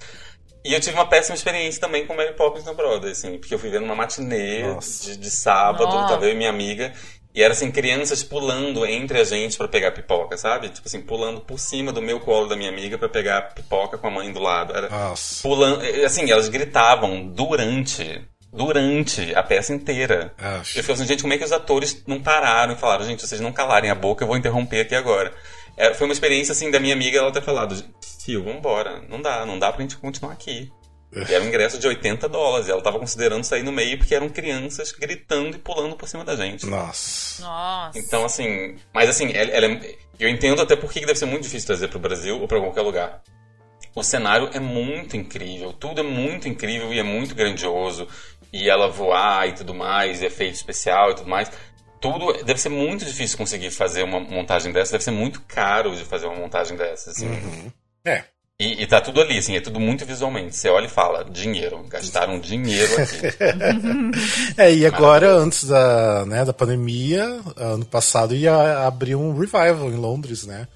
E 0.65 0.73
eu 0.73 0.81
tive 0.81 0.95
uma 0.97 1.07
péssima 1.07 1.35
experiência 1.35 1.81
também 1.81 2.07
com 2.07 2.15
Mary 2.15 2.35
Poppins 2.35 2.65
no 2.65 2.75
Broadway, 2.75 3.13
assim, 3.13 3.39
porque 3.39 3.55
eu 3.55 3.59
fui 3.59 3.69
vendo 3.69 3.85
uma 3.85 3.97
matinê 3.97 4.63
de, 5.03 5.17
de 5.17 5.31
sábado, 5.31 5.85
Nossa. 5.87 6.15
tava 6.15 6.27
eu 6.27 6.33
e 6.33 6.37
minha 6.37 6.51
amiga, 6.51 6.93
e 7.35 7.43
era 7.43 7.53
assim, 7.53 7.71
crianças 7.71 8.23
pulando 8.23 8.85
entre 8.85 9.19
a 9.19 9.25
gente 9.25 9.57
pra 9.57 9.67
pegar 9.67 9.93
pipoca, 9.93 10.37
sabe? 10.37 10.69
Tipo 10.69 10.87
assim, 10.87 11.01
pulando 11.01 11.41
por 11.41 11.59
cima 11.59 11.91
do 11.91 12.03
meu 12.03 12.21
colo 12.21 12.47
da 12.47 12.55
minha 12.55 12.69
amiga 12.69 12.99
pra 12.99 13.09
pegar 13.09 13.55
pipoca 13.55 13.97
com 13.97 14.07
a 14.07 14.11
mãe 14.11 14.31
do 14.31 14.39
lado. 14.39 14.77
Era 14.77 14.89
Nossa. 14.89 15.43
pulando, 15.43 15.83
assim, 16.05 16.31
elas 16.31 16.51
gritavam 16.51 17.27
durante, 17.27 18.21
durante 18.53 19.35
a 19.35 19.43
peça 19.43 19.73
inteira. 19.73 20.35
Eu 20.77 20.85
fiquei 20.85 20.95
assim, 20.95 21.07
gente, 21.07 21.23
como 21.23 21.33
é 21.33 21.39
que 21.39 21.45
os 21.45 21.53
atores 21.53 22.03
não 22.07 22.21
pararam 22.21 22.75
e 22.75 22.77
falaram, 22.77 23.07
gente, 23.07 23.27
vocês 23.27 23.41
não 23.41 23.53
calarem 23.53 23.91
a 23.91 23.95
boca, 23.95 24.25
eu 24.25 24.29
vou 24.29 24.37
interromper 24.37 24.83
aqui 24.83 24.95
agora. 24.95 25.33
É, 25.77 25.95
foi 25.95 26.07
uma 26.07 26.13
experiência, 26.13 26.53
assim, 26.53 26.71
da 26.71 26.79
minha 26.81 26.95
amiga, 26.95 27.19
ela 27.19 27.33
ter 27.33 27.43
falado, 27.43 27.75
Fio, 28.25 28.43
vambora, 28.45 29.03
não 29.09 29.21
dá, 29.21 29.45
não 29.47 29.59
dá 29.59 29.73
pra 29.73 29.83
gente 29.83 29.97
continuar 29.97 30.33
aqui. 30.33 30.71
E 31.15 31.35
era 31.35 31.45
um 31.45 31.49
ingresso 31.49 31.79
de 31.79 31.87
80 31.87 32.27
dólares, 32.29 32.69
e 32.69 32.71
ela 32.71 32.81
tava 32.83 32.99
considerando 32.99 33.45
sair 33.45 33.63
no 33.63 33.71
meio 33.73 33.99
porque 33.99 34.15
eram 34.15 34.29
crianças 34.31 34.93
gritando 34.93 35.57
e 35.57 35.59
pulando 35.59 35.95
por 35.97 36.09
cima 36.09 36.25
da 36.25 36.35
gente. 36.37 36.65
Nossa. 36.65 37.43
Nossa. 37.43 37.99
Então, 37.99 38.25
assim, 38.25 38.77
mas 38.95 39.11
assim, 39.11 39.31
ela, 39.35 39.51
ela 39.51 39.67
é- 39.67 39.95
eu 40.19 40.29
entendo 40.29 40.63
até 40.63 40.75
por 40.75 40.91
que 40.91 41.01
deve 41.01 41.17
ser 41.19 41.27
muito 41.27 41.43
difícil 41.43 41.67
trazer 41.67 41.89
pro 41.89 41.99
Brasil 41.99 42.41
ou 42.41 42.49
pra 42.49 42.59
qualquer 42.61 42.81
lugar. 42.83 43.21
O 43.95 44.03
cenário 44.03 44.49
é 44.55 44.61
muito 44.61 45.15
incrível, 45.17 45.73
tudo 45.75 46.01
é 46.01 46.05
muito 46.05 46.49
incrível 46.49 46.95
e 46.95 46.99
é 46.99 47.03
muito 47.03 47.35
grandioso. 47.35 48.07
e 48.55 48.69
ela 48.69 48.87
voar 48.87 49.49
e 49.49 49.53
tudo 49.55 49.73
mais, 49.73 50.21
e 50.21 50.27
efeito 50.27 50.55
especial 50.57 51.11
e 51.13 51.15
tudo 51.15 51.27
mais. 51.31 51.51
Tudo 52.03 52.33
deve 52.45 52.61
ser 52.61 52.69
muito 52.69 53.05
difícil 53.05 53.39
conseguir 53.39 53.71
fazer 53.71 54.03
uma 54.03 54.19
montagem 54.19 54.73
dessa, 54.73 54.93
deve 54.93 55.05
ser 55.05 55.13
muito 55.13 55.41
caro 55.43 55.95
de 55.97 56.05
fazer 56.05 56.27
uma 56.27 56.35
montagem 56.35 56.77
dessa, 56.77 57.11
assim. 57.11 57.29
Uhum. 57.29 57.73
É. 58.05 58.25
E, 58.61 58.83
e 58.83 58.87
tá 58.87 59.01
tudo 59.01 59.21
ali, 59.21 59.39
assim, 59.39 59.57
é 59.57 59.61
tudo 59.61 59.79
muito 59.79 60.05
visualmente. 60.05 60.57
Você 60.57 60.69
olha 60.69 60.87
e 60.87 60.91
fala, 60.91 61.25
dinheiro, 61.25 61.85
gastaram 61.89 62.41
dinheiro 62.41 62.93
aqui. 63.01 64.59
é, 64.61 64.75
e 64.75 64.85
agora, 64.85 65.33
antes 65.33 65.65
da, 65.65 66.27
né, 66.27 66.45
da 66.45 66.53
pandemia, 66.53 67.41
ano 67.57 67.85
passado 67.87 68.35
ia 68.35 68.85
abrir 68.85 69.15
um 69.15 69.39
revival 69.39 69.89
em 69.89 69.97
Londres, 69.97 70.45
né? 70.45 70.67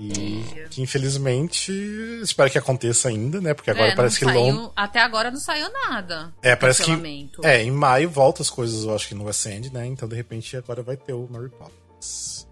E 0.00 0.66
que 0.70 0.80
infelizmente 0.80 1.70
espero 2.22 2.50
que 2.50 2.56
aconteça 2.56 3.08
ainda, 3.08 3.40
né? 3.40 3.52
Porque 3.52 3.70
agora 3.70 3.92
É, 3.92 3.94
parece 3.94 4.18
que 4.18 4.24
saiu-. 4.24 4.72
Até 4.74 5.00
agora 5.00 5.30
não 5.30 5.38
saiu 5.38 5.70
nada. 5.70 6.32
É, 6.42 6.56
parece 6.56 6.82
que. 6.82 7.30
É, 7.42 7.62
em 7.62 7.70
maio 7.70 8.08
volta 8.08 8.40
as 8.40 8.48
coisas, 8.48 8.84
eu 8.84 8.94
acho 8.94 9.08
que 9.08 9.14
no 9.14 9.24
West 9.24 9.44
End, 9.44 9.70
né? 9.72 9.86
Então, 9.86 10.08
de 10.08 10.16
repente, 10.16 10.56
agora 10.56 10.82
vai 10.82 10.96
ter 10.96 11.12
o 11.12 11.28
Mary 11.30 11.50
Poppins. 11.50 12.46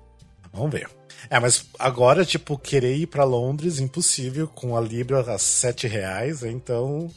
Vamos 0.53 0.70
ver. 0.70 0.88
É, 1.30 1.40
mas 1.40 1.64
agora, 1.78 2.24
tipo, 2.24 2.59
querer 2.59 2.96
ir 2.96 3.07
pra 3.07 3.24
Londres, 3.24 3.80
impossível, 3.80 4.46
com 4.46 4.76
a 4.76 4.80
Libra 4.80 5.20
a 5.20 5.38
7 5.38 5.86
reais, 5.86 6.42
então. 6.42 7.11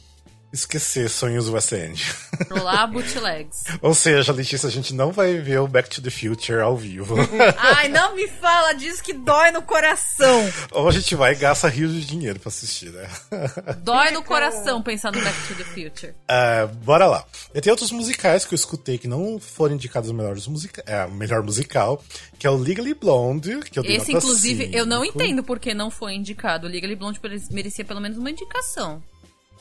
Esquecer 0.53 1.09
sonhos 1.09 1.47
West 1.47 1.71
End. 1.71 2.13
Rolar 2.49 2.87
bootlegs. 2.87 3.63
Ou 3.81 3.93
seja, 3.93 4.33
Letícia, 4.33 4.67
a 4.67 4.71
gente 4.71 4.93
não 4.93 5.11
vai 5.11 5.37
ver 5.37 5.59
o 5.59 5.67
Back 5.67 5.89
to 5.89 6.01
the 6.01 6.09
Future 6.09 6.59
ao 6.59 6.75
vivo. 6.75 7.15
Ai, 7.57 7.87
não 7.87 8.15
me 8.15 8.27
fala 8.27 8.73
disso 8.73 9.01
que 9.01 9.13
dói 9.13 9.51
no 9.51 9.61
coração. 9.61 10.51
Ou 10.71 10.89
a 10.89 10.91
gente 10.91 11.15
vai 11.15 11.31
e 11.31 11.35
gasta 11.35 11.69
rios 11.69 11.93
de 11.93 12.05
dinheiro 12.05 12.37
pra 12.37 12.49
assistir, 12.49 12.91
né? 12.91 13.07
Dói 13.81 14.11
no 14.11 14.23
coração 14.23 14.81
pensar 14.83 15.11
no 15.13 15.21
Back 15.21 15.47
to 15.47 15.55
the 15.55 15.63
Future. 15.63 16.13
Ah, 16.27 16.67
bora 16.83 17.07
lá. 17.07 17.25
E 17.55 17.61
tem 17.61 17.71
outros 17.71 17.91
musicais 17.91 18.45
que 18.45 18.53
eu 18.53 18.57
escutei 18.57 18.97
que 18.97 19.07
não 19.07 19.39
foram 19.39 19.75
indicados 19.75 20.09
o 20.09 20.13
melhor, 20.13 20.35
musica 20.49 20.83
é, 20.85 21.07
melhor 21.07 21.43
musical, 21.43 22.03
que 22.37 22.45
é 22.45 22.49
o 22.49 22.57
Legally 22.57 22.93
Blonde, 22.93 23.59
que 23.59 23.79
eu 23.79 23.83
dei 23.83 23.95
Esse, 23.95 24.11
inclusive, 24.11 24.69
eu 24.73 24.85
não 24.85 25.03
cinco. 25.03 25.21
entendo 25.21 25.43
por 25.43 25.59
que 25.59 25.73
não 25.73 25.89
foi 25.89 26.13
indicado. 26.13 26.67
O 26.67 26.69
Legally 26.69 26.95
Blonde 26.95 27.21
merecia 27.51 27.85
pelo 27.85 28.01
menos 28.01 28.17
uma 28.17 28.29
indicação. 28.29 29.01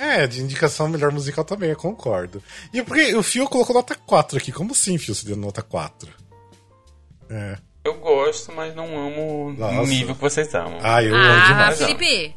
É, 0.01 0.27
de 0.27 0.41
indicação 0.41 0.89
melhor 0.89 1.13
musical 1.13 1.45
também, 1.45 1.69
eu 1.69 1.77
concordo. 1.77 2.43
E 2.73 2.83
porque 2.83 3.15
o 3.15 3.23
Fio 3.23 3.47
colocou 3.47 3.75
nota 3.75 3.95
4 3.95 4.39
aqui. 4.39 4.51
Como 4.51 4.73
assim, 4.73 4.97
Fio, 4.97 5.15
você 5.15 5.27
deu 5.27 5.37
nota 5.37 5.61
4? 5.61 6.11
É. 7.29 7.59
Eu 7.85 7.95
gosto, 8.01 8.51
mas 8.51 8.75
não 8.75 8.87
amo 8.87 9.53
Nossa. 9.53 9.75
no 9.75 9.87
nível 9.87 10.15
que 10.15 10.21
vocês 10.23 10.55
amam. 10.55 10.79
Ah, 10.83 11.03
eu 11.03 11.15
amo 11.15 11.25
ah, 11.25 11.47
demais. 11.47 11.79
Felipe. 11.79 12.35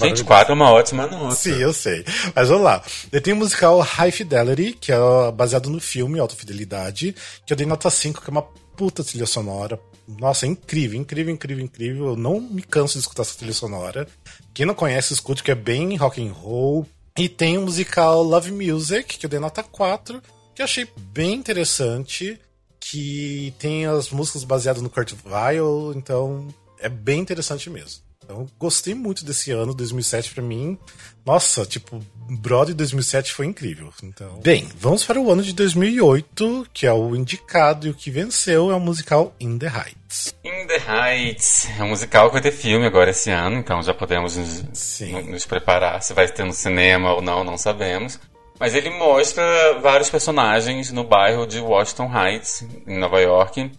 Gente, 0.00 0.22
4 0.22 0.52
é 0.52 0.54
uma 0.54 0.70
ótima 0.70 1.08
nota. 1.08 1.34
Sim, 1.34 1.58
eu 1.60 1.72
sei. 1.72 2.04
Mas 2.32 2.48
vamos 2.48 2.62
lá. 2.62 2.80
Eu 3.10 3.20
tenho 3.20 3.34
o 3.34 3.38
musical 3.40 3.80
High 3.80 4.12
Fidelity, 4.12 4.72
que 4.80 4.92
é 4.92 4.96
baseado 5.34 5.68
no 5.68 5.80
filme 5.80 6.20
Alta 6.20 6.36
Fidelidade, 6.36 7.16
que 7.44 7.52
eu 7.52 7.56
dei 7.56 7.66
nota 7.66 7.90
5, 7.90 8.22
que 8.22 8.30
é 8.30 8.32
uma 8.32 8.42
puta 8.76 9.02
trilha 9.02 9.26
sonora. 9.26 9.80
Nossa, 10.06 10.46
é 10.46 10.48
incrível, 10.48 10.98
incrível, 10.98 11.34
incrível, 11.34 11.64
incrível. 11.64 12.06
Eu 12.08 12.16
não 12.16 12.40
me 12.40 12.62
canso 12.62 12.94
de 12.94 13.00
escutar 13.00 13.22
essa 13.22 13.36
trilha 13.36 13.52
sonora. 13.52 14.06
Quem 14.54 14.64
não 14.64 14.74
conhece, 14.74 15.12
escute, 15.12 15.42
que 15.42 15.50
é 15.50 15.54
bem 15.54 15.96
rock 15.96 16.24
and 16.24 16.32
roll. 16.32 16.86
E 17.18 17.28
tem 17.28 17.58
o 17.58 17.62
musical 17.62 18.22
Love 18.22 18.52
Music, 18.52 19.18
que 19.18 19.26
eu 19.26 19.30
dei 19.30 19.40
nota 19.40 19.62
4, 19.62 20.22
que 20.54 20.62
eu 20.62 20.64
achei 20.64 20.86
bem 21.12 21.34
interessante. 21.34 22.38
Que 22.78 23.52
tem 23.58 23.86
as 23.86 24.10
músicas 24.10 24.44
baseadas 24.44 24.80
no 24.80 24.88
Kurt 24.90 25.12
Weill, 25.24 25.92
então 25.96 26.46
é 26.78 26.88
bem 26.88 27.20
interessante 27.20 27.68
mesmo. 27.68 28.05
Então, 28.26 28.44
gostei 28.58 28.92
muito 28.92 29.24
desse 29.24 29.52
ano, 29.52 29.72
2007 29.72 30.34
pra 30.34 30.42
mim. 30.42 30.76
Nossa, 31.24 31.64
tipo, 31.64 32.04
Broadway 32.28 32.74
2007 32.74 33.32
foi 33.32 33.46
incrível. 33.46 33.92
Então, 34.02 34.40
bem, 34.42 34.68
vamos 34.76 35.04
para 35.04 35.20
o 35.20 35.30
ano 35.30 35.44
de 35.44 35.54
2008, 35.54 36.66
que 36.74 36.88
é 36.88 36.92
o 36.92 37.14
indicado 37.14 37.86
e 37.86 37.90
o 37.90 37.94
que 37.94 38.10
venceu 38.10 38.72
é 38.72 38.74
o 38.74 38.80
musical 38.80 39.32
In 39.38 39.58
the 39.58 39.68
Heights. 39.68 40.34
In 40.44 40.66
the 40.66 40.82
Heights 40.88 41.68
é 41.78 41.84
um 41.84 41.90
musical 41.90 42.26
que 42.26 42.32
vai 42.32 42.42
ter 42.42 42.50
filme 42.50 42.84
agora 42.84 43.10
esse 43.10 43.30
ano, 43.30 43.58
então 43.58 43.80
já 43.80 43.94
podemos 43.94 44.36
nos, 44.36 45.00
nos 45.28 45.46
preparar. 45.46 46.02
Se 46.02 46.12
vai 46.12 46.26
ter 46.26 46.44
no 46.44 46.52
cinema 46.52 47.14
ou 47.14 47.22
não, 47.22 47.44
não 47.44 47.56
sabemos. 47.56 48.18
Mas 48.58 48.74
ele 48.74 48.90
mostra 48.90 49.78
vários 49.80 50.10
personagens 50.10 50.90
no 50.90 51.04
bairro 51.04 51.46
de 51.46 51.60
Washington 51.60 52.10
Heights, 52.12 52.66
em 52.86 52.98
Nova 52.98 53.20
York. 53.20 53.70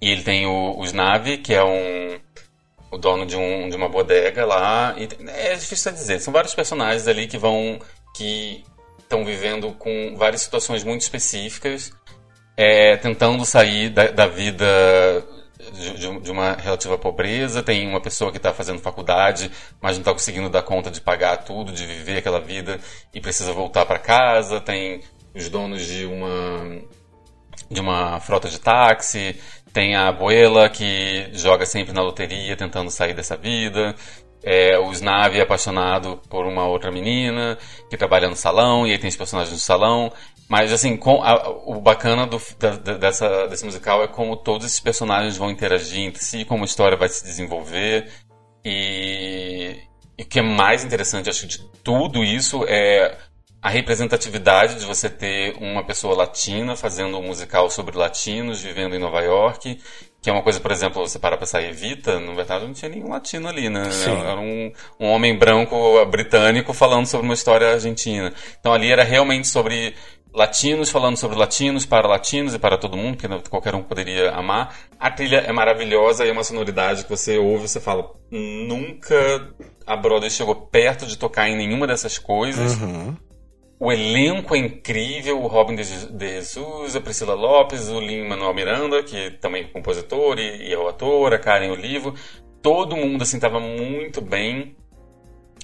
E 0.00 0.10
ele 0.10 0.22
tem 0.22 0.46
o, 0.46 0.78
o 0.78 0.84
Snavi, 0.84 1.38
que 1.38 1.52
é 1.52 1.62
um 1.62 2.18
o 2.92 2.98
dono 2.98 3.24
de, 3.26 3.36
um, 3.36 3.68
de 3.68 3.74
uma 3.74 3.88
bodega 3.88 4.44
lá. 4.44 4.94
E 4.98 5.08
é 5.28 5.54
difícil 5.54 5.90
dizer. 5.90 6.20
São 6.20 6.32
vários 6.32 6.54
personagens 6.54 7.08
ali 7.08 7.26
que 7.26 7.38
vão. 7.38 7.78
que 8.14 8.62
estão 8.98 9.24
vivendo 9.24 9.72
com 9.72 10.14
várias 10.16 10.40
situações 10.42 10.84
muito 10.84 11.02
específicas, 11.02 11.92
é, 12.56 12.96
tentando 12.96 13.44
sair 13.44 13.90
da, 13.90 14.06
da 14.08 14.26
vida 14.26 14.64
de- 15.72 16.20
de 16.20 16.30
uma 16.30 16.52
relativa 16.52 16.96
pobreza. 16.98 17.62
Tem 17.62 17.86
uma 17.86 18.00
pessoa 18.00 18.30
que 18.30 18.36
está 18.38 18.52
fazendo 18.52 18.80
faculdade, 18.80 19.50
mas 19.80 19.96
não 19.96 20.00
está 20.02 20.12
conseguindo 20.12 20.48
dar 20.48 20.62
conta 20.62 20.90
de 20.90 21.00
pagar 21.00 21.38
tudo, 21.38 21.72
de 21.72 21.84
viver 21.86 22.18
aquela 22.18 22.40
vida 22.40 22.78
e 23.14 23.20
precisa 23.20 23.52
voltar 23.52 23.84
para 23.86 23.98
casa. 23.98 24.60
Tem 24.60 25.02
os 25.34 25.48
donos 25.48 25.84
de 25.86 26.04
uma 26.06 26.82
de 27.70 27.80
uma 27.80 28.20
frota 28.20 28.48
de 28.48 28.60
táxi, 28.60 29.40
tem 29.72 29.94
a 29.96 30.08
abuela 30.08 30.68
que 30.68 31.28
joga 31.32 31.64
sempre 31.66 31.92
na 31.92 32.02
loteria 32.02 32.56
tentando 32.56 32.90
sair 32.90 33.14
dessa 33.14 33.36
vida, 33.36 33.94
é, 34.44 34.76
o 34.78 34.90
Snavi 34.92 35.38
é 35.38 35.42
apaixonado 35.42 36.20
por 36.28 36.44
uma 36.46 36.66
outra 36.66 36.90
menina 36.90 37.56
que 37.88 37.96
trabalha 37.96 38.28
no 38.28 38.34
salão, 38.36 38.86
e 38.86 38.90
aí 38.92 38.98
tem 38.98 39.08
os 39.08 39.16
personagens 39.16 39.54
do 39.56 39.60
salão. 39.60 40.12
Mas, 40.48 40.72
assim, 40.72 40.98
a- 41.22 41.48
o 41.64 41.80
bacana 41.80 42.26
do, 42.26 42.40
da- 42.58 42.76
da- 42.76 42.98
dessa, 42.98 43.46
desse 43.46 43.64
musical 43.64 44.02
é 44.02 44.08
como 44.08 44.36
todos 44.36 44.66
esses 44.66 44.80
personagens 44.80 45.36
vão 45.36 45.50
interagir 45.50 46.00
entre 46.00 46.22
si, 46.22 46.44
como 46.44 46.64
a 46.64 46.66
história 46.66 46.96
vai 46.96 47.08
se 47.08 47.24
desenvolver. 47.24 48.10
E, 48.64 49.78
e 50.18 50.22
o 50.22 50.26
que 50.26 50.40
é 50.40 50.42
mais 50.42 50.84
interessante, 50.84 51.30
acho, 51.30 51.46
de 51.46 51.58
tudo 51.82 52.22
isso 52.22 52.64
é 52.68 53.16
a 53.62 53.68
representatividade 53.68 54.74
de 54.74 54.84
você 54.84 55.08
ter 55.08 55.54
uma 55.60 55.84
pessoa 55.84 56.16
latina 56.16 56.74
fazendo 56.74 57.16
um 57.16 57.22
musical 57.22 57.70
sobre 57.70 57.96
latinos 57.96 58.60
vivendo 58.60 58.96
em 58.96 58.98
Nova 58.98 59.20
York, 59.20 59.78
que 60.20 60.28
é 60.28 60.32
uma 60.32 60.42
coisa, 60.42 60.58
por 60.58 60.72
exemplo, 60.72 61.00
você 61.06 61.16
para 61.16 61.36
pra 61.36 61.46
sair 61.46 61.70
Evita, 61.70 62.18
na 62.18 62.34
verdade 62.34 62.66
não 62.66 62.72
tinha 62.72 62.90
nenhum 62.90 63.08
latino 63.08 63.48
ali, 63.48 63.68
né? 63.68 63.88
Sim. 63.92 64.20
Era 64.20 64.40
um, 64.40 64.72
um 64.98 65.08
homem 65.10 65.38
branco 65.38 66.04
britânico 66.06 66.72
falando 66.72 67.06
sobre 67.06 67.24
uma 67.24 67.34
história 67.34 67.72
argentina. 67.72 68.32
Então 68.58 68.72
ali 68.72 68.90
era 68.90 69.04
realmente 69.04 69.46
sobre 69.46 69.94
latinos 70.34 70.90
falando 70.90 71.16
sobre 71.16 71.38
latinos 71.38 71.86
para 71.86 72.08
latinos 72.08 72.54
e 72.54 72.58
para 72.58 72.76
todo 72.78 72.96
mundo, 72.96 73.16
que 73.16 73.28
qualquer 73.48 73.76
um 73.76 73.82
poderia 73.82 74.32
amar. 74.32 74.74
A 74.98 75.08
trilha 75.10 75.36
é 75.38 75.52
maravilhosa 75.52 76.24
e 76.24 76.30
é 76.30 76.32
uma 76.32 76.42
sonoridade 76.42 77.04
que 77.04 77.10
você 77.10 77.38
ouve 77.38 77.66
e 77.66 77.68
você 77.68 77.80
fala, 77.80 78.10
nunca 78.30 79.54
a 79.86 79.96
Broadway 79.96 80.30
chegou 80.30 80.54
perto 80.54 81.06
de 81.06 81.16
tocar 81.16 81.48
em 81.48 81.56
nenhuma 81.56 81.86
dessas 81.86 82.18
coisas. 82.18 82.80
Uhum. 82.80 83.16
O 83.84 83.90
elenco 83.90 84.54
é 84.54 84.58
incrível, 84.58 85.42
o 85.42 85.48
Robin 85.48 85.74
de 85.74 85.82
Je- 85.82 86.06
de 86.12 86.28
Jesus, 86.28 86.94
a 86.94 87.00
Priscila 87.00 87.34
Lopes, 87.34 87.88
o 87.88 87.98
Lin-Manuel 87.98 88.54
Miranda, 88.54 89.02
que 89.02 89.32
também 89.40 89.64
é 89.64 89.66
compositor 89.66 90.38
e, 90.38 90.68
e 90.68 90.72
é 90.72 90.78
o 90.78 90.86
ator, 90.86 91.34
a 91.34 91.38
Karen 91.38 91.72
Olivo. 91.72 92.14
Todo 92.62 92.96
mundo, 92.96 93.22
assim, 93.22 93.40
tava 93.40 93.58
muito 93.58 94.20
bem. 94.20 94.76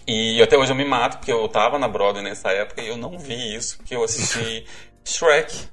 E 0.04 0.42
até 0.42 0.58
hoje 0.58 0.72
eu 0.72 0.76
me 0.76 0.84
mato, 0.84 1.18
porque 1.18 1.30
eu 1.30 1.46
tava 1.46 1.78
na 1.78 1.86
Broadway 1.86 2.24
nessa 2.24 2.50
época 2.50 2.82
e 2.82 2.88
eu 2.88 2.96
não 2.96 3.16
vi 3.16 3.54
isso, 3.54 3.76
porque 3.76 3.94
eu 3.94 4.02
assisti 4.02 4.64
Shrek. 5.08 5.68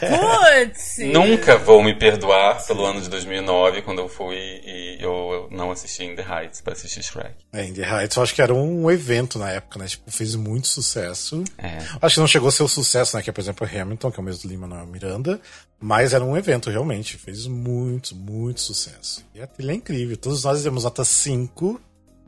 Putz! 0.00 0.98
Nunca 0.98 1.56
vou 1.58 1.82
me 1.82 1.94
perdoar 1.94 2.64
pelo 2.66 2.84
ano 2.84 3.00
de 3.00 3.08
2009, 3.08 3.82
quando 3.82 4.00
eu 4.00 4.08
fui 4.08 4.36
e 4.36 4.98
eu 5.00 5.48
não 5.50 5.70
assisti 5.70 6.04
In 6.04 6.14
The 6.14 6.22
Heights 6.22 6.60
para 6.60 6.74
assistir 6.74 7.02
Shrek. 7.02 7.34
É, 7.52 7.64
In 7.64 7.72
the 7.74 7.82
Heights 7.82 8.16
eu 8.16 8.22
acho 8.22 8.34
que 8.34 8.42
era 8.42 8.54
um 8.54 8.90
evento 8.90 9.38
na 9.38 9.50
época, 9.50 9.78
né? 9.78 9.86
Tipo, 9.86 10.10
fez 10.10 10.34
muito 10.34 10.68
sucesso. 10.68 11.42
É. 11.58 11.78
Acho 12.00 12.14
que 12.14 12.20
não 12.20 12.26
chegou 12.26 12.48
a 12.48 12.52
ser 12.52 12.62
o 12.62 12.68
sucesso, 12.68 13.16
né? 13.16 13.22
Que 13.22 13.30
é, 13.30 13.32
por 13.32 13.40
exemplo, 13.40 13.66
Hamilton, 13.66 14.10
que 14.10 14.20
é 14.20 14.22
o 14.22 14.24
mesmo 14.24 14.42
do 14.42 14.48
Lima 14.48 14.66
Manuel 14.66 14.86
Miranda. 14.86 15.40
Mas 15.80 16.12
era 16.12 16.24
um 16.24 16.36
evento, 16.36 16.70
realmente. 16.70 17.16
Fez 17.16 17.46
muito, 17.46 18.14
muito 18.14 18.60
sucesso. 18.60 19.24
E 19.34 19.40
a 19.40 19.46
trilha 19.46 19.72
é 19.72 19.74
incrível. 19.74 20.16
Todos 20.16 20.44
nós 20.44 20.62
demos 20.62 20.84
nota 20.84 21.04
5. 21.04 21.80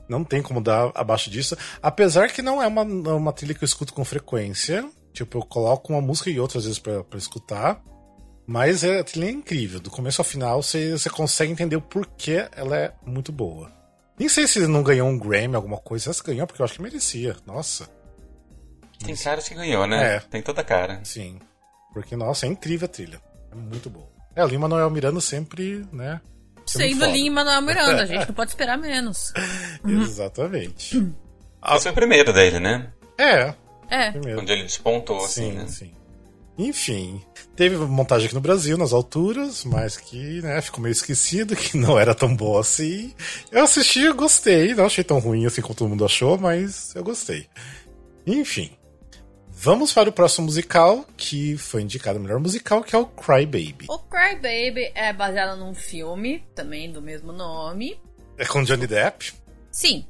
Não 0.09 0.25
tem 0.25 0.43
como 0.43 0.61
dar 0.61 0.91
abaixo 0.95 1.31
disso. 1.31 1.57
Apesar 1.83 2.31
que 2.31 2.43
não 2.43 2.63
é 2.63 2.67
uma, 2.67 2.83
uma 2.83 3.33
trilha 3.33 3.55
que 3.55 3.63
eu 3.63 3.67
escuto 3.67 3.95
com 3.95 4.05
frequência. 4.05 4.85
Tipo, 5.15 5.39
eu 5.39 5.43
coloco 5.43 5.93
uma 5.93 6.03
música 6.03 6.29
e 6.29 6.39
outra 6.39 6.59
às 6.59 6.65
vezes 6.65 6.79
pra, 6.79 7.03
pra 7.03 7.19
escutar. 7.19 7.81
Mas 8.47 8.85
é, 8.85 8.99
a 9.01 9.05
trilha 9.05 9.27
é 9.27 9.31
incrível. 9.31 9.81
Do 9.81 9.91
começo 9.91 10.21
ao 10.21 10.25
final, 10.25 10.63
você, 10.63 10.91
você 10.91 11.09
consegue 11.09 11.51
entender 11.51 11.77
o 11.77 11.81
porquê 11.81 12.47
ela 12.55 12.77
é 12.77 12.93
muito 13.07 13.33
boa. 13.33 13.73
Nem 14.19 14.29
sei 14.29 14.47
se 14.47 14.67
não 14.67 14.83
ganhou 14.83 15.09
um 15.09 15.19
Grammy, 15.19 15.57
alguma 15.57 15.79
coisa. 15.79 16.11
Essa 16.11 16.23
ganhou, 16.23 16.47
porque 16.47 16.61
eu 16.61 16.65
acho 16.65 16.75
que 16.75 16.83
merecia. 16.83 17.37
Nossa. 17.47 17.89
Tem 19.03 19.17
cara 19.17 19.41
que 19.41 19.55
ganhou, 19.55 19.87
né? 19.87 20.17
É. 20.17 20.21
Tem 20.21 20.43
toda 20.43 20.61
a 20.61 20.65
cara. 20.65 21.01
Sim. 21.05 21.39
Porque, 21.93 22.15
nossa, 22.17 22.45
é 22.45 22.49
incrível 22.49 22.87
a 22.87 22.89
trilha. 22.89 23.23
É 23.51 23.55
muito 23.55 23.89
boa. 23.89 24.09
É, 24.37 24.45
o 24.45 24.49
Lima 24.49 24.69
Manuel 24.69 24.91
Miranda 24.91 25.21
sempre, 25.21 25.87
né? 25.93 26.21
sendo. 26.67 27.07
Lima 27.07 27.45
Manuel 27.45 27.63
Miranda, 27.63 28.03
a 28.03 28.07
gente 28.07 28.27
não 28.27 28.35
pode 28.35 28.51
esperar 28.51 28.77
menos. 28.77 29.33
Exatamente. 29.87 30.97
Esse 31.67 31.83
foi 31.83 31.93
o 31.93 31.95
primeiro 31.95 32.33
dele, 32.33 32.61
né? 32.61 32.93
É. 33.19 33.55
É. 33.95 34.11
Primeiro. 34.11 34.41
Onde 34.41 34.53
ele 34.53 34.63
despontou, 34.65 35.19
assim, 35.25 35.51
Sim, 35.51 35.53
né? 35.53 35.67
sim. 35.69 35.93
Enfim, 36.57 37.21
teve 37.57 37.77
montagem 37.77 38.27
aqui 38.27 38.35
no 38.35 38.41
Brasil, 38.41 38.79
nas 38.79 38.93
alturas, 38.93 39.65
mas 39.65 39.97
que, 39.97 40.41
né, 40.41 40.61
ficou 40.61 40.81
meio 40.81 40.93
esquecido, 40.93 41.57
que 41.57 41.77
não 41.77 41.99
era 41.99 42.15
tão 42.15 42.35
boa 42.35 42.61
assim. 42.61 43.13
Eu 43.51 43.65
assisti, 43.65 44.03
eu 44.03 44.15
gostei, 44.15 44.73
não 44.73 44.87
achei 44.87 45.03
tão 45.03 45.19
ruim 45.19 45.47
assim 45.47 45.61
como 45.61 45.75
todo 45.75 45.89
mundo 45.89 46.05
achou, 46.05 46.39
mas 46.39 46.95
eu 46.95 47.03
gostei. 47.03 47.49
Enfim, 48.25 48.71
vamos 49.51 49.93
para 49.93 50.09
o 50.09 50.13
próximo 50.13 50.47
musical, 50.47 51.05
que 51.17 51.57
foi 51.57 51.83
indicado 51.83 52.21
o 52.21 52.23
melhor 52.23 52.39
musical, 52.39 52.85
que 52.85 52.95
é 52.95 52.99
o 52.99 53.07
Cry 53.07 53.47
Baby. 53.47 53.87
O 53.89 53.99
Cry 53.99 54.35
Baby 54.37 54.93
é 54.95 55.13
baseado 55.13 55.59
num 55.59 55.75
filme, 55.75 56.45
também 56.55 56.93
do 56.93 57.03
mesmo 57.03 57.33
nome. 57.33 58.01
É 58.39 58.45
com 58.45 58.63
Johnny 58.63 58.87
Depp. 58.87 59.33
Sim. 59.73 60.07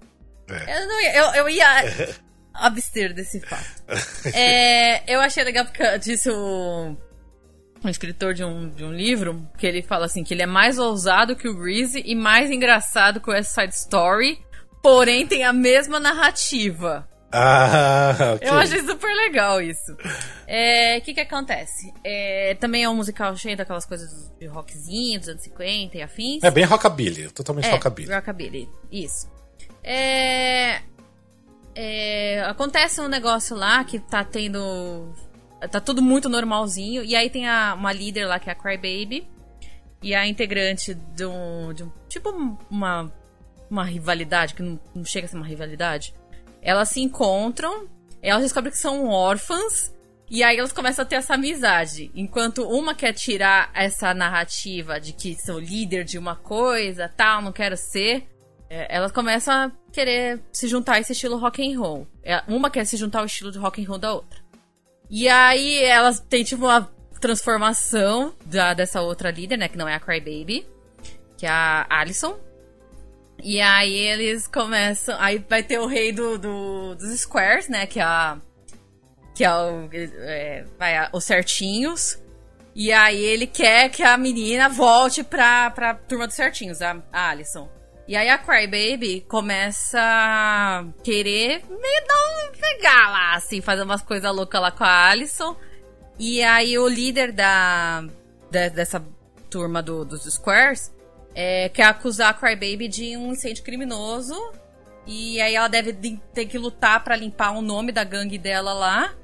É. 0.46 0.82
Eu, 0.82 0.86
não 0.86 1.00
ia, 1.00 1.16
eu, 1.16 1.24
eu 1.36 1.48
ia 1.48 1.66
abster 2.54 3.12
desse 3.12 3.40
fato. 3.40 3.82
É, 4.34 5.12
eu 5.12 5.20
achei 5.20 5.44
legal 5.44 5.64
porque 5.64 5.98
disse 5.98 6.30
o 6.30 6.96
um 7.84 7.88
escritor 7.88 8.32
de 8.32 8.42
um, 8.42 8.70
de 8.70 8.82
um 8.82 8.92
livro 8.92 9.46
que 9.58 9.66
ele 9.66 9.82
fala 9.82 10.06
assim 10.06 10.24
que 10.24 10.32
ele 10.32 10.42
é 10.42 10.46
mais 10.46 10.78
ousado 10.78 11.36
que 11.36 11.46
o 11.46 11.54
Greasy 11.54 12.02
e 12.04 12.14
mais 12.14 12.50
engraçado 12.50 13.20
que 13.20 13.28
o 13.28 13.32
West 13.32 13.50
Side 13.50 13.74
Story, 13.74 14.42
porém 14.82 15.26
tem 15.26 15.44
a 15.44 15.52
mesma 15.52 16.00
narrativa. 16.00 17.06
Ah, 17.36 18.34
ok. 18.36 18.48
Eu 18.48 18.54
achei 18.54 18.80
super 18.80 19.12
legal 19.12 19.60
isso. 19.60 19.92
O 19.92 21.00
que 21.02 21.14
que 21.14 21.20
acontece? 21.20 21.92
É, 22.04 22.54
também 22.60 22.84
é 22.84 22.88
um 22.88 22.94
musical 22.94 23.36
cheio 23.36 23.56
daquelas 23.56 23.84
coisas 23.84 24.32
de 24.38 24.46
rockzinho 24.46 25.18
dos 25.18 25.28
anos 25.28 25.42
50 25.42 25.98
e 25.98 26.02
afins. 26.02 26.44
É 26.44 26.50
bem 26.50 26.64
rockabilly, 26.64 27.28
totalmente 27.32 27.66
É, 27.66 27.70
rockabilly. 27.72 28.14
Rockabilly, 28.14 28.68
isso. 28.90 29.28
É, 29.82 30.80
é, 31.74 32.42
acontece 32.42 33.00
um 33.00 33.08
negócio 33.08 33.56
lá 33.56 33.82
que 33.84 33.98
tá 33.98 34.24
tendo. 34.24 35.12
Tá 35.70 35.80
tudo 35.80 36.02
muito 36.02 36.28
normalzinho. 36.28 37.02
E 37.02 37.16
aí 37.16 37.28
tem 37.30 37.48
a, 37.48 37.74
uma 37.74 37.92
líder 37.92 38.26
lá 38.26 38.38
que 38.38 38.48
é 38.48 38.52
a 38.52 38.56
Crybaby. 38.56 39.26
E 40.02 40.14
a 40.14 40.26
integrante 40.26 40.94
de 40.94 41.26
um. 41.26 41.72
De 41.72 41.82
um 41.82 41.92
tipo 42.08 42.30
uma, 42.70 43.12
uma 43.70 43.84
rivalidade, 43.84 44.54
que 44.54 44.62
não, 44.62 44.78
não 44.94 45.04
chega 45.04 45.26
a 45.26 45.28
ser 45.28 45.36
uma 45.36 45.46
rivalidade. 45.46 46.14
Elas 46.62 46.90
se 46.90 47.00
encontram, 47.00 47.88
elas 48.22 48.42
descobrem 48.42 48.72
que 48.72 48.78
são 48.78 49.08
órfãs. 49.08 49.92
E 50.30 50.42
aí 50.42 50.56
elas 50.56 50.72
começam 50.72 51.04
a 51.04 51.06
ter 51.06 51.16
essa 51.16 51.34
amizade. 51.34 52.10
Enquanto 52.14 52.66
uma 52.66 52.94
quer 52.94 53.12
tirar 53.12 53.70
essa 53.74 54.14
narrativa 54.14 54.98
de 54.98 55.12
que 55.12 55.34
são 55.34 55.58
líder 55.58 56.04
de 56.04 56.18
uma 56.18 56.34
coisa, 56.34 57.12
tal, 57.14 57.42
não 57.42 57.52
quero 57.52 57.76
ser. 57.76 58.26
é, 58.70 58.96
Elas 58.96 59.12
começam 59.12 59.54
a 59.54 59.72
querer 59.94 60.40
se 60.52 60.66
juntar 60.68 60.94
a 60.94 61.00
esse 61.00 61.12
estilo 61.12 61.38
rock 61.38 61.62
and 61.66 61.78
roll. 61.78 62.06
É, 62.22 62.42
Uma 62.48 62.70
quer 62.70 62.84
se 62.84 62.96
juntar 62.96 63.20
ao 63.20 63.26
estilo 63.26 63.50
de 63.52 63.58
rock 63.58 63.82
and 63.82 63.88
roll 63.88 63.98
da 63.98 64.12
outra. 64.14 64.38
E 65.10 65.28
aí 65.28 65.82
elas 65.84 66.20
têm 66.20 66.42
tipo 66.44 66.64
uma 66.64 66.90
transformação 67.20 68.34
da, 68.46 68.74
dessa 68.74 69.00
outra 69.00 69.30
líder, 69.30 69.56
né? 69.56 69.68
Que 69.68 69.78
não 69.78 69.88
é 69.88 69.94
a 69.94 70.00
Crybaby, 70.00 70.66
que 71.36 71.46
é 71.46 71.50
a 71.50 71.86
Alison. 71.88 72.38
E 73.42 73.60
aí 73.60 73.92
eles 73.94 74.46
começam. 74.46 75.16
Aí 75.20 75.44
vai 75.48 75.62
ter 75.62 75.78
o 75.78 75.86
rei 75.86 76.12
do, 76.12 76.38
do- 76.38 76.94
dos 76.94 77.20
Squares, 77.20 77.68
né? 77.68 77.86
Que 77.86 78.00
é 78.00 78.02
a. 78.02 78.38
Que 79.34 79.44
é 79.44 79.52
o. 79.52 79.88
é, 79.92 80.64
vai, 80.78 80.96
a- 80.96 81.10
os 81.12 81.24
certinhos. 81.24 82.18
E 82.74 82.92
aí 82.92 83.22
ele 83.22 83.46
quer 83.46 83.88
que 83.90 84.02
a 84.02 84.16
menina 84.16 84.68
volte 84.68 85.22
pra, 85.22 85.70
pra 85.70 85.94
turma 85.94 86.26
dos 86.26 86.34
certinhos, 86.34 86.82
a, 86.82 87.00
a 87.12 87.28
Alison. 87.30 87.68
E 88.06 88.14
aí 88.16 88.28
a 88.28 88.36
Crybaby 88.36 89.22
começa 89.28 89.98
a 90.00 90.84
querer 91.02 91.62
meio 91.68 92.06
dar 92.06 92.48
um 92.48 92.52
pegar 92.58 93.10
lá, 93.10 93.34
assim, 93.34 93.60
fazer 93.62 93.82
umas 93.82 94.02
coisas 94.02 94.34
loucas 94.34 94.60
lá 94.60 94.70
com 94.70 94.84
a 94.84 95.08
Alison. 95.08 95.56
E 96.18 96.42
aí 96.42 96.78
o 96.78 96.86
líder 96.86 97.32
da, 97.32 98.02
de- 98.50 98.70
dessa 98.70 99.02
turma 99.50 99.82
do- 99.82 100.04
dos 100.04 100.22
Squares 100.24 100.92
é, 101.34 101.68
quer 101.70 101.84
acusar 101.84 102.30
a 102.30 102.34
Crybaby 102.34 102.88
de 102.88 103.16
um 103.16 103.32
incêndio 103.32 103.64
criminoso. 103.64 104.34
E 105.06 105.40
aí 105.40 105.54
ela 105.54 105.68
deve 105.68 105.92
de- 105.92 106.20
ter 106.34 106.46
que 106.46 106.58
lutar 106.58 107.02
pra 107.02 107.16
limpar 107.16 107.52
o 107.52 107.62
nome 107.62 107.90
da 107.90 108.04
gangue 108.04 108.38
dela 108.38 108.72
lá. 108.74 109.14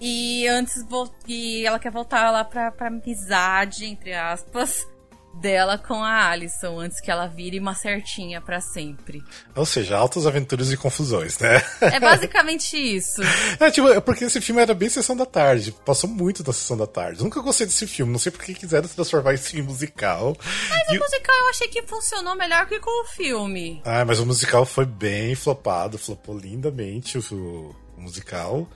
E 0.00 0.46
antes 0.48 0.84
e 1.28 1.66
ela 1.66 1.78
quer 1.78 1.90
voltar 1.90 2.30
lá 2.30 2.42
pra, 2.44 2.70
pra 2.70 2.86
amizade, 2.86 3.84
entre 3.84 4.14
aspas, 4.14 4.86
dela 5.34 5.78
com 5.78 5.94
a 6.02 6.28
Alison, 6.28 6.78
antes 6.80 7.00
que 7.00 7.10
ela 7.10 7.26
vire 7.26 7.58
uma 7.58 7.74
certinha 7.74 8.40
pra 8.40 8.60
sempre. 8.60 9.22
Ou 9.54 9.64
seja, 9.64 9.96
altas 9.96 10.26
aventuras 10.26 10.70
e 10.72 10.76
confusões, 10.76 11.38
né? 11.38 11.62
É 11.80 11.98
basicamente 12.00 12.76
isso. 12.76 13.22
É, 13.60 13.70
tipo, 13.70 13.88
é 13.88 14.00
porque 14.00 14.24
esse 14.24 14.40
filme 14.40 14.60
era 14.62 14.74
bem 14.74 14.88
sessão 14.88 15.16
da 15.16 15.26
tarde. 15.26 15.72
Passou 15.84 16.08
muito 16.08 16.42
da 16.42 16.52
sessão 16.52 16.76
da 16.76 16.86
tarde. 16.86 17.22
Nunca 17.22 17.40
gostei 17.40 17.66
desse 17.66 17.86
filme. 17.86 18.10
Não 18.12 18.18
sei 18.18 18.32
porque 18.32 18.54
quiseram 18.54 18.88
transformar 18.88 19.34
isso 19.34 19.56
em 19.56 19.62
musical. 19.62 20.36
Mas 20.68 20.88
E- 20.88 20.96
o 20.98 21.00
musical 21.00 21.36
eu 21.36 21.48
achei 21.50 21.68
que 21.68 21.82
funcionou 21.82 22.34
melhor 22.36 22.66
que 22.66 22.78
com 22.80 23.02
o 23.02 23.06
filme. 23.06 23.80
Ah, 23.84 24.04
mas 24.04 24.18
o 24.18 24.26
musical 24.26 24.64
foi 24.64 24.84
bem 24.86 25.34
flopado. 25.34 25.98
Flopou 25.98 26.36
lindamente 26.38 27.18
o, 27.18 27.74
o 27.96 28.00
musical. 28.00 28.66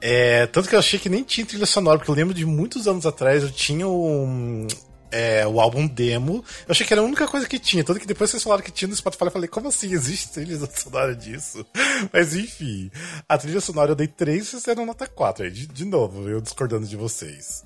É, 0.00 0.46
tanto 0.46 0.68
que 0.68 0.74
eu 0.74 0.78
achei 0.78 0.98
que 0.98 1.08
nem 1.08 1.22
tinha 1.24 1.46
trilha 1.46 1.66
sonora, 1.66 1.98
porque 1.98 2.10
eu 2.10 2.14
lembro 2.14 2.34
de 2.34 2.44
muitos 2.46 2.86
anos 2.86 3.04
atrás 3.06 3.42
eu 3.42 3.50
tinha 3.50 3.86
um, 3.88 4.66
é, 5.10 5.46
o 5.46 5.60
álbum 5.60 5.86
demo. 5.86 6.44
Eu 6.66 6.72
achei 6.72 6.86
que 6.86 6.92
era 6.92 7.02
a 7.02 7.04
única 7.04 7.26
coisa 7.26 7.48
que 7.48 7.58
tinha. 7.58 7.84
Tanto 7.84 8.00
que 8.00 8.06
depois 8.06 8.30
vocês 8.30 8.42
falaram 8.42 8.62
que 8.62 8.70
tinha 8.70 8.88
no 8.88 8.96
Spotify, 8.96 9.24
eu 9.24 9.30
falei, 9.30 9.48
como 9.48 9.68
assim? 9.68 9.92
Existe 9.92 10.32
trilha 10.32 10.58
sonora 10.74 11.14
disso? 11.14 11.64
Mas 12.12 12.34
enfim, 12.34 12.90
a 13.28 13.38
trilha 13.38 13.60
sonora 13.60 13.92
eu 13.92 13.96
dei 13.96 14.08
3 14.08 14.42
e 14.42 14.46
vocês 14.46 14.62
deram 14.62 14.86
nota 14.86 15.06
4. 15.06 15.44
Aí, 15.44 15.50
de, 15.50 15.66
de 15.66 15.84
novo, 15.84 16.28
eu 16.28 16.40
discordando 16.40 16.86
de 16.86 16.96
vocês. 16.96 17.64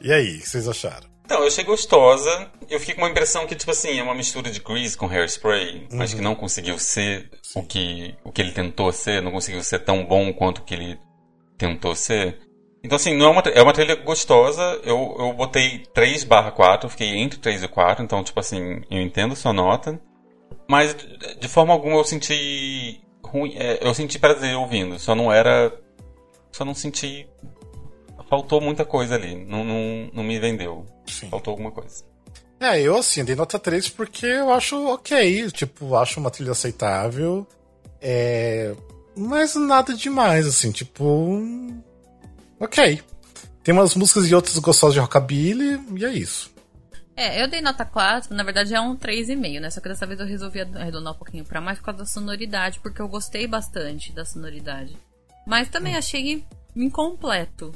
E 0.00 0.12
aí, 0.12 0.36
o 0.36 0.40
que 0.40 0.48
vocês 0.48 0.68
acharam? 0.68 1.16
Então, 1.24 1.40
eu 1.40 1.48
achei 1.48 1.64
gostosa. 1.64 2.50
Eu 2.70 2.78
fiquei 2.78 2.94
com 2.94 3.02
uma 3.02 3.10
impressão 3.10 3.46
que, 3.48 3.56
tipo 3.56 3.72
assim, 3.72 3.98
é 3.98 4.02
uma 4.02 4.14
mistura 4.14 4.48
de 4.48 4.60
Grease 4.60 4.96
com 4.96 5.08
Hairspray, 5.08 5.88
mas 5.90 6.14
que 6.14 6.20
não 6.20 6.36
conseguiu 6.36 6.78
ser 6.78 7.28
o 7.54 7.64
que, 7.64 8.14
o 8.22 8.30
que 8.30 8.40
ele 8.40 8.52
tentou 8.52 8.92
ser, 8.92 9.20
não 9.20 9.32
conseguiu 9.32 9.62
ser 9.64 9.80
tão 9.80 10.04
bom 10.04 10.32
quanto 10.32 10.58
o 10.58 10.62
que 10.62 10.74
ele 10.74 10.98
tentou 11.58 11.96
ser. 11.96 12.38
Então, 12.86 12.96
assim, 12.96 13.16
não 13.16 13.26
é 13.26 13.28
uma, 13.30 13.40
é 13.40 13.62
uma 13.62 13.72
trilha 13.72 13.96
gostosa. 13.96 14.62
Eu, 14.84 15.16
eu 15.18 15.32
botei 15.32 15.80
3 15.92 16.22
barra 16.24 16.52
4, 16.52 16.86
eu 16.86 16.90
fiquei 16.90 17.08
entre 17.18 17.38
3 17.38 17.64
e 17.64 17.68
4, 17.68 18.04
então, 18.04 18.22
tipo 18.22 18.38
assim, 18.38 18.80
eu 18.90 19.02
entendo 19.02 19.34
sua 19.34 19.52
nota. 19.52 20.00
Mas, 20.68 20.94
de- 20.94 21.34
de 21.40 21.48
forma 21.48 21.72
alguma, 21.72 21.96
eu 21.96 22.04
senti 22.04 23.00
ruim. 23.24 23.54
é, 23.56 23.78
eu 23.86 23.92
senti 23.92 24.18
prazer 24.18 24.56
ouvindo, 24.56 24.98
só 24.98 25.14
não 25.14 25.32
era. 25.32 25.72
Só 26.52 26.64
não 26.64 26.74
senti. 26.74 27.28
Faltou 28.30 28.60
muita 28.60 28.84
coisa 28.84 29.14
ali, 29.16 29.34
não, 29.44 29.62
não, 29.64 30.10
não 30.12 30.22
me 30.24 30.38
vendeu. 30.38 30.84
Sim. 31.06 31.28
Faltou 31.28 31.52
alguma 31.52 31.70
coisa. 31.70 32.04
É, 32.58 32.80
eu 32.80 32.96
assim, 32.96 33.24
dei 33.24 33.34
nota 33.36 33.58
3 33.58 33.88
porque 33.88 34.26
eu 34.26 34.50
acho 34.52 34.76
ok. 34.92 35.50
Tipo, 35.50 35.94
acho 35.96 36.18
uma 36.20 36.30
trilha 36.30 36.52
aceitável. 36.52 37.46
É. 38.00 38.72
Mas 39.16 39.54
nada 39.56 39.92
demais, 39.94 40.46
assim, 40.46 40.70
tipo. 40.72 41.40
Hum, 42.60 42.64
Ok. 42.64 43.02
Tem 43.62 43.74
umas 43.74 43.96
músicas 43.96 44.30
e 44.30 44.34
outras 44.34 44.56
gostosas 44.58 44.94
de 44.94 45.00
rockabilly, 45.00 45.80
e 45.96 46.04
é 46.04 46.12
isso. 46.12 46.54
É, 47.16 47.42
eu 47.42 47.48
dei 47.48 47.60
nota 47.60 47.84
4, 47.84 48.32
na 48.32 48.44
verdade 48.44 48.74
é 48.74 48.80
um 48.80 48.94
3,5, 48.94 49.58
né? 49.58 49.70
Só 49.70 49.80
que 49.80 49.88
dessa 49.88 50.06
vez 50.06 50.20
eu 50.20 50.26
resolvi 50.26 50.60
arredondar 50.60 51.14
um 51.14 51.16
pouquinho 51.16 51.44
pra 51.44 51.60
mais 51.60 51.78
por 51.78 51.86
causa 51.86 51.98
da 52.00 52.06
sonoridade, 52.06 52.78
porque 52.80 53.00
eu 53.02 53.08
gostei 53.08 53.46
bastante 53.46 54.12
da 54.12 54.24
sonoridade. 54.24 54.96
Mas 55.46 55.68
também 55.68 55.96
achei 55.96 56.44
incompleto. 56.76 57.72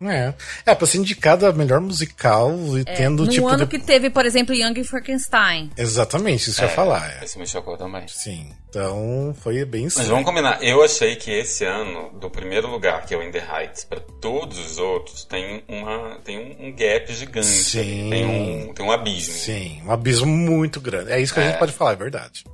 É. 0.00 0.34
É, 0.66 0.74
pra 0.74 0.86
ser 0.86 0.98
indicada 0.98 1.48
a 1.48 1.52
melhor 1.52 1.80
musical 1.80 2.52
e 2.76 2.82
É, 2.82 2.94
tendo, 2.94 3.24
num 3.24 3.30
tipo. 3.30 3.48
ano 3.48 3.64
de- 3.64 3.70
que 3.70 3.78
teve, 3.78 4.10
por 4.10 4.26
exemplo, 4.26 4.54
Young 4.54 4.84
Frankenstein. 4.84 5.70
Exatamente, 5.76 6.50
isso 6.50 6.60
eu 6.60 6.68
ia 6.68 6.74
falar. 6.74 7.10
É. 7.20 7.24
Esse 7.24 7.38
me 7.38 7.46
chocou 7.46 7.76
também. 7.78 8.06
Sim. 8.08 8.52
Então, 8.68 9.34
foi 9.40 9.64
bem 9.64 9.84
Mas 9.84 9.92
estranho. 9.92 10.10
vamos 10.10 10.26
combinar, 10.26 10.62
eu 10.62 10.82
achei 10.84 11.16
que 11.16 11.30
esse 11.30 11.64
ano, 11.64 12.10
do 12.20 12.28
primeiro 12.28 12.68
lugar, 12.68 13.06
que 13.06 13.14
é 13.14 13.16
o 13.16 13.22
In 13.22 13.30
The 13.30 13.38
Heights, 13.42 13.84
pra 13.84 14.00
todos 14.20 14.58
os 14.58 14.76
outros, 14.76 15.24
tem, 15.24 15.64
uma, 15.66 16.18
tem 16.22 16.38
um, 16.38 16.66
um 16.66 16.76
gap 16.76 17.10
gigante. 17.14 17.46
Sim. 17.46 18.10
Tem 18.10 18.26
um, 18.26 18.74
tem 18.74 18.84
um 18.84 18.92
abismo. 18.92 19.32
Sim, 19.32 19.80
um 19.86 19.90
abismo 19.90 20.26
muito 20.26 20.78
grande. 20.78 21.10
É 21.10 21.18
isso 21.18 21.32
que 21.32 21.40
a 21.40 21.46
gente 21.48 21.58
pode 21.58 21.72
falar, 21.72 21.92
é 21.92 21.96
verdade. 21.96 22.44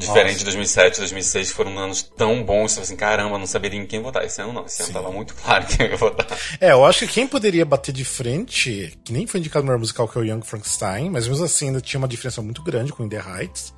Diferente 0.00 0.38
de 0.38 0.44
2007 0.44 0.96
e 0.96 0.98
2006, 1.00 1.50
que 1.50 1.54
foram 1.54 1.78
anos 1.78 2.02
tão 2.02 2.42
bons, 2.42 2.72
você 2.72 2.74
fala 2.76 2.84
assim, 2.84 2.96
caramba, 2.96 3.38
não 3.38 3.46
saberia 3.46 3.78
em 3.78 3.86
quem 3.86 4.00
votar. 4.00 4.24
Esse 4.24 4.40
ano 4.40 4.52
não, 4.52 4.64
esse 4.64 4.82
ano 4.82 4.88
Sim. 4.88 4.92
tava 4.94 5.10
muito 5.10 5.34
claro 5.34 5.66
quem 5.66 5.86
eu 5.86 5.92
ia 5.92 5.96
votar. 5.96 6.26
É, 6.60 6.72
eu 6.72 6.84
acho 6.84 7.06
que 7.06 7.14
quem 7.14 7.26
poderia 7.26 7.64
bater 7.64 7.92
de 7.92 8.04
frente, 8.04 8.98
que 9.04 9.12
nem 9.12 9.26
foi 9.26 9.40
indicado 9.40 9.62
no 9.62 9.68
melhor 9.68 9.80
musical, 9.80 10.08
que 10.08 10.18
é 10.18 10.20
o 10.20 10.24
Young 10.24 10.42
Frankenstein, 10.42 11.10
mas 11.10 11.28
mesmo 11.28 11.44
assim 11.44 11.66
ainda 11.66 11.80
tinha 11.80 11.98
uma 11.98 12.08
diferença 12.08 12.40
muito 12.42 12.62
grande 12.62 12.92
com 12.92 13.04
In 13.04 13.08
The 13.08 13.20
Heights. 13.20 13.74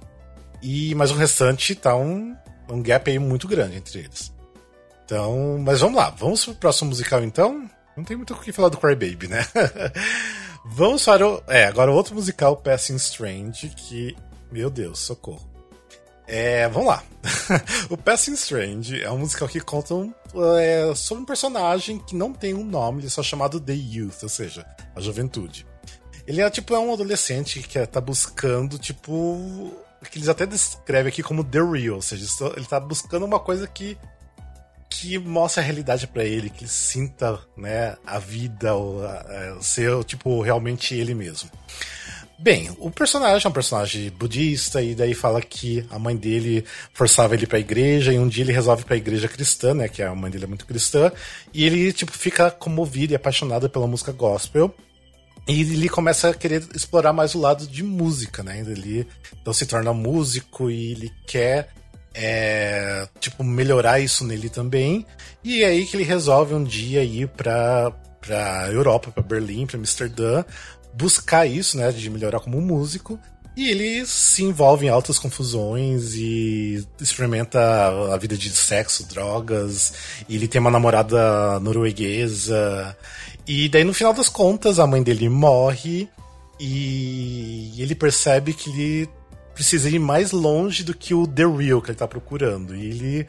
E, 0.63 0.95
mas 0.95 1.11
o 1.11 1.15
restante 1.15 1.75
tá 1.75 1.97
um, 1.97 2.37
um 2.71 2.83
gap 2.83 3.11
aí 3.11 3.19
muito 3.19 3.49
grande 3.49 3.77
entre 3.77 3.99
eles. 4.01 4.33
Então, 5.05 5.59
mas 5.59 5.81
vamos 5.81 5.97
lá, 5.97 6.11
vamos 6.11 6.45
pro 6.45 6.55
próximo 6.55 6.91
musical 6.91 7.23
então? 7.23 7.69
Não 7.97 8.05
tem 8.05 8.17
muito 8.17 8.33
o 8.33 8.41
que 8.41 8.53
falar 8.53 8.69
do 8.69 8.79
Cry 8.79 8.95
Baby, 8.95 9.29
né? 9.29 9.45
vamos 10.65 11.05
para 11.05 11.27
o. 11.27 11.43
É, 11.47 11.65
agora 11.65 11.91
o 11.91 11.95
outro 11.95 12.15
musical, 12.15 12.57
Passing 12.57 12.97
Strange, 12.97 13.69
que. 13.77 14.17
Meu 14.51 14.71
Deus, 14.71 15.01
socorro. 15.01 15.52
É, 16.35 16.67
vamos 16.67 16.89
lá. 16.89 17.05
o 17.91 17.97
Passing 17.97 18.33
Strange 18.33 19.03
é 19.03 19.11
um 19.11 19.19
musical 19.19 19.47
que 19.47 19.61
conta 19.61 19.95
um, 19.95 20.15
é, 20.59 20.95
sobre 20.95 21.25
um 21.25 21.27
personagem 21.27 21.99
que 21.99 22.17
não 22.17 22.33
tem 22.33 22.55
um 22.55 22.65
nome, 22.65 23.01
ele 23.01 23.09
é 23.09 23.11
só 23.11 23.23
chamado 23.23 23.61
The 23.61 23.75
Youth, 23.75 24.23
ou 24.23 24.31
seja, 24.31 24.65
a 24.97 25.01
juventude. 25.03 25.67
Ele 26.27 26.41
é 26.41 26.49
tipo 26.49 26.75
é 26.75 26.79
um 26.79 26.91
adolescente 26.91 27.61
que 27.61 27.87
tá 27.87 28.01
buscando, 28.01 28.79
tipo. 28.79 29.75
que 30.11 30.17
eles 30.17 30.29
até 30.31 30.47
descrevem 30.47 31.13
aqui 31.13 31.23
como 31.23 31.45
The 31.45 31.61
Real, 31.61 31.97
ou 31.97 32.03
seja, 32.03 32.25
ele 32.57 32.65
tá 32.65 32.81
buscando 32.81 33.27
uma 33.27 33.39
coisa 33.39 33.67
que 33.67 33.99
que 34.89 35.19
mostra 35.19 35.63
a 35.63 35.67
realidade 35.67 36.07
para 36.07 36.25
ele, 36.25 36.49
que 36.49 36.65
ele 36.65 36.71
sinta, 36.71 37.39
né, 37.57 37.97
a 38.07 38.19
vida, 38.19 38.75
o, 38.75 39.03
a, 39.05 39.57
a, 39.59 39.63
ser, 39.63 40.03
tipo, 40.05 40.41
realmente 40.43 40.95
ele 40.95 41.15
mesmo. 41.15 41.51
Bem, 42.43 42.75
o 42.81 42.91
personagem 42.91 43.47
é 43.47 43.49
um 43.49 43.53
personagem 43.53 44.11
budista 44.11 44.83
e 44.83 44.97
daí 44.97 45.15
fala 45.15 45.41
que 45.41 45.87
a 45.89 45.97
mãe 45.97 46.17
dele 46.17 46.65
forçava 46.93 47.35
ele 47.35 47.47
para 47.47 47.57
a 47.57 47.61
igreja 47.61 48.13
e 48.13 48.19
um 48.19 48.27
dia 48.27 48.43
ele 48.43 48.53
resolve 48.53 48.85
para 48.85 48.95
a 48.95 48.99
igreja 48.99 49.29
cristã, 49.29 49.73
né, 49.73 49.87
que 49.87 50.03
a 50.03 50.13
mãe 50.13 50.29
dele 50.29 50.43
é 50.43 50.49
muito 50.49 50.67
cristã, 50.67 51.13
e 51.55 51.65
ele 51.65 51.93
tipo 51.93 52.11
fica 52.11 52.51
comovido 52.51 53.13
e 53.13 53.17
apaixonado 53.17 53.71
pela 53.71 53.87
música 53.87 54.11
gospel. 54.11 54.75
E 55.47 55.61
ele 55.61 55.89
começa 55.89 56.31
a 56.31 56.35
querer 56.35 56.67
explorar 56.75 57.13
mais 57.13 57.37
o 57.37 57.41
lado 57.41 57.65
de 57.65 57.85
música, 57.85 58.43
né? 58.43 58.59
Ele 58.61 59.07
então 59.41 59.53
se 59.53 59.65
torna 59.65 59.93
músico 59.93 60.69
e 60.69 60.93
ele 60.93 61.13
quer 61.27 61.69
é, 62.13 63.09
tipo 63.21 63.45
melhorar 63.45 64.01
isso 64.01 64.25
nele 64.25 64.49
também. 64.49 65.07
E 65.45 65.63
é 65.63 65.67
aí 65.67 65.87
que 65.87 65.97
ele 65.97 66.05
resolve 66.05 66.55
um 66.55 66.65
dia 66.65 67.05
ir 67.05 67.29
para 67.29 67.93
para 68.21 68.71
Europa, 68.71 69.11
para 69.11 69.23
Berlim, 69.23 69.67
para 69.67 69.77
Amsterdã, 69.77 70.45
buscar 70.95 71.47
isso, 71.47 71.77
né, 71.77 71.91
de 71.91 72.09
melhorar 72.11 72.41
como 72.41 72.61
músico. 72.61 73.19
E 73.55 73.69
ele 73.69 74.07
se 74.07 74.43
envolve 74.43 74.87
em 74.87 74.89
altas 74.89 75.19
confusões 75.19 76.15
e 76.15 76.87
experimenta 76.99 77.61
a 78.13 78.17
vida 78.17 78.37
de 78.37 78.51
sexo, 78.51 79.07
drogas. 79.07 79.93
E 80.27 80.37
ele 80.37 80.49
tem 80.49 80.61
uma 80.61 80.71
namorada 80.71 81.61
norueguesa. 81.61 82.97
E 83.47 83.69
daí, 83.69 83.85
no 83.85 83.93
final 83.93 84.15
das 84.15 84.31
contas, 84.31 84.79
a 84.79 84.87
mãe 84.87 85.03
dele 85.03 85.29
morre. 85.29 86.09
E 86.59 87.75
ele 87.77 87.95
percebe 87.95 88.55
que 88.55 88.71
ele 88.71 89.11
precisa 89.55 89.91
ir 89.91 89.99
mais 89.99 90.33
longe 90.33 90.83
do 90.83 90.95
que 90.95 91.13
o 91.13 91.27
The 91.27 91.45
Real 91.45 91.83
que 91.83 91.91
ele 91.91 91.99
tá 91.99 92.09
procurando. 92.09 92.75
E 92.75 92.87
ele 92.87 93.27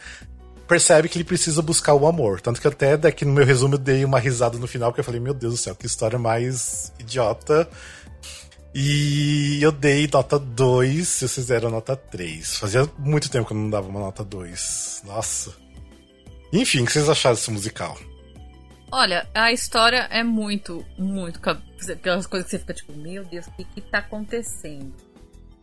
percebe 0.74 1.08
que 1.08 1.18
ele 1.18 1.24
precisa 1.24 1.62
buscar 1.62 1.94
o 1.94 2.08
amor. 2.08 2.41
Tanto 2.41 2.60
que 2.60 2.68
até 2.68 2.98
daqui 2.98 3.24
no 3.24 3.32
meu 3.32 3.45
resumo 3.45 3.76
eu 3.76 3.78
dei 3.78 4.04
uma 4.04 4.20
risada 4.20 4.58
no 4.58 4.66
final, 4.66 4.90
porque 4.90 5.02
eu 5.02 5.06
falei, 5.06 5.20
meu 5.20 5.34
Deus 5.34 5.54
do 5.54 5.58
céu, 5.58 5.76
que 5.76 5.86
história 5.86 6.18
mais 6.18 6.91
idiota. 6.98 7.70
E 8.74 9.60
eu 9.62 9.72
dei 9.72 10.10
nota 10.12 10.40
2, 10.40 11.08
se 11.08 11.28
vocês 11.28 11.45
deram 11.45 11.70
nota 11.70 11.95
3. 11.95 12.58
Fazia 12.58 12.90
muito 12.98 13.30
tempo 13.30 13.45
que 13.45 13.54
eu 13.54 13.58
não 13.58 13.70
dava 13.70 13.88
uma 13.88 14.00
nota 14.00 14.24
2. 14.24 15.04
Nossa. 15.06 15.54
Enfim, 16.52 16.82
o 16.82 16.86
que 16.88 16.91
vocês 16.91 17.08
acharam 17.08 17.36
desse 17.36 17.52
musical? 17.52 17.95
Olha, 18.91 19.28
a 19.32 19.52
história 19.52 20.08
é 20.10 20.24
muito, 20.24 20.84
muito. 20.98 21.40
Aquelas 21.91 22.26
coisas 22.26 22.50
que 22.50 22.58
você 22.58 22.60
fica 22.60 22.74
tipo, 22.74 22.94
meu 22.94 23.24
Deus, 23.26 23.45
o 23.45 23.52
que 23.52 23.64
que 23.64 23.82
tá 23.82 24.00
acontecendo? 24.00 24.91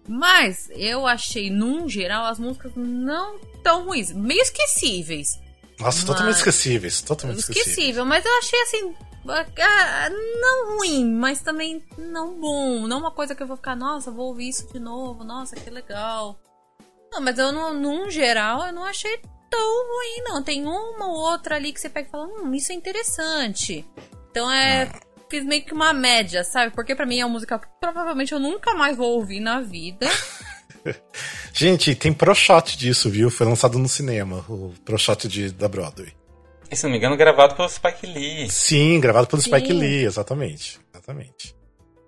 Mas 0.09 0.68
eu 0.70 1.06
achei, 1.06 1.51
num 1.51 1.89
geral, 1.89 2.27
as 2.27 2.39
músicas 2.39 2.72
não 2.74 3.39
tão 3.62 3.85
ruins. 3.85 4.12
Meio 4.12 4.40
esquecíveis. 4.40 5.39
Nossa, 5.78 5.98
mas... 5.98 6.05
totalmente 6.05 6.36
esquecíveis. 6.36 7.01
Totalmente 7.02 7.39
esquecível. 7.39 7.70
Esquecível, 7.70 8.05
mas 8.05 8.24
eu 8.24 8.39
achei 8.39 8.60
assim. 8.62 8.94
Não 10.40 10.77
ruim, 10.77 11.12
mas 11.14 11.40
também 11.43 11.85
não 11.98 12.40
bom. 12.40 12.86
Não 12.86 12.98
uma 12.98 13.10
coisa 13.10 13.35
que 13.35 13.43
eu 13.43 13.47
vou 13.47 13.56
ficar, 13.56 13.77
nossa, 13.77 14.10
vou 14.10 14.28
ouvir 14.28 14.48
isso 14.48 14.72
de 14.72 14.81
novo, 14.81 15.24
nossa, 15.24 15.55
que 15.56 15.68
legal. 15.68 16.40
Não, 17.12 17.20
mas 17.20 17.39
eu, 17.39 17.52
num 17.52 18.10
geral, 18.10 18.66
eu 18.66 18.72
não 18.72 18.85
achei 18.85 19.20
tão 19.51 19.60
ruim, 19.60 20.22
não. 20.24 20.43
Tem 20.43 20.64
uma 20.64 21.06
ou 21.06 21.16
outra 21.16 21.56
ali 21.56 21.72
que 21.72 21.81
você 21.81 21.89
pega 21.89 22.09
e 22.09 22.10
fala, 22.10 22.27
hum, 22.27 22.55
isso 22.55 22.72
é 22.72 22.74
interessante. 22.74 23.85
Então 24.31 24.51
é. 24.51 24.85
Hum 24.86 25.10
fiz 25.31 25.44
meio 25.44 25.65
que 25.65 25.73
uma 25.73 25.93
média, 25.93 26.43
sabe? 26.44 26.74
Porque 26.74 26.94
para 26.94 27.07
mim 27.07 27.20
é 27.20 27.24
uma 27.24 27.32
música 27.32 27.59
que 27.59 27.66
provavelmente 27.81 28.32
eu 28.32 28.40
nunca 28.40 28.74
mais 28.74 28.97
vou 28.97 29.12
ouvir 29.12 29.40
na 29.40 29.61
vida. 29.61 30.09
Gente, 31.55 31.94
tem 31.94 32.12
pro 32.12 32.35
shot 32.35 32.77
disso, 32.77 33.09
viu? 33.09 33.31
Foi 33.31 33.47
lançado 33.47 33.78
no 33.78 33.89
cinema, 33.89 34.44
o 34.48 34.74
pro 34.85 34.98
shot 34.98 35.28
de, 35.28 35.51
da 35.52 35.69
Broadway. 35.69 36.12
E 36.70 36.77
se 36.77 36.85
não 36.85 36.90
me 36.90 36.98
engano, 36.98 37.16
gravado 37.16 37.55
pelo 37.55 37.69
Spike 37.69 38.07
Lee. 38.07 38.51
Sim, 38.51 39.01
gravado 39.01 39.27
pelo 39.27 39.43
Sim. 39.43 39.51
Spike 39.51 39.73
Lee, 39.73 40.05
exatamente. 40.05 40.81
Exatamente. 40.93 41.55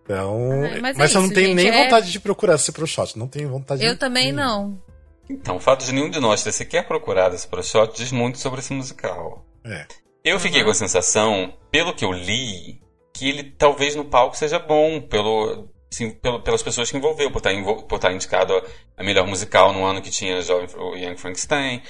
Então. 0.05 0.51
Ah, 0.65 0.81
mas, 0.81 0.97
mas 0.97 1.15
é 1.15 1.19
eu 1.19 1.23
não 1.23 1.31
tenho 1.31 1.49
gente, 1.49 1.57
nem 1.57 1.69
é... 1.69 1.85
vontade 1.85 2.11
de 2.11 2.20
procurar 2.20 2.55
esse 2.55 2.73
pro 2.73 2.86
shot. 2.86 3.19
Não 3.19 3.27
tenho 3.27 3.49
vontade 3.49 3.85
Eu 3.85 3.94
de... 3.94 3.99
também 3.99 4.32
não. 4.32 4.81
Então, 5.28 5.57
o 5.57 5.61
fato 5.61 5.85
de 5.85 5.93
nenhum 5.93 6.11
de 6.11 6.20
nós 6.20 6.43
ter 6.43 6.53
sequer 6.53 6.86
procurado 6.86 7.35
esse 7.35 7.47
pro 7.47 7.62
shot 7.62 7.97
diz 7.97 8.12
muito 8.12 8.39
sobre 8.39 8.61
esse 8.61 8.73
musical. 8.73 9.44
É. 9.65 9.86
Eu 10.24 10.39
fiquei 10.39 10.61
uhum. 10.61 10.66
com 10.66 10.70
a 10.70 10.74
sensação, 10.74 11.55
pelo 11.70 11.94
que 11.94 12.05
eu 12.05 12.12
li, 12.12 12.81
que 13.12 13.28
ele 13.28 13.44
talvez 13.44 13.94
no 13.94 14.05
palco 14.05 14.36
seja 14.36 14.59
bom 14.59 15.01
pelo, 15.01 15.68
assim, 15.90 16.10
pelo, 16.10 16.40
pelas 16.40 16.62
pessoas 16.62 16.90
que 16.90 16.97
envolveu, 16.97 17.30
por 17.30 17.39
estar, 17.39 17.52
por 17.86 17.97
estar 17.97 18.12
indicado 18.12 18.62
a 18.97 19.02
melhor 19.02 19.26
musical 19.26 19.72
no 19.72 19.84
ano 19.84 20.01
que 20.01 20.10
tinha 20.10 20.39
o 20.76 20.97
Young 20.97 21.16
Frankenstein. 21.16 21.82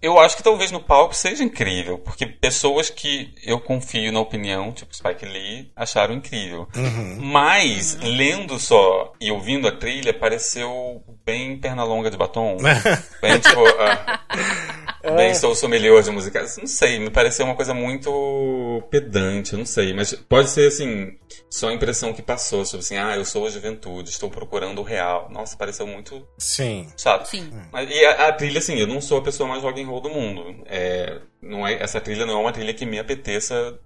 Eu 0.00 0.18
acho 0.20 0.36
que 0.36 0.44
talvez 0.44 0.70
no 0.70 0.78
palco 0.78 1.12
seja 1.12 1.42
incrível, 1.42 1.98
porque 1.98 2.24
pessoas 2.24 2.88
que 2.88 3.34
eu 3.44 3.58
confio 3.58 4.12
na 4.12 4.20
opinião, 4.20 4.70
tipo 4.70 4.94
Spike 4.94 5.26
Lee, 5.26 5.72
acharam 5.74 6.14
incrível. 6.14 6.68
Uhum. 6.76 7.18
Mas, 7.20 7.94
uhum. 7.94 8.16
lendo 8.16 8.60
só 8.60 9.12
e 9.20 9.32
ouvindo 9.32 9.66
a 9.66 9.72
trilha, 9.72 10.14
pareceu 10.14 11.02
bem 11.26 11.58
perna 11.58 11.82
longa 11.82 12.12
de 12.12 12.16
batom. 12.16 12.58
bem, 13.20 13.40
tipo, 13.40 13.60
uh, 13.60 14.97
é. 15.02 15.14
Bem, 15.14 15.34
sou 15.34 15.54
sommelier 15.54 16.02
de 16.02 16.10
música. 16.10 16.44
Não 16.58 16.66
sei, 16.66 16.98
me 16.98 17.10
pareceu 17.10 17.44
uma 17.44 17.54
coisa 17.54 17.72
muito 17.72 18.82
pedante, 18.90 19.56
não 19.56 19.64
sei. 19.64 19.92
Mas 19.92 20.12
pode 20.12 20.50
ser, 20.50 20.68
assim, 20.68 21.16
só 21.48 21.68
a 21.68 21.72
impressão 21.72 22.12
que 22.12 22.22
passou 22.22 22.64
sobre 22.64 22.84
assim, 22.84 22.96
ah, 22.96 23.16
eu 23.16 23.24
sou 23.24 23.46
a 23.46 23.50
juventude, 23.50 24.10
estou 24.10 24.28
procurando 24.28 24.80
o 24.80 24.84
real. 24.84 25.28
Nossa, 25.30 25.56
pareceu 25.56 25.86
muito 25.86 26.26
Sim. 26.36 26.88
chato. 26.96 27.26
Sim. 27.26 27.50
Mas, 27.72 27.88
e 27.90 28.04
a, 28.04 28.28
a, 28.28 28.32
trilha, 28.32 28.58
assim, 28.58 28.76
eu 28.76 28.86
não 28.86 29.00
sou 29.00 29.18
a 29.18 29.22
pessoa 29.22 29.48
mais 29.48 29.62
rock 29.62 29.80
and 29.80 29.86
roll 29.86 30.00
do 30.00 30.10
mundo. 30.10 30.62
É, 30.66 31.20
não 31.40 31.66
é, 31.66 31.74
essa 31.82 32.00
trilha 32.00 32.26
não 32.26 32.34
é 32.34 32.40
uma 32.40 32.52
trilha 32.52 32.74
que 32.74 32.84
me 32.84 32.98
apeteça 32.98 33.78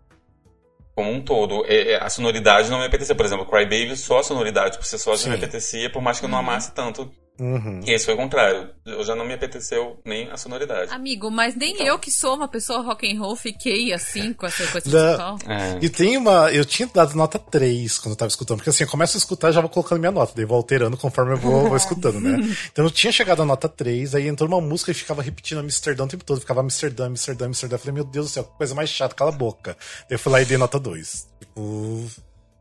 como 0.95 1.11
um 1.11 1.21
todo. 1.23 1.65
É, 1.67 1.93
é 1.93 2.03
a 2.03 2.09
sonoridade 2.09 2.71
não 2.71 2.79
me 2.79 2.87
apetecia. 2.87 3.15
Por 3.15 3.27
exemplo, 3.27 3.47
Cry 3.47 3.65
Baby, 3.65 3.97
só 3.97 4.19
a 4.19 4.23
sonoridade 4.23 4.79
por 4.79 4.87
si 4.87 4.99
só 4.99 5.15
já 5.15 5.29
me 5.29 5.37
apetecia, 5.37 5.91
por 5.91 6.01
mais 6.01 6.19
que 6.19 6.25
eu 6.25 6.29
não 6.29 6.39
uhum. 6.39 6.45
amasse 6.45 6.73
tanto 6.73 7.11
Uhum. 7.41 7.81
E 7.85 7.93
esse 7.93 8.05
foi 8.05 8.15
o 8.15 8.17
contrário. 8.17 8.71
Eu 8.85 9.03
já 9.05 9.17
não 9.17 9.25
me 9.25 9.35
apeteceu 9.35 10.01
nem 10.05 10.31
a 10.31 10.37
sonoridade. 10.37 10.93
Amigo, 10.93 11.31
mas 11.31 11.57
nem 11.57 11.75
então. 11.75 11.87
eu 11.87 11.99
que 11.99 12.11
sou 12.11 12.37
uma 12.37 12.47
pessoa 12.47 12.83
rock 12.83 13.11
and 13.11 13.19
roll 13.19 13.35
fiquei 13.35 13.93
assim 13.93 14.33
com 14.33 14.47
essa 14.47 14.67
coisa 14.67 14.89
musical. 14.89 15.39
É. 15.49 15.79
E 15.81 15.89
tem 15.89 16.17
uma. 16.17 16.53
Eu 16.53 16.65
tinha 16.65 16.89
dado 16.93 17.17
nota 17.17 17.39
3 17.39 17.99
quando 17.99 18.13
eu 18.13 18.17
tava 18.17 18.29
escutando, 18.29 18.59
porque 18.59 18.71
assim, 18.71 18.85
eu 18.85 18.91
começo 18.91 19.17
a 19.17 19.19
escutar 19.19 19.51
e 19.51 19.53
já 19.53 19.61
vou 19.61 19.71
colocando 19.71 19.99
minha 19.99 20.13
nota, 20.13 20.33
daí 20.37 20.45
vou 20.45 20.57
alterando 20.57 20.97
conforme 20.97 21.33
eu 21.33 21.39
vou, 21.39 21.69
vou 21.69 21.77
escutando, 21.77 22.21
né? 22.21 22.39
Então 22.71 22.85
eu 22.85 22.91
tinha 22.91 23.13
chegado 23.13 23.43
a 23.43 23.45
nota 23.45 23.69
3, 23.69 24.15
aí 24.15 24.29
entrou 24.29 24.49
uma 24.49 24.61
música 24.61 24.91
e 24.91 24.95
ficava 24.95 25.23
repetindo 25.23 25.59
Amsterdã 25.59 26.05
o 26.05 26.09
tempo 26.09 26.25
todo, 26.25 26.41
ficava 26.41 26.61
Amsterdã, 26.61 27.07
Amsterdã, 27.07 27.47
Amsterdã. 27.47 27.75
Eu 27.75 27.79
falei, 27.79 27.95
meu 27.95 28.05
Deus 28.05 28.27
do 28.27 28.33
céu, 28.33 28.45
que 28.45 28.57
coisa 28.57 28.75
mais 28.75 28.91
chata, 28.91 29.15
cala 29.15 29.31
a 29.31 29.35
boca. 29.35 29.77
Daí 30.09 30.15
eu 30.15 30.19
fui 30.19 30.33
lá 30.33 30.41
e 30.41 30.45
dei 30.45 30.59
nota 30.59 30.79
2. 30.79 31.29
Tipo. 31.41 32.07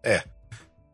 É. 0.04 0.24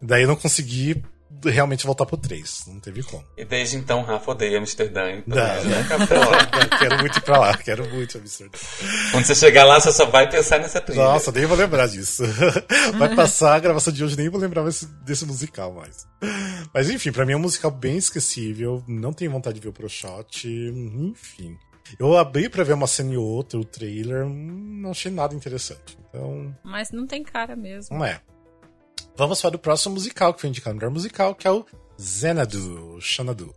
Daí 0.01 0.23
eu 0.23 0.27
não 0.27 0.35
consegui 0.35 1.03
realmente 1.45 1.85
voltar 1.85 2.05
pro 2.05 2.17
3. 2.17 2.65
Não 2.67 2.79
teve 2.79 3.03
como. 3.03 3.23
E 3.37 3.45
desde 3.45 3.77
então, 3.77 4.01
Rafa 4.01 4.31
odeia 4.31 4.57
Amsterdã. 4.57 5.11
Então 5.11 5.37
não, 5.37 5.63
né? 5.63 5.87
quero 6.79 6.97
muito 6.99 7.17
ir 7.17 7.21
pra 7.21 7.39
lá, 7.39 7.57
quero 7.57 7.89
muito 7.89 8.17
Amsterdã. 8.17 8.57
Quando 9.11 9.25
você 9.25 9.35
chegar 9.35 9.65
lá, 9.65 9.79
você 9.79 9.91
só 9.91 10.05
vai 10.05 10.29
pensar 10.29 10.59
nessa 10.59 10.81
trilha. 10.81 11.03
Nossa, 11.03 11.31
nem 11.31 11.45
vou 11.45 11.57
lembrar 11.57 11.87
disso. 11.87 12.23
Vai 12.97 13.13
passar 13.15 13.55
a 13.55 13.59
gravação 13.59 13.93
de 13.93 14.03
hoje, 14.03 14.17
nem 14.17 14.29
vou 14.29 14.39
lembrar 14.39 14.63
desse, 14.63 14.85
desse 15.03 15.25
musical 15.25 15.73
mais. 15.73 16.07
Mas 16.73 16.89
enfim, 16.89 17.11
pra 17.11 17.25
mim 17.25 17.33
é 17.33 17.37
um 17.37 17.41
musical 17.41 17.71
bem 17.71 17.97
esquecível. 17.97 18.83
Não 18.87 19.13
tenho 19.13 19.31
vontade 19.31 19.55
de 19.55 19.61
ver 19.61 19.69
o 19.69 19.73
Pro 19.73 19.89
Shot. 19.89 20.47
Enfim. 20.47 21.57
Eu 21.99 22.17
abri 22.17 22.49
pra 22.49 22.63
ver 22.63 22.73
uma 22.73 22.87
cena 22.87 23.13
e 23.13 23.17
outra, 23.17 23.57
o 23.57 23.63
trailer, 23.63 24.25
não 24.25 24.91
achei 24.91 25.11
nada 25.11 25.33
interessante. 25.33 25.97
Então. 26.09 26.53
Mas 26.63 26.91
não 26.91 27.07
tem 27.07 27.23
cara 27.23 27.55
mesmo. 27.55 27.97
Não 27.97 28.05
é. 28.05 28.19
Vamos 29.17 29.41
para 29.41 29.55
o 29.55 29.59
próximo 29.59 29.95
musical 29.95 30.31
que 30.31 30.41
foi 30.41 30.49
indicado 30.51 30.75
melhor 30.75 30.91
musical, 30.91 31.33
que 31.33 31.47
é 31.47 31.51
o 31.51 31.65
Xanadu. 31.99 33.01
Xanadu. 33.01 33.51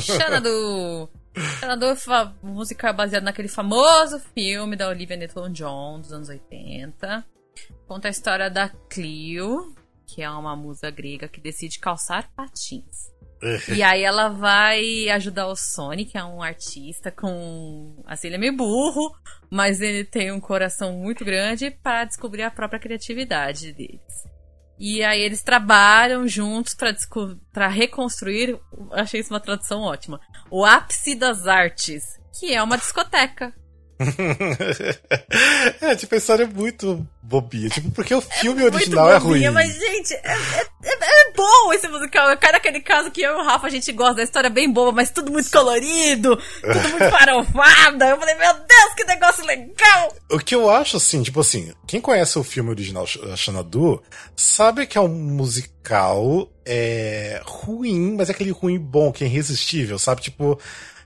Xanadu. 0.00 1.08
Xanadu 1.60 1.86
é 1.86 1.94
um 2.42 2.52
musical 2.52 2.92
baseado 2.92 3.22
naquele 3.22 3.46
famoso 3.46 4.18
filme 4.34 4.74
da 4.74 4.88
Olivia 4.88 5.16
Newton-John 5.16 6.00
dos 6.00 6.12
anos 6.12 6.28
80. 6.28 7.24
Conta 7.86 8.08
a 8.08 8.10
história 8.10 8.50
da 8.50 8.68
Clio, 8.90 9.72
que 10.04 10.20
é 10.20 10.28
uma 10.28 10.56
musa 10.56 10.90
grega 10.90 11.28
que 11.28 11.40
decide 11.40 11.78
calçar 11.78 12.28
patins. 12.34 13.14
e 13.72 13.84
aí 13.84 14.02
ela 14.02 14.30
vai 14.30 15.08
ajudar 15.10 15.46
o 15.46 15.54
Sonic, 15.54 16.10
que 16.12 16.18
é 16.18 16.24
um 16.24 16.42
artista 16.42 17.12
com. 17.12 18.02
Assim, 18.04 18.26
ele 18.26 18.36
é 18.36 18.38
meio 18.38 18.56
burro, 18.56 19.14
mas 19.48 19.80
ele 19.80 20.04
tem 20.04 20.32
um 20.32 20.40
coração 20.40 20.92
muito 20.92 21.24
grande 21.24 21.70
para 21.70 22.04
descobrir 22.04 22.42
a 22.42 22.50
própria 22.50 22.80
criatividade 22.80 23.72
deles. 23.72 24.33
E 24.78 25.04
aí 25.04 25.20
eles 25.20 25.42
trabalham 25.42 26.26
juntos 26.26 26.74
pra 27.52 27.68
reconstruir, 27.68 28.58
achei 28.92 29.20
isso 29.20 29.32
uma 29.32 29.40
tradução 29.40 29.82
ótima, 29.82 30.20
o 30.50 30.64
ápice 30.64 31.14
das 31.14 31.46
artes, 31.46 32.02
que 32.38 32.52
é 32.52 32.62
uma 32.62 32.76
discoteca. 32.76 33.54
é, 35.80 35.94
tipo, 35.94 36.14
a 36.14 36.18
história 36.18 36.44
é 36.44 36.46
muito 36.46 37.06
bobinha. 37.22 37.68
Tipo, 37.68 37.90
porque 37.90 38.14
o 38.14 38.20
filme 38.20 38.62
original 38.64 39.08
é 39.08 39.12
Muito 39.14 39.22
ruim. 39.24 39.32
bobinha, 39.34 39.52
Mas, 39.52 39.74
gente, 39.74 40.14
é, 40.14 40.18
é- 40.26 40.66
é- 40.84 41.28
é 41.28 41.32
bom 41.36 41.72
esse 41.72 41.88
musical. 41.88 42.30
É 42.30 42.36
cara 42.36 42.56
aquele 42.58 42.80
caso 42.80 43.10
que 43.10 43.22
eu 43.22 43.32
e 43.32 43.40
o 43.40 43.44
Rafa 43.44 43.66
a 43.66 43.70
gente 43.70 43.90
gosta 43.92 44.14
da 44.16 44.22
história 44.22 44.50
bem 44.50 44.70
boba, 44.72 44.92
mas 44.92 45.10
tudo 45.10 45.30
muito 45.32 45.50
colorido, 45.50 46.36
tudo 46.60 46.88
muito 46.90 47.10
farofada. 47.10 48.08
Eu 48.08 48.18
falei, 48.18 48.34
meu 48.34 48.52
Deus, 48.54 48.94
que 48.96 49.04
negócio 49.04 49.44
legal! 49.46 50.14
O 50.30 50.38
que 50.38 50.54
eu 50.54 50.68
acho, 50.70 50.96
assim, 50.96 51.22
tipo 51.22 51.40
assim, 51.40 51.72
quem 51.86 52.00
conhece 52.00 52.38
o 52.38 52.44
filme 52.44 52.70
original 52.70 53.06
Sh- 53.06 53.18
Xanadu 53.36 54.02
sabe 54.36 54.86
que 54.86 54.98
é 54.98 55.00
um 55.00 55.08
musical 55.08 56.50
é, 56.66 57.40
ruim, 57.44 58.14
mas 58.16 58.28
é 58.28 58.32
aquele 58.32 58.50
ruim 58.50 58.78
bom, 58.78 59.12
que 59.12 59.24
é 59.24 59.26
irresistível, 59.26 59.98
sabe? 59.98 60.22
Tipo, 60.22 60.58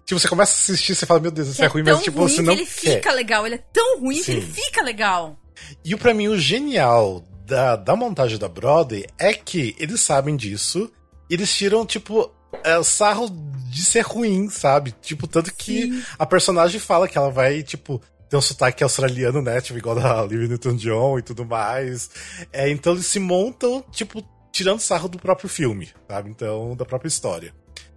tipo, 0.09 0.19
você 0.19 0.27
começa 0.27 0.53
a 0.53 0.55
assistir 0.55 0.95
você 0.95 1.05
fala, 1.05 1.21
meu 1.21 1.31
Deus, 1.31 1.49
isso 1.49 1.59
Que 1.59 1.65
é 1.65 1.69
ruim, 1.69 1.83
mas 1.83 2.03
tipo, 2.03 2.19
ruim 2.19 2.29
você 2.29 2.37
que 2.37 2.43
não 2.43 2.53
ele 2.55 2.65
quer. 2.65 2.97
fica 2.97 3.13
legal. 3.13 3.45
Ele 3.47 3.57
é 3.57 3.65
tão 3.73 4.01
ruim 4.01 4.23
que 4.23 4.31
ele 4.31 4.41
Sim. 4.43 4.53
fica 4.53 4.83
legal. 4.83 5.39
E 5.85 5.95
pra 5.97 6.15
mim, 6.15 6.29
o 6.29 6.39
genial 6.39 7.23
da, 7.45 7.77
da 7.77 7.95
montagem 7.95 8.39
da 8.39 8.49
Broadway 8.49 9.05
é 9.19 9.35
que 9.35 9.77
eles 9.79 10.01
sabem 10.01 10.35
disso, 10.35 10.91
e 11.29 11.35
eles 11.35 11.55
tiram, 11.55 11.85
tipo, 11.85 12.31
é, 12.65 12.83
sarro 12.83 13.29
de 13.71 13.85
ser 13.85 14.01
ruim, 14.01 14.49
sabe? 14.49 14.95
Tipo, 15.03 15.27
tanto 15.27 15.53
que 15.55 15.83
Sim. 15.83 16.03
a 16.19 16.25
personagem 16.25 16.81
fala 16.81 17.07
que 17.07 17.19
ela 17.19 17.31
vai, 17.31 17.63
tipo, 17.63 18.01
ter 18.31 18.37
um 18.37 18.41
sotaque 18.41 18.83
australiano, 18.83 19.43
né? 19.43 19.61
Tipo, 19.61 19.79
igual 19.79 19.95
da 19.95 20.23
Olivia 20.23 20.49
Newton-John 20.49 21.19
e 21.19 21.23
tudo 21.23 21.45
mais. 21.45 22.09
É, 22.51 22.71
então 22.71 22.95
eles 22.95 23.07
se 23.07 23.19
montam, 23.19 23.85
tipo, 23.93 24.25
tirando 24.53 24.81
sarro 24.81 25.09
do 25.09 25.19
próprio 25.19 25.49
filme, 25.49 25.91
sabe? 26.09 26.31
Então, 26.31 26.75
da 26.77 26.85
própria 26.85 27.09
história. 27.09 27.53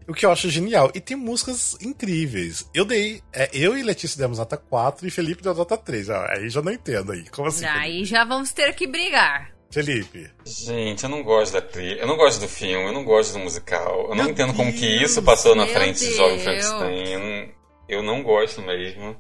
O 0.08 0.14
que 0.14 0.26
eu 0.26 0.32
acho 0.32 0.50
genial. 0.50 0.92
E 0.94 1.00
tem 1.00 1.16
músicas 1.16 1.78
incríveis. 1.82 2.70
Eu 2.74 2.86
dei. 2.86 3.22
é, 3.34 3.50
eu 3.54 3.78
e 3.78 3.84
Letícia 3.84 4.18
demos 4.18 4.40
nota 4.40 4.58
4 4.58 5.08
e 5.08 5.12
Felipe 5.12 5.44
deu 5.44 5.54
nota 5.54 5.78
3. 5.78 6.10
Ah, 6.10 6.34
aí 6.36 6.50
já 6.50 6.62
não 6.62 6.72
entendo 6.72 7.12
aí. 7.12 7.26
Como 7.30 7.48
assim? 7.48 7.66
Aí 7.66 8.04
já 8.04 8.24
vamos 8.26 8.52
ter 8.52 8.74
que 8.74 8.88
brigar. 8.88 9.52
Felipe? 9.72 10.30
Gente, 10.46 11.04
eu 11.04 11.10
não 11.10 11.24
gosto 11.24 11.54
da 11.54 11.62
trilha, 11.62 12.02
eu 12.02 12.08
não 12.08 12.18
gosto 12.18 12.42
do 12.42 12.48
filme, 12.48 12.86
eu 12.88 12.92
não 12.92 13.06
gosto 13.06 13.32
do 13.34 13.40
musical. 13.40 14.02
Eu 14.10 14.16
não 14.16 14.26
Meu 14.26 14.30
entendo 14.30 14.54
como 14.54 14.72
que 14.74 14.82
Deus, 14.82 15.12
isso 15.12 15.24
passou 15.24 15.56
na 15.56 15.66
frente 15.66 16.00
de 16.00 16.14
Jovem 16.14 16.44
Deus. 16.44 16.44
Frankenstein. 16.44 17.08
Eu 17.14 17.20
não, 17.20 17.50
eu 17.88 18.04
não 18.04 18.24
gosto 18.24 18.62
mesmo. 18.62 19.16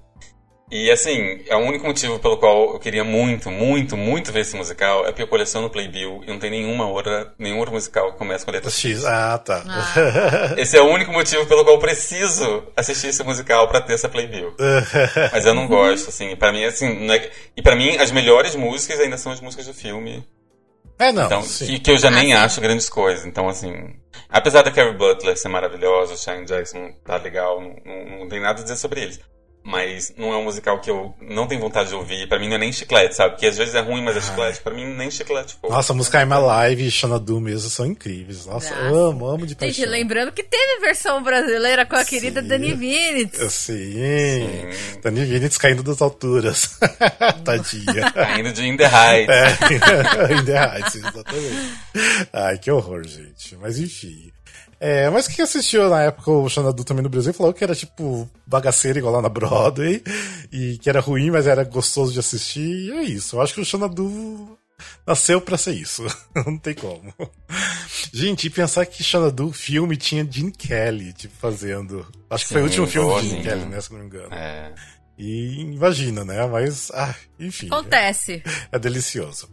E 0.71 0.89
assim, 0.89 1.41
é 1.47 1.55
o 1.55 1.59
único 1.59 1.85
motivo 1.85 2.17
pelo 2.19 2.37
qual 2.37 2.73
eu 2.73 2.79
queria 2.79 3.03
muito, 3.03 3.51
muito, 3.51 3.97
muito 3.97 4.31
ver 4.31 4.39
esse 4.39 4.55
musical 4.55 5.01
é 5.01 5.07
porque 5.07 5.23
eu 5.23 5.27
coleciono 5.27 5.69
Playbill 5.69 6.21
e 6.23 6.27
não 6.27 6.39
tem 6.39 6.49
nenhuma 6.49 6.87
outra, 6.87 7.33
nenhum 7.37 7.57
outro 7.59 7.73
musical 7.73 8.13
que 8.13 8.17
comece 8.17 8.45
com 8.45 8.51
a 8.51 8.53
letra 8.53 8.69
X. 8.71 8.79
X. 8.99 9.05
Ah, 9.05 9.37
tá. 9.37 9.61
Esse 10.57 10.77
é 10.77 10.81
o 10.81 10.85
único 10.85 11.11
motivo 11.11 11.45
pelo 11.45 11.63
qual 11.65 11.75
eu 11.75 11.81
preciso 11.81 12.63
assistir 12.75 13.07
esse 13.07 13.21
musical 13.21 13.67
pra 13.67 13.81
ter 13.81 13.95
essa 13.95 14.07
Playbill. 14.07 14.55
Mas 15.33 15.45
eu 15.45 15.53
não 15.53 15.67
gosto, 15.67 16.07
assim, 16.09 16.35
pra 16.37 16.53
mim, 16.53 16.63
assim, 16.63 17.05
não 17.05 17.13
é... 17.13 17.29
e 17.57 17.61
pra 17.61 17.75
mim 17.75 17.97
as 17.97 18.11
melhores 18.11 18.55
músicas 18.55 18.97
ainda 19.01 19.17
são 19.17 19.33
as 19.33 19.41
músicas 19.41 19.65
do 19.67 19.73
filme. 19.73 20.25
é, 20.97 21.11
não. 21.11 21.25
Então, 21.25 21.41
sim. 21.41 21.65
que, 21.65 21.79
que 21.79 21.91
eu 21.91 21.97
já 21.97 22.07
Ah, 22.07 22.11
nem 22.11 22.27
sim. 22.27 22.33
acho 22.33 22.61
grandes 22.61 22.87
coisas. 22.87 23.25
Então, 23.25 23.49
assim, 23.49 23.73
apesar 24.29 24.61
da 24.61 24.71
Carrie 24.71 24.93
Butler 24.97 25.35
ser 25.37 25.49
maravilhosa, 25.49 26.13
o 26.13 26.17
Shane 26.17 26.45
Jackson 26.45 26.93
tá 27.03 27.17
legal, 27.17 27.59
não, 27.59 27.75
não, 27.85 28.19
não 28.19 28.29
tem 28.29 28.39
nada 28.39 28.61
a 28.61 28.63
dizer 28.63 28.77
sobre 28.77 29.01
eles. 29.01 29.19
Mas 29.63 30.11
não 30.17 30.33
é 30.33 30.37
um 30.37 30.43
musical 30.45 30.79
que 30.81 30.89
eu 30.89 31.13
não 31.21 31.47
tenho 31.47 31.61
vontade 31.61 31.89
de 31.89 31.95
ouvir. 31.95 32.27
Pra 32.27 32.39
mim 32.39 32.47
não 32.47 32.55
é 32.55 32.59
nem 32.59 32.73
chiclete, 32.73 33.15
sabe? 33.15 33.31
Porque 33.31 33.45
às 33.45 33.57
vezes 33.57 33.75
é 33.75 33.79
ruim, 33.79 34.03
mas 34.03 34.17
é 34.17 34.21
chiclete. 34.21 34.59
Pra 34.59 34.73
mim 34.73 34.85
nem 34.85 35.11
chiclete. 35.11 35.55
Pô. 35.61 35.69
Nossa, 35.69 35.93
a 35.93 35.95
música 35.95 36.19
I'm 36.21 36.31
Alive 36.33 36.87
e 36.87 36.89
Xanadu 36.91 37.39
mesmo 37.39 37.69
são 37.69 37.85
incríveis. 37.85 38.47
Nossa, 38.47 38.73
Nossa. 38.75 38.87
amo, 38.95 39.25
amo 39.27 39.45
de 39.45 39.55
paixão. 39.55 39.73
Gente, 39.75 39.85
lembrando 39.87 40.31
que 40.31 40.41
teve 40.41 40.79
versão 40.81 41.21
brasileira 41.21 41.85
com 41.85 41.95
a 41.95 42.03
Sim. 42.03 42.09
querida 42.09 42.41
Dani 42.41 42.73
Vinitz. 42.73 43.53
Sim. 43.53 44.49
Dani 45.03 45.25
Vinitz 45.25 45.57
caindo 45.59 45.83
das 45.83 46.01
alturas. 46.01 46.79
Tadinha. 47.45 48.11
Caindo 48.11 48.51
de 48.51 48.65
In 48.65 48.77
The 48.77 48.85
Heights. 48.87 49.29
É, 49.29 50.33
In 50.33 50.45
the 50.45 50.57
Heights, 50.57 50.95
exatamente. 50.95 51.73
Ai, 52.33 52.57
que 52.57 52.71
horror, 52.71 53.03
gente. 53.03 53.55
Mas 53.61 53.77
enfim. 53.77 54.30
É, 54.83 55.07
mas 55.11 55.27
quem 55.27 55.43
assistiu 55.43 55.87
na 55.91 56.01
época 56.01 56.31
o 56.31 56.49
Xanadu 56.49 56.83
também 56.83 57.03
no 57.03 57.09
Brasil 57.09 57.31
falou 57.35 57.53
que 57.53 57.63
era 57.63 57.75
tipo 57.75 58.27
bagaceiro 58.47 58.97
igual 58.97 59.13
lá 59.13 59.21
na 59.21 59.29
Broadway 59.29 60.01
e 60.51 60.79
que 60.79 60.89
era 60.89 60.99
ruim, 60.99 61.29
mas 61.29 61.45
era 61.45 61.63
gostoso 61.63 62.11
de 62.11 62.17
assistir. 62.17 62.87
E 62.87 62.91
é 62.91 63.03
isso. 63.03 63.35
Eu 63.35 63.41
acho 63.43 63.53
que 63.53 63.61
o 63.61 63.65
Xanadu 63.65 64.57
nasceu 65.05 65.39
pra 65.39 65.55
ser 65.55 65.73
isso. 65.73 66.03
Não 66.33 66.57
tem 66.57 66.73
como. 66.73 67.13
Gente, 68.11 68.47
e 68.47 68.49
pensar 68.49 68.87
que 68.87 69.03
Xanadu 69.03 69.51
filme 69.51 69.95
tinha 69.95 70.27
Gene 70.27 70.51
Kelly, 70.51 71.13
tipo, 71.13 71.35
fazendo. 71.37 72.03
Acho 72.27 72.47
que 72.47 72.53
foi 72.53 72.61
o 72.63 72.65
último 72.65 72.87
filme 72.87 73.21
de 73.21 73.29
Gene. 73.29 73.43
Kelly, 73.43 73.65
né? 73.65 73.81
Se 73.81 73.93
não 73.93 73.99
me 73.99 74.05
engano. 74.07 74.33
É. 74.33 74.73
E 75.15 75.61
imagina, 75.61 76.25
né? 76.25 76.43
Mas, 76.47 76.89
ah, 76.95 77.13
enfim. 77.39 77.67
Acontece. 77.67 78.41
É 78.71 78.79
delicioso. 78.79 79.47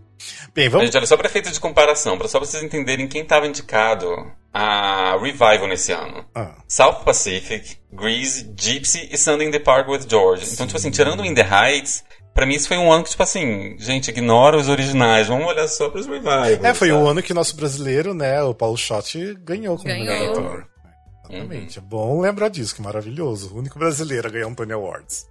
Bem, 0.54 0.70
vamos. 0.70 0.86
Gente, 0.86 0.96
olha, 0.96 1.06
só 1.06 1.18
pra 1.18 1.28
efeito 1.28 1.52
de 1.52 1.60
comparação, 1.60 2.16
pra 2.16 2.28
só 2.28 2.38
pra 2.38 2.48
vocês 2.48 2.62
entenderem 2.62 3.06
quem 3.06 3.26
tava 3.26 3.46
indicado 3.46 4.06
a 4.52 5.16
Revival 5.20 5.66
nesse 5.68 5.92
ano. 5.92 6.24
Ah, 6.34 6.56
South 6.66 7.04
Pacific, 7.04 7.76
Grease, 7.92 8.50
Gypsy 8.56 9.08
e 9.10 9.18
Sunday 9.18 9.48
in 9.48 9.50
the 9.50 9.58
Park 9.58 9.88
with 9.88 10.08
George. 10.08 10.46
Então, 10.52 10.66
tipo 10.66 10.78
assim, 10.78 10.90
tirando 10.90 11.20
o 11.20 11.24
In 11.24 11.34
the 11.34 11.42
Heights, 11.42 12.04
pra 12.34 12.46
mim 12.46 12.54
isso 12.54 12.68
foi 12.68 12.76
um 12.78 12.90
ano 12.90 13.04
que, 13.04 13.10
tipo 13.10 13.22
assim, 13.22 13.76
gente, 13.78 14.08
ignora 14.08 14.56
os 14.56 14.68
originais, 14.68 15.28
vamos 15.28 15.46
olhar 15.46 15.68
só 15.68 15.88
pros 15.88 16.06
revivals. 16.06 16.64
É, 16.64 16.74
foi 16.74 16.90
o 16.92 17.06
ano 17.06 17.22
que 17.22 17.34
nosso 17.34 17.56
brasileiro, 17.56 18.14
né, 18.14 18.42
o 18.42 18.54
Paulo 18.54 18.76
Schott, 18.76 19.34
ganhou 19.40 19.76
como 19.76 19.88
Ganhou. 19.88 20.06
melhor 20.06 20.30
ator. 20.30 20.78
Exatamente. 21.30 21.78
É 21.78 21.82
bom 21.82 22.20
lembrar 22.20 22.48
disso, 22.48 22.74
que 22.74 22.80
maravilhoso. 22.80 23.54
O 23.54 23.58
único 23.58 23.78
brasileiro 23.78 24.28
a 24.28 24.30
ganhar 24.30 24.46
um 24.46 24.54
Tony 24.54 24.72
Awards. 24.72 25.26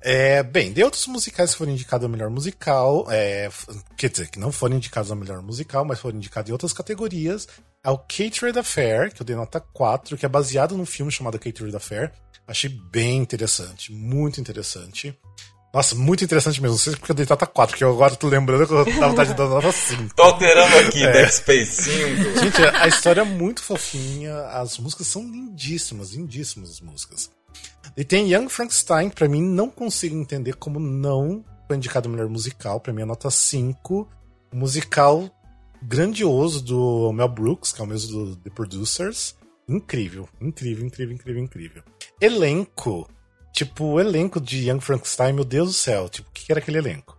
É, 0.00 0.42
bem, 0.42 0.72
de 0.72 0.84
outros 0.84 1.06
musicais 1.06 1.52
que 1.52 1.58
foram 1.58 1.72
indicados 1.72 2.04
a 2.04 2.08
melhor 2.08 2.30
musical, 2.30 3.06
é, 3.10 3.48
quer 3.96 4.10
dizer, 4.10 4.28
que 4.28 4.38
não 4.38 4.52
foram 4.52 4.76
indicados 4.76 5.10
a 5.10 5.16
melhor 5.16 5.42
musical, 5.42 5.84
mas 5.84 5.98
foram 5.98 6.16
indicados 6.16 6.48
em 6.48 6.52
outras 6.52 6.72
categorias, 6.72 7.48
é 7.84 7.90
o 7.90 7.98
Catered 7.98 8.58
Affair, 8.58 9.12
que 9.12 9.20
eu 9.20 9.26
dei 9.26 9.36
nota 9.36 9.60
4, 9.60 10.16
que 10.16 10.24
é 10.24 10.28
baseado 10.28 10.76
num 10.76 10.86
filme 10.86 11.12
chamado 11.12 11.38
Catered 11.38 11.76
Affair. 11.76 12.10
Achei 12.48 12.70
bem 12.70 13.18
interessante, 13.18 13.92
muito 13.92 14.40
interessante. 14.40 15.16
Nossa, 15.72 15.94
muito 15.94 16.22
interessante 16.22 16.62
mesmo. 16.62 16.76
Não 16.76 16.78
sei 16.78 16.94
porque 16.94 17.10
eu 17.10 17.16
dei 17.16 17.26
nota 17.28 17.46
4, 17.46 17.72
porque 17.72 17.84
eu 17.84 17.90
agora 17.90 18.14
tô 18.14 18.28
lembrando 18.28 18.66
que 18.66 18.72
eu 18.72 18.84
tava 18.84 19.08
vontade 19.08 19.30
de 19.30 19.36
dar 19.36 19.48
nota 19.48 19.72
5. 19.72 20.14
Tô 20.14 20.22
alterando 20.22 20.76
aqui, 20.78 21.04
É. 21.04 21.12
Dead 21.12 21.30
Space 21.30 21.82
5. 21.82 22.40
Gente, 22.40 22.62
a 22.62 22.86
história 22.86 23.22
é 23.22 23.24
muito 23.24 23.62
fofinha, 23.62 24.46
as 24.48 24.78
músicas 24.78 25.08
são 25.08 25.22
lindíssimas, 25.22 26.12
lindíssimas 26.12 26.70
as 26.70 26.80
músicas. 26.80 27.30
E 27.96 28.04
tem 28.04 28.32
Young 28.32 28.48
Frankenstein, 28.48 29.10
pra 29.10 29.28
mim 29.28 29.42
não 29.42 29.68
consigo 29.68 30.16
entender 30.16 30.54
como 30.54 30.78
não 30.78 31.44
foi 31.66 31.76
indicado 31.76 32.08
o 32.08 32.12
melhor 32.12 32.28
musical, 32.28 32.80
pra 32.80 32.92
mim 32.92 33.02
é 33.02 33.04
nota 33.04 33.30
5. 33.30 34.08
Um 34.52 34.58
musical 34.58 35.28
grandioso 35.86 36.62
do 36.62 37.12
Mel 37.12 37.28
Brooks, 37.28 37.72
que 37.72 37.80
é 37.80 37.84
o 37.84 37.86
mesmo 37.86 38.26
do 38.26 38.36
The 38.36 38.50
Producers. 38.50 39.36
Incrível, 39.68 40.28
incrível, 40.40 40.84
incrível, 40.84 41.14
incrível, 41.14 41.42
incrível. 41.42 41.82
Elenco, 42.20 43.08
tipo, 43.52 43.84
o 43.84 44.00
elenco 44.00 44.40
de 44.40 44.68
Young 44.68 44.80
Frankenstein, 44.80 45.32
meu 45.32 45.44
Deus 45.44 45.68
do 45.68 45.74
céu, 45.74 46.08
tipo, 46.08 46.28
o 46.28 46.32
que 46.32 46.52
era 46.52 46.60
aquele 46.60 46.78
elenco? 46.78 47.18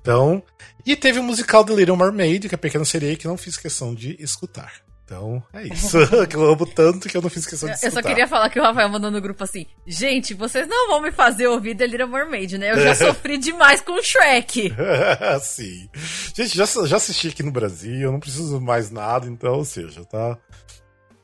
Então, 0.00 0.42
e 0.84 0.94
teve 0.94 1.18
o 1.18 1.22
musical 1.22 1.64
The 1.64 1.74
Little 1.74 1.96
Mermaid, 1.96 2.48
que 2.48 2.54
é 2.54 2.56
a 2.56 2.58
Pequena 2.58 2.84
Sereia, 2.84 3.16
que 3.16 3.26
não 3.26 3.38
fiz 3.38 3.56
questão 3.56 3.94
de 3.94 4.16
escutar. 4.22 4.83
Então, 5.04 5.42
é 5.52 5.64
isso. 5.66 5.98
que 6.28 6.34
eu 6.34 6.50
amo 6.50 6.64
tanto 6.64 7.08
que 7.08 7.16
eu 7.16 7.20
não 7.20 7.28
fiz 7.28 7.44
questão 7.44 7.68
de 7.68 7.74
Eu 7.74 7.76
escutar. 7.76 8.02
só 8.02 8.08
queria 8.08 8.26
falar 8.26 8.48
que 8.48 8.58
o 8.58 8.62
Rafael 8.62 8.88
mandou 8.88 9.10
no 9.10 9.20
grupo 9.20 9.44
assim: 9.44 9.66
Gente, 9.86 10.32
vocês 10.32 10.66
não 10.66 10.88
vão 10.88 11.02
me 11.02 11.12
fazer 11.12 11.46
ouvir 11.46 11.74
The 11.76 11.86
Little 11.86 12.08
Mermaid, 12.08 12.56
né? 12.56 12.70
Eu 12.72 12.80
já 12.80 12.94
sofri 12.96 13.36
demais 13.36 13.82
com 13.82 13.92
o 13.92 14.02
Shrek. 14.02 14.72
Sim. 15.42 15.88
Gente, 16.34 16.56
já, 16.56 16.64
já 16.86 16.96
assisti 16.96 17.28
aqui 17.28 17.42
no 17.42 17.52
Brasil, 17.52 18.00
eu 18.00 18.12
não 18.12 18.18
preciso 18.20 18.58
mais 18.60 18.90
nada, 18.90 19.26
então, 19.26 19.54
ou 19.54 19.64
seja, 19.64 20.04
tá. 20.06 20.38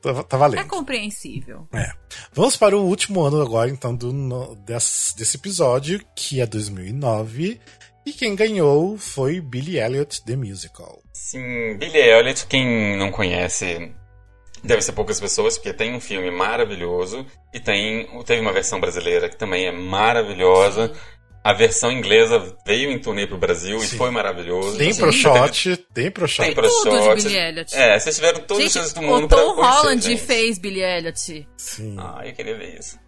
Tá, 0.01 0.23
tá 0.23 0.35
É 0.35 0.39
valendo. 0.39 0.67
compreensível. 0.67 1.67
Vamos 2.33 2.57
para 2.57 2.75
o 2.75 2.83
último 2.85 3.21
ano 3.21 3.39
agora, 3.41 3.69
então, 3.69 3.95
do, 3.95 4.11
no- 4.11 4.55
desse, 4.55 5.15
desse 5.15 5.37
episódio, 5.37 6.03
que 6.15 6.41
é 6.41 6.45
2009. 6.45 7.59
E 8.03 8.11
quem 8.11 8.35
ganhou 8.35 8.97
foi 8.97 9.39
Billy 9.39 9.77
Elliot, 9.77 10.23
The 10.25 10.35
Musical. 10.35 11.03
Sim, 11.23 11.77
Billy 11.77 11.99
Elliot, 11.99 12.47
quem 12.47 12.97
não 12.97 13.11
conhece, 13.11 13.93
deve 14.63 14.81
ser 14.81 14.91
poucas 14.93 15.19
pessoas, 15.19 15.55
porque 15.57 15.71
tem 15.71 15.93
um 15.93 15.99
filme 16.01 16.31
maravilhoso 16.31 17.25
e 17.53 17.59
tem 17.59 18.07
teve 18.25 18.41
uma 18.41 18.51
versão 18.51 18.79
brasileira 18.79 19.29
que 19.29 19.37
também 19.37 19.67
é 19.67 19.71
maravilhosa. 19.71 20.91
A 21.43 21.53
versão 21.53 21.91
inglesa 21.91 22.55
veio 22.65 22.91
em 22.91 22.99
turnê 22.99 23.25
pro 23.27 23.37
Brasil 23.37 23.79
Sim. 23.79 23.95
e 23.95 23.97
foi 23.97 24.11
maravilhoso. 24.11 24.77
Tem 24.77 24.93
pro 24.93 25.09
teve- 25.09 25.17
shot, 25.21 25.77
tem 25.93 26.11
pro 26.11 26.27
shot. 26.27 26.45
Tem 26.45 26.53
pro 26.55 26.67
Tudo 26.69 26.89
de 26.99 27.03
shot. 27.03 27.15
Billy 27.23 27.35
Elliot. 27.37 27.75
É, 27.75 27.99
vocês 27.99 28.15
tiveram 28.15 28.39
todas 28.41 28.57
as 28.57 28.63
Gente, 28.63 28.73
chances 28.73 28.93
do 28.93 29.01
mundo 29.01 29.25
o 29.25 29.27
Tom 29.27 29.55
Holland 29.61 30.17
fez 30.17 30.57
Billy 30.59 30.81
Elliot. 30.83 31.47
Sim. 31.57 31.95
Ah, 31.99 32.21
eu 32.25 32.33
queria 32.33 32.57
ver 32.57 32.77
isso. 32.79 32.99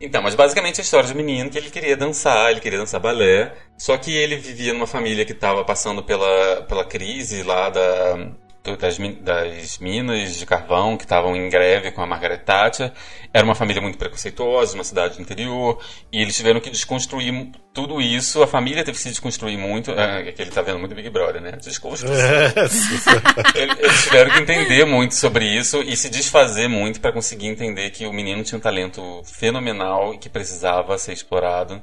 Então, 0.00 0.22
mas 0.22 0.34
basicamente 0.34 0.80
a 0.80 0.84
história 0.84 1.06
de 1.06 1.14
um 1.14 1.16
menino 1.16 1.48
que 1.48 1.56
ele 1.56 1.70
queria 1.70 1.96
dançar, 1.96 2.50
ele 2.50 2.60
queria 2.60 2.78
dançar 2.78 3.00
balé, 3.00 3.54
só 3.78 3.96
que 3.96 4.14
ele 4.14 4.36
vivia 4.36 4.72
numa 4.74 4.86
família 4.86 5.24
que 5.24 5.32
estava 5.32 5.64
passando 5.64 6.02
pela, 6.02 6.62
pela 6.68 6.84
crise 6.84 7.42
lá 7.42 7.70
da, 7.70 8.30
das, 8.74 8.96
das 9.20 9.78
minas 9.78 10.36
de 10.36 10.46
carvão 10.46 10.96
que 10.96 11.04
estavam 11.04 11.36
em 11.36 11.48
greve 11.50 11.92
com 11.92 12.00
a 12.02 12.06
Margaret 12.06 12.38
Thatcher. 12.38 12.92
Era 13.32 13.44
uma 13.44 13.54
família 13.54 13.82
muito 13.82 13.98
preconceituosa, 13.98 14.74
uma 14.74 14.84
cidade 14.84 15.16
do 15.16 15.22
interior, 15.22 15.78
e 16.10 16.22
eles 16.22 16.34
tiveram 16.34 16.58
que 16.58 16.70
desconstruir 16.70 17.50
tudo 17.74 18.00
isso. 18.00 18.42
A 18.42 18.46
família 18.46 18.82
teve 18.82 18.96
que 18.96 19.02
se 19.02 19.10
desconstruir 19.10 19.58
muito. 19.58 19.90
É, 19.90 20.32
que 20.32 20.40
ele 20.40 20.50
tá 20.50 20.62
vendo 20.62 20.78
muito 20.78 20.94
Big 20.94 21.10
Brother, 21.10 21.42
né? 21.42 21.52
Desconstruir. 21.52 22.16
eles 23.54 24.02
tiveram 24.04 24.30
que 24.30 24.40
entender 24.40 24.86
muito 24.86 25.14
sobre 25.14 25.44
isso 25.44 25.82
e 25.82 25.94
se 25.96 26.08
desfazer 26.08 26.68
muito 26.68 27.00
para 27.00 27.12
conseguir 27.12 27.48
entender 27.48 27.90
que 27.90 28.06
o 28.06 28.12
menino 28.12 28.42
tinha 28.42 28.56
um 28.56 28.62
talento 28.62 29.22
fenomenal 29.24 30.14
e 30.14 30.18
que 30.18 30.30
precisava 30.30 30.96
ser 30.96 31.12
explorado. 31.12 31.82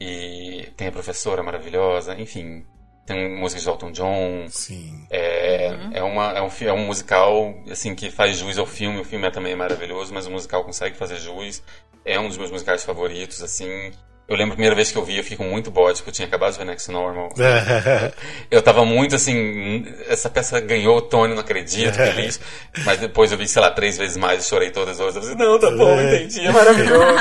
E 0.00 0.66
tem 0.78 0.88
a 0.88 0.92
professora 0.92 1.42
maravilhosa, 1.42 2.18
enfim, 2.18 2.64
tem 3.06 3.36
músicas 3.36 3.64
de 3.64 3.68
Elton 3.68 3.92
John. 3.92 4.46
Sim. 4.48 5.06
É, 5.10 5.70
uhum. 5.72 5.90
é, 5.92 6.02
uma, 6.02 6.32
é, 6.32 6.42
um, 6.42 6.50
é 6.60 6.72
um 6.72 6.86
musical 6.86 7.54
assim 7.70 7.94
que 7.94 8.10
faz 8.10 8.38
jus 8.38 8.58
ao 8.58 8.66
filme. 8.66 9.00
O 9.00 9.04
filme 9.04 9.26
é 9.26 9.30
também 9.30 9.54
maravilhoso, 9.56 10.12
mas 10.14 10.26
o 10.26 10.30
musical 10.30 10.64
consegue 10.64 10.96
fazer 10.96 11.16
jus. 11.16 11.62
É 12.04 12.18
um 12.18 12.28
dos 12.28 12.38
meus 12.38 12.50
musicais 12.50 12.84
favoritos, 12.84 13.42
assim. 13.42 13.92
Eu 14.30 14.36
lembro 14.36 14.52
a 14.52 14.54
primeira 14.54 14.76
vez 14.76 14.92
que 14.92 14.96
eu 14.96 15.04
vi, 15.04 15.16
eu 15.16 15.24
fiquei 15.24 15.36
com 15.36 15.42
muito 15.42 15.72
bode, 15.72 15.96
porque 15.96 16.10
eu 16.10 16.14
tinha 16.14 16.28
acabado 16.28 16.52
de 16.52 16.58
ver 16.58 16.64
Next 16.64 16.88
Normal. 16.88 17.30
eu 18.48 18.62
tava 18.62 18.84
muito 18.84 19.16
assim, 19.16 19.84
essa 20.06 20.30
peça 20.30 20.60
ganhou 20.60 20.98
o 20.98 21.02
Tony, 21.02 21.34
não 21.34 21.40
acredito, 21.40 21.94
feliz. 21.94 22.38
Mas 22.86 23.00
depois 23.00 23.32
eu 23.32 23.38
vi, 23.38 23.48
sei 23.48 23.60
lá, 23.60 23.72
três 23.72 23.98
vezes 23.98 24.16
mais 24.16 24.44
e 24.44 24.48
chorei 24.48 24.70
todas 24.70 25.00
as 25.00 25.04
outras. 25.04 25.26
Eu 25.26 25.32
falei, 25.32 25.48
não, 25.48 25.58
tá 25.58 25.70
bom, 25.72 25.98
é. 25.98 26.14
entendi, 26.14 26.46
é 26.46 26.52
maravilhoso. 26.52 27.18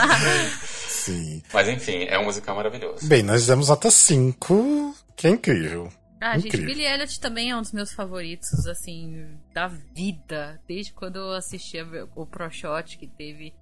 Sim. 0.88 1.41
Mas 1.51 1.68
enfim, 1.68 2.06
é 2.07 2.19
um 2.19 2.26
musical 2.26 2.56
maravilhoso. 2.56 3.07
Bem, 3.07 3.23
nós 3.23 3.47
demos 3.47 3.69
nota 3.69 3.89
5, 3.89 4.95
que 5.20 5.28
é 5.28 5.32
incrível. 5.32 5.91
Ah, 6.22 6.38
incrível. 6.38 6.60
gente, 6.60 6.66
Billy 6.66 6.86
Elliot 6.86 7.20
também 7.20 7.52
é 7.52 7.56
um 7.56 7.62
dos 7.62 7.74
meus 7.74 7.91
favoritos, 7.91 8.66
assim, 8.68 9.28
da 9.54 9.68
vida. 9.68 10.62
Desde 10.66 10.94
quando 10.94 11.18
eu 11.18 11.34
assistia 11.34 11.86
o 12.16 12.26
Pro 12.26 12.50
Shot 12.50 12.98
que 12.98 13.06
teve. 13.06 13.54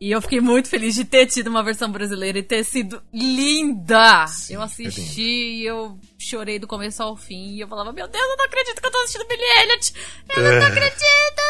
E 0.00 0.12
eu 0.12 0.22
fiquei 0.22 0.40
muito 0.40 0.68
feliz 0.68 0.94
de 0.94 1.04
ter 1.04 1.26
tido 1.26 1.48
uma 1.48 1.64
versão 1.64 1.90
brasileira 1.90 2.38
e 2.38 2.44
ter 2.44 2.64
sido 2.64 3.02
linda! 3.12 4.26
Sim, 4.28 4.54
eu 4.54 4.62
assisti 4.62 5.20
é 5.20 5.24
e 5.24 5.64
eu 5.66 5.98
chorei 6.16 6.60
do 6.60 6.66
começo 6.68 7.02
ao 7.02 7.16
fim. 7.16 7.56
E 7.56 7.60
eu 7.60 7.66
falava, 7.66 7.92
meu 7.92 8.06
Deus, 8.06 8.24
eu 8.24 8.36
não 8.36 8.44
acredito 8.44 8.80
que 8.80 8.86
eu 8.86 8.92
tô 8.92 8.98
assistindo 8.98 9.26
Billy 9.26 9.42
Elliot! 9.62 9.94
Eu 10.36 10.60
não 10.60 10.66
acredito! 10.68 11.42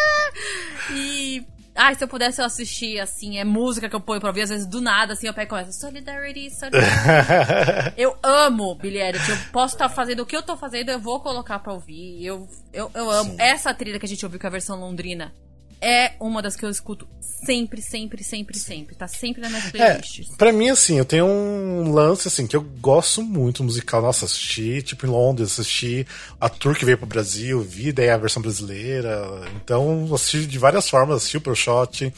E 0.94 1.46
Ai, 1.74 1.94
se 1.94 2.02
eu 2.02 2.08
pudesse 2.08 2.40
eu 2.40 2.44
assistir, 2.44 2.98
assim, 2.98 3.38
é 3.38 3.44
música 3.44 3.88
que 3.88 3.94
eu 3.94 4.00
ponho 4.00 4.20
pra 4.20 4.30
ouvir, 4.30 4.42
às 4.42 4.50
vezes 4.50 4.66
do 4.66 4.80
nada, 4.80 5.12
assim, 5.12 5.26
eu 5.26 5.34
pego 5.34 5.46
e 5.46 5.50
começo, 5.50 5.80
Solidarity, 5.80 6.50
Solidarity. 6.50 7.94
eu 7.96 8.16
amo 8.22 8.74
Billy 8.74 8.98
Elliot, 8.98 9.30
eu 9.30 9.36
posso 9.52 9.74
estar 9.74 9.88
tá 9.88 9.94
fazendo 9.94 10.20
o 10.20 10.26
que 10.26 10.36
eu 10.36 10.42
tô 10.42 10.56
fazendo, 10.56 10.90
eu 10.90 10.98
vou 10.98 11.20
colocar 11.20 11.58
pra 11.60 11.72
ouvir. 11.72 12.24
Eu, 12.24 12.48
eu, 12.72 12.90
eu 12.94 13.10
amo. 13.10 13.30
Sim. 13.30 13.36
Essa 13.38 13.72
trilha 13.72 13.98
que 13.98 14.06
a 14.06 14.08
gente 14.08 14.24
ouviu, 14.24 14.38
que 14.38 14.46
é 14.46 14.48
a 14.48 14.52
versão 14.52 14.78
londrina, 14.78 15.32
é 15.80 16.12
uma 16.20 16.42
das 16.42 16.56
que 16.56 16.64
eu 16.64 16.70
escuto 16.70 17.08
sempre, 17.20 17.80
sempre, 17.80 18.22
sempre, 18.22 18.58
sempre. 18.58 18.94
Tá 18.94 19.08
sempre 19.08 19.40
nas 19.40 19.50
minhas 19.50 19.66
é, 19.66 19.70
playlists. 19.70 20.30
É, 20.32 20.36
pra 20.36 20.52
mim, 20.52 20.68
assim, 20.68 20.98
eu 20.98 21.04
tenho 21.04 21.26
um 21.26 21.92
lance, 21.92 22.28
assim, 22.28 22.46
que 22.46 22.56
eu 22.56 22.62
gosto 22.62 23.22
muito 23.22 23.64
musical. 23.64 24.02
Nossa, 24.02 24.24
assisti, 24.24 24.82
tipo, 24.82 25.06
em 25.06 25.10
Londres, 25.10 25.58
assisti 25.58 26.06
a 26.40 26.48
tour 26.48 26.76
que 26.76 26.84
veio 26.84 26.98
pro 26.98 27.06
Brasil, 27.06 27.60
vi 27.60 27.92
daí 27.92 28.10
a 28.10 28.16
versão 28.16 28.42
brasileira. 28.42 29.42
Então, 29.56 30.08
assisti 30.14 30.46
de 30.46 30.58
várias 30.58 30.88
formas, 30.88 31.18
assisti 31.18 31.38
o 31.38 31.40
Pro 31.40 31.56
Shot 31.56 32.12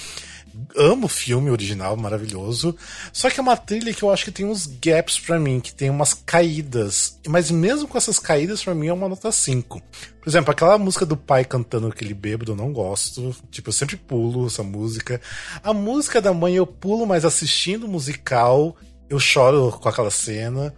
amo 0.76 1.06
o 1.06 1.08
filme 1.08 1.50
original, 1.50 1.96
maravilhoso. 1.96 2.76
Só 3.12 3.30
que 3.30 3.38
é 3.38 3.42
uma 3.42 3.56
trilha 3.56 3.92
que 3.92 4.02
eu 4.02 4.10
acho 4.10 4.24
que 4.24 4.30
tem 4.30 4.46
uns 4.46 4.66
gaps 4.66 5.18
para 5.18 5.38
mim, 5.38 5.60
que 5.60 5.74
tem 5.74 5.90
umas 5.90 6.14
caídas. 6.14 7.18
Mas 7.26 7.50
mesmo 7.50 7.88
com 7.88 7.98
essas 7.98 8.18
caídas, 8.18 8.62
para 8.62 8.74
mim 8.74 8.88
é 8.88 8.92
uma 8.92 9.08
nota 9.08 9.30
5. 9.30 9.80
Por 10.20 10.28
exemplo, 10.28 10.50
aquela 10.52 10.78
música 10.78 11.04
do 11.04 11.16
pai 11.16 11.44
cantando 11.44 11.88
aquele 11.88 12.14
bêbado, 12.14 12.52
eu 12.52 12.56
não 12.56 12.72
gosto. 12.72 13.34
Tipo, 13.50 13.70
eu 13.70 13.72
sempre 13.72 13.96
pulo 13.96 14.46
essa 14.46 14.62
música. 14.62 15.20
A 15.62 15.72
música 15.74 16.20
da 16.20 16.32
mãe 16.32 16.54
eu 16.54 16.66
pulo, 16.66 17.06
mas 17.06 17.24
assistindo 17.24 17.84
o 17.84 17.88
musical, 17.88 18.76
eu 19.10 19.18
choro 19.18 19.72
com 19.72 19.88
aquela 19.88 20.10
cena. 20.10 20.74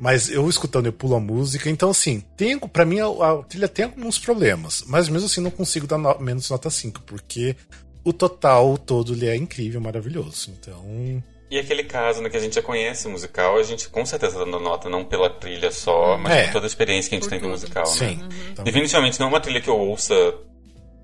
Mas 0.00 0.30
eu 0.30 0.48
escutando, 0.48 0.86
eu 0.86 0.92
pulo 0.92 1.16
a 1.16 1.20
música. 1.20 1.68
Então, 1.68 1.90
assim, 1.90 2.20
tem, 2.36 2.58
pra 2.58 2.84
mim 2.84 3.00
a, 3.00 3.06
a 3.06 3.42
trilha 3.42 3.68
tem 3.68 3.84
alguns 3.84 4.18
problemas. 4.18 4.84
Mas 4.86 5.08
mesmo 5.08 5.26
assim, 5.26 5.40
não 5.40 5.50
consigo 5.50 5.86
dar 5.86 5.98
no, 5.98 6.18
menos 6.20 6.48
nota 6.48 6.70
5, 6.70 7.02
porque 7.02 7.56
o 8.04 8.12
total 8.12 8.76
todo 8.78 9.12
ele 9.12 9.28
é 9.28 9.36
incrível, 9.36 9.80
maravilhoso. 9.80 10.50
Então. 10.58 11.22
E 11.50 11.58
aquele 11.58 11.82
caso 11.84 12.20
né, 12.20 12.28
que 12.28 12.36
a 12.36 12.40
gente 12.40 12.54
já 12.54 12.62
conhece 12.62 13.06
o 13.06 13.10
musical, 13.10 13.56
a 13.56 13.62
gente 13.62 13.88
com 13.88 14.04
certeza 14.04 14.38
tá 14.38 14.44
dando 14.44 14.60
nota 14.60 14.88
não 14.88 15.04
pela 15.04 15.30
trilha 15.30 15.70
só, 15.70 16.18
mas 16.18 16.32
é. 16.32 16.44
por 16.44 16.52
toda 16.54 16.66
a 16.66 16.68
experiência 16.68 17.08
que 17.08 17.16
a 17.16 17.18
gente 17.18 17.28
tem 17.28 17.38
tudo. 17.38 17.48
com 17.48 17.54
o 17.54 17.58
musical. 17.58 17.86
Sim. 17.86 18.16
Né? 18.16 18.28
Uhum. 18.58 18.64
Definitivamente 18.64 19.18
não 19.18 19.26
é 19.26 19.30
uma 19.30 19.40
trilha 19.40 19.60
que 19.60 19.70
eu 19.70 19.78
ouça 19.78 20.14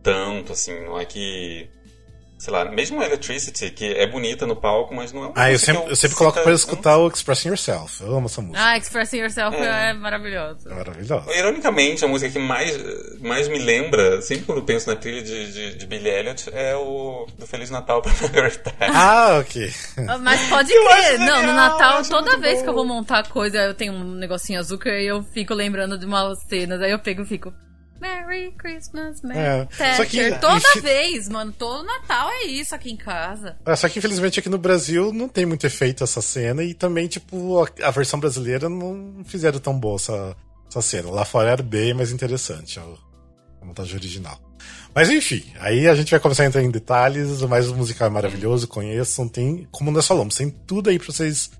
tanto, 0.03 0.53
assim, 0.53 0.79
não 0.85 1.01
é 1.01 1.07
que 1.07 1.67
sei 2.39 2.53
lá, 2.53 2.65
mesmo 2.65 3.03
Electricity, 3.03 3.71
que 3.71 3.93
é 3.95 4.07
bonita 4.07 4.47
no 4.47 4.57
palco, 4.57 4.95
mas 4.95 5.13
não 5.13 5.25
é 5.25 5.27
uma 5.27 5.33
Ah, 5.37 5.53
eu 5.53 5.59
sempre, 5.59 5.85
eu, 5.85 5.89
eu 5.91 5.97
sempre 5.97 6.17
coloco 6.17 6.43
pra 6.43 6.53
escutar 6.53 6.99
o 6.99 7.09
Expressing 7.09 7.49
Yourself. 7.49 8.03
Eu 8.03 8.17
amo 8.17 8.27
essa 8.27 8.43
música. 8.43 8.63
Ah, 8.63 8.77
Expressing 8.77 9.19
Yourself 9.19 9.57
é, 9.57 9.91
é 9.91 9.93
maravilhoso. 9.93 10.69
É 10.69 10.75
maravilhoso. 10.75 11.31
Ironicamente, 11.31 12.05
a 12.05 12.09
música 12.09 12.31
que 12.33 12.39
mais, 12.39 12.77
mais 13.21 13.49
me 13.49 13.59
lembra, 13.59 14.21
sempre 14.21 14.45
quando 14.45 14.63
penso 14.63 14.89
na 14.89 14.97
trilha 14.97 15.23
de, 15.23 15.53
de, 15.53 15.75
de 15.77 15.87
Billy 15.87 16.09
Elliot, 16.09 16.51
é 16.53 16.77
o 16.77 17.27
do 17.39 17.47
Feliz 17.47 17.71
Natal 17.71 18.03
pra 18.03 18.13
Margaret 18.21 18.61
Ah, 18.81 19.39
ok. 19.41 19.73
Ah, 20.09 20.19
mas 20.19 20.41
pode 20.49 20.69
crer. 20.69 21.19
Não, 21.21 21.43
no 21.43 21.53
Natal, 21.53 22.03
toda 22.05 22.37
vez 22.39 22.59
bom. 22.59 22.65
que 22.65 22.69
eu 22.71 22.75
vou 22.75 22.85
montar 22.85 23.29
coisa, 23.29 23.59
eu 23.59 23.75
tenho 23.75 23.93
um 23.93 24.15
negocinho 24.15 24.59
azul 24.59 24.79
que 24.79 24.89
eu 24.89 25.23
fico 25.23 25.55
lembrando 25.55 25.99
de 25.99 26.05
umas 26.05 26.39
cenas, 26.49 26.81
aí 26.81 26.91
eu 26.91 26.99
pego 26.99 27.23
e 27.23 27.27
fico... 27.27 27.53
Merry 28.05 28.53
Christmas, 28.53 29.23
Merry 29.23 29.67
é. 29.81 29.97
Só 29.97 30.05
que, 30.05 30.31
Toda 30.33 30.81
vez, 30.83 31.27
mano. 31.27 31.53
Todo 31.53 31.85
Natal 31.85 32.29
é 32.31 32.45
isso 32.45 32.75
aqui 32.75 32.91
em 32.91 32.97
casa. 32.97 33.57
É, 33.65 33.75
só 33.75 33.89
que 33.89 33.99
infelizmente 33.99 34.39
aqui 34.39 34.51
no 34.51 34.59
Brasil 34.59 35.11
não 35.11 35.27
tem 35.27 35.47
muito 35.47 35.67
efeito 35.67 36.05
essa 36.05 36.21
cena 36.21 36.63
e 36.63 36.75
também, 36.75 37.07
tipo, 37.09 37.63
a, 37.63 37.89
a 37.89 37.91
versão 37.91 38.21
brasileira 38.21 38.69
não 38.69 39.25
fizeram 39.25 39.59
tão 39.59 39.79
boa 39.79 39.97
essa, 39.97 40.37
essa 40.69 40.83
cena. 40.83 41.11
Lá 41.11 41.25
fora 41.25 41.51
era 41.51 41.63
bem 41.63 41.95
mais 41.95 42.13
interessante 42.13 42.79
a, 42.79 42.83
a 42.83 43.65
montagem 43.65 43.95
original. 43.97 44.39
Mas 44.95 45.09
enfim, 45.11 45.43
aí 45.59 45.89
a 45.89 45.95
gente 45.95 46.11
vai 46.11 46.21
começar 46.21 46.43
a 46.43 46.47
entrar 46.47 46.63
em 46.63 46.71
detalhes, 46.71 47.41
mas 47.43 47.69
o 47.69 47.75
musical 47.75 48.07
é 48.07 48.11
maravilhoso, 48.11 48.69
conheçam, 48.69 49.27
tem, 49.27 49.67
como 49.71 49.91
nós 49.91 50.07
falamos, 50.07 50.37
tem 50.37 50.51
tudo 50.51 50.91
aí 50.91 50.99
pra 50.99 51.07
vocês 51.07 51.51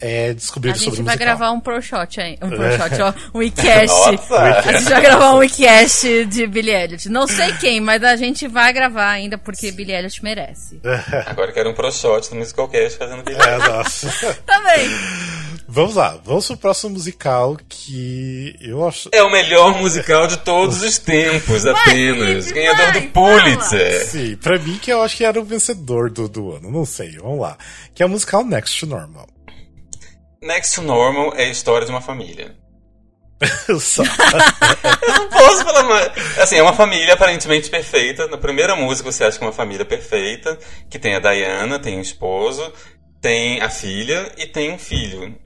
é, 0.00 0.32
descobrir 0.32 0.74
sobre 0.76 0.94
A 0.94 0.96
gente 0.96 1.04
vai 1.04 1.16
gravar 1.16 1.50
um 1.50 1.60
pro 1.60 1.80
shot 1.80 2.20
aí. 2.20 2.38
Um 2.42 2.48
pro 2.48 2.62
é. 2.62 2.78
shot, 2.78 3.02
ó. 3.02 3.12
Um 3.34 3.38
wecast. 3.38 3.94
a 4.32 4.72
gente 4.72 4.90
vai 4.90 5.02
gravar 5.02 5.34
um 5.34 5.38
wecast 5.38 6.24
de 6.26 6.46
Billy 6.46 6.70
Elliot. 6.70 7.08
Não 7.08 7.26
sei 7.26 7.52
quem, 7.54 7.80
mas 7.80 8.02
a 8.02 8.16
gente 8.16 8.48
vai 8.48 8.72
gravar 8.72 9.10
ainda 9.10 9.36
porque 9.36 9.70
Billy 9.70 9.92
Elliot 9.92 10.22
merece. 10.22 10.80
Agora 11.26 11.50
eu 11.50 11.54
quero 11.54 11.70
um 11.70 11.74
pro 11.74 11.92
shot 11.92 12.30
no 12.30 12.38
Musicalcast 12.38 12.98
fazendo 12.98 13.22
Billy 13.22 13.38
Elliot. 13.38 13.64
É, 13.64 13.68
nossa. 13.68 14.34
Também. 14.46 14.88
Vamos 15.72 15.94
lá, 15.94 16.18
vamos 16.24 16.48
pro 16.48 16.56
próximo 16.56 16.94
musical 16.94 17.56
que 17.68 18.56
eu 18.60 18.86
acho. 18.86 19.08
É 19.12 19.22
o 19.22 19.30
melhor 19.30 19.78
musical 19.78 20.26
de 20.26 20.38
todos 20.38 20.82
os 20.82 20.98
tempos, 20.98 21.62
vai, 21.62 21.72
apenas. 21.72 22.50
Ganhador 22.50 22.86
vai, 22.86 23.00
do 23.00 23.08
Pulitzer. 23.10 23.92
Fala. 23.92 24.04
Sim, 24.04 24.36
pra 24.36 24.58
mim 24.58 24.78
que 24.78 24.92
eu 24.92 25.00
acho 25.00 25.16
que 25.16 25.24
era 25.24 25.40
o 25.40 25.44
vencedor 25.44 26.10
do, 26.10 26.28
do 26.28 26.56
ano, 26.56 26.72
não 26.72 26.84
sei, 26.84 27.12
vamos 27.18 27.40
lá. 27.40 27.56
Que 27.94 28.02
é 28.02 28.06
o 28.06 28.08
musical 28.08 28.44
Next 28.44 28.80
to 28.80 28.86
Normal. 28.86 29.28
Next 30.42 30.74
to 30.76 30.82
Normal 30.82 31.34
é 31.36 31.44
a 31.44 31.50
história 31.50 31.84
de 31.84 31.92
uma 31.92 32.00
família. 32.00 32.56
Só. 33.80 34.02
eu 34.02 35.18
não 35.18 35.28
posso 35.28 35.64
falar 35.64 35.82
mais. 35.82 36.38
Assim, 36.38 36.56
é 36.56 36.62
uma 36.62 36.72
família 36.72 37.12
aparentemente 37.12 37.68
perfeita. 37.68 38.26
Na 38.26 38.38
primeira 38.38 38.74
música 38.74 39.10
você 39.10 39.24
acha 39.24 39.36
que 39.38 39.44
é 39.44 39.46
uma 39.46 39.52
família 39.52 39.84
perfeita, 39.84 40.58
que 40.88 40.98
tem 40.98 41.14
a 41.14 41.20
Diana, 41.20 41.78
tem 41.78 41.98
um 41.98 42.00
esposo, 42.00 42.72
tem 43.20 43.60
a 43.60 43.68
filha 43.68 44.32
e 44.38 44.46
tem 44.46 44.72
um 44.72 44.78
filho. 44.78 45.38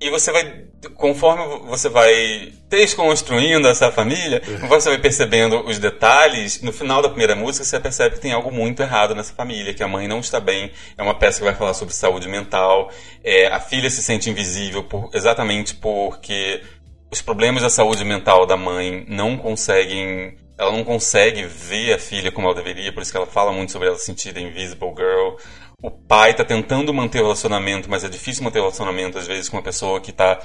E 0.00 0.10
você 0.10 0.30
vai, 0.30 0.64
conforme 0.94 1.44
você 1.66 1.88
vai 1.88 2.52
desconstruindo 2.68 3.66
essa 3.66 3.90
família, 3.90 4.40
você 4.68 4.90
vai 4.90 4.98
percebendo 4.98 5.66
os 5.66 5.78
detalhes. 5.78 6.62
No 6.62 6.72
final 6.72 7.02
da 7.02 7.08
primeira 7.08 7.34
música, 7.34 7.64
você 7.64 7.80
percebe 7.80 8.14
que 8.14 8.20
tem 8.20 8.32
algo 8.32 8.52
muito 8.52 8.80
errado 8.80 9.12
nessa 9.12 9.34
família, 9.34 9.74
que 9.74 9.82
a 9.82 9.88
mãe 9.88 10.06
não 10.06 10.20
está 10.20 10.38
bem. 10.38 10.70
É 10.96 11.02
uma 11.02 11.14
peça 11.14 11.38
que 11.38 11.44
vai 11.44 11.54
falar 11.54 11.74
sobre 11.74 11.92
saúde 11.94 12.28
mental. 12.28 12.92
É, 13.24 13.48
a 13.48 13.58
filha 13.58 13.90
se 13.90 14.00
sente 14.00 14.30
invisível 14.30 14.84
por, 14.84 15.10
exatamente 15.12 15.74
porque 15.74 16.62
os 17.10 17.20
problemas 17.20 17.62
da 17.62 17.70
saúde 17.70 18.04
mental 18.04 18.46
da 18.46 18.56
mãe 18.56 19.04
não 19.08 19.36
conseguem. 19.36 20.38
Ela 20.56 20.72
não 20.72 20.84
consegue 20.84 21.44
ver 21.44 21.94
a 21.94 21.98
filha 21.98 22.32
como 22.32 22.48
ela 22.48 22.56
deveria, 22.56 22.92
por 22.92 23.00
isso 23.00 23.12
que 23.12 23.16
ela 23.16 23.26
fala 23.26 23.52
muito 23.52 23.70
sobre 23.70 23.88
ela 23.88 23.96
se 23.96 24.04
sentir 24.04 24.36
invisible 24.36 24.92
girl 24.96 25.36
o 25.80 25.90
pai 25.90 26.32
está 26.32 26.44
tentando 26.44 26.92
manter 26.92 27.20
o 27.20 27.24
relacionamento, 27.24 27.88
mas 27.88 28.02
é 28.02 28.08
difícil 28.08 28.42
manter 28.42 28.58
o 28.58 28.62
relacionamento 28.62 29.16
às 29.16 29.26
vezes 29.26 29.48
com 29.48 29.56
uma 29.56 29.62
pessoa 29.62 30.00
que 30.00 30.10
está 30.10 30.40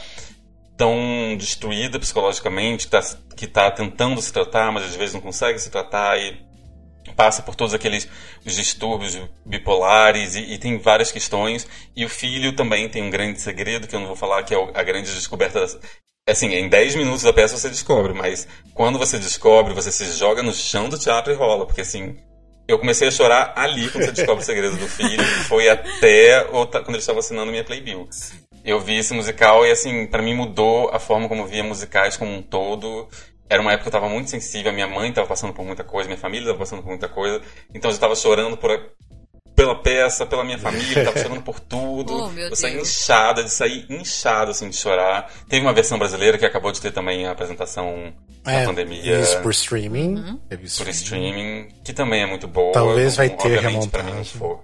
tão 0.78 1.36
destruída 1.38 2.00
psicologicamente, 2.00 2.88
tá, 2.88 3.02
que 3.36 3.46
está 3.46 3.72
tentando 3.72 4.22
se 4.22 4.32
tratar, 4.32 4.72
mas 4.72 4.84
às 4.84 4.96
vezes 4.96 5.14
não 5.14 5.22
consegue 5.22 5.58
se 5.60 5.72
tratar 5.72 6.20
e 6.20 6.40
passa 7.16 7.42
por 7.42 7.56
todos 7.56 7.74
aqueles 7.74 8.08
os 8.46 8.56
distúrbios 8.56 9.20
bipolares 9.46 10.36
e, 10.36 10.54
e, 10.54 10.58
tem 10.58 10.78
várias 10.78 11.12
questões. 11.12 11.68
E 11.96 12.06
o 12.06 12.10
filho 12.10 12.56
também 12.56 12.90
tem 12.90 13.04
um 13.04 13.10
grande 13.10 13.40
segredo 13.42 13.88
que 13.88 13.96
eu 13.96 14.00
não 14.00 14.08
vou 14.08 14.16
falar, 14.16 14.44
que 14.44 14.54
é 14.54 14.72
a 14.74 14.84
grande 14.84 15.14
descoberta. 15.14 15.66
Assim, 16.28 16.54
em 16.54 16.70
10 16.70 16.96
minutos 16.96 17.24
da 17.24 17.34
peça 17.34 17.58
você 17.58 17.70
descobre, 17.70 18.14
mas 18.14 18.48
quando 18.74 18.98
você 18.98 19.20
descobre, 19.20 19.74
você 19.74 19.92
se 19.92 20.06
joga 20.18 20.42
no 20.42 20.54
chão 20.54 20.88
do 20.88 20.98
teatro 20.98 21.34
e 21.34 21.36
rola, 21.36 21.66
porque 21.66 21.82
assim, 21.82 22.18
eu 22.68 22.80
comecei 22.80 23.08
a 23.08 23.12
chorar 23.12 23.54
ali 23.56 23.90
quando 23.90 24.06
você 24.06 24.12
descobre 24.14 24.44
o 24.44 24.46
segredo 24.46 24.78
do 24.78 24.88
filho, 24.88 25.24
foi 25.48 25.70
até 25.70 26.44
quando 26.46 26.90
ele 26.90 26.98
estava 26.98 27.20
assinando 27.20 27.52
minha 27.52 27.64
Playbill. 27.64 28.08
Eu 28.64 28.80
vi 28.80 28.98
esse 28.98 29.14
musical 29.14 29.66
e, 29.66 29.72
assim, 29.72 30.08
para 30.08 30.22
mim 30.22 30.34
mudou 30.34 30.90
a 30.90 31.00
forma 31.00 31.28
como 31.28 31.42
eu 31.42 31.48
via 31.48 31.64
musicais 31.64 32.16
como 32.16 32.32
um 32.34 32.42
todo. 32.42 33.10
Era 33.50 33.62
uma 33.62 33.74
época 33.74 33.90
que 33.90 33.96
eu 33.96 34.02
tava 34.02 34.12
muito 34.12 34.30
sensível, 34.30 34.72
minha 34.72 34.88
mãe 34.88 35.12
tava 35.12 35.28
passando 35.28 35.54
por 35.54 35.66
muita 35.66 35.84
coisa, 35.84 36.08
minha 36.08 36.18
família 36.18 36.48
tava 36.48 36.60
passando 36.60 36.82
por 36.82 36.90
muita 36.90 37.10
coisa, 37.10 37.42
então 37.74 37.92
eu 37.92 37.98
tava 37.98 38.16
chorando 38.16 38.56
por, 38.56 38.72
pela 39.56 39.76
peça, 39.76 40.26
pela 40.26 40.44
minha 40.44 40.58
família, 40.58 41.04
tava 41.06 41.18
chorando 41.22 41.42
por 41.42 41.60
tudo. 41.60 42.14
Oh, 42.34 42.40
eu 42.40 42.56
saí 42.56 42.74
Deus. 42.74 42.90
inchada, 42.90 43.44
de 43.44 43.50
sair 43.52 43.86
inchado, 43.90 44.52
assim, 44.52 44.70
de 44.70 44.76
chorar. 44.76 45.32
Teve 45.48 45.66
uma 45.66 45.74
versão 45.74 45.98
brasileira 46.00 46.38
que 46.38 46.46
acabou 46.46 46.72
de 46.72 46.82
ter 46.82 46.92
também 46.92 47.26
a 47.28 47.32
apresentação 47.32 48.14
É, 48.46 48.62
da 48.62 48.66
pandemia. 48.68 49.20
Isso 49.20 49.40
por 49.42 49.52
streaming. 49.52 50.16
Uhum. 50.16 50.40
Por 50.78 50.88
streaming, 50.90 51.68
que 51.84 51.94
também 51.94 52.24
é 52.24 52.26
muito 52.26 52.48
boa. 52.48 52.74
Talvez 52.74 53.16
vai 53.16 53.30
ter 53.30 53.56
obviamente, 53.58 53.88
pra 53.90 54.04
mim 54.04 54.10
não 54.12 54.18
remontagem. 54.18 54.40
for. 54.40 54.62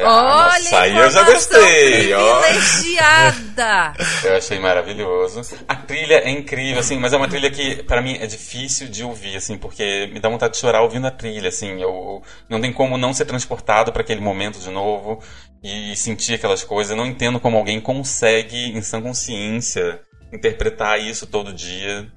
Olha, 0.00 0.04
nossa, 0.04 0.80
aí 0.80 0.96
eu 0.96 1.10
já 1.10 1.22
gostei, 1.24 2.12
ó. 2.14 2.40
privilegiada. 2.40 3.92
Eu 4.22 4.36
achei 4.36 4.58
maravilhoso. 4.58 5.42
A 5.66 5.74
trilha 5.74 6.14
é 6.16 6.30
incrível, 6.30 6.78
assim, 6.78 6.96
mas 6.98 7.12
é 7.12 7.16
uma 7.16 7.28
trilha 7.28 7.50
que, 7.50 7.82
pra 7.82 8.00
mim, 8.00 8.16
é 8.20 8.26
difícil 8.26 8.88
de 8.88 9.02
ouvir, 9.02 9.36
assim, 9.36 9.58
porque 9.58 10.08
me 10.12 10.20
dá 10.20 10.28
vontade 10.28 10.54
de 10.54 10.60
chorar 10.60 10.82
ouvindo 10.82 11.06
a 11.06 11.10
trilha, 11.10 11.48
assim. 11.48 11.82
Eu, 11.82 12.22
não 12.48 12.60
tem 12.60 12.72
como 12.72 12.96
não 12.96 13.12
ser 13.12 13.24
transportado 13.24 13.92
para 13.92 14.02
aquele 14.02 14.20
momento 14.20 14.60
de 14.60 14.70
novo 14.70 15.20
e 15.62 15.96
sentir 15.96 16.34
aquelas 16.34 16.62
coisas. 16.62 16.90
Eu 16.92 16.96
não 16.96 17.06
entendo 17.06 17.40
como 17.40 17.56
alguém 17.56 17.80
consegue, 17.80 18.56
em 18.56 18.80
sã 18.80 19.02
consciência, 19.02 20.00
interpretar 20.32 21.00
isso 21.00 21.26
todo 21.26 21.52
dia. 21.52 22.10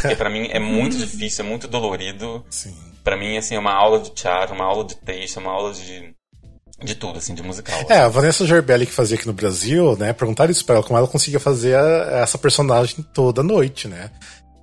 Porque 0.00 0.16
pra 0.16 0.30
mim 0.30 0.48
é 0.50 0.58
muito 0.58 0.96
difícil, 0.98 1.44
é 1.44 1.48
muito 1.48 1.68
dolorido. 1.68 2.44
Sim. 2.50 2.76
Pra 3.04 3.16
mim, 3.16 3.36
assim, 3.38 3.54
é 3.54 3.58
uma 3.58 3.72
aula 3.72 4.00
de 4.00 4.10
teatro, 4.10 4.54
uma 4.54 4.64
aula 4.64 4.84
de 4.84 4.96
texto, 4.96 5.38
uma 5.38 5.52
aula 5.52 5.72
de. 5.72 6.14
De 6.82 6.94
tudo, 6.94 7.18
assim, 7.18 7.34
de 7.34 7.42
musical. 7.42 7.78
É, 7.88 7.98
a 8.00 8.08
Vanessa 8.08 8.46
Gerbelli 8.46 8.86
que 8.86 8.92
fazia 8.92 9.16
aqui 9.16 9.26
no 9.26 9.32
Brasil, 9.32 9.96
né? 9.96 10.12
Perguntaram 10.12 10.50
isso 10.50 10.64
pra 10.64 10.76
ela, 10.76 10.84
como 10.84 10.98
ela 10.98 11.08
conseguia 11.08 11.40
fazer 11.40 11.76
a- 11.76 12.20
essa 12.22 12.38
personagem 12.38 13.04
toda 13.12 13.42
noite, 13.42 13.88
né? 13.88 14.10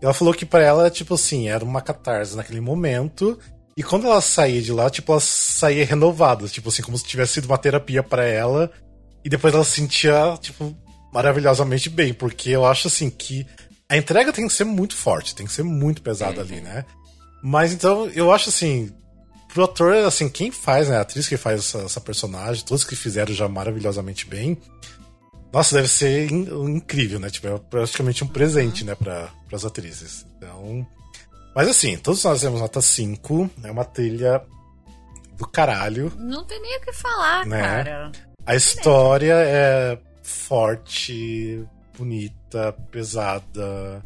Ela 0.02 0.14
falou 0.14 0.34
que 0.34 0.46
pra 0.46 0.62
ela, 0.62 0.90
tipo 0.90 1.16
assim, 1.16 1.50
era 1.50 1.64
uma 1.64 1.82
catarse 1.82 2.36
naquele 2.36 2.62
momento. 2.62 3.38
E 3.78 3.84
quando 3.84 4.06
ela 4.08 4.22
saía 4.22 4.62
de 4.62 4.72
lá, 4.72 4.90
tipo, 4.90 5.12
ela 5.12 5.20
saía 5.22 5.86
renovada, 5.86 6.48
tipo 6.48 6.70
assim, 6.70 6.82
como 6.82 6.98
se 6.98 7.04
tivesse 7.04 7.34
sido 7.34 7.46
uma 7.46 7.58
terapia 7.58 8.02
pra 8.02 8.24
ela. 8.24 8.72
E 9.24 9.30
depois 9.30 9.54
ela 9.54 9.64
se 9.64 9.72
sentia, 9.72 10.38
tipo, 10.40 10.74
maravilhosamente 11.14 11.90
bem, 11.90 12.14
porque 12.14 12.50
eu 12.52 12.66
acho 12.66 12.88
assim 12.88 13.10
que 13.10 13.46
a 13.90 13.98
entrega 13.98 14.32
tem 14.32 14.48
que 14.48 14.54
ser 14.54 14.64
muito 14.66 14.96
forte, 14.96 15.34
tem 15.36 15.46
que 15.46 15.52
ser 15.52 15.64
muito 15.64 16.02
pesada 16.02 16.42
ali, 16.42 16.62
né? 16.62 16.86
Mas 17.44 17.74
então, 17.74 18.08
eu 18.10 18.32
acho 18.32 18.50
assim, 18.50 18.92
pro 19.56 19.64
ator, 19.64 19.94
assim, 20.06 20.28
quem 20.28 20.52
faz, 20.52 20.90
né? 20.90 20.98
A 20.98 21.02
atriz 21.02 21.28
que 21.30 21.38
faz 21.38 21.62
essa, 21.62 21.78
essa 21.80 22.02
personagem, 22.02 22.64
todos 22.66 22.84
que 22.84 22.94
fizeram 22.96 23.34
já 23.34 23.48
maravilhosamente 23.48 24.28
bem. 24.28 24.58
Nossa, 25.52 25.76
deve 25.78 25.88
ser 25.88 26.30
in- 26.30 26.76
incrível, 26.76 27.18
né? 27.20 27.30
Tipo, 27.30 27.48
é 27.48 27.58
praticamente 27.58 28.22
um 28.22 28.28
presente, 28.28 28.84
né, 28.84 28.94
para 28.96 29.30
as 29.54 29.64
atrizes. 29.64 30.26
Então. 30.38 30.86
Mas 31.56 31.70
assim, 31.70 31.96
todos 31.98 32.22
nós 32.26 32.42
temos 32.42 32.60
nota 32.60 32.82
5, 32.82 33.50
é 33.64 33.72
uma 33.72 33.86
trilha 33.86 34.44
do 35.38 35.48
caralho. 35.48 36.12
Não 36.18 36.44
tem 36.44 36.62
nem 36.62 36.78
o 36.78 36.82
que 36.82 36.92
falar, 36.92 37.46
Né? 37.46 37.62
cara. 37.62 38.12
A 38.46 38.56
história 38.56 39.34
é 39.38 39.98
forte, 40.22 41.64
bonita, 41.98 42.74
pesada. 42.92 44.04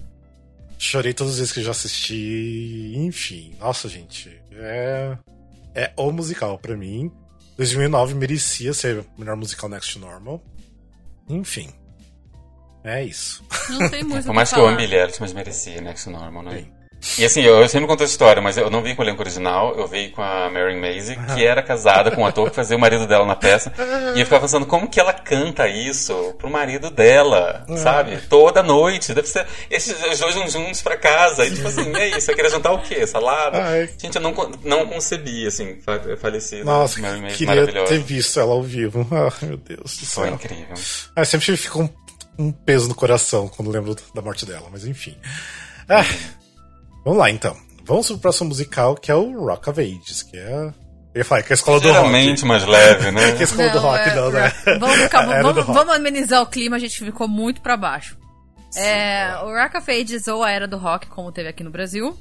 Chorei 0.78 1.14
todas 1.14 1.34
as 1.34 1.40
vezes 1.40 1.54
que 1.54 1.60
eu 1.60 1.64
já 1.64 1.72
assisti. 1.72 2.94
Enfim, 2.96 3.56
nossa, 3.60 3.90
gente. 3.90 4.40
É, 4.52 5.18
é 5.76 5.92
o 5.96 6.12
musical 6.12 6.58
pra 6.58 6.76
mim. 6.76 7.12
2009 7.58 8.16
merecia 8.16 8.74
ser 8.74 9.00
o 9.00 9.06
melhor 9.18 9.36
musical 9.36 9.70
Next 9.70 9.94
to 9.94 10.00
Normal. 10.00 10.42
Enfim. 11.28 11.70
É 12.84 13.04
isso. 13.04 13.44
Não 13.70 13.90
tem 13.90 14.04
muito 14.04 14.26
Por 14.26 14.34
mais 14.34 14.52
que 14.52 14.60
eu 14.60 14.68
ame 14.68 14.78
Bilhetes, 14.78 15.20
mas 15.20 15.34
merecia 15.34 15.82
Next 15.82 16.10
Normal, 16.10 16.44
né? 16.44 16.60
Sim. 16.60 16.79
E 17.18 17.24
assim, 17.26 17.42
eu, 17.42 17.56
eu 17.62 17.68
sempre 17.70 17.88
conto 17.88 18.04
essa 18.04 18.12
história, 18.12 18.42
mas 18.42 18.58
eu 18.58 18.70
não 18.70 18.82
vi 18.84 18.94
com 18.94 19.02
o 19.02 19.06
elenco 19.06 19.22
original, 19.22 19.74
eu 19.78 19.88
vi 19.88 20.10
com 20.10 20.22
a 20.22 20.50
Mary 20.50 20.76
Maisie, 20.80 21.18
que 21.34 21.46
era 21.46 21.62
casada 21.64 22.12
com 22.12 22.22
um 22.22 22.26
ator 22.26 22.50
que 22.50 22.56
fazia 22.56 22.76
o 22.76 22.80
marido 22.80 23.08
dela 23.08 23.26
na 23.26 23.36
peça. 23.36 23.72
E 24.16 24.20
eu 24.20 24.26
ficava 24.26 24.42
pensando, 24.42 24.66
como 24.66 24.90
que 24.90 25.00
ela 25.00 25.14
canta 25.14 25.68
isso 25.68 26.34
pro 26.38 26.50
marido 26.50 26.90
dela, 26.92 27.66
sabe? 27.78 28.18
Toda 28.30 28.62
noite. 28.62 29.14
Deve 29.14 29.28
ser. 29.28 29.48
Esses 29.72 29.98
dois 30.20 30.36
vão 30.36 30.48
juntos 30.50 30.82
pra 30.82 30.98
casa. 30.98 31.46
E 31.46 31.56
tipo 31.56 31.68
assim, 31.68 31.90
e 31.92 31.96
aí, 31.98 32.12
você 32.22 32.36
queria 32.36 32.50
jantar 32.52 32.74
o 32.74 32.82
quê? 32.82 33.08
Salada? 33.08 33.64
Ai. 33.64 33.90
Gente, 33.98 34.16
eu 34.18 34.22
não, 34.22 34.34
não 34.64 34.86
concebi, 34.88 35.48
assim, 35.48 35.80
fa- 35.82 36.02
falecida. 36.18 36.64
Nossa, 36.66 37.00
Mary 37.02 37.22
Maisie 37.22 37.46
queria 37.46 37.66
ter 37.86 38.00
visto 38.00 38.40
ela 38.40 38.52
ao 38.54 38.62
vivo. 38.64 39.08
Ah, 39.12 39.32
meu 39.46 39.58
Deus 39.58 39.98
do 39.98 40.06
Foi 40.06 40.26
céu. 40.26 40.34
incrível. 40.36 40.76
Ah, 41.16 41.24
sempre 41.26 41.56
fica 41.58 41.80
um, 41.80 41.90
um 42.38 42.52
peso 42.52 42.88
no 42.88 42.96
coração 42.96 43.48
quando 43.48 43.72
lembro 43.72 43.96
da 44.14 44.22
morte 44.22 44.46
dela, 44.46 44.68
mas 44.72 44.86
enfim. 44.86 45.16
Ah, 45.88 46.06
vamos 47.04 47.20
lá 47.20 47.30
então. 47.30 47.56
Vamos 47.84 48.08
pro 48.08 48.20
próximo 48.20 48.50
musical, 48.50 48.96
que 48.96 49.12
é 49.12 49.16
o 49.16 49.46
Rock 49.46 49.70
of 49.70 49.82
Ages, 49.82 50.24
que 50.24 50.38
é. 50.38 50.74
Eu 51.14 51.20
ia 51.20 51.26
falar, 51.26 51.42
que 51.42 51.52
é 51.52 51.54
a 51.54 51.56
escola 51.56 51.80
do 51.80 51.88
rock. 51.88 51.98
Geralmente 51.98 52.46
mais 52.46 52.66
leve, 52.66 53.12
né? 53.12 53.32
Que 53.34 53.38
é 53.38 53.42
a 53.42 53.44
escola 53.44 53.70
do 53.70 53.80
rock, 53.80 54.10
é, 54.10 54.16
não, 54.16 54.32
né? 54.32 54.54
Vamos, 54.80 54.98
do 55.56 55.64
vamos, 55.64 55.66
vamos 55.66 55.96
amenizar 55.96 56.42
o 56.42 56.46
clima, 56.46 56.76
a 56.76 56.80
gente 56.80 57.04
ficou 57.04 57.28
muito 57.28 57.62
pra 57.62 57.76
baixo. 57.76 58.18
É, 58.76 59.36
o 59.44 59.48
Rock 59.48 59.78
of 59.78 59.92
Ages 59.92 60.28
ou 60.28 60.44
a 60.44 60.52
Era 60.52 60.68
do 60.68 60.78
Rock, 60.78 61.08
como 61.08 61.32
teve 61.32 61.50
aqui 61.50 61.64
no 61.64 61.72
Brasil. 61.72 62.16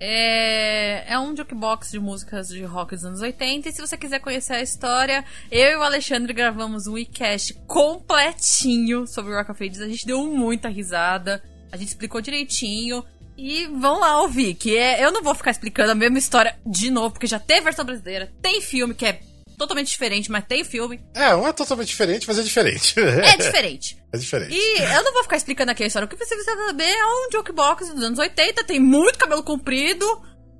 É, 0.00 1.12
é 1.12 1.18
um 1.18 1.36
jukebox 1.36 1.90
de 1.90 1.98
músicas 1.98 2.48
de 2.48 2.62
rock 2.62 2.94
dos 2.94 3.04
anos 3.04 3.20
80. 3.20 3.68
E 3.68 3.72
se 3.72 3.80
você 3.80 3.96
quiser 3.96 4.20
conhecer 4.20 4.54
a 4.54 4.62
história, 4.62 5.24
eu 5.50 5.72
e 5.72 5.76
o 5.76 5.82
Alexandre 5.82 6.32
gravamos 6.32 6.86
um 6.86 6.96
e-cast 6.96 7.52
completinho 7.66 9.06
sobre 9.06 9.32
o 9.32 9.36
Rock 9.36 9.50
of 9.50 9.64
Ages. 9.64 9.80
A 9.80 9.88
gente 9.88 10.06
deu 10.06 10.24
muita 10.24 10.68
risada, 10.68 11.42
a 11.70 11.76
gente 11.76 11.88
explicou 11.88 12.20
direitinho. 12.20 13.04
E 13.38 13.66
vão 13.66 14.00
lá 14.00 14.20
ouvir, 14.20 14.54
que 14.54 14.76
é. 14.76 15.04
Eu 15.04 15.12
não 15.12 15.22
vou 15.22 15.32
ficar 15.32 15.52
explicando 15.52 15.92
a 15.92 15.94
mesma 15.94 16.18
história 16.18 16.58
de 16.66 16.90
novo, 16.90 17.12
porque 17.12 17.26
já 17.28 17.38
tem 17.38 17.60
versão 17.62 17.84
brasileira, 17.84 18.32
tem 18.42 18.60
filme 18.60 18.92
que 18.94 19.06
é 19.06 19.20
totalmente 19.56 19.88
diferente, 19.88 20.30
mas 20.30 20.44
tem 20.44 20.64
filme. 20.64 21.00
É, 21.14 21.30
não 21.30 21.46
é 21.46 21.52
totalmente 21.52 21.88
diferente, 21.88 22.26
mas 22.26 22.38
é 22.38 22.42
diferente. 22.42 22.94
É 22.98 23.36
diferente. 23.36 23.96
É 24.10 24.16
diferente. 24.16 24.54
E 24.56 24.78
eu 24.80 25.04
não 25.04 25.12
vou 25.12 25.22
ficar 25.22 25.36
explicando 25.36 25.70
aqui 25.70 25.84
a 25.84 25.86
história. 25.86 26.06
O 26.06 26.08
que 26.08 26.16
você 26.16 26.34
precisa 26.34 26.56
saber 26.68 26.84
é 26.88 27.04
um 27.04 27.28
jukebox 27.30 27.90
dos 27.90 28.02
anos 28.02 28.18
80, 28.18 28.64
tem 28.64 28.80
muito 28.80 29.18
cabelo 29.18 29.42
comprido 29.42 30.06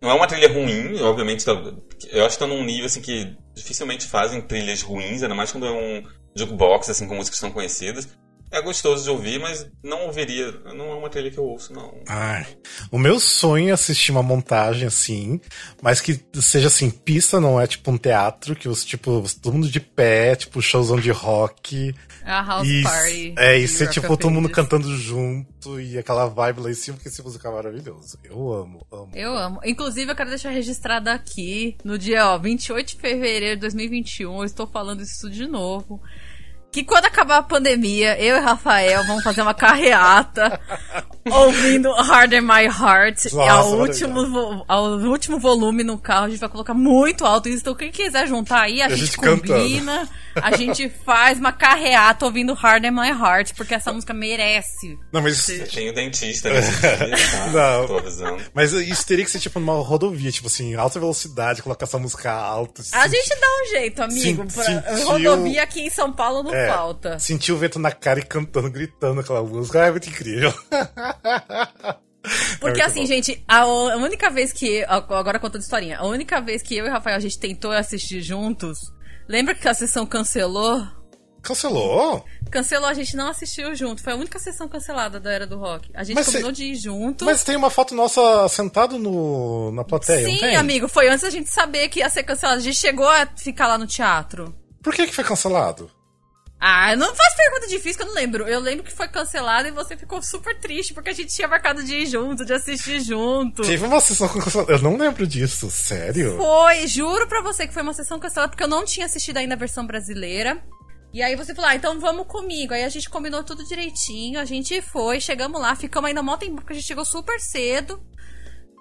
Não 0.00 0.10
é 0.10 0.14
uma 0.14 0.28
trilha 0.28 0.52
ruim, 0.52 1.00
obviamente. 1.02 1.44
Tá... 1.44 1.52
Eu 2.10 2.24
acho 2.24 2.36
que 2.36 2.44
tá 2.44 2.46
num 2.46 2.64
nível 2.64 2.86
assim 2.86 3.00
que 3.00 3.36
dificilmente 3.54 4.06
fazem 4.06 4.40
trilhas 4.40 4.82
ruins, 4.82 5.22
ainda 5.22 5.34
mais 5.34 5.50
quando 5.50 5.66
é 5.66 5.72
um 5.72 6.04
jukebox, 6.36 6.88
assim, 6.88 7.08
com 7.08 7.16
músicas 7.16 7.38
que 7.38 7.44
são 7.44 7.50
conhecidas. 7.50 8.08
É 8.50 8.62
gostoso 8.62 9.04
de 9.04 9.10
ouvir, 9.10 9.38
mas 9.38 9.66
não 9.82 10.06
ouviria. 10.06 10.52
Não 10.74 10.90
é 10.90 10.94
uma 10.94 11.10
trilha 11.10 11.30
que 11.30 11.38
eu 11.38 11.44
ouço, 11.44 11.72
não. 11.72 11.94
Ai, 12.06 12.46
o 12.90 12.98
meu 12.98 13.20
sonho 13.20 13.68
é 13.68 13.72
assistir 13.72 14.10
uma 14.10 14.22
montagem 14.22 14.86
assim, 14.86 15.40
mas 15.82 16.00
que 16.00 16.18
seja 16.34 16.68
assim, 16.68 16.90
pista, 16.90 17.40
não 17.40 17.60
é 17.60 17.66
tipo 17.66 17.90
um 17.90 17.98
teatro, 17.98 18.56
que 18.56 18.68
os, 18.68 18.84
tipo, 18.84 19.22
todo 19.42 19.54
mundo 19.54 19.68
de 19.68 19.80
pé, 19.80 20.34
tipo, 20.34 20.62
showzão 20.62 20.98
de 20.98 21.10
rock. 21.10 21.94
É 22.24 22.30
a 22.30 22.42
house 22.42 22.68
e, 22.68 22.82
party. 22.82 23.34
É, 23.38 23.58
e 23.58 23.62
de 23.62 23.68
ser 23.68 23.88
tipo 23.88 24.16
todo 24.16 24.30
mundo 24.30 24.48
cantando 24.48 24.94
junto 24.96 25.80
e 25.80 25.98
aquela 25.98 26.26
vibe 26.26 26.60
lá 26.60 26.70
em 26.70 26.74
cima, 26.74 26.96
porque 26.96 27.08
esse 27.08 27.22
musical 27.22 27.52
é 27.52 27.56
maravilhoso. 27.56 28.18
Eu 28.24 28.52
amo, 28.52 28.86
amo. 28.90 29.10
Eu 29.14 29.36
amo. 29.36 29.60
Inclusive, 29.64 30.10
eu 30.10 30.16
quero 30.16 30.30
deixar 30.30 30.50
registrado 30.50 31.10
aqui, 31.10 31.76
no 31.84 31.98
dia 31.98 32.28
ó, 32.28 32.38
28 32.38 32.88
de 32.88 32.96
fevereiro 32.96 33.56
de 33.56 33.60
2021, 33.62 34.38
eu 34.38 34.44
estou 34.44 34.66
falando 34.66 35.02
isso 35.02 35.30
de 35.30 35.46
novo. 35.46 36.00
Que 36.70 36.84
quando 36.84 37.06
acabar 37.06 37.38
a 37.38 37.42
pandemia, 37.42 38.20
eu 38.20 38.36
e 38.36 38.40
Rafael 38.40 39.02
vamos 39.04 39.24
fazer 39.24 39.40
uma 39.40 39.54
carreata 39.54 40.60
ouvindo 41.30 41.90
Hard 41.92 42.32
in 42.34 42.40
My 42.42 42.64
Heart 42.66 43.32
Nossa, 43.32 43.52
ao, 43.52 43.72
último, 43.78 44.64
ao 44.68 44.84
último 44.98 45.38
volume 45.40 45.82
no 45.82 45.98
carro. 45.98 46.26
A 46.26 46.28
gente 46.28 46.40
vai 46.40 46.48
colocar 46.48 46.74
muito 46.74 47.24
alto 47.24 47.48
isso. 47.48 47.60
Então, 47.60 47.74
quem 47.74 47.90
quiser 47.90 48.26
juntar 48.28 48.62
aí, 48.62 48.82
a, 48.82 48.86
a 48.86 48.88
gente, 48.90 49.00
gente 49.06 49.18
cantando. 49.18 49.54
combina. 49.54 50.08
A 50.40 50.56
gente 50.56 50.88
faz 51.04 51.36
uma 51.40 51.50
carreata 51.50 52.24
ouvindo 52.24 52.54
Hard 52.54 52.84
in 52.84 52.92
My 52.92 53.08
Heart, 53.08 53.54
porque 53.56 53.74
essa 53.74 53.92
música 53.92 54.14
merece. 54.14 54.96
Não, 55.12 55.20
mas 55.20 55.48
Eu 55.48 55.66
tenho 55.66 55.92
dentista 55.92 56.48
nesse 56.50 56.70
dia, 56.80 56.96
tá? 56.96 57.46
Não. 57.52 58.38
Mas 58.54 58.72
isso 58.72 59.04
teria 59.04 59.24
que 59.24 59.32
ser 59.32 59.40
tipo 59.40 59.58
numa 59.58 59.82
rodovia, 59.82 60.30
tipo 60.30 60.46
assim, 60.46 60.76
alta 60.76 61.00
velocidade, 61.00 61.60
colocar 61.60 61.86
essa 61.86 61.98
música 61.98 62.30
alta. 62.30 62.82
A 62.92 63.02
assim, 63.02 63.16
gente 63.16 63.30
dá 63.30 63.46
um 63.46 63.66
jeito, 63.68 64.00
amigo. 64.04 64.20
Sim, 64.20 64.36
pra- 64.46 64.64
sentiu- 64.64 65.06
Rodovia 65.08 65.62
aqui 65.64 65.80
em 65.80 65.90
São 65.90 66.12
Paulo 66.12 66.44
não 66.44 66.54
é, 66.58 66.68
falta. 66.72 67.18
Sentir 67.18 67.52
o 67.52 67.56
vento 67.56 67.78
na 67.78 67.90
cara 67.90 68.20
e 68.20 68.24
cantando, 68.24 68.70
gritando 68.70 69.20
aquela 69.20 69.42
música. 69.42 69.86
É 69.86 69.90
muito 69.90 70.08
incrível. 70.08 70.52
Porque 72.60 72.80
É 72.80 72.84
assim, 72.84 73.00
bom. 73.00 73.06
gente, 73.06 73.42
a, 73.48 73.64
única 73.66 74.28
vez 74.30 74.52
que. 74.52 74.84
Agora 74.88 75.38
contando 75.38 75.62
historinha. 75.62 75.98
A 75.98 76.06
única 76.06 76.40
vez 76.40 76.62
que 76.62 76.76
eu 76.76 76.84
e 76.86 76.88
o 76.88 76.92
Rafael 76.92 77.16
a 77.16 77.20
gente 77.20 77.38
tentou 77.38 77.70
assistir 77.72 78.20
juntos. 78.20 78.78
Lembra 79.28 79.54
que 79.54 79.66
a 79.68 79.74
sessão 79.74 80.04
cancelou? 80.04 80.86
Cancelou? 81.40 82.24
Cancelou, 82.50 82.88
a 82.88 82.94
gente 82.94 83.16
não 83.16 83.28
assistiu 83.28 83.74
junto. 83.74 84.02
Foi 84.02 84.12
a 84.12 84.16
única 84.16 84.38
sessão 84.38 84.68
cancelada 84.68 85.20
da 85.20 85.32
Era 85.32 85.46
do 85.46 85.56
Rock. 85.56 85.88
A 85.94 86.02
gente 86.02 86.16
Mas 86.16 86.26
combinou 86.26 86.50
cê- 86.50 86.56
de 86.56 86.64
ir 86.64 86.74
junto. 86.74 87.24
Mas 87.24 87.44
tem 87.44 87.56
uma 87.56 87.70
foto 87.70 87.94
nossa 87.94 88.46
sentado 88.48 88.98
no, 88.98 89.70
na 89.72 89.84
plateia, 89.84 90.26
Sim, 90.26 90.56
amigo, 90.56 90.88
foi 90.88 91.08
antes 91.08 91.22
da 91.22 91.30
gente 91.30 91.48
saber 91.48 91.88
que 91.88 92.00
ia 92.00 92.10
ser 92.10 92.24
cancelado. 92.24 92.58
A 92.58 92.62
gente 92.62 92.76
chegou 92.76 93.08
a 93.08 93.26
ficar 93.36 93.68
lá 93.68 93.78
no 93.78 93.86
teatro. 93.86 94.54
Por 94.82 94.92
que 94.92 95.06
que 95.06 95.14
foi 95.14 95.24
cancelado? 95.24 95.90
Ah, 96.60 96.96
não 96.96 97.14
faz 97.14 97.36
pergunta 97.36 97.68
difícil 97.68 97.98
que 97.98 98.02
eu 98.02 98.08
não 98.08 98.14
lembro. 98.14 98.48
Eu 98.48 98.58
lembro 98.58 98.84
que 98.84 98.90
foi 98.90 99.06
cancelado 99.06 99.68
e 99.68 99.70
você 99.70 99.96
ficou 99.96 100.20
super 100.20 100.58
triste 100.58 100.92
porque 100.92 101.10
a 101.10 101.12
gente 101.12 101.32
tinha 101.32 101.46
marcado 101.46 101.84
de 101.84 101.94
ir 101.94 102.06
junto, 102.06 102.44
de 102.44 102.52
assistir 102.52 103.00
junto. 103.00 103.62
Teve 103.62 103.84
uma 103.84 104.00
sessão 104.00 104.28
cancelada. 104.28 104.72
Eu 104.72 104.80
não 104.80 104.96
lembro 104.96 105.24
disso, 105.24 105.70
sério? 105.70 106.36
Foi, 106.36 106.86
juro 106.88 107.28
pra 107.28 107.42
você 107.42 107.66
que 107.66 107.72
foi 107.72 107.82
uma 107.82 107.94
sessão 107.94 108.18
cancelada 108.18 108.50
porque 108.50 108.64
eu 108.64 108.68
não 108.68 108.84
tinha 108.84 109.06
assistido 109.06 109.36
ainda 109.36 109.54
a 109.54 109.58
versão 109.58 109.86
brasileira. 109.86 110.60
E 111.12 111.22
aí 111.22 111.36
você 111.36 111.54
falou, 111.54 111.70
ah, 111.70 111.76
então 111.76 112.00
vamos 112.00 112.26
comigo. 112.26 112.74
Aí 112.74 112.82
a 112.82 112.88
gente 112.88 113.08
combinou 113.08 113.44
tudo 113.44 113.64
direitinho, 113.64 114.40
a 114.40 114.44
gente 114.44 114.82
foi, 114.82 115.20
chegamos 115.20 115.60
lá, 115.60 115.74
ficamos 115.76 116.08
ainda 116.08 116.22
mó 116.22 116.36
tempo, 116.36 116.56
porque 116.56 116.72
a 116.72 116.76
gente 116.76 116.86
chegou 116.86 117.04
super 117.04 117.38
cedo. 117.40 118.02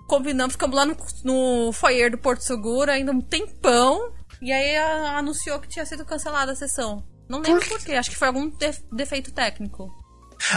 Combinamos, 0.08 0.54
ficamos 0.54 0.76
lá 0.76 0.86
no, 0.86 0.98
no 1.24 1.72
foyer 1.72 2.10
do 2.10 2.18
Porto 2.18 2.42
Seguro 2.42 2.90
ainda 2.90 3.12
um 3.12 3.22
tempão. 3.22 4.14
E 4.42 4.52
aí 4.52 4.76
anunciou 5.16 5.60
que 5.60 5.68
tinha 5.68 5.86
sido 5.86 6.04
cancelada 6.04 6.54
a 6.54 6.56
sessão. 6.56 7.06
Não 7.30 7.40
lembro 7.42 7.68
por 7.68 7.80
quê, 7.84 7.94
acho 7.94 8.10
que 8.10 8.16
foi 8.16 8.28
algum 8.28 8.50
de- 8.50 8.84
defeito 8.92 9.32
técnico. 9.34 9.92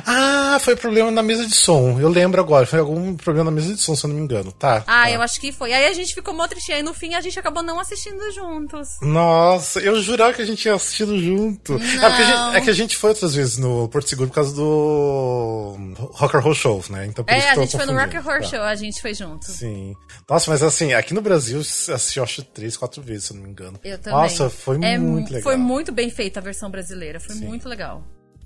Ah, 0.07 0.59
foi 0.61 0.77
problema 0.77 1.11
na 1.11 1.23
mesa 1.23 1.47
de 1.47 1.55
som. 1.55 1.99
Eu 2.01 2.09
lembro 2.09 2.41
agora. 2.41 2.67
Foi 2.67 2.79
algum 2.79 3.15
problema 3.17 3.51
na 3.51 3.57
mesa 3.57 3.75
de 3.75 3.81
som, 3.81 3.95
se 3.97 4.05
eu 4.05 4.09
não 4.09 4.17
me 4.17 4.23
engano. 4.23 4.53
Tá. 4.53 4.79
Ah, 4.87 5.05
tá. 5.05 5.11
eu 5.11 5.23
acho 5.23 5.41
que 5.41 5.53
foi. 5.53 5.73
Aí 5.73 5.87
a 5.87 5.93
gente 5.93 6.15
ficou 6.15 6.35
mó 6.35 6.47
triste. 6.47 6.73
Aí 6.73 6.83
no 6.83 6.95
fim 6.95 7.15
a 7.15 7.21
gente 7.21 7.39
acabou 7.39 7.63
não 7.63 7.79
assistindo 7.81 8.31
juntos. 8.33 8.89
Nossa, 9.03 9.81
eu 9.81 10.01
jurava 10.01 10.33
que 10.33 10.43
a 10.43 10.45
gente 10.47 10.63
tinha 10.63 10.75
assistido 10.75 11.19
junto. 11.19 11.75
É, 11.75 11.79
porque 11.79 12.23
a 12.23 12.25
gente, 12.25 12.57
é 12.57 12.61
que 12.61 12.71
a 12.71 12.75
gente 12.75 12.97
foi 12.97 13.11
outras 13.11 13.35
vezes 13.35 13.59
no 13.59 13.89
Porto 13.89 14.09
Seguro 14.09 14.29
por 14.29 14.35
causa 14.35 14.55
do 14.55 15.77
Rock 16.13 16.37
and 16.37 16.41
Roll 16.41 16.55
Show, 16.55 16.85
né? 16.91 17.07
Então 17.07 17.25
por 17.25 17.35
isso 17.35 17.47
É, 17.47 17.53
que 17.55 17.59
a 17.59 17.63
gente 17.63 17.77
foi 17.77 17.87
no 17.87 17.99
Rock 17.99 18.17
and 18.17 18.21
Horror 18.21 18.41
Tá. 18.41 18.47
Show, 18.49 18.61
a 18.63 18.75
gente 18.75 19.01
foi 19.01 19.15
junto. 19.15 19.45
Sim. 19.47 19.95
Nossa, 20.29 20.51
mas 20.51 20.63
assim, 20.63 20.93
aqui 20.93 21.13
no 21.15 21.21
Brasil 21.21 21.57
eu 21.89 21.95
assisti, 21.95 22.19
eu 22.19 22.25
acho, 22.25 22.43
três, 22.43 22.77
quatro 22.77 23.03
vezes, 23.03 23.25
se 23.25 23.33
eu 23.33 23.37
não 23.37 23.45
me 23.45 23.51
engano. 23.51 23.79
Eu 23.85 23.99
também. 23.99 24.19
Nossa, 24.21 24.49
foi 24.51 24.77
É 24.83 24.99
muito 24.99 25.29
mu- 25.29 25.35
legal. 25.35 25.43
Foi 25.43 25.57
muito 25.57 25.93
bem 25.93 26.11
feita 26.11 26.41
a 26.41 26.43
versão 26.43 26.71
brasileira, 26.71 27.19
foi 27.21 27.35
muito 27.37 27.69
legal. 27.69 28.03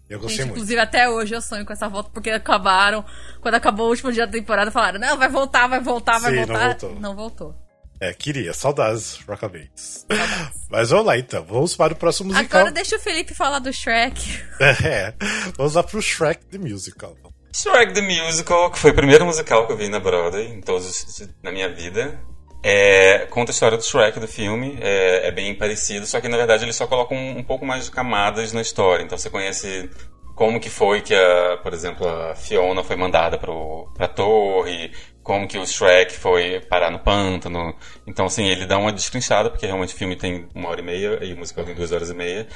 Eu 0.08 0.18
gostei 0.18 0.36
Gente, 0.38 0.46
muito. 0.46 0.56
inclusive 0.58 0.80
até 0.80 1.08
hoje 1.08 1.34
eu 1.34 1.40
sonho 1.40 1.64
com 1.64 1.72
essa 1.72 1.88
volta, 1.88 2.10
porque 2.12 2.30
acabaram, 2.30 3.04
quando 3.40 3.54
acabou 3.54 3.86
o 3.86 3.90
último 3.90 4.12
dia 4.12 4.26
da 4.26 4.32
temporada, 4.32 4.70
falaram, 4.70 4.98
não, 5.00 5.16
vai 5.16 5.28
voltar, 5.28 5.66
vai 5.66 5.80
voltar, 5.80 6.18
vai 6.18 6.32
Sim, 6.32 6.40
não 6.40 6.46
voltar. 6.46 6.66
voltou. 6.68 7.00
Não 7.00 7.16
voltou. 7.16 7.54
É, 8.00 8.12
queria. 8.12 8.52
Saudades, 8.52 9.18
Rockabates. 9.26 10.04
Mas 10.68 10.90
vamos 10.90 11.06
lá 11.06 11.16
então, 11.16 11.44
vamos 11.44 11.74
para 11.76 11.92
o 11.94 11.96
próximo 11.96 12.32
musical. 12.32 12.60
Agora 12.60 12.72
deixa 12.74 12.96
o 12.96 13.00
Felipe 13.00 13.34
falar 13.34 13.60
do 13.60 13.72
Shrek. 13.72 14.42
É, 14.60 15.14
vamos 15.56 15.74
lá 15.74 15.82
pro 15.82 16.02
Shrek 16.02 16.44
The 16.46 16.58
Musical. 16.58 17.16
Shrek 17.54 17.94
the 17.94 18.00
Musical, 18.02 18.70
que 18.72 18.78
foi 18.80 18.90
o 18.90 18.94
primeiro 18.94 19.24
musical 19.24 19.64
que 19.66 19.72
eu 19.72 19.76
vi 19.76 19.88
na 19.88 20.00
Broadway, 20.00 20.48
em 20.48 20.60
todos 20.60 20.86
os- 21.20 21.28
na 21.42 21.52
minha 21.52 21.72
vida. 21.72 22.20
É, 22.66 23.26
conta 23.26 23.50
a 23.50 23.52
história 23.52 23.76
do 23.76 23.84
Shrek 23.84 24.18
do 24.18 24.26
filme, 24.26 24.78
é, 24.80 25.28
é 25.28 25.30
bem 25.30 25.54
parecido, 25.54 26.06
só 26.06 26.18
que 26.18 26.28
na 26.28 26.38
verdade 26.38 26.64
ele 26.64 26.72
só 26.72 26.86
coloca 26.86 27.14
um, 27.14 27.36
um 27.36 27.42
pouco 27.42 27.66
mais 27.66 27.84
de 27.84 27.90
camadas 27.90 28.54
na 28.54 28.62
história. 28.62 29.04
Então 29.04 29.18
você 29.18 29.28
conhece 29.28 29.90
como 30.34 30.58
que 30.58 30.70
foi 30.70 31.02
que, 31.02 31.14
a, 31.14 31.58
por 31.62 31.74
exemplo, 31.74 32.08
a 32.08 32.34
Fiona 32.34 32.82
foi 32.82 32.96
mandada 32.96 33.38
pro, 33.38 33.92
pra 33.94 34.08
torre, 34.08 34.90
como 35.22 35.46
que 35.46 35.58
o 35.58 35.66
Shrek 35.66 36.14
foi 36.14 36.58
parar 36.62 36.90
no 36.90 37.00
pântano. 37.00 37.74
Então, 38.06 38.24
assim, 38.24 38.46
ele 38.46 38.64
dá 38.64 38.78
uma 38.78 38.92
destrinchada, 38.92 39.50
porque 39.50 39.66
realmente 39.66 39.94
o 39.94 39.98
filme 39.98 40.16
tem 40.16 40.48
uma 40.54 40.70
hora 40.70 40.80
e 40.80 40.84
meia 40.84 41.18
e 41.22 41.34
o 41.34 41.36
musical 41.36 41.64
tem 41.64 41.74
duas 41.74 41.92
horas 41.92 42.08
e 42.08 42.14
meia. 42.14 42.48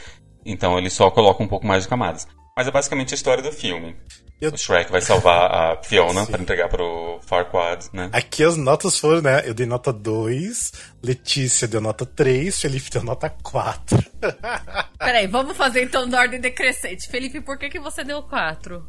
Então 0.45 0.79
ele 0.79 0.89
só 0.89 1.11
coloca 1.11 1.43
um 1.43 1.49
pouco 1.49 1.67
mais 1.67 1.83
de 1.83 1.89
camadas. 1.91 2.27
Mas 2.59 2.67
é 2.67 2.73
basicamente 2.73 3.15
a 3.15 3.17
história 3.17 3.41
do 3.41 3.53
filme. 3.53 3.95
Eu- 4.41 4.51
O 4.51 4.59
Shrek 4.59 4.91
vai 4.91 5.01
salvar 5.01 5.49
a 5.49 5.81
Fiona 5.85 6.27
para 6.27 6.43
entregar 6.43 6.69
pro 6.69 7.21
Farquaad, 7.25 7.87
né? 7.93 8.11
Aqui 8.13 8.43
as 8.43 8.57
notas 8.57 8.99
foram, 8.99 9.23
né? 9.23 9.43
Eu 9.49 9.55
dei 9.55 9.65
nota 9.65 9.93
2, 9.93 10.73
Letícia 11.01 11.69
deu 11.69 11.81
nota 11.81 12.05
3, 12.05 12.61
Felipe 12.61 12.91
deu 12.91 13.05
nota 13.05 13.31
4. 13.31 13.97
Peraí, 14.99 15.29
vamos 15.29 15.57
fazer 15.57 15.85
então 15.85 16.05
na 16.05 16.19
ordem 16.19 16.41
decrescente. 16.41 17.09
Felipe, 17.09 17.41
por 17.41 17.57
que, 17.61 17.69
que 17.69 17.79
você 17.79 18.03
deu 18.03 18.25
quatro? 18.25 18.85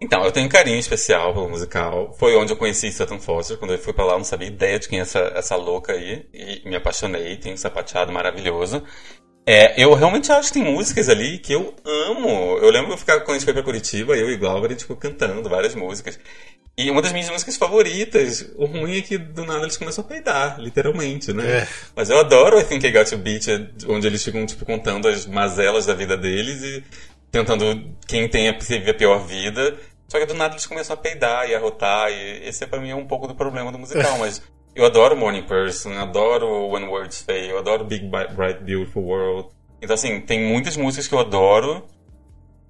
Então, 0.00 0.24
eu 0.24 0.32
tenho 0.32 0.46
um 0.46 0.50
carinho 0.50 0.78
especial 0.78 1.34
pelo 1.34 1.50
musical. 1.50 2.14
Foi 2.18 2.34
onde 2.34 2.50
eu 2.54 2.56
conheci 2.56 2.90
Sutton 2.90 3.20
Foster. 3.20 3.58
Quando 3.58 3.72
eu 3.74 3.78
fui 3.78 3.92
pra 3.92 4.06
lá, 4.06 4.12
eu 4.14 4.18
não 4.18 4.24
sabia 4.24 4.48
ideia 4.48 4.78
de 4.78 4.88
quem 4.88 5.00
é 5.00 5.02
essa, 5.02 5.18
essa 5.34 5.54
louca 5.56 5.92
aí. 5.92 6.26
E 6.32 6.66
me 6.66 6.76
apaixonei. 6.76 7.36
Tem 7.36 7.52
um 7.52 7.56
sapateado 7.58 8.10
maravilhoso. 8.10 8.82
É, 9.48 9.80
eu 9.80 9.94
realmente 9.94 10.32
acho 10.32 10.48
que 10.48 10.54
tem 10.54 10.64
músicas 10.64 11.08
ali 11.08 11.38
que 11.38 11.52
eu 11.52 11.72
amo. 11.84 12.58
Eu 12.58 12.68
lembro 12.68 12.92
eu 12.92 12.98
ficava, 12.98 13.20
quando 13.20 13.30
a 13.30 13.34
gente 13.34 13.44
foi 13.44 13.54
pra 13.54 13.62
Curitiba, 13.62 14.16
eu 14.16 14.28
e 14.28 14.36
Glauber, 14.36 14.66
a 14.66 14.70
gente 14.70 14.80
ficou 14.80 14.96
cantando 14.96 15.48
várias 15.48 15.72
músicas. 15.76 16.18
E 16.76 16.90
uma 16.90 17.00
das 17.00 17.12
minhas 17.12 17.30
músicas 17.30 17.56
favoritas, 17.56 18.50
o 18.56 18.66
ruim 18.66 18.98
é 18.98 19.02
que 19.02 19.16
do 19.16 19.46
nada 19.46 19.62
eles 19.62 19.76
começam 19.76 20.04
a 20.04 20.06
peidar, 20.06 20.60
literalmente, 20.60 21.32
né? 21.32 21.60
É. 21.60 21.68
Mas 21.94 22.10
eu 22.10 22.18
adoro 22.18 22.58
I 22.58 22.64
Think 22.64 22.86
I 22.86 22.90
Got 22.90 23.12
You 23.12 23.18
Beat, 23.18 23.46
onde 23.88 24.06
eles 24.06 24.22
ficam, 24.22 24.44
tipo, 24.44 24.64
contando 24.66 25.06
as 25.06 25.26
mazelas 25.26 25.86
da 25.86 25.94
vida 25.94 26.16
deles 26.16 26.62
e 26.62 26.84
tentando 27.30 27.94
quem 28.06 28.28
tem 28.28 28.48
a, 28.48 28.50
a 28.50 28.94
pior 28.94 29.24
vida. 29.26 29.76
Só 30.08 30.18
que 30.18 30.26
do 30.26 30.34
nada 30.34 30.54
eles 30.54 30.66
começam 30.66 30.94
a 30.94 30.96
peidar 30.96 31.48
e 31.48 31.54
a 31.54 31.58
rotar, 31.58 32.10
e 32.10 32.48
esse 32.48 32.64
é 32.64 32.66
pra 32.66 32.80
mim 32.80 32.90
é 32.90 32.96
um 32.96 33.06
pouco 33.06 33.26
do 33.26 33.34
problema 33.34 33.70
do 33.72 33.78
musical, 33.78 34.18
mas 34.20 34.42
eu 34.76 34.84
adoro 34.86 35.16
Morning 35.16 35.42
Person, 35.42 35.92
adoro 35.94 36.68
When 36.68 36.84
Words 36.86 37.22
Fail, 37.22 37.50
eu 37.50 37.58
adoro 37.58 37.84
Big 37.84 38.04
Bi- 38.04 38.28
Bright 38.34 38.60
Beautiful 38.62 39.02
World. 39.02 39.48
Então 39.82 39.94
assim, 39.94 40.20
tem 40.20 40.40
muitas 40.44 40.76
músicas 40.76 41.08
que 41.08 41.14
eu 41.14 41.18
adoro, 41.18 41.84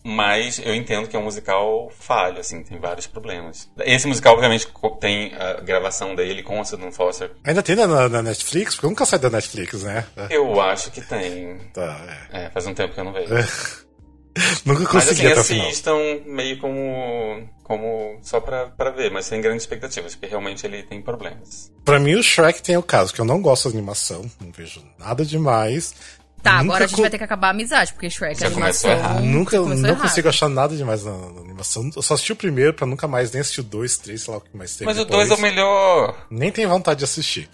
mas 0.05 0.61
eu 0.65 0.75
entendo 0.75 1.09
que 1.09 1.17
é 1.17 1.19
um 1.19 1.25
musical 1.25 1.91
falho, 1.99 2.39
assim, 2.39 2.63
tem 2.63 2.79
vários 2.79 3.07
problemas. 3.09 3.69
Esse 3.79 4.07
musical, 4.07 4.35
obviamente, 4.35 4.69
tem 5.01 5.35
a 5.35 5.55
gravação 5.55 6.15
dele 6.15 6.43
com 6.45 6.61
a 6.61 6.65
Sutton 6.65 6.93
Foster. 6.93 7.33
Ainda 7.45 7.63
tem 7.63 7.75
na, 7.75 8.09
na 8.09 8.23
Netflix? 8.23 8.75
Porque 8.77 8.87
nunca 8.87 9.05
saí 9.05 9.19
da 9.19 9.31
Netflix, 9.31 9.83
né? 9.83 10.05
Eu 10.31 10.61
acho 10.61 10.93
que 10.93 11.01
tem. 11.01 11.59
Tá, 11.75 12.01
é. 12.33 12.45
É, 12.45 12.51
faz 12.51 12.67
um 12.69 12.75
tempo 12.75 12.95
que 12.95 13.01
eu 13.01 13.05
não 13.05 13.13
vejo. 13.13 13.35
Nunca 14.65 14.81
Mas 14.83 14.89
consegui 15.05 15.23
assim, 15.23 15.33
até 15.33 15.41
o 15.41 15.45
final. 15.45 15.67
assistam 15.69 15.97
meio 16.27 16.59
como, 16.59 17.49
como 17.65 18.19
só 18.23 18.41
pra, 18.41 18.67
pra 18.67 18.91
ver, 18.91 19.11
mas 19.11 19.25
sem 19.27 19.41
grandes 19.41 19.63
expectativas, 19.63 20.15
porque 20.15 20.27
realmente 20.27 20.67
ele 20.67 20.83
tem 20.83 21.01
problemas. 21.01 21.73
Pra 21.85 21.99
mim, 21.99 22.15
o 22.17 22.23
Shrek 22.23 22.63
tem 22.63 22.77
o 22.77 22.83
caso, 22.83 23.15
que 23.15 23.21
eu 23.21 23.25
não 23.25 23.41
gosto 23.41 23.71
da 23.71 23.77
animação, 23.79 24.31
não 24.41 24.53
vejo 24.53 24.83
nada 24.99 25.25
demais. 25.25 25.95
Tá, 26.43 26.59
Nunca 26.59 26.65
agora 26.65 26.85
a 26.85 26.87
gente 26.87 26.97
co- 26.97 27.03
vai 27.03 27.11
ter 27.11 27.19
que 27.19 27.25
acabar 27.25 27.49
a 27.49 27.51
amizade, 27.51 27.93
porque 27.93 28.09
Shrek 28.11 28.39
Já 28.39 28.47
é 28.47 28.51
animação. 28.51 28.91
errado. 28.91 29.23
Nunca, 29.25 29.59
não 29.59 29.73
errado. 29.89 30.01
consigo 30.03 30.29
achar 30.29 30.49
nada 30.49 30.77
demais 30.77 31.03
na, 31.05 31.13
na 31.17 31.41
animação. 31.41 31.91
Eu 31.97 32.03
só 32.03 32.15
assisti 32.15 32.33
o 32.33 32.37
primeiro 32.37 32.73
pra 32.75 32.87
nunca 32.87 33.09
mais 33.09 33.33
nem 33.33 33.41
assistir 33.41 33.61
o 33.63 33.65
dois, 33.65 33.97
três, 33.99 34.23
sei 34.23 34.33
lá 34.33 34.39
o 34.39 34.41
que 34.43 34.57
mais 34.57 34.77
tem. 34.77 34.85
Mas 34.87 34.97
o 34.99 35.05
depois. 35.05 35.29
2 35.29 35.31
é 35.31 35.41
o 35.41 35.43
melhor! 35.43 36.27
Nem 36.31 36.53
tenho 36.53 36.69
vontade 36.69 36.99
de 36.99 37.05
assistir. 37.05 37.49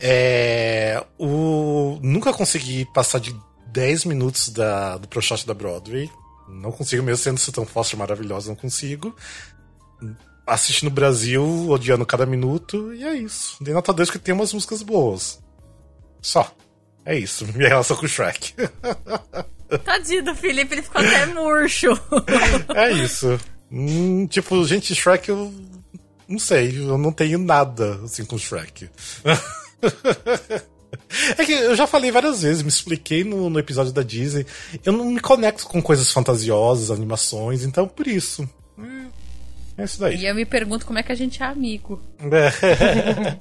É, 0.00 1.02
o, 1.18 1.98
nunca 2.02 2.32
consegui 2.32 2.84
passar 2.92 3.20
de 3.20 3.34
10 3.76 4.06
minutos 4.06 4.48
da, 4.48 4.96
do 4.96 5.06
Pro 5.06 5.20
Shot 5.20 5.46
da 5.46 5.52
Broadway. 5.52 6.10
Não 6.48 6.72
consigo, 6.72 7.02
mesmo 7.02 7.36
sendo 7.36 7.52
tão 7.52 7.66
Foster 7.66 7.98
maravilhosa, 7.98 8.48
não 8.48 8.56
consigo. 8.56 9.14
Assisti 10.46 10.82
no 10.82 10.90
Brasil, 10.90 11.44
odiando 11.68 12.06
cada 12.06 12.24
minuto, 12.24 12.94
e 12.94 13.04
é 13.04 13.14
isso. 13.14 13.62
Dei 13.62 13.74
nota 13.74 13.92
2 13.92 14.10
que 14.10 14.18
tem 14.18 14.34
umas 14.34 14.54
músicas 14.54 14.82
boas. 14.82 15.38
Só. 16.22 16.50
É 17.04 17.18
isso, 17.18 17.46
minha 17.54 17.68
relação 17.68 17.98
com 17.98 18.06
o 18.06 18.08
Shrek. 18.08 18.54
Tadinho 19.84 20.24
do 20.24 20.34
Felipe, 20.34 20.74
ele 20.74 20.82
ficou 20.82 21.02
até 21.02 21.26
murcho. 21.26 21.90
é 22.74 22.92
isso. 22.92 23.38
Hum, 23.70 24.26
tipo, 24.26 24.64
gente, 24.64 24.94
Shrek 24.94 25.28
eu 25.28 25.52
não 26.26 26.38
sei, 26.38 26.78
eu 26.78 26.96
não 26.96 27.12
tenho 27.12 27.38
nada 27.38 28.00
assim 28.04 28.24
com 28.24 28.38
Shrek. 28.38 28.88
É 31.36 31.44
que 31.44 31.52
eu 31.52 31.74
já 31.74 31.86
falei 31.86 32.10
várias 32.10 32.42
vezes, 32.42 32.62
me 32.62 32.68
expliquei 32.68 33.24
no, 33.24 33.50
no, 33.50 33.58
episódio 33.58 33.92
da 33.92 34.02
Disney. 34.02 34.46
Eu 34.84 34.92
não 34.92 35.06
me 35.06 35.20
conecto 35.20 35.66
com 35.66 35.82
coisas 35.82 36.12
fantasiosas, 36.12 36.90
animações, 36.90 37.64
então 37.64 37.86
por 37.86 38.06
isso. 38.06 38.48
É, 38.78 39.82
é 39.82 39.84
isso 39.84 40.00
daí. 40.00 40.16
E 40.16 40.26
eu 40.26 40.34
me 40.34 40.44
pergunto 40.44 40.86
como 40.86 40.98
é 40.98 41.02
que 41.02 41.12
a 41.12 41.16
gente 41.16 41.42
é 41.42 41.46
amigo. 41.46 42.00
É. 42.20 43.36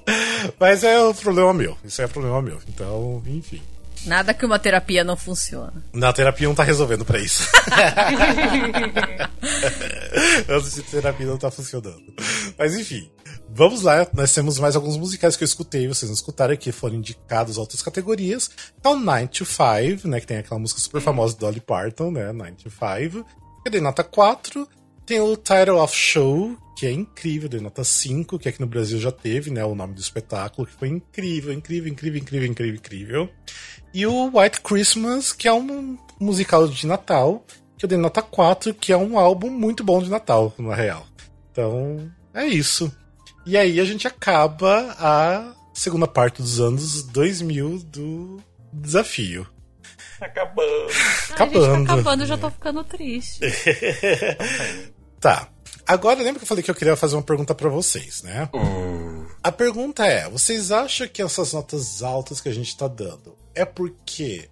Mas 0.59 0.83
é 0.83 0.99
o 0.99 1.13
problema 1.13 1.53
meu. 1.53 1.77
Isso 1.83 2.01
é 2.01 2.07
problema 2.07 2.41
meu. 2.41 2.59
Então, 2.67 3.21
enfim. 3.27 3.61
Nada 4.05 4.33
que 4.33 4.45
uma 4.45 4.59
terapia 4.59 5.03
não 5.03 5.17
funciona. 5.17 5.73
Na 5.93 6.13
terapia 6.13 6.47
não 6.47 6.55
tá 6.55 6.63
resolvendo 6.63 7.05
para 7.05 7.19
isso. 7.19 7.49
Antes 10.49 10.75
de 10.75 10.83
terapia 10.83 11.25
não 11.25 11.37
tá 11.37 11.51
funcionando. 11.51 12.13
Mas 12.57 12.75
enfim. 12.75 13.09
Vamos 13.57 13.83
lá, 13.83 14.05
nós 14.13 14.33
temos 14.33 14.59
mais 14.59 14.75
alguns 14.75 14.97
musicais 14.97 15.37
que 15.37 15.43
eu 15.43 15.45
escutei, 15.45 15.87
vocês 15.87 16.09
não 16.09 16.15
escutaram, 16.15 16.57
que 16.57 16.73
foram 16.73 16.95
indicados 16.95 17.57
a 17.57 17.61
outras 17.61 17.81
categorias. 17.81 18.51
É 18.83 18.89
o 18.89 18.97
9 18.97 19.27
to 19.27 19.45
5, 19.45 20.07
né, 20.07 20.19
que 20.19 20.27
tem 20.27 20.37
aquela 20.37 20.59
música 20.59 20.81
super 20.81 20.99
famosa 20.99 21.35
do 21.35 21.39
Dolly 21.39 21.61
Parton, 21.61 22.11
né, 22.11 22.33
9 22.33 22.51
to 22.53 22.69
5. 22.69 23.25
Eu 23.65 23.71
dei 23.71 23.79
nota 23.79 24.03
4. 24.03 24.67
Tem 25.05 25.21
o 25.21 25.37
Title 25.37 25.77
of 25.77 25.95
Show, 25.95 26.57
que 26.75 26.85
é 26.85 26.91
incrível, 26.91 27.47
dei 27.47 27.61
nota 27.61 27.83
5, 27.83 28.37
que 28.37 28.49
aqui 28.49 28.59
no 28.59 28.67
Brasil 28.67 28.99
já 28.99 29.11
teve, 29.11 29.49
né, 29.51 29.63
o 29.63 29.73
nome 29.73 29.93
do 29.93 30.01
espetáculo, 30.01 30.67
que 30.67 30.73
foi 30.73 30.89
incrível, 30.89 31.53
incrível, 31.53 31.91
incrível, 31.91 32.19
incrível, 32.19 32.49
incrível, 32.49 32.75
incrível. 32.75 33.29
E 33.95 34.05
o 34.05 34.37
White 34.37 34.59
Christmas, 34.59 35.31
que 35.31 35.47
é 35.47 35.53
um 35.53 35.97
musical 36.19 36.67
de 36.67 36.85
Natal, 36.85 37.45
que 37.77 37.85
eu 37.85 37.87
dei 37.87 37.97
nota 37.97 38.21
4, 38.21 38.73
que 38.73 38.91
é 38.91 38.97
um 38.97 39.17
álbum 39.17 39.49
muito 39.49 39.85
bom 39.85 40.03
de 40.03 40.09
Natal, 40.09 40.53
na 40.57 40.75
real. 40.75 41.07
Então, 41.49 42.11
é 42.33 42.45
isso. 42.45 42.93
E 43.45 43.57
aí 43.57 43.79
a 43.79 43.85
gente 43.85 44.05
acaba 44.05 44.93
a 44.99 45.53
segunda 45.73 46.05
parte 46.05 46.41
dos 46.41 46.59
anos 46.59 47.03
2000 47.03 47.83
do 47.85 48.43
desafio. 48.73 49.47
Acabando. 50.19 50.87
Acabando. 51.31 51.87
Tá 51.87 51.93
acabando, 51.93 52.23
eu 52.23 52.27
já 52.27 52.37
tô 52.37 52.49
ficando 52.49 52.83
triste. 52.83 53.39
tá. 55.21 55.47
Agora, 55.87 56.21
lembra 56.21 56.39
que 56.39 56.43
eu 56.43 56.49
falei 56.49 56.61
que 56.61 56.69
eu 56.69 56.75
queria 56.75 56.97
fazer 56.97 57.15
uma 57.15 57.23
pergunta 57.23 57.55
para 57.55 57.69
vocês, 57.69 58.23
né? 58.23 58.49
Uh. 58.53 59.25
A 59.41 59.53
pergunta 59.53 60.05
é: 60.05 60.29
vocês 60.29 60.69
acham 60.69 61.07
que 61.07 61.21
essas 61.21 61.53
notas 61.53 62.03
altas 62.03 62.41
que 62.41 62.49
a 62.49 62.53
gente 62.53 62.75
tá 62.75 62.89
dando 62.89 63.44
é 63.55 63.65
porque 63.65 64.49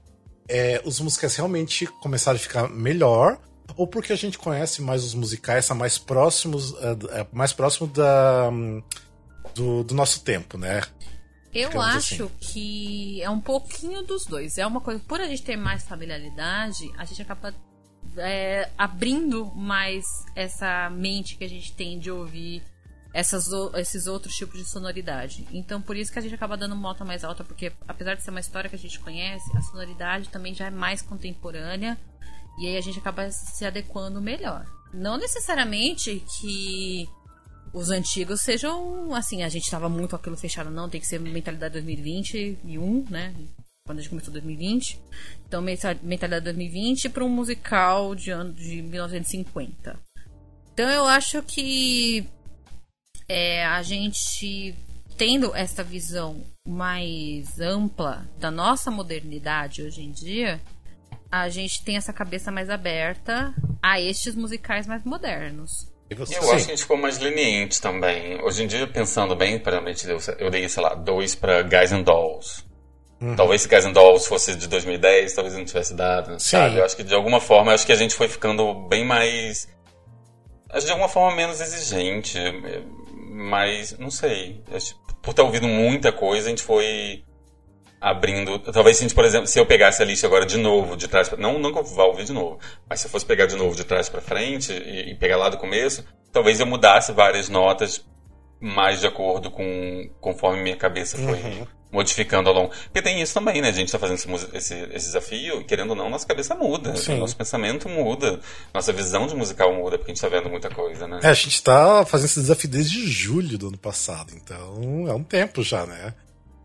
é, 0.48 0.82
os 0.86 1.00
musicais 1.00 1.36
realmente 1.36 1.86
começaram 1.86 2.38
a 2.38 2.40
ficar 2.40 2.70
melhor? 2.70 3.40
ou 3.76 3.88
porque 3.88 4.14
a 4.14 4.16
gente 4.16 4.38
conhece 4.38 4.82
mais 4.82 5.04
os 5.04 5.14
musicais, 5.14 5.66
são 5.66 5.76
mais 5.76 5.98
próximos, 5.98 6.74
é, 6.76 7.22
é, 7.22 7.28
mais 7.32 7.54
próximo 7.54 7.88
da, 7.88 8.50
do, 9.56 9.84
do 9.84 9.96
nosso 9.96 10.22
tempo, 10.22 10.58
né? 10.58 10.82
Eu 11.54 11.70
Digamos 11.70 11.96
acho 11.96 12.24
assim. 12.26 12.34
que 12.40 13.22
é 13.22 13.30
um 13.30 13.40
pouquinho 13.40 14.04
dos 14.04 14.26
dois. 14.26 14.58
É 14.58 14.66
uma 14.66 14.82
coisa, 14.82 15.00
por 15.08 15.22
a 15.22 15.28
gente 15.28 15.44
ter 15.44 15.56
mais 15.56 15.84
familiaridade, 15.84 16.92
a 16.98 17.06
gente 17.06 17.22
acaba 17.22 17.54
é, 18.18 18.70
abrindo 18.78 19.46
mais 19.56 20.04
essa 20.36 20.90
mente 20.90 21.38
que 21.38 21.44
a 21.44 21.50
gente 21.50 21.74
tem 21.74 22.00
de 22.00 22.10
ouvir 22.10 22.64
essas, 23.14 23.48
esses 23.76 24.08
outros 24.08 24.34
tipos 24.36 24.60
de 24.60 24.66
sonoridade. 24.68 25.48
Então, 25.52 25.80
por 25.80 25.96
isso 25.96 26.12
que 26.12 26.18
a 26.18 26.22
gente 26.22 26.34
acaba 26.34 26.58
dando 26.58 26.74
uma 26.74 26.90
nota 26.90 27.06
mais 27.06 27.24
alta, 27.24 27.44
porque 27.44 27.72
apesar 27.88 28.16
de 28.16 28.24
ser 28.24 28.32
uma 28.32 28.40
história 28.40 28.70
que 28.70 28.76
a 28.76 28.80
gente 28.80 29.00
conhece, 29.00 29.56
a 29.56 29.62
sonoridade 29.62 30.30
também 30.30 30.56
já 30.56 30.66
é 30.66 30.72
mais 30.72 31.02
contemporânea 31.02 31.98
e 32.60 32.68
aí 32.68 32.76
a 32.76 32.82
gente 32.82 32.98
acaba 32.98 33.30
se 33.32 33.66
adequando 33.66 34.20
melhor. 34.20 34.66
Não 34.92 35.18
necessariamente 35.18 36.24
que 36.40 37.08
os 37.72 37.90
antigos 37.90 38.42
sejam 38.42 39.14
assim, 39.14 39.44
a 39.44 39.50
gente 39.50 39.64
estava 39.64 39.88
muito 39.88 40.16
aquilo 40.16 40.38
fechado, 40.38 40.70
não, 40.70 40.90
tem 40.90 41.00
que 41.00 41.08
ser 41.08 41.20
mentalidade 41.20 41.74
2021, 41.74 43.06
né? 43.10 43.34
Quando 43.86 44.00
a 44.00 44.02
gente 44.02 44.10
começou 44.10 44.32
2020. 44.32 45.00
Então, 45.48 45.62
mentalidade 45.62 46.46
2020 46.46 47.10
para 47.10 47.24
um 47.24 47.30
musical 47.30 48.16
de 48.16 48.32
ano 48.32 48.54
de 48.54 48.82
1950. 48.82 50.00
Então, 50.74 50.90
eu 50.90 51.06
acho 51.06 51.44
que 51.44 52.26
é, 53.28 53.66
a 53.66 53.82
gente 53.82 54.76
tendo 55.18 55.56
essa 55.56 55.84
visão 55.84 56.44
mais 56.68 57.60
ampla 57.60 58.28
da 58.38 58.50
nossa 58.50 58.90
modernidade 58.90 59.84
hoje 59.84 60.02
em 60.02 60.12
dia, 60.12 60.60
a 61.32 61.50
gente 61.50 61.84
tem 61.84 61.98
essa 61.98 62.14
cabeça 62.14 62.52
mais 62.52 62.70
aberta 62.70 63.54
a 63.82 64.00
estes 64.00 64.36
musicais 64.36 64.88
mais 64.88 65.04
modernos. 65.04 65.92
Eu 66.10 66.26
Sim. 66.26 66.36
acho 66.36 66.48
que 66.48 66.54
a 66.54 66.60
gente 66.60 66.82
ficou 66.82 66.98
mais 66.98 67.18
leniente 67.20 67.82
também. 67.82 68.40
Hoje 68.42 68.64
em 68.64 68.68
dia, 68.68 68.86
pensando 68.86 69.36
bem, 69.36 69.58
provavelmente 69.58 70.08
eu 70.38 70.50
dei, 70.52 70.68
sei 70.70 70.84
lá, 70.84 70.94
dois 70.94 71.34
pra 71.34 71.64
Guys 71.64 71.92
and 71.92 72.04
Dolls. 72.04 72.64
Uhum. 73.20 73.36
Talvez 73.36 73.62
se 73.62 73.68
Guys 73.68 73.86
and 73.86 73.94
Dolls 73.94 74.28
fosse 74.28 74.56
de 74.56 74.68
2010, 74.68 75.34
talvez 75.34 75.56
não 75.56 75.66
tivesse 75.66 75.96
dado, 75.96 76.40
Sim. 76.40 76.58
sabe? 76.58 76.78
Eu 76.78 76.86
acho 76.86 76.96
que 76.96 77.04
de 77.04 77.16
alguma 77.16 77.40
forma, 77.40 77.74
acho 77.74 77.86
que 77.86 77.92
a 77.92 77.96
gente 77.96 78.14
foi 78.14 78.28
ficando 78.28 78.74
bem 78.88 79.06
mais... 79.06 79.68
Acho 80.70 80.86
de 80.86 80.92
alguma 80.92 81.10
forma 81.10 81.36
menos 81.36 81.62
exigente, 81.62 82.38
mas 83.34 83.98
não 83.98 84.12
sei. 84.12 84.62
Por 85.22 85.34
ter 85.34 85.42
ouvido 85.42 85.68
muita 85.68 86.12
coisa, 86.12 86.48
a 86.48 86.50
gente 86.50 86.62
foi 86.62 87.24
abrindo. 88.00 88.60
Talvez 88.60 88.98
se 88.98 89.04
a 89.04 89.08
gente, 89.08 89.16
por 89.16 89.26
exemplo, 89.26 89.48
se 89.48 89.60
eu 89.60 89.66
pegasse 89.66 90.04
a 90.04 90.06
lista 90.06 90.28
agora 90.28 90.46
de 90.46 90.58
novo, 90.58 90.96
de 90.96 91.08
trás 91.08 91.28
pra, 91.28 91.38
não, 91.38 91.58
não 91.58 91.76
eu 91.76 91.84
vá 91.84 92.04
ouvir 92.04 92.26
de 92.26 92.34
novo, 92.34 92.60
mas 92.88 93.00
se 93.00 93.08
eu 93.08 93.12
fosse 93.12 93.26
pegar 93.26 93.48
de 93.48 93.56
novo 93.56 93.76
de 93.76 93.84
trás 93.84 94.08
para 94.08 94.22
frente 94.22 94.72
e, 94.72 95.12
e, 95.12 95.16
pegar 95.16 95.38
lá 95.38 95.50
do 95.50 95.58
começo, 95.58 96.06
talvez 96.32 96.60
eu 96.60 96.66
mudasse 96.66 97.12
várias 97.12 97.50
notas 97.50 98.06
mais 98.60 99.00
de 99.00 99.08
acordo 99.08 99.50
com 99.50 100.10
conforme 100.22 100.62
minha 100.62 100.78
cabeça 100.78 101.18
foi 101.18 101.40
uhum. 101.40 101.68
Modificando 101.94 102.50
ao 102.50 102.56
longo. 102.56 102.70
Porque 102.86 103.02
tem 103.02 103.22
isso 103.22 103.34
também, 103.34 103.62
né? 103.62 103.70
A 103.70 103.72
gente 103.72 103.92
tá 103.92 104.00
fazendo 104.00 104.18
esse, 104.18 104.58
esse, 104.58 104.74
esse 104.74 105.06
desafio 105.06 105.62
e 105.62 105.64
querendo 105.64 105.92
ou 105.92 105.96
não, 105.96 106.10
nossa 106.10 106.26
cabeça 106.26 106.56
muda, 106.56 106.96
Sim. 106.96 107.20
nosso 107.20 107.38
pensamento 107.38 107.88
muda, 107.88 108.40
nossa 108.74 108.92
visão 108.92 109.28
de 109.28 109.36
musical 109.36 109.72
muda, 109.74 109.98
porque 110.00 110.12
a 110.12 110.16
gente 110.16 110.22
tá 110.22 110.28
vendo 110.28 110.50
muita 110.50 110.70
coisa, 110.70 111.08
né? 111.08 111.20
É, 111.22 111.28
a 111.28 111.34
gente 111.34 111.62
tá 111.62 112.04
fazendo 112.06 112.26
esse 112.26 112.42
desafio 112.42 112.70
desde 112.70 113.08
julho 113.08 113.58
do 113.60 113.68
ano 113.68 113.78
passado, 113.78 114.34
então 114.36 115.06
é 115.08 115.14
um 115.14 115.24
tempo 115.24 115.62
já, 115.62 115.86
né? 115.86 116.16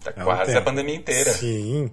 Tá 0.02 0.12
é 0.16 0.24
quase 0.24 0.54
um 0.54 0.58
a 0.58 0.62
pandemia 0.62 0.94
inteira. 0.94 1.30
Sim. 1.32 1.90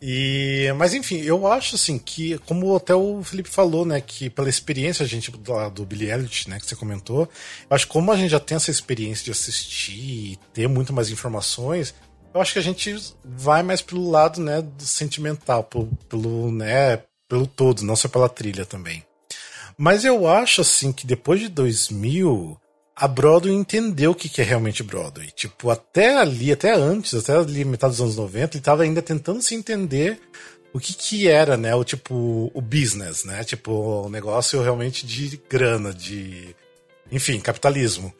E, 0.00 0.72
mas 0.76 0.94
enfim, 0.94 1.20
eu 1.22 1.46
acho 1.46 1.74
assim 1.74 1.98
que, 1.98 2.38
como 2.46 2.74
até 2.76 2.94
o 2.94 3.22
Felipe 3.22 3.48
falou, 3.48 3.84
né, 3.84 4.00
que 4.00 4.30
pela 4.30 4.48
experiência 4.48 5.04
a 5.04 5.08
gente 5.08 5.30
do, 5.30 5.70
do 5.70 5.84
Billy 5.84 6.08
Elliot, 6.08 6.48
né, 6.48 6.60
que 6.60 6.66
você 6.66 6.76
comentou, 6.76 7.28
eu 7.68 7.74
acho 7.74 7.86
que 7.86 7.92
como 7.92 8.12
a 8.12 8.16
gente 8.16 8.30
já 8.30 8.38
tem 8.38 8.56
essa 8.56 8.70
experiência 8.70 9.24
de 9.24 9.32
assistir 9.32 9.92
e 9.92 10.38
ter 10.54 10.68
muito 10.68 10.92
mais 10.92 11.10
informações, 11.10 11.92
eu 12.34 12.40
acho 12.40 12.52
que 12.52 12.58
a 12.58 12.62
gente 12.62 12.94
vai 13.24 13.62
mais 13.62 13.80
pelo 13.82 14.10
lado, 14.10 14.40
né, 14.40 14.62
do 14.62 14.84
sentimental, 14.84 15.64
pelo, 15.64 15.86
pelo 16.08 16.52
né, 16.52 17.02
pelo 17.28 17.46
todo, 17.46 17.82
não 17.82 17.96
só 17.96 18.08
pela 18.08 18.28
trilha 18.28 18.64
também. 18.64 19.04
Mas 19.76 20.04
eu 20.04 20.26
acho 20.26 20.60
assim 20.60 20.92
que 20.92 21.06
depois 21.06 21.40
de 21.40 21.48
2000 21.48 22.58
a 22.96 23.06
Broadway 23.06 23.54
entendeu 23.54 24.10
o 24.10 24.14
que, 24.14 24.40
é 24.40 24.44
realmente 24.44 24.82
Broadway. 24.82 25.30
Tipo, 25.30 25.70
até 25.70 26.16
ali, 26.16 26.50
até 26.50 26.74
antes, 26.74 27.14
até 27.14 27.36
ali, 27.36 27.64
metade 27.64 27.92
dos 27.92 28.00
anos 28.00 28.16
90, 28.16 28.56
ele 28.56 28.60
estava 28.60 28.82
ainda 28.82 29.00
tentando 29.00 29.40
se 29.40 29.54
entender 29.54 30.20
o 30.72 30.80
que 30.80 30.92
que 30.92 31.28
era, 31.28 31.56
né, 31.56 31.74
o 31.76 31.84
tipo, 31.84 32.50
o 32.52 32.60
business, 32.60 33.24
né, 33.24 33.44
tipo, 33.44 33.72
o 33.72 34.10
negócio 34.10 34.60
realmente 34.60 35.06
de 35.06 35.40
grana, 35.48 35.94
de, 35.94 36.56
enfim, 37.10 37.38
capitalismo. 37.40 38.12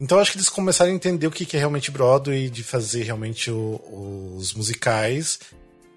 Então 0.00 0.18
acho 0.18 0.32
que 0.32 0.38
eles 0.38 0.48
começaram 0.48 0.90
a 0.90 0.94
entender 0.94 1.26
o 1.26 1.30
que 1.30 1.56
é 1.56 1.58
realmente 1.58 1.90
Broadway, 1.90 2.50
de 2.50 2.62
fazer 2.62 3.04
realmente 3.04 3.50
o, 3.50 4.34
os 4.36 4.52
musicais, 4.54 5.38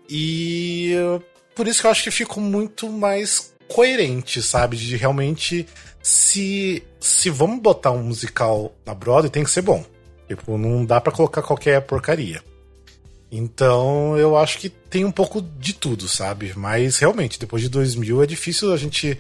e 0.09 0.93
por 1.55 1.67
isso 1.67 1.81
que 1.81 1.87
eu 1.87 1.91
acho 1.91 2.03
que 2.03 2.11
ficou 2.11 2.41
muito 2.41 2.89
mais 2.89 3.53
coerente, 3.67 4.41
sabe, 4.41 4.77
de 4.77 4.95
realmente 4.95 5.67
se 6.01 6.83
se 6.99 7.29
vamos 7.29 7.59
botar 7.61 7.91
um 7.91 8.03
musical 8.03 8.73
na 8.85 8.93
Broadway, 8.93 9.29
tem 9.29 9.43
que 9.43 9.49
ser 9.51 9.61
bom. 9.61 9.83
Tipo, 10.27 10.57
não 10.57 10.85
dá 10.85 10.99
para 10.99 11.11
colocar 11.11 11.41
qualquer 11.41 11.81
porcaria. 11.81 12.43
Então, 13.31 14.17
eu 14.17 14.37
acho 14.37 14.57
que 14.57 14.69
tem 14.69 15.03
um 15.03 15.11
pouco 15.11 15.41
de 15.41 15.73
tudo, 15.73 16.07
sabe? 16.07 16.53
Mas 16.55 16.97
realmente, 16.97 17.39
depois 17.39 17.61
de 17.61 17.69
2000 17.69 18.23
é 18.23 18.25
difícil 18.25 18.73
a 18.73 18.77
gente 18.77 19.19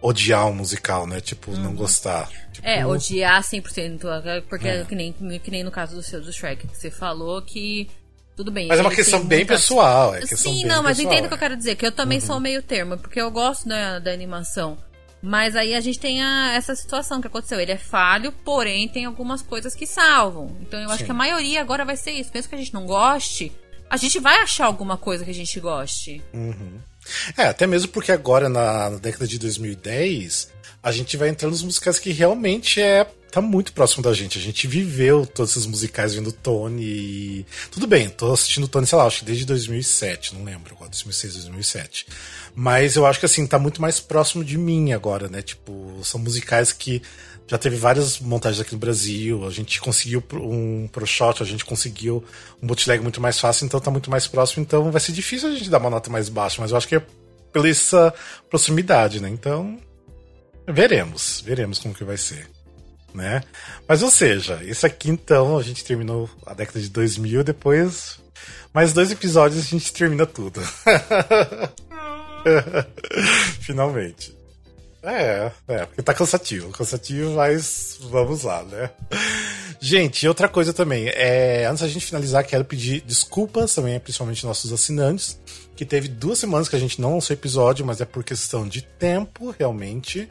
odiar 0.00 0.46
um 0.46 0.54
musical, 0.54 1.06
né? 1.06 1.20
Tipo, 1.20 1.52
não 1.52 1.70
uhum. 1.70 1.76
gostar. 1.76 2.28
Tipo, 2.52 2.66
é, 2.66 2.86
odiar 2.86 3.42
100%, 3.42 4.42
porque 4.48 4.68
é. 4.68 4.84
que, 4.84 4.94
nem, 4.94 5.12
que 5.12 5.50
nem 5.50 5.62
no 5.62 5.70
caso 5.70 5.94
do 5.94 6.02
seu 6.02 6.20
do 6.20 6.32
Shrek, 6.32 6.66
que 6.66 6.76
você 6.76 6.90
falou 6.90 7.40
que 7.42 7.88
Tudo 8.36 8.50
bem. 8.50 8.68
Mas 8.68 8.78
é 8.78 8.82
uma 8.82 8.90
questão 8.90 9.24
bem 9.24 9.44
pessoal. 9.44 10.14
É 10.14 10.20
questão 10.20 10.52
Sim, 10.52 10.60
bem 10.60 10.66
não, 10.66 10.82
mas 10.82 10.96
pessoal, 10.96 11.14
entendo 11.14 11.24
o 11.26 11.28
que 11.28 11.34
eu 11.34 11.38
quero 11.38 11.56
dizer, 11.56 11.76
que 11.76 11.86
eu 11.86 11.92
também 11.92 12.18
uhum. 12.18 12.26
sou 12.26 12.40
meio 12.40 12.62
termo, 12.62 12.96
porque 12.98 13.20
eu 13.20 13.30
gosto 13.30 13.68
da, 13.68 13.98
da 13.98 14.12
animação. 14.12 14.78
Mas 15.22 15.54
aí 15.54 15.74
a 15.74 15.80
gente 15.80 15.98
tem 15.98 16.22
a, 16.22 16.54
essa 16.54 16.74
situação 16.74 17.20
que 17.20 17.26
aconteceu. 17.26 17.60
Ele 17.60 17.72
é 17.72 17.76
falho, 17.76 18.32
porém 18.32 18.88
tem 18.88 19.04
algumas 19.04 19.42
coisas 19.42 19.74
que 19.74 19.86
salvam. 19.86 20.56
Então 20.62 20.80
eu 20.80 20.88
acho 20.88 21.00
Sim. 21.00 21.04
que 21.04 21.10
a 21.10 21.14
maioria 21.14 21.60
agora 21.60 21.84
vai 21.84 21.96
ser 21.96 22.12
isso. 22.12 22.30
Mesmo 22.32 22.48
que 22.48 22.54
a 22.54 22.58
gente 22.58 22.72
não 22.72 22.86
goste, 22.86 23.52
a 23.90 23.96
gente 23.96 24.18
vai 24.18 24.38
achar 24.38 24.66
alguma 24.66 24.96
coisa 24.96 25.24
que 25.24 25.30
a 25.30 25.34
gente 25.34 25.60
goste. 25.60 26.22
Uhum. 26.32 26.78
É, 27.36 27.44
até 27.44 27.66
mesmo 27.66 27.88
porque 27.88 28.12
agora 28.12 28.48
na, 28.48 28.90
na 28.90 28.98
década 28.98 29.26
de 29.26 29.38
2010 29.38 30.52
a 30.82 30.92
gente 30.92 31.16
vai 31.16 31.28
entrando 31.28 31.52
nos 31.52 31.62
musicais 31.62 31.98
que 31.98 32.10
realmente 32.10 32.80
é 32.80 33.06
tá 33.30 33.40
muito 33.40 33.72
próximo 33.72 34.02
da 34.02 34.12
gente. 34.12 34.38
A 34.38 34.40
gente 34.40 34.66
viveu 34.66 35.24
todos 35.24 35.52
esses 35.52 35.66
musicais 35.66 36.14
vendo 36.14 36.32
Tony 36.32 36.82
e... 36.82 37.46
Tudo 37.70 37.86
bem, 37.86 38.08
tô 38.08 38.32
assistindo 38.32 38.66
Tony, 38.66 38.86
sei 38.86 38.98
lá, 38.98 39.04
acho 39.04 39.20
que 39.20 39.24
desde 39.24 39.44
2007, 39.46 40.34
não 40.34 40.44
lembro, 40.44 40.76
2006, 40.76 41.34
2007. 41.34 42.06
Mas 42.54 42.96
eu 42.96 43.06
acho 43.06 43.20
que 43.20 43.26
assim, 43.26 43.46
tá 43.46 43.58
muito 43.58 43.80
mais 43.80 44.00
próximo 44.00 44.44
de 44.44 44.58
mim 44.58 44.92
agora, 44.92 45.28
né? 45.28 45.40
Tipo, 45.40 46.00
são 46.02 46.20
musicais 46.20 46.72
que 46.72 47.00
já 47.50 47.58
teve 47.58 47.74
várias 47.74 48.20
montagens 48.20 48.60
aqui 48.60 48.74
no 48.74 48.78
Brasil, 48.78 49.44
a 49.44 49.50
gente 49.50 49.80
conseguiu 49.80 50.22
um 50.34 50.86
pro 50.86 51.04
shot, 51.04 51.42
a 51.42 51.46
gente 51.46 51.64
conseguiu 51.64 52.24
um 52.62 52.66
bootleg 52.68 53.02
muito 53.02 53.20
mais 53.20 53.40
fácil, 53.40 53.64
então 53.64 53.80
tá 53.80 53.90
muito 53.90 54.08
mais 54.08 54.28
próximo, 54.28 54.62
então 54.62 54.92
vai 54.92 55.00
ser 55.00 55.10
difícil 55.10 55.48
a 55.48 55.52
gente 55.52 55.68
dar 55.68 55.78
uma 55.78 55.90
nota 55.90 56.08
mais 56.08 56.28
baixa, 56.28 56.62
mas 56.62 56.70
eu 56.70 56.76
acho 56.76 56.86
que 56.86 56.94
é 56.94 57.02
pela 57.52 57.68
essa 57.68 58.14
proximidade, 58.48 59.20
né? 59.20 59.28
Então, 59.28 59.80
veremos, 60.68 61.42
veremos 61.44 61.80
como 61.80 61.92
que 61.92 62.04
vai 62.04 62.16
ser 62.16 62.48
né? 63.12 63.42
Mas 63.88 64.02
ou 64.02 64.10
seja, 64.10 64.62
isso 64.62 64.86
aqui 64.86 65.10
então 65.10 65.58
a 65.58 65.62
gente 65.64 65.84
terminou 65.84 66.30
a 66.46 66.54
década 66.54 66.80
de 66.80 66.88
2000, 66.88 67.42
depois 67.42 68.20
mais 68.72 68.92
dois 68.92 69.10
episódios 69.10 69.58
a 69.58 69.66
gente 69.68 69.92
termina 69.92 70.24
tudo. 70.24 70.60
Finalmente. 73.60 74.39
É, 75.02 75.50
é, 75.66 75.86
porque 75.86 76.02
tá 76.02 76.12
cansativo, 76.12 76.70
cansativo, 76.70 77.32
mas 77.32 77.98
vamos 78.02 78.42
lá, 78.42 78.62
né? 78.64 78.90
Gente, 79.80 80.28
outra 80.28 80.46
coisa 80.46 80.74
também, 80.74 81.08
é, 81.08 81.64
antes 81.64 81.80
da 81.80 81.88
gente 81.88 82.04
finalizar, 82.04 82.44
quero 82.44 82.66
pedir 82.66 83.00
desculpas 83.00 83.74
também, 83.74 83.98
principalmente 83.98 84.44
nossos 84.44 84.70
assinantes, 84.72 85.40
que 85.74 85.86
teve 85.86 86.06
duas 86.06 86.38
semanas 86.38 86.68
que 86.68 86.76
a 86.76 86.78
gente 86.78 87.00
não 87.00 87.14
lançou 87.14 87.32
episódio, 87.32 87.86
mas 87.86 88.00
é 88.00 88.04
por 88.04 88.22
questão 88.22 88.68
de 88.68 88.82
tempo, 88.82 89.54
realmente. 89.58 90.28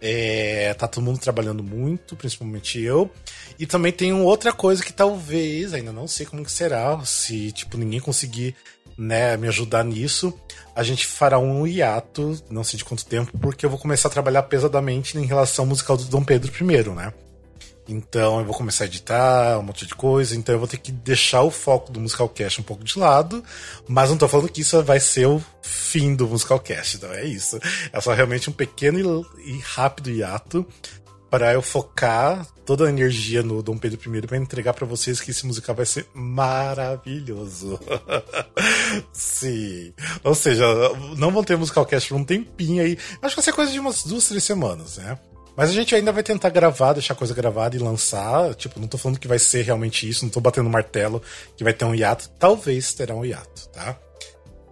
É, 0.00 0.74
tá 0.74 0.86
todo 0.86 1.02
mundo 1.02 1.18
trabalhando 1.18 1.62
muito, 1.62 2.16
principalmente 2.16 2.80
eu. 2.80 3.10
E 3.58 3.66
também 3.66 3.92
tem 3.92 4.12
outra 4.12 4.52
coisa 4.52 4.82
que 4.82 4.92
talvez, 4.92 5.74
ainda 5.74 5.92
não 5.92 6.06
sei 6.06 6.26
como 6.26 6.44
que 6.44 6.52
será, 6.52 7.04
se 7.04 7.52
tipo 7.52 7.76
ninguém 7.76 8.00
conseguir 8.00 8.54
né, 8.98 9.36
me 9.36 9.46
ajudar 9.46 9.84
nisso, 9.84 10.34
a 10.74 10.82
gente 10.82 11.06
fará 11.06 11.38
um 11.38 11.66
hiato, 11.66 12.36
não 12.50 12.64
sei 12.64 12.78
de 12.78 12.84
quanto 12.84 13.06
tempo, 13.06 13.38
porque 13.38 13.64
eu 13.64 13.70
vou 13.70 13.78
começar 13.78 14.08
a 14.08 14.10
trabalhar 14.10 14.42
pesadamente 14.42 15.16
em 15.16 15.24
relação 15.24 15.64
ao 15.64 15.68
musical 15.68 15.96
do 15.96 16.04
Dom 16.04 16.24
Pedro 16.24 16.52
I, 16.52 16.88
né? 16.90 17.12
Então 17.88 18.38
eu 18.38 18.44
vou 18.44 18.54
começar 18.54 18.84
a 18.84 18.86
editar 18.86 19.58
um 19.58 19.62
monte 19.62 19.86
de 19.86 19.94
coisa, 19.94 20.36
então 20.36 20.54
eu 20.54 20.58
vou 20.58 20.68
ter 20.68 20.76
que 20.76 20.92
deixar 20.92 21.42
o 21.42 21.50
foco 21.50 21.90
do 21.90 21.98
Musical 21.98 22.28
Cast 22.28 22.60
um 22.60 22.64
pouco 22.64 22.84
de 22.84 22.98
lado, 22.98 23.42
mas 23.88 24.10
não 24.10 24.18
tô 24.18 24.28
falando 24.28 24.50
que 24.50 24.60
isso 24.60 24.82
vai 24.82 25.00
ser 25.00 25.26
o 25.26 25.42
fim 25.62 26.14
do 26.14 26.28
Musical 26.28 26.60
Cast, 26.60 26.98
então 26.98 27.10
é 27.10 27.24
isso. 27.24 27.58
É 27.90 27.98
só 28.00 28.12
realmente 28.12 28.50
um 28.50 28.52
pequeno 28.52 29.24
e 29.38 29.58
rápido 29.60 30.10
hiato 30.10 30.66
para 31.30 31.52
eu 31.52 31.62
focar 31.62 32.46
toda 32.64 32.86
a 32.86 32.88
energia 32.88 33.42
no 33.42 33.62
Dom 33.62 33.76
Pedro 33.76 34.16
I 34.16 34.22
para 34.22 34.36
entregar 34.36 34.74
para 34.74 34.86
vocês 34.86 35.20
que 35.20 35.30
esse 35.30 35.46
musical 35.46 35.74
vai 35.74 35.86
ser 35.86 36.06
maravilhoso. 36.14 37.78
Sim. 39.12 39.92
Ou 40.24 40.34
seja, 40.34 40.64
não 41.16 41.30
vão 41.30 41.44
ter 41.44 41.56
musical 41.56 41.86
cast 41.86 42.08
por 42.08 42.16
um 42.16 42.24
tempinho 42.24 42.82
aí. 42.82 42.98
Acho 43.22 43.34
que 43.34 43.40
vai 43.40 43.44
ser 43.44 43.52
coisa 43.52 43.72
de 43.72 43.80
umas 43.80 44.04
duas, 44.04 44.28
três 44.28 44.44
semanas, 44.44 44.98
né? 44.98 45.18
Mas 45.56 45.70
a 45.70 45.72
gente 45.72 45.94
ainda 45.94 46.12
vai 46.12 46.22
tentar 46.22 46.50
gravar, 46.50 46.92
deixar 46.92 47.14
a 47.14 47.16
coisa 47.16 47.34
gravada 47.34 47.74
e 47.74 47.80
lançar. 47.80 48.54
Tipo, 48.54 48.78
não 48.78 48.86
tô 48.86 48.96
falando 48.96 49.18
que 49.18 49.26
vai 49.26 49.38
ser 49.38 49.62
realmente 49.62 50.08
isso, 50.08 50.24
não 50.24 50.30
tô 50.30 50.40
batendo 50.40 50.70
martelo 50.70 51.20
que 51.56 51.64
vai 51.64 51.72
ter 51.72 51.84
um 51.84 51.94
hiato. 51.94 52.30
Talvez 52.38 52.92
terá 52.92 53.14
um 53.14 53.24
hiato, 53.24 53.68
tá? 53.70 53.98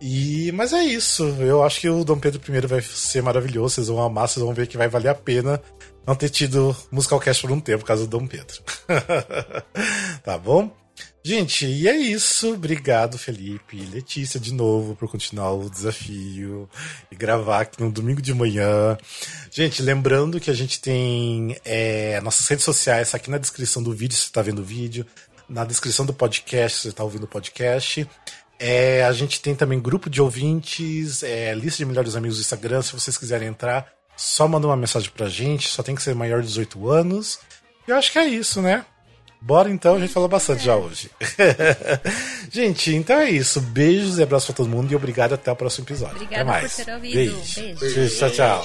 E, 0.00 0.52
mas 0.52 0.72
é 0.72 0.84
isso. 0.84 1.24
Eu 1.40 1.64
acho 1.64 1.80
que 1.80 1.88
o 1.88 2.04
Dom 2.04 2.18
Pedro 2.18 2.40
I 2.54 2.60
vai 2.66 2.82
ser 2.82 3.22
maravilhoso. 3.22 3.74
Vocês 3.74 3.88
vão 3.88 4.02
amar, 4.02 4.28
vocês 4.28 4.44
vão 4.44 4.54
ver 4.54 4.66
que 4.66 4.76
vai 4.76 4.88
valer 4.88 5.08
a 5.08 5.14
pena 5.14 5.60
não 6.06 6.14
ter 6.14 6.28
tido 6.28 6.76
Musical 6.90 7.20
Cast 7.20 7.42
por 7.42 7.52
um 7.52 7.60
tempo 7.60 7.80
por 7.80 7.86
causa 7.86 8.06
do 8.06 8.18
Dom 8.18 8.26
Pedro. 8.26 8.62
tá 10.22 10.38
bom? 10.38 10.70
Gente, 11.22 11.66
e 11.66 11.88
é 11.88 11.96
isso. 11.96 12.54
Obrigado, 12.54 13.18
Felipe 13.18 13.76
e 13.76 13.84
Letícia, 13.86 14.38
de 14.38 14.54
novo, 14.54 14.94
por 14.94 15.10
continuar 15.10 15.52
o 15.54 15.68
desafio 15.68 16.70
e 17.10 17.16
gravar 17.16 17.62
aqui 17.62 17.82
no 17.82 17.90
domingo 17.90 18.22
de 18.22 18.32
manhã. 18.32 18.96
Gente, 19.50 19.82
lembrando 19.82 20.38
que 20.38 20.52
a 20.52 20.54
gente 20.54 20.80
tem 20.80 21.56
é, 21.64 22.20
nossas 22.20 22.46
redes 22.46 22.64
sociais 22.64 23.12
aqui 23.12 23.28
na 23.28 23.38
descrição 23.38 23.82
do 23.82 23.92
vídeo, 23.92 24.14
se 24.14 24.22
você 24.22 24.28
está 24.28 24.40
vendo 24.40 24.60
o 24.60 24.64
vídeo, 24.64 25.04
na 25.48 25.64
descrição 25.64 26.06
do 26.06 26.14
podcast, 26.14 26.76
se 26.76 26.82
você 26.84 26.88
está 26.90 27.02
ouvindo 27.02 27.24
o 27.24 27.28
podcast. 27.28 28.08
É, 28.56 29.04
a 29.04 29.12
gente 29.12 29.40
tem 29.40 29.54
também 29.54 29.80
grupo 29.80 30.08
de 30.08 30.22
ouvintes, 30.22 31.24
é, 31.24 31.52
lista 31.54 31.78
de 31.78 31.86
melhores 31.86 32.14
amigos 32.14 32.38
do 32.38 32.42
Instagram, 32.42 32.82
se 32.82 32.92
vocês 32.92 33.18
quiserem 33.18 33.48
entrar, 33.48 33.92
só 34.16 34.48
manda 34.48 34.66
uma 34.66 34.76
mensagem 34.76 35.10
pra 35.10 35.28
gente, 35.28 35.68
só 35.68 35.82
tem 35.82 35.94
que 35.94 36.02
ser 36.02 36.14
maior 36.14 36.40
de 36.40 36.48
18 36.48 36.88
anos. 36.88 37.38
E 37.86 37.90
eu 37.90 37.96
acho 37.96 38.10
que 38.10 38.18
é 38.18 38.26
isso, 38.26 38.62
né? 38.62 38.84
Bora 39.40 39.70
então, 39.70 39.94
a 39.94 40.00
gente 40.00 40.12
falou 40.12 40.28
bastante 40.28 40.64
já 40.64 40.74
hoje. 40.74 41.10
gente, 42.50 42.94
então 42.94 43.18
é 43.20 43.30
isso. 43.30 43.60
Beijos 43.60 44.18
e 44.18 44.22
abraços 44.22 44.46
pra 44.46 44.56
todo 44.56 44.68
mundo 44.68 44.90
e 44.90 44.96
obrigado 44.96 45.34
até 45.34 45.52
o 45.52 45.56
próximo 45.56 45.84
episódio. 45.84 46.16
Obrigada 46.16 46.42
até 46.42 46.50
mais. 46.50 46.74
por 46.74 46.84
ter 46.84 46.94
ouvido. 46.94 47.14
Beijo. 47.14 47.60
Beijo. 47.60 47.94
Beijo. 47.94 48.18
Tchau, 48.18 48.30
tchau. 48.30 48.64